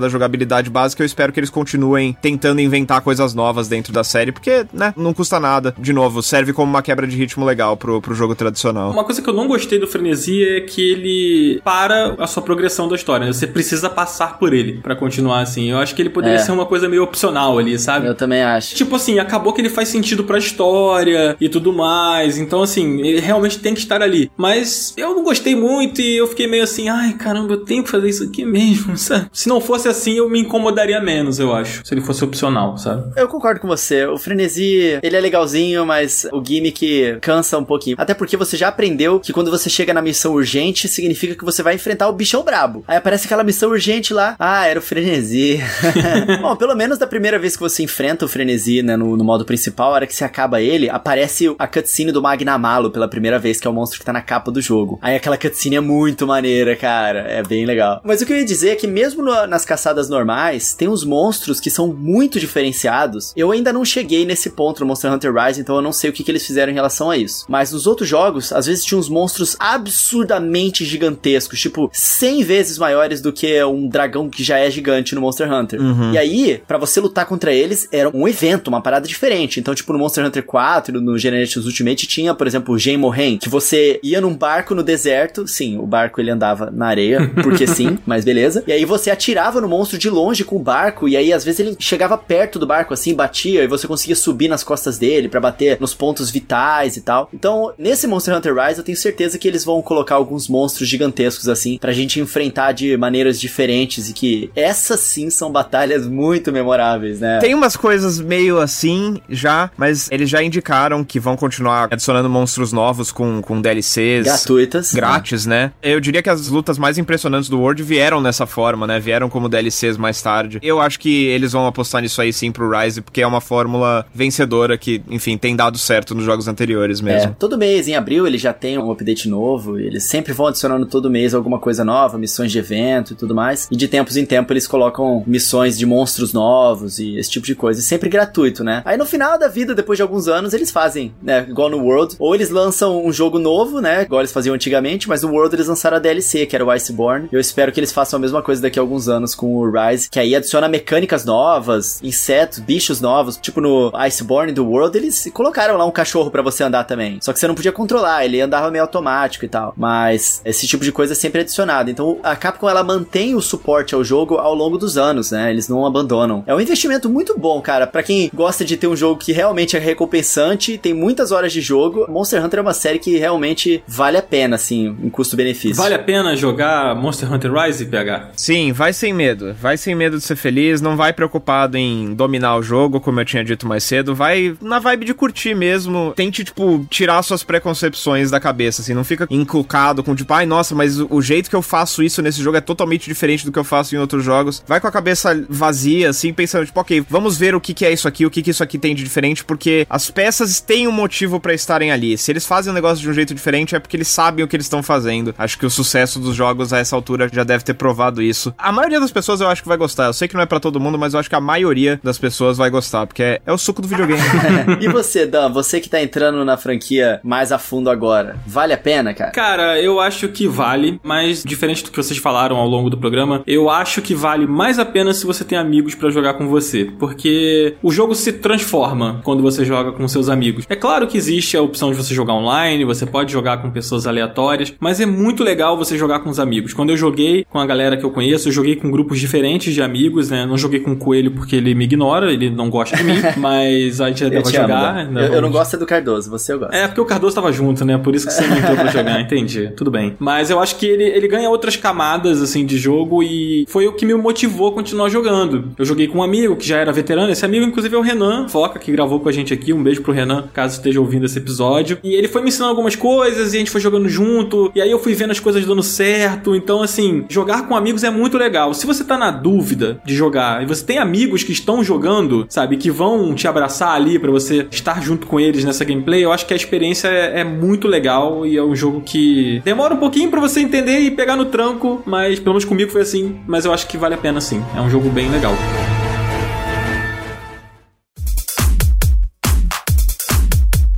da 0.00 0.08
jogabilidade 0.08 0.70
básica, 0.70 1.02
eu 1.02 1.06
espero 1.06 1.32
que 1.32 1.40
eles 1.40 1.50
continuem 1.50 2.16
tentando 2.20 2.60
inventar 2.60 3.00
coisas 3.00 3.34
novas 3.34 3.68
dentro 3.68 3.92
da 3.92 4.04
série, 4.04 4.32
porque, 4.32 4.66
né, 4.72 4.92
não 4.96 5.12
custa 5.14 5.38
nada. 5.40 5.74
De 5.78 5.92
novo, 5.92 6.22
serve 6.22 6.52
como 6.52 6.70
uma 6.70 6.82
quebra 6.82 7.06
de 7.06 7.16
ritmo 7.16 7.44
legal 7.44 7.76
pro, 7.76 8.00
pro 8.00 8.14
jogo 8.14 8.34
tradicional. 8.34 8.90
Uma 8.90 9.04
coisa 9.04 9.20
que 9.22 9.28
eu 9.28 9.34
não 9.34 9.46
gostei 9.48 9.78
do 9.78 9.86
Frenesi 9.86 10.44
é 10.44 10.60
que 10.60 10.92
ele 10.92 11.60
para 11.64 12.14
a 12.18 12.26
sua 12.26 12.42
progressão 12.42 12.88
da 12.88 12.94
história. 12.96 13.26
né? 13.26 13.32
Você 13.32 13.46
precisa 13.46 13.88
passar 13.88 14.38
por 14.38 14.52
ele 14.52 14.80
pra 14.82 14.94
continuar 14.96 15.40
assim. 15.40 15.70
Eu 15.70 15.78
acho 15.78 15.94
que 15.94 16.02
ele 16.02 16.10
poderia 16.10 16.36
É. 16.36 16.38
ser 16.38 16.52
uma 16.52 16.66
coisa 16.66 16.88
meio 16.88 17.02
opcional 17.02 17.58
ali, 17.58 17.78
sabe? 17.78 18.06
Eu 18.06 18.14
também 18.14 18.42
acho. 18.42 18.74
Tipo 18.74 18.96
assim, 18.96 19.18
acabou 19.18 19.52
que 19.52 19.60
ele 19.60 19.68
faz 19.70 19.88
sentido 19.88 20.24
pra 20.24 20.38
história 20.38 21.36
e 21.40 21.48
tudo 21.48 21.72
mais. 21.72 22.38
Então, 22.38 22.62
assim, 22.62 23.00
ele 23.00 23.20
realmente 23.20 23.58
tem 23.58 23.74
que 23.74 23.80
estar 23.80 24.02
ali. 24.02 24.30
Mas 24.36 24.92
eu 24.96 25.14
não 25.14 25.22
gostei 25.22 25.54
muito 25.54 26.00
e 26.00 26.16
eu 26.16 26.26
fiquei 26.26 26.46
meio 26.46 26.62
assim, 26.64 26.88
ai 26.88 27.12
caramba, 27.14 27.54
eu 27.54 27.58
tenho 27.64 27.82
que 27.84 27.90
fazer 27.90 28.08
isso 28.08 28.24
que 28.36 28.44
mesmo, 28.44 28.96
sabe? 28.98 29.28
Se 29.32 29.48
não 29.48 29.60
fosse 29.60 29.88
assim, 29.88 30.18
eu 30.18 30.28
me 30.28 30.40
incomodaria 30.40 31.00
menos, 31.00 31.38
eu 31.38 31.54
acho. 31.54 31.80
Se 31.84 31.94
ele 31.94 32.02
fosse 32.02 32.22
opcional, 32.22 32.76
sabe? 32.76 33.12
Eu 33.16 33.28
concordo 33.28 33.60
com 33.60 33.68
você. 33.68 34.04
O 34.06 34.18
frenesi, 34.18 34.98
ele 35.02 35.16
é 35.16 35.20
legalzinho, 35.20 35.86
mas 35.86 36.26
o 36.32 36.42
gimmick 36.44 37.18
cansa 37.22 37.56
um 37.56 37.64
pouquinho. 37.64 37.96
Até 37.98 38.12
porque 38.12 38.36
você 38.36 38.56
já 38.56 38.68
aprendeu 38.68 39.18
que 39.20 39.32
quando 39.32 39.50
você 39.50 39.70
chega 39.70 39.94
na 39.94 40.02
missão 40.02 40.34
urgente, 40.34 40.86
significa 40.86 41.34
que 41.34 41.44
você 41.44 41.62
vai 41.62 41.74
enfrentar 41.74 42.08
o 42.08 42.12
bichão 42.12 42.42
brabo. 42.42 42.84
Aí 42.86 42.96
aparece 42.96 43.26
aquela 43.26 43.42
missão 43.42 43.70
urgente 43.70 44.12
lá. 44.12 44.36
Ah, 44.38 44.66
era 44.66 44.78
o 44.78 44.82
frenesi. 44.82 45.60
Bom, 46.42 46.56
pelo 46.56 46.74
menos 46.74 46.98
da 46.98 47.06
primeira 47.06 47.38
vez 47.38 47.56
que 47.56 47.62
você 47.62 47.82
enfrenta 47.82 48.24
o 48.24 48.28
frenesi, 48.28 48.82
né, 48.82 48.96
no, 48.96 49.16
no 49.16 49.24
modo 49.24 49.44
principal, 49.44 49.92
a 49.92 49.94
hora 49.94 50.06
que 50.06 50.14
você 50.14 50.24
acaba 50.24 50.60
ele, 50.60 50.90
aparece 50.90 51.54
a 51.58 51.66
cutscene 51.66 52.12
do 52.12 52.20
Magnamalo 52.20 52.90
pela 52.90 53.08
primeira 53.08 53.38
vez, 53.38 53.58
que 53.58 53.66
é 53.66 53.70
o 53.70 53.72
monstro 53.72 53.98
que 53.98 54.04
tá 54.04 54.12
na 54.12 54.20
capa 54.20 54.50
do 54.50 54.60
jogo. 54.60 54.98
Aí 55.00 55.16
aquela 55.16 55.38
cutscene 55.38 55.76
é 55.76 55.80
muito 55.80 56.26
maneira, 56.26 56.76
cara. 56.76 57.20
É 57.20 57.42
bem 57.42 57.64
legal. 57.64 58.00
Mas 58.04 58.20
o 58.20 58.25
que 58.26 58.32
eu 58.32 58.36
ia 58.36 58.44
dizer 58.44 58.70
é 58.70 58.76
que 58.76 58.86
mesmo 58.86 59.22
no, 59.22 59.46
nas 59.46 59.64
caçadas 59.64 60.08
normais, 60.08 60.74
tem 60.74 60.88
uns 60.88 61.04
monstros 61.04 61.60
que 61.60 61.70
são 61.70 61.88
muito 61.88 62.38
diferenciados. 62.38 63.32
Eu 63.36 63.50
ainda 63.50 63.72
não 63.72 63.84
cheguei 63.84 64.24
nesse 64.24 64.50
ponto 64.50 64.80
no 64.80 64.86
Monster 64.86 65.12
Hunter 65.12 65.32
Rise, 65.32 65.60
então 65.60 65.76
eu 65.76 65.82
não 65.82 65.92
sei 65.92 66.10
o 66.10 66.12
que, 66.12 66.22
que 66.22 66.30
eles 66.30 66.46
fizeram 66.46 66.70
em 66.72 66.74
relação 66.74 67.10
a 67.10 67.16
isso. 67.16 67.44
Mas 67.48 67.72
nos 67.72 67.86
outros 67.86 68.08
jogos, 68.08 68.52
às 68.52 68.66
vezes 68.66 68.84
tinha 68.84 68.98
uns 68.98 69.08
monstros 69.08 69.56
absurdamente 69.58 70.84
gigantescos, 70.84 71.60
tipo 71.60 71.90
100 71.92 72.42
vezes 72.42 72.78
maiores 72.78 73.20
do 73.20 73.32
que 73.32 73.62
um 73.64 73.88
dragão 73.88 74.28
que 74.28 74.42
já 74.42 74.58
é 74.58 74.70
gigante 74.70 75.14
no 75.14 75.20
Monster 75.20 75.52
Hunter. 75.52 75.80
Uhum. 75.80 76.12
E 76.12 76.18
aí, 76.18 76.62
para 76.66 76.78
você 76.78 77.00
lutar 77.00 77.26
contra 77.26 77.52
eles, 77.52 77.88
era 77.92 78.08
um 78.14 78.26
evento, 78.26 78.68
uma 78.68 78.80
parada 78.80 79.06
diferente. 79.06 79.60
Então, 79.60 79.74
tipo, 79.74 79.92
no 79.92 79.98
Monster 79.98 80.24
Hunter 80.24 80.42
4, 80.42 81.00
no 81.00 81.18
Generations 81.18 81.66
Ultimate, 81.66 82.06
tinha, 82.06 82.34
por 82.34 82.46
exemplo, 82.46 82.74
o 82.74 82.78
Genmohen, 82.78 83.38
que 83.38 83.48
você 83.48 84.00
ia 84.02 84.20
num 84.20 84.34
barco 84.34 84.74
no 84.74 84.82
deserto. 84.82 85.46
Sim, 85.46 85.78
o 85.78 85.86
barco 85.86 86.20
ele 86.20 86.30
andava 86.30 86.70
na 86.70 86.86
areia, 86.86 87.30
porque 87.42 87.66
sim, 87.66 87.98
mas 88.06 88.15
beleza. 88.24 88.64
E 88.66 88.72
aí 88.72 88.84
você 88.84 89.10
atirava 89.10 89.60
no 89.60 89.68
monstro 89.68 89.98
de 89.98 90.10
longe 90.10 90.44
com 90.44 90.56
o 90.56 90.60
barco, 90.60 91.08
e 91.08 91.16
aí 91.16 91.32
às 91.32 91.44
vezes 91.44 91.60
ele 91.60 91.76
chegava 91.78 92.16
perto 92.16 92.58
do 92.58 92.66
barco, 92.66 92.94
assim, 92.94 93.14
batia, 93.14 93.62
e 93.62 93.66
você 93.66 93.86
conseguia 93.86 94.16
subir 94.16 94.48
nas 94.48 94.64
costas 94.64 94.98
dele 94.98 95.28
para 95.28 95.40
bater 95.40 95.78
nos 95.80 95.94
pontos 95.94 96.30
vitais 96.30 96.96
e 96.96 97.00
tal. 97.00 97.28
Então, 97.32 97.72
nesse 97.78 98.06
Monster 98.06 98.36
Hunter 98.36 98.54
Rise, 98.54 98.78
eu 98.78 98.84
tenho 98.84 98.96
certeza 98.96 99.38
que 99.38 99.46
eles 99.46 99.64
vão 99.64 99.80
colocar 99.82 100.14
alguns 100.14 100.48
monstros 100.48 100.88
gigantescos, 100.88 101.48
assim, 101.48 101.78
pra 101.78 101.92
gente 101.92 102.20
enfrentar 102.20 102.72
de 102.72 102.96
maneiras 102.96 103.40
diferentes 103.40 104.08
e 104.08 104.12
que 104.12 104.50
essas 104.54 105.00
sim 105.00 105.30
são 105.30 105.50
batalhas 105.50 106.06
muito 106.06 106.52
memoráveis, 106.52 107.20
né? 107.20 107.38
Tem 107.38 107.54
umas 107.54 107.76
coisas 107.76 108.20
meio 108.20 108.58
assim 108.58 109.20
já, 109.28 109.70
mas 109.76 110.10
eles 110.10 110.28
já 110.28 110.42
indicaram 110.42 111.04
que 111.04 111.20
vão 111.20 111.36
continuar 111.36 111.88
adicionando 111.90 112.28
monstros 112.28 112.72
novos 112.72 113.12
com, 113.12 113.40
com 113.42 113.60
DLCs. 113.60 114.24
Gratuitas. 114.24 114.92
Grátis, 114.92 115.46
né? 115.46 115.72
Eu 115.82 116.00
diria 116.00 116.22
que 116.22 116.30
as 116.30 116.48
lutas 116.48 116.78
mais 116.78 116.98
impressionantes 116.98 117.48
do 117.48 117.58
World 117.58 117.82
vieram 117.96 118.20
nessa 118.20 118.46
forma, 118.46 118.86
né? 118.86 119.00
Vieram 119.00 119.30
como 119.30 119.48
DLCs 119.48 119.96
mais 119.96 120.20
tarde. 120.20 120.58
Eu 120.62 120.80
acho 120.80 121.00
que 121.00 121.26
eles 121.26 121.52
vão 121.52 121.66
apostar 121.66 122.02
nisso 122.02 122.20
aí 122.20 122.32
sim 122.32 122.52
pro 122.52 122.70
Rise, 122.70 123.00
porque 123.00 123.22
é 123.22 123.26
uma 123.26 123.40
fórmula 123.40 124.04
vencedora 124.14 124.76
que, 124.76 125.02
enfim, 125.08 125.38
tem 125.38 125.56
dado 125.56 125.78
certo 125.78 126.14
nos 126.14 126.24
jogos 126.24 126.46
anteriores 126.46 127.00
mesmo. 127.00 127.30
É, 127.30 127.34
todo 127.38 127.56
mês, 127.56 127.88
em 127.88 127.94
abril, 127.94 128.26
ele 128.26 128.36
já 128.36 128.52
tem 128.52 128.76
um 128.76 128.90
update 128.90 129.28
novo. 129.28 129.78
Eles 129.78 130.04
sempre 130.04 130.34
vão 130.34 130.48
adicionando 130.48 130.84
todo 130.84 131.08
mês 131.08 131.34
alguma 131.34 131.58
coisa 131.58 131.84
nova, 131.84 132.18
missões 132.18 132.52
de 132.52 132.58
evento 132.58 133.14
e 133.14 133.16
tudo 133.16 133.34
mais. 133.34 133.66
E 133.70 133.76
de 133.76 133.88
tempos 133.88 134.16
em 134.16 134.26
tempo 134.26 134.52
eles 134.52 134.66
colocam 134.66 135.24
missões 135.26 135.78
de 135.78 135.86
monstros 135.86 136.34
novos 136.34 136.98
e 136.98 137.16
esse 137.16 137.30
tipo 137.30 137.46
de 137.46 137.54
coisa. 137.54 137.80
E 137.80 137.82
sempre 137.82 138.10
gratuito, 138.10 138.62
né? 138.62 138.82
Aí 138.84 138.98
no 138.98 139.06
final 139.06 139.38
da 139.38 139.48
vida, 139.48 139.74
depois 139.74 139.96
de 139.96 140.02
alguns 140.02 140.28
anos, 140.28 140.52
eles 140.52 140.70
fazem, 140.70 141.14
né? 141.22 141.46
Igual 141.48 141.70
no 141.70 141.78
World. 141.78 142.16
Ou 142.18 142.34
eles 142.34 142.50
lançam 142.50 143.04
um 143.04 143.12
jogo 143.12 143.38
novo, 143.38 143.80
né? 143.80 144.02
Igual 144.02 144.20
eles 144.20 144.32
faziam 144.32 144.54
antigamente, 144.54 145.08
mas 145.08 145.22
no 145.22 145.30
World 145.30 145.56
eles 145.56 145.66
lançaram 145.66 145.96
a 145.96 146.00
DLC, 146.00 146.44
que 146.44 146.54
era 146.54 146.64
o 146.64 146.70
Iceborne. 146.70 147.28
Eu 147.32 147.40
espero 147.40 147.72
que 147.72 147.80
eles 147.80 147.85
façam 147.92 148.18
a 148.18 148.20
mesma 148.20 148.42
coisa 148.42 148.62
daqui 148.62 148.78
a 148.78 148.82
alguns 148.82 149.08
anos 149.08 149.34
com 149.34 149.56
o 149.56 149.70
Rise, 149.70 150.08
que 150.10 150.18
aí 150.18 150.34
adiciona 150.34 150.68
mecânicas 150.68 151.24
novas, 151.24 152.00
insetos, 152.02 152.58
bichos 152.58 153.00
novos. 153.00 153.36
Tipo 153.36 153.60
no 153.60 153.90
Iceborne 153.94 154.52
do 154.52 154.66
World, 154.66 154.96
eles 154.96 155.30
colocaram 155.32 155.76
lá 155.76 155.84
um 155.84 155.90
cachorro 155.90 156.30
para 156.30 156.42
você 156.42 156.62
andar 156.62 156.84
também. 156.84 157.18
Só 157.20 157.32
que 157.32 157.38
você 157.38 157.46
não 157.46 157.54
podia 157.54 157.72
controlar, 157.72 158.24
ele 158.24 158.40
andava 158.40 158.70
meio 158.70 158.82
automático 158.82 159.44
e 159.44 159.48
tal. 159.48 159.74
Mas 159.76 160.40
esse 160.44 160.66
tipo 160.66 160.84
de 160.84 160.92
coisa 160.92 161.12
é 161.12 161.16
sempre 161.16 161.40
adicionado. 161.40 161.90
Então 161.90 162.18
a 162.22 162.34
Capcom 162.36 162.68
ela 162.68 162.82
mantém 162.82 163.34
o 163.34 163.40
suporte 163.40 163.94
ao 163.94 164.04
jogo 164.04 164.36
ao 164.36 164.54
longo 164.54 164.78
dos 164.78 164.96
anos, 164.96 165.30
né? 165.30 165.50
Eles 165.50 165.68
não 165.68 165.84
abandonam. 165.86 166.44
É 166.46 166.54
um 166.54 166.60
investimento 166.60 167.08
muito 167.08 167.38
bom, 167.38 167.60
cara. 167.60 167.86
Para 167.86 168.02
quem 168.02 168.30
gosta 168.32 168.64
de 168.64 168.76
ter 168.76 168.86
um 168.86 168.96
jogo 168.96 169.18
que 169.18 169.32
realmente 169.32 169.76
é 169.76 169.80
recompensante, 169.80 170.78
tem 170.78 170.94
muitas 170.94 171.32
horas 171.32 171.52
de 171.52 171.60
jogo. 171.60 172.06
Monster 172.08 172.44
Hunter 172.44 172.58
é 172.58 172.62
uma 172.62 172.74
série 172.74 172.98
que 172.98 173.16
realmente 173.16 173.82
vale 173.86 174.16
a 174.16 174.22
pena, 174.22 174.56
assim, 174.56 174.96
em 175.02 175.10
custo-benefício. 175.10 175.76
Vale 175.76 175.94
a 175.94 175.98
pena 175.98 176.36
jogar 176.36 176.94
Monster 176.94 177.32
Hunter 177.32 177.52
Rise, 177.52 177.75
PH? 177.84 178.30
Sim, 178.36 178.72
vai 178.72 178.92
sem 178.92 179.12
medo. 179.12 179.54
Vai 179.60 179.76
sem 179.76 179.94
medo 179.94 180.18
de 180.18 180.24
ser 180.24 180.36
feliz, 180.36 180.80
não 180.80 180.96
vai 180.96 181.12
preocupado 181.12 181.76
em 181.76 182.14
dominar 182.14 182.56
o 182.56 182.62
jogo, 182.62 183.00
como 183.00 183.20
eu 183.20 183.24
tinha 183.24 183.44
dito 183.44 183.66
mais 183.66 183.84
cedo. 183.84 184.14
Vai 184.14 184.56
na 184.60 184.78
vibe 184.78 185.06
de 185.06 185.14
curtir 185.14 185.54
mesmo. 185.54 186.12
Tente, 186.16 186.44
tipo, 186.44 186.86
tirar 186.90 187.22
suas 187.22 187.42
preconcepções 187.42 188.30
da 188.30 188.40
cabeça, 188.40 188.82
assim. 188.82 188.94
Não 188.94 189.04
fica 189.04 189.26
inculcado 189.30 190.02
com, 190.02 190.14
tipo, 190.14 190.32
ai, 190.32 190.46
nossa, 190.46 190.74
mas 190.74 190.98
o 190.98 191.20
jeito 191.20 191.50
que 191.50 191.56
eu 191.56 191.62
faço 191.62 192.02
isso 192.02 192.22
nesse 192.22 192.42
jogo 192.42 192.56
é 192.56 192.60
totalmente 192.60 193.06
diferente 193.06 193.44
do 193.44 193.52
que 193.52 193.58
eu 193.58 193.64
faço 193.64 193.94
em 193.94 193.98
outros 193.98 194.24
jogos. 194.24 194.62
Vai 194.66 194.80
com 194.80 194.86
a 194.86 194.92
cabeça 194.92 195.44
vazia, 195.48 196.10
assim, 196.10 196.32
pensando, 196.32 196.66
tipo, 196.66 196.80
ok, 196.80 197.04
vamos 197.08 197.36
ver 197.36 197.54
o 197.54 197.60
que, 197.60 197.74
que 197.74 197.84
é 197.84 197.92
isso 197.92 198.06
aqui, 198.06 198.24
o 198.24 198.30
que, 198.30 198.42
que 198.42 198.50
isso 198.50 198.62
aqui 198.62 198.78
tem 198.78 198.94
de 198.94 199.02
diferente, 199.02 199.44
porque 199.44 199.86
as 199.88 200.10
peças 200.10 200.60
têm 200.60 200.86
um 200.86 200.92
motivo 200.92 201.40
para 201.40 201.54
estarem 201.54 201.90
ali. 201.90 202.18
Se 202.18 202.30
eles 202.30 202.46
fazem 202.46 202.70
um 202.70 202.74
negócio 202.74 203.02
de 203.02 203.08
um 203.08 203.12
jeito 203.12 203.34
diferente, 203.34 203.74
é 203.74 203.78
porque 203.78 203.96
eles 203.96 204.08
sabem 204.08 204.44
o 204.44 204.48
que 204.48 204.56
eles 204.56 204.66
estão 204.66 204.82
fazendo. 204.82 205.34
Acho 205.38 205.58
que 205.58 205.66
o 205.66 205.70
sucesso 205.70 206.18
dos 206.18 206.34
jogos 206.34 206.72
a 206.72 206.78
essa 206.78 206.94
altura 206.94 207.28
já 207.32 207.44
deve 207.44 207.64
ter 207.66 207.74
provado 207.74 208.22
isso. 208.22 208.54
A 208.56 208.72
maioria 208.72 209.00
das 209.00 209.10
pessoas 209.10 209.40
eu 209.40 209.48
acho 209.48 209.62
que 209.62 209.68
vai 209.68 209.76
gostar. 209.76 210.06
Eu 210.06 210.12
sei 210.12 210.28
que 210.28 210.34
não 210.34 210.42
é 210.42 210.46
para 210.46 210.60
todo 210.60 210.80
mundo, 210.80 210.98
mas 210.98 211.14
eu 211.14 211.20
acho 211.20 211.28
que 211.28 211.34
a 211.34 211.40
maioria 211.40 212.00
das 212.02 212.18
pessoas 212.18 212.56
vai 212.56 212.70
gostar, 212.70 213.06
porque 213.06 213.22
é, 213.22 213.40
é 213.44 213.52
o 213.52 213.58
suco 213.58 213.82
do 213.82 213.88
videogame. 213.88 214.22
e 214.80 214.88
você, 214.88 215.26
Dan, 215.26 215.50
você 215.50 215.80
que 215.80 215.88
tá 215.88 216.00
entrando 216.00 216.44
na 216.44 216.56
franquia 216.56 217.20
mais 217.22 217.52
a 217.52 217.58
fundo 217.58 217.90
agora, 217.90 218.36
vale 218.46 218.72
a 218.72 218.78
pena, 218.78 219.12
cara? 219.12 219.30
Cara, 219.32 219.80
eu 219.80 220.00
acho 220.00 220.28
que 220.28 220.46
vale, 220.46 221.00
mas 221.02 221.42
diferente 221.42 221.84
do 221.84 221.90
que 221.90 221.96
vocês 221.96 222.18
falaram 222.18 222.56
ao 222.56 222.68
longo 222.68 222.88
do 222.88 222.96
programa, 222.96 223.42
eu 223.46 223.68
acho 223.68 224.00
que 224.00 224.14
vale 224.14 224.46
mais 224.46 224.78
a 224.78 224.84
pena 224.84 225.12
se 225.12 225.26
você 225.26 225.44
tem 225.44 225.58
amigos 225.58 225.94
para 225.94 226.10
jogar 226.10 226.34
com 226.34 226.48
você, 226.48 226.84
porque 226.98 227.74
o 227.82 227.90
jogo 227.90 228.14
se 228.14 228.32
transforma 228.32 229.20
quando 229.24 229.42
você 229.42 229.64
joga 229.64 229.92
com 229.92 230.06
seus 230.06 230.28
amigos. 230.28 230.64
É 230.68 230.76
claro 230.76 231.06
que 231.06 231.16
existe 231.16 231.56
a 231.56 231.62
opção 231.62 231.90
de 231.90 231.96
você 231.96 232.14
jogar 232.14 232.34
online, 232.34 232.84
você 232.84 233.04
pode 233.04 233.32
jogar 233.32 233.58
com 233.58 233.70
pessoas 233.70 234.06
aleatórias, 234.06 234.74
mas 234.78 235.00
é 235.00 235.06
muito 235.06 235.42
legal 235.42 235.76
você 235.76 235.98
jogar 235.98 236.20
com 236.20 236.30
os 236.30 236.38
amigos. 236.38 236.72
Quando 236.72 236.90
eu 236.90 236.96
joguei 236.96 237.44
com 237.56 237.60
a 237.60 237.66
galera 237.66 237.96
que 237.96 238.04
eu 238.04 238.10
conheço, 238.10 238.48
eu 238.48 238.52
joguei 238.52 238.76
com 238.76 238.90
grupos 238.90 239.18
diferentes 239.18 239.72
de 239.72 239.80
amigos, 239.80 240.28
né? 240.28 240.44
Não 240.44 240.58
joguei 240.58 240.78
com 240.78 240.92
o 240.92 240.96
Coelho 240.96 241.30
porque 241.30 241.56
ele 241.56 241.74
me 241.74 241.84
ignora, 241.84 242.30
ele 242.30 242.50
não 242.50 242.68
gosta 242.68 242.94
de 242.94 243.02
mim, 243.02 243.14
mas 243.38 243.98
a 243.98 244.08
gente 244.08 244.20
já 244.20 244.28
deve 244.28 244.52
jogar. 244.52 245.04
Amo, 245.04 245.12
né? 245.12 245.26
eu, 245.26 245.34
eu, 245.34 245.40
não 245.40 245.50
gosto 245.50 245.78
do 245.78 245.86
Cardoso, 245.86 246.30
você 246.30 246.52
eu 246.52 246.58
gosto. 246.58 246.74
É, 246.74 246.86
porque 246.86 247.00
o 247.00 247.06
Cardoso 247.06 247.34
tava 247.34 247.50
junto, 247.50 247.82
né? 247.82 247.96
Por 247.96 248.14
isso 248.14 248.26
que 248.26 248.32
você 248.34 248.46
me 248.46 248.58
entrou 248.58 248.76
pra 248.76 248.88
jogar, 248.88 249.18
entendi. 249.22 249.72
Tudo 249.74 249.90
bem. 249.90 250.14
Mas 250.18 250.50
eu 250.50 250.60
acho 250.60 250.76
que 250.76 250.84
ele, 250.84 251.04
ele 251.04 251.26
ganha 251.26 251.48
outras 251.48 251.76
camadas, 251.76 252.42
assim, 252.42 252.66
de 252.66 252.76
jogo 252.76 253.22
e 253.22 253.64
foi 253.68 253.86
o 253.86 253.94
que 253.94 254.04
me 254.04 254.12
motivou 254.12 254.68
a 254.68 254.72
continuar 254.72 255.08
jogando. 255.08 255.70
Eu 255.78 255.84
joguei 255.86 256.08
com 256.08 256.18
um 256.18 256.22
amigo 256.22 256.56
que 256.56 256.68
já 256.68 256.76
era 256.76 256.92
veterano, 256.92 257.32
esse 257.32 257.44
amigo, 257.44 257.64
inclusive, 257.64 257.94
é 257.94 257.98
o 257.98 258.02
Renan 258.02 258.48
Foca, 258.48 258.78
que 258.78 258.92
gravou 258.92 259.18
com 259.18 259.30
a 259.30 259.32
gente 259.32 259.54
aqui. 259.54 259.72
Um 259.72 259.82
beijo 259.82 260.02
pro 260.02 260.12
Renan, 260.12 260.44
caso 260.52 260.74
esteja 260.74 261.00
ouvindo 261.00 261.24
esse 261.24 261.38
episódio. 261.38 261.96
E 262.04 262.14
ele 262.14 262.28
foi 262.28 262.42
me 262.42 262.48
ensinando 262.48 262.72
algumas 262.72 262.94
coisas 262.94 263.54
e 263.54 263.56
a 263.56 263.58
gente 263.60 263.70
foi 263.70 263.80
jogando 263.80 264.10
junto. 264.10 264.70
E 264.74 264.82
aí 264.82 264.90
eu 264.90 264.98
fui 264.98 265.14
vendo 265.14 265.30
as 265.30 265.40
coisas 265.40 265.64
dando 265.64 265.82
certo. 265.82 266.54
Então, 266.54 266.82
assim, 266.82 267.24
jogar 267.28 267.45
com 267.66 267.76
amigos 267.76 268.04
é 268.04 268.10
muito 268.10 268.36
legal. 268.36 268.74
Se 268.74 268.86
você 268.86 269.04
tá 269.04 269.16
na 269.16 269.30
dúvida 269.30 270.00
de 270.04 270.14
jogar 270.14 270.62
e 270.62 270.66
você 270.66 270.84
tem 270.84 270.98
amigos 270.98 271.42
que 271.42 271.52
estão 271.52 271.82
jogando, 271.82 272.46
sabe, 272.48 272.76
que 272.76 272.90
vão 272.90 273.34
te 273.34 273.48
abraçar 273.48 273.94
ali 273.94 274.18
para 274.18 274.30
você 274.30 274.66
estar 274.70 275.02
junto 275.02 275.26
com 275.26 275.38
eles 275.38 275.64
nessa 275.64 275.84
gameplay, 275.84 276.24
eu 276.24 276.32
acho 276.32 276.46
que 276.46 276.52
a 276.52 276.56
experiência 276.56 277.08
é, 277.08 277.40
é 277.40 277.44
muito 277.44 277.88
legal 277.88 278.46
e 278.46 278.56
é 278.56 278.62
um 278.62 278.74
jogo 278.74 279.00
que 279.00 279.60
demora 279.64 279.94
um 279.94 279.98
pouquinho 279.98 280.30
para 280.30 280.40
você 280.40 280.60
entender 280.60 281.00
e 281.00 281.10
pegar 281.10 281.36
no 281.36 281.46
tranco, 281.46 282.02
mas 282.04 282.38
pelo 282.38 282.54
menos 282.54 282.64
comigo 282.64 282.90
foi 282.90 283.02
assim. 283.02 283.40
Mas 283.46 283.64
eu 283.64 283.72
acho 283.72 283.86
que 283.86 283.96
vale 283.96 284.14
a 284.14 284.18
pena 284.18 284.40
sim. 284.40 284.62
É 284.76 284.80
um 284.80 284.90
jogo 284.90 285.08
bem 285.08 285.30
legal. 285.30 285.54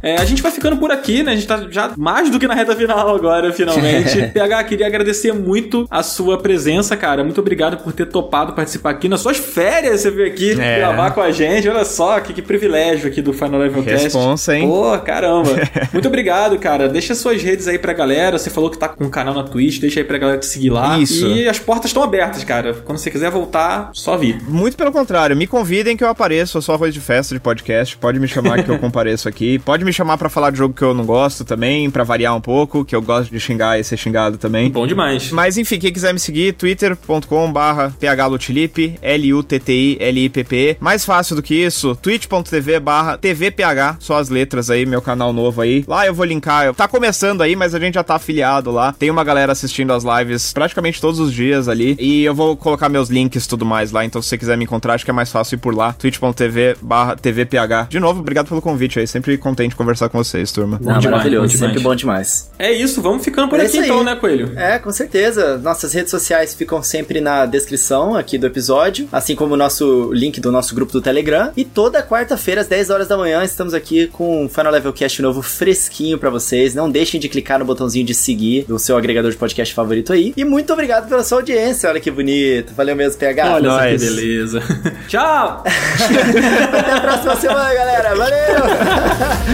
É, 0.08 0.16
a 0.16 0.24
gente 0.24 0.40
vai 0.40 0.50
ficando 0.50 0.76
por 0.78 0.90
aqui, 0.90 1.22
né? 1.22 1.32
A 1.32 1.34
gente 1.34 1.46
tá 1.46 1.66
já 1.70 1.92
mais 1.96 2.30
do 2.30 2.38
que 2.38 2.46
na 2.46 2.54
reta 2.54 2.74
final 2.74 3.14
agora, 3.14 3.52
finalmente. 3.52 4.22
PH, 4.32 4.64
queria 4.64 4.86
agradecer 4.86 5.32
muito 5.32 5.86
a 5.90 6.02
sua 6.02 6.38
presença, 6.38 6.96
cara. 6.96 7.22
Muito 7.22 7.40
obrigado 7.40 7.76
por 7.82 7.92
ter 7.92 8.06
topado 8.06 8.54
participar 8.54 8.90
aqui. 8.90 9.08
Nas 9.08 9.20
suas 9.20 9.36
férias, 9.36 10.00
você 10.00 10.10
veio 10.10 10.28
aqui 10.28 10.52
é. 10.58 10.78
gravar 10.78 11.10
com 11.10 11.20
a 11.20 11.30
gente. 11.30 11.68
Olha 11.68 11.84
só, 11.84 12.18
que, 12.20 12.32
que 12.32 12.40
privilégio 12.40 13.06
aqui 13.06 13.20
do 13.20 13.34
Final 13.34 13.60
Level 13.60 13.82
Test. 13.82 14.04
Responsa, 14.04 14.56
hein? 14.56 14.66
Pô, 14.66 14.98
caramba. 15.00 15.50
muito 15.92 16.08
obrigado, 16.08 16.58
cara. 16.58 16.88
Deixa 16.88 17.14
suas 17.14 17.42
redes 17.42 17.68
aí 17.68 17.78
pra 17.78 17.92
galera. 17.92 18.38
Você 18.38 18.48
falou 18.48 18.70
que 18.70 18.78
tá 18.78 18.88
com 18.88 19.04
um 19.04 19.10
canal 19.10 19.34
na 19.34 19.42
Twitch, 19.42 19.78
deixa 19.78 20.00
aí 20.00 20.04
pra 20.04 20.16
galera 20.16 20.38
te 20.38 20.46
seguir 20.46 20.70
lá. 20.70 20.98
Isso. 20.98 21.26
E 21.26 21.46
as 21.46 21.58
portas 21.58 21.90
estão 21.90 22.02
abertas, 22.02 22.42
cara. 22.44 22.72
Quando 22.72 22.96
você 22.96 23.10
quiser 23.10 23.30
voltar, 23.30 23.90
só 23.92 24.16
vir. 24.16 24.40
Muito 24.48 24.76
pelo 24.76 24.90
contrário. 24.90 25.36
Me 25.36 25.46
convidem 25.46 25.96
que 25.96 26.04
eu 26.04 26.08
apareço. 26.08 26.56
Eu 26.56 26.62
sou 26.62 26.74
arroz 26.74 26.94
de 26.94 27.00
festa 27.00 27.34
de 27.34 27.40
podcast. 27.40 27.96
Pode 27.98 28.18
me 28.18 28.26
chamar 28.26 28.62
que 28.62 28.70
eu 28.70 28.78
compareço 28.78 29.28
aqui. 29.28 29.58
Pode 29.58 29.84
me 29.84 29.92
chamar 29.98 30.16
para 30.16 30.28
falar 30.28 30.50
de 30.50 30.58
jogo 30.58 30.72
que 30.72 30.82
eu 30.82 30.94
não 30.94 31.04
gosto 31.04 31.44
também, 31.44 31.90
para 31.90 32.04
variar 32.04 32.34
um 32.36 32.40
pouco, 32.40 32.84
que 32.84 32.94
eu 32.94 33.02
gosto 33.02 33.30
de 33.30 33.40
xingar 33.40 33.80
e 33.80 33.84
ser 33.84 33.96
xingado 33.96 34.38
também. 34.38 34.70
Bom 34.70 34.86
demais. 34.86 35.32
Mas 35.32 35.58
enfim, 35.58 35.78
quem 35.78 35.92
quiser 35.92 36.12
me 36.12 36.20
seguir, 36.20 36.52
twitter.com 36.52 37.52
barra 37.52 37.92
phlutilip, 37.98 38.96
L-U-T-T-I-L-I-P-P. 39.02 40.76
Mais 40.78 41.04
fácil 41.04 41.34
do 41.34 41.42
que 41.42 41.54
isso, 41.54 41.96
twitch.tv 41.96 42.78
barra 42.78 43.18
tvph, 43.18 43.96
só 43.98 44.18
as 44.18 44.28
letras 44.28 44.70
aí, 44.70 44.86
meu 44.86 45.02
canal 45.02 45.32
novo 45.32 45.60
aí. 45.60 45.84
Lá 45.88 46.06
eu 46.06 46.14
vou 46.14 46.24
linkar, 46.24 46.72
tá 46.74 46.86
começando 46.86 47.42
aí, 47.42 47.56
mas 47.56 47.74
a 47.74 47.80
gente 47.80 47.94
já 47.94 48.04
tá 48.04 48.14
afiliado 48.14 48.70
lá. 48.70 48.92
Tem 48.92 49.10
uma 49.10 49.24
galera 49.24 49.50
assistindo 49.50 49.92
as 49.92 50.04
lives 50.04 50.52
praticamente 50.52 51.00
todos 51.00 51.18
os 51.18 51.32
dias 51.32 51.68
ali. 51.68 51.96
E 51.98 52.22
eu 52.22 52.34
vou 52.34 52.56
colocar 52.56 52.88
meus 52.88 53.08
links 53.08 53.44
e 53.44 53.48
tudo 53.48 53.66
mais 53.66 53.90
lá, 53.90 54.04
então 54.04 54.22
se 54.22 54.28
você 54.28 54.38
quiser 54.38 54.56
me 54.56 54.62
encontrar, 54.62 54.94
acho 54.94 55.04
que 55.04 55.10
é 55.10 55.14
mais 55.14 55.32
fácil 55.32 55.56
ir 55.56 55.58
por 55.58 55.74
lá, 55.74 55.92
twitch.tv 55.92 56.76
barra 56.80 57.16
tvph. 57.16 57.88
De 57.88 57.98
novo, 57.98 58.20
obrigado 58.20 58.46
pelo 58.46 58.62
convite 58.62 59.00
aí, 59.00 59.06
sempre 59.08 59.36
contente 59.36 59.74
conversar 59.78 60.08
com 60.08 60.18
vocês, 60.18 60.52
turma. 60.52 60.78
Não, 60.80 60.98
demais, 60.98 61.04
maravilhoso, 61.04 61.56
sempre 61.56 61.80
bom 61.80 61.94
demais. 61.94 62.50
É 62.58 62.72
isso, 62.72 63.00
vamos 63.00 63.24
ficando 63.24 63.48
por 63.48 63.60
é 63.60 63.64
aqui 63.64 63.78
então, 63.78 64.02
né, 64.02 64.16
Coelho? 64.16 64.52
É, 64.56 64.78
com 64.78 64.90
certeza. 64.90 65.56
Nossas 65.58 65.92
redes 65.94 66.10
sociais 66.10 66.52
ficam 66.52 66.82
sempre 66.82 67.20
na 67.20 67.46
descrição 67.46 68.16
aqui 68.16 68.36
do 68.36 68.46
episódio, 68.46 69.08
assim 69.12 69.34
como 69.34 69.54
o 69.54 69.56
nosso 69.56 70.12
link 70.12 70.40
do 70.40 70.50
nosso 70.50 70.74
grupo 70.74 70.92
do 70.92 71.00
Telegram. 71.00 71.52
E 71.56 71.64
toda 71.64 72.02
quarta-feira, 72.02 72.60
às 72.60 72.66
10 72.66 72.90
horas 72.90 73.08
da 73.08 73.16
manhã, 73.16 73.42
estamos 73.44 73.72
aqui 73.72 74.08
com 74.08 74.44
um 74.44 74.48
Final 74.48 74.72
Level 74.72 74.92
Cast 74.92 75.22
novo 75.22 75.40
fresquinho 75.40 76.18
para 76.18 76.28
vocês. 76.28 76.74
Não 76.74 76.90
deixem 76.90 77.20
de 77.20 77.28
clicar 77.28 77.58
no 77.58 77.64
botãozinho 77.64 78.04
de 78.04 78.14
seguir 78.14 78.64
do 78.66 78.78
seu 78.78 78.96
agregador 78.96 79.30
de 79.30 79.36
podcast 79.36 79.72
favorito 79.72 80.12
aí. 80.12 80.32
E 80.36 80.44
muito 80.44 80.72
obrigado 80.72 81.08
pela 81.08 81.22
sua 81.22 81.38
audiência. 81.38 81.88
Olha 81.88 82.00
que 82.00 82.10
bonito. 82.10 82.74
Valeu 82.74 82.96
mesmo, 82.96 83.18
PH. 83.18 83.54
Olha 83.54 83.70
só 83.70 83.78
que 83.78 83.98
beleza. 83.98 84.62
Tchau! 85.08 85.64
Até 85.64 86.92
a 86.92 87.00
próxima 87.00 87.36
semana, 87.36 87.74
galera. 87.74 88.14
Valeu! 88.16 88.38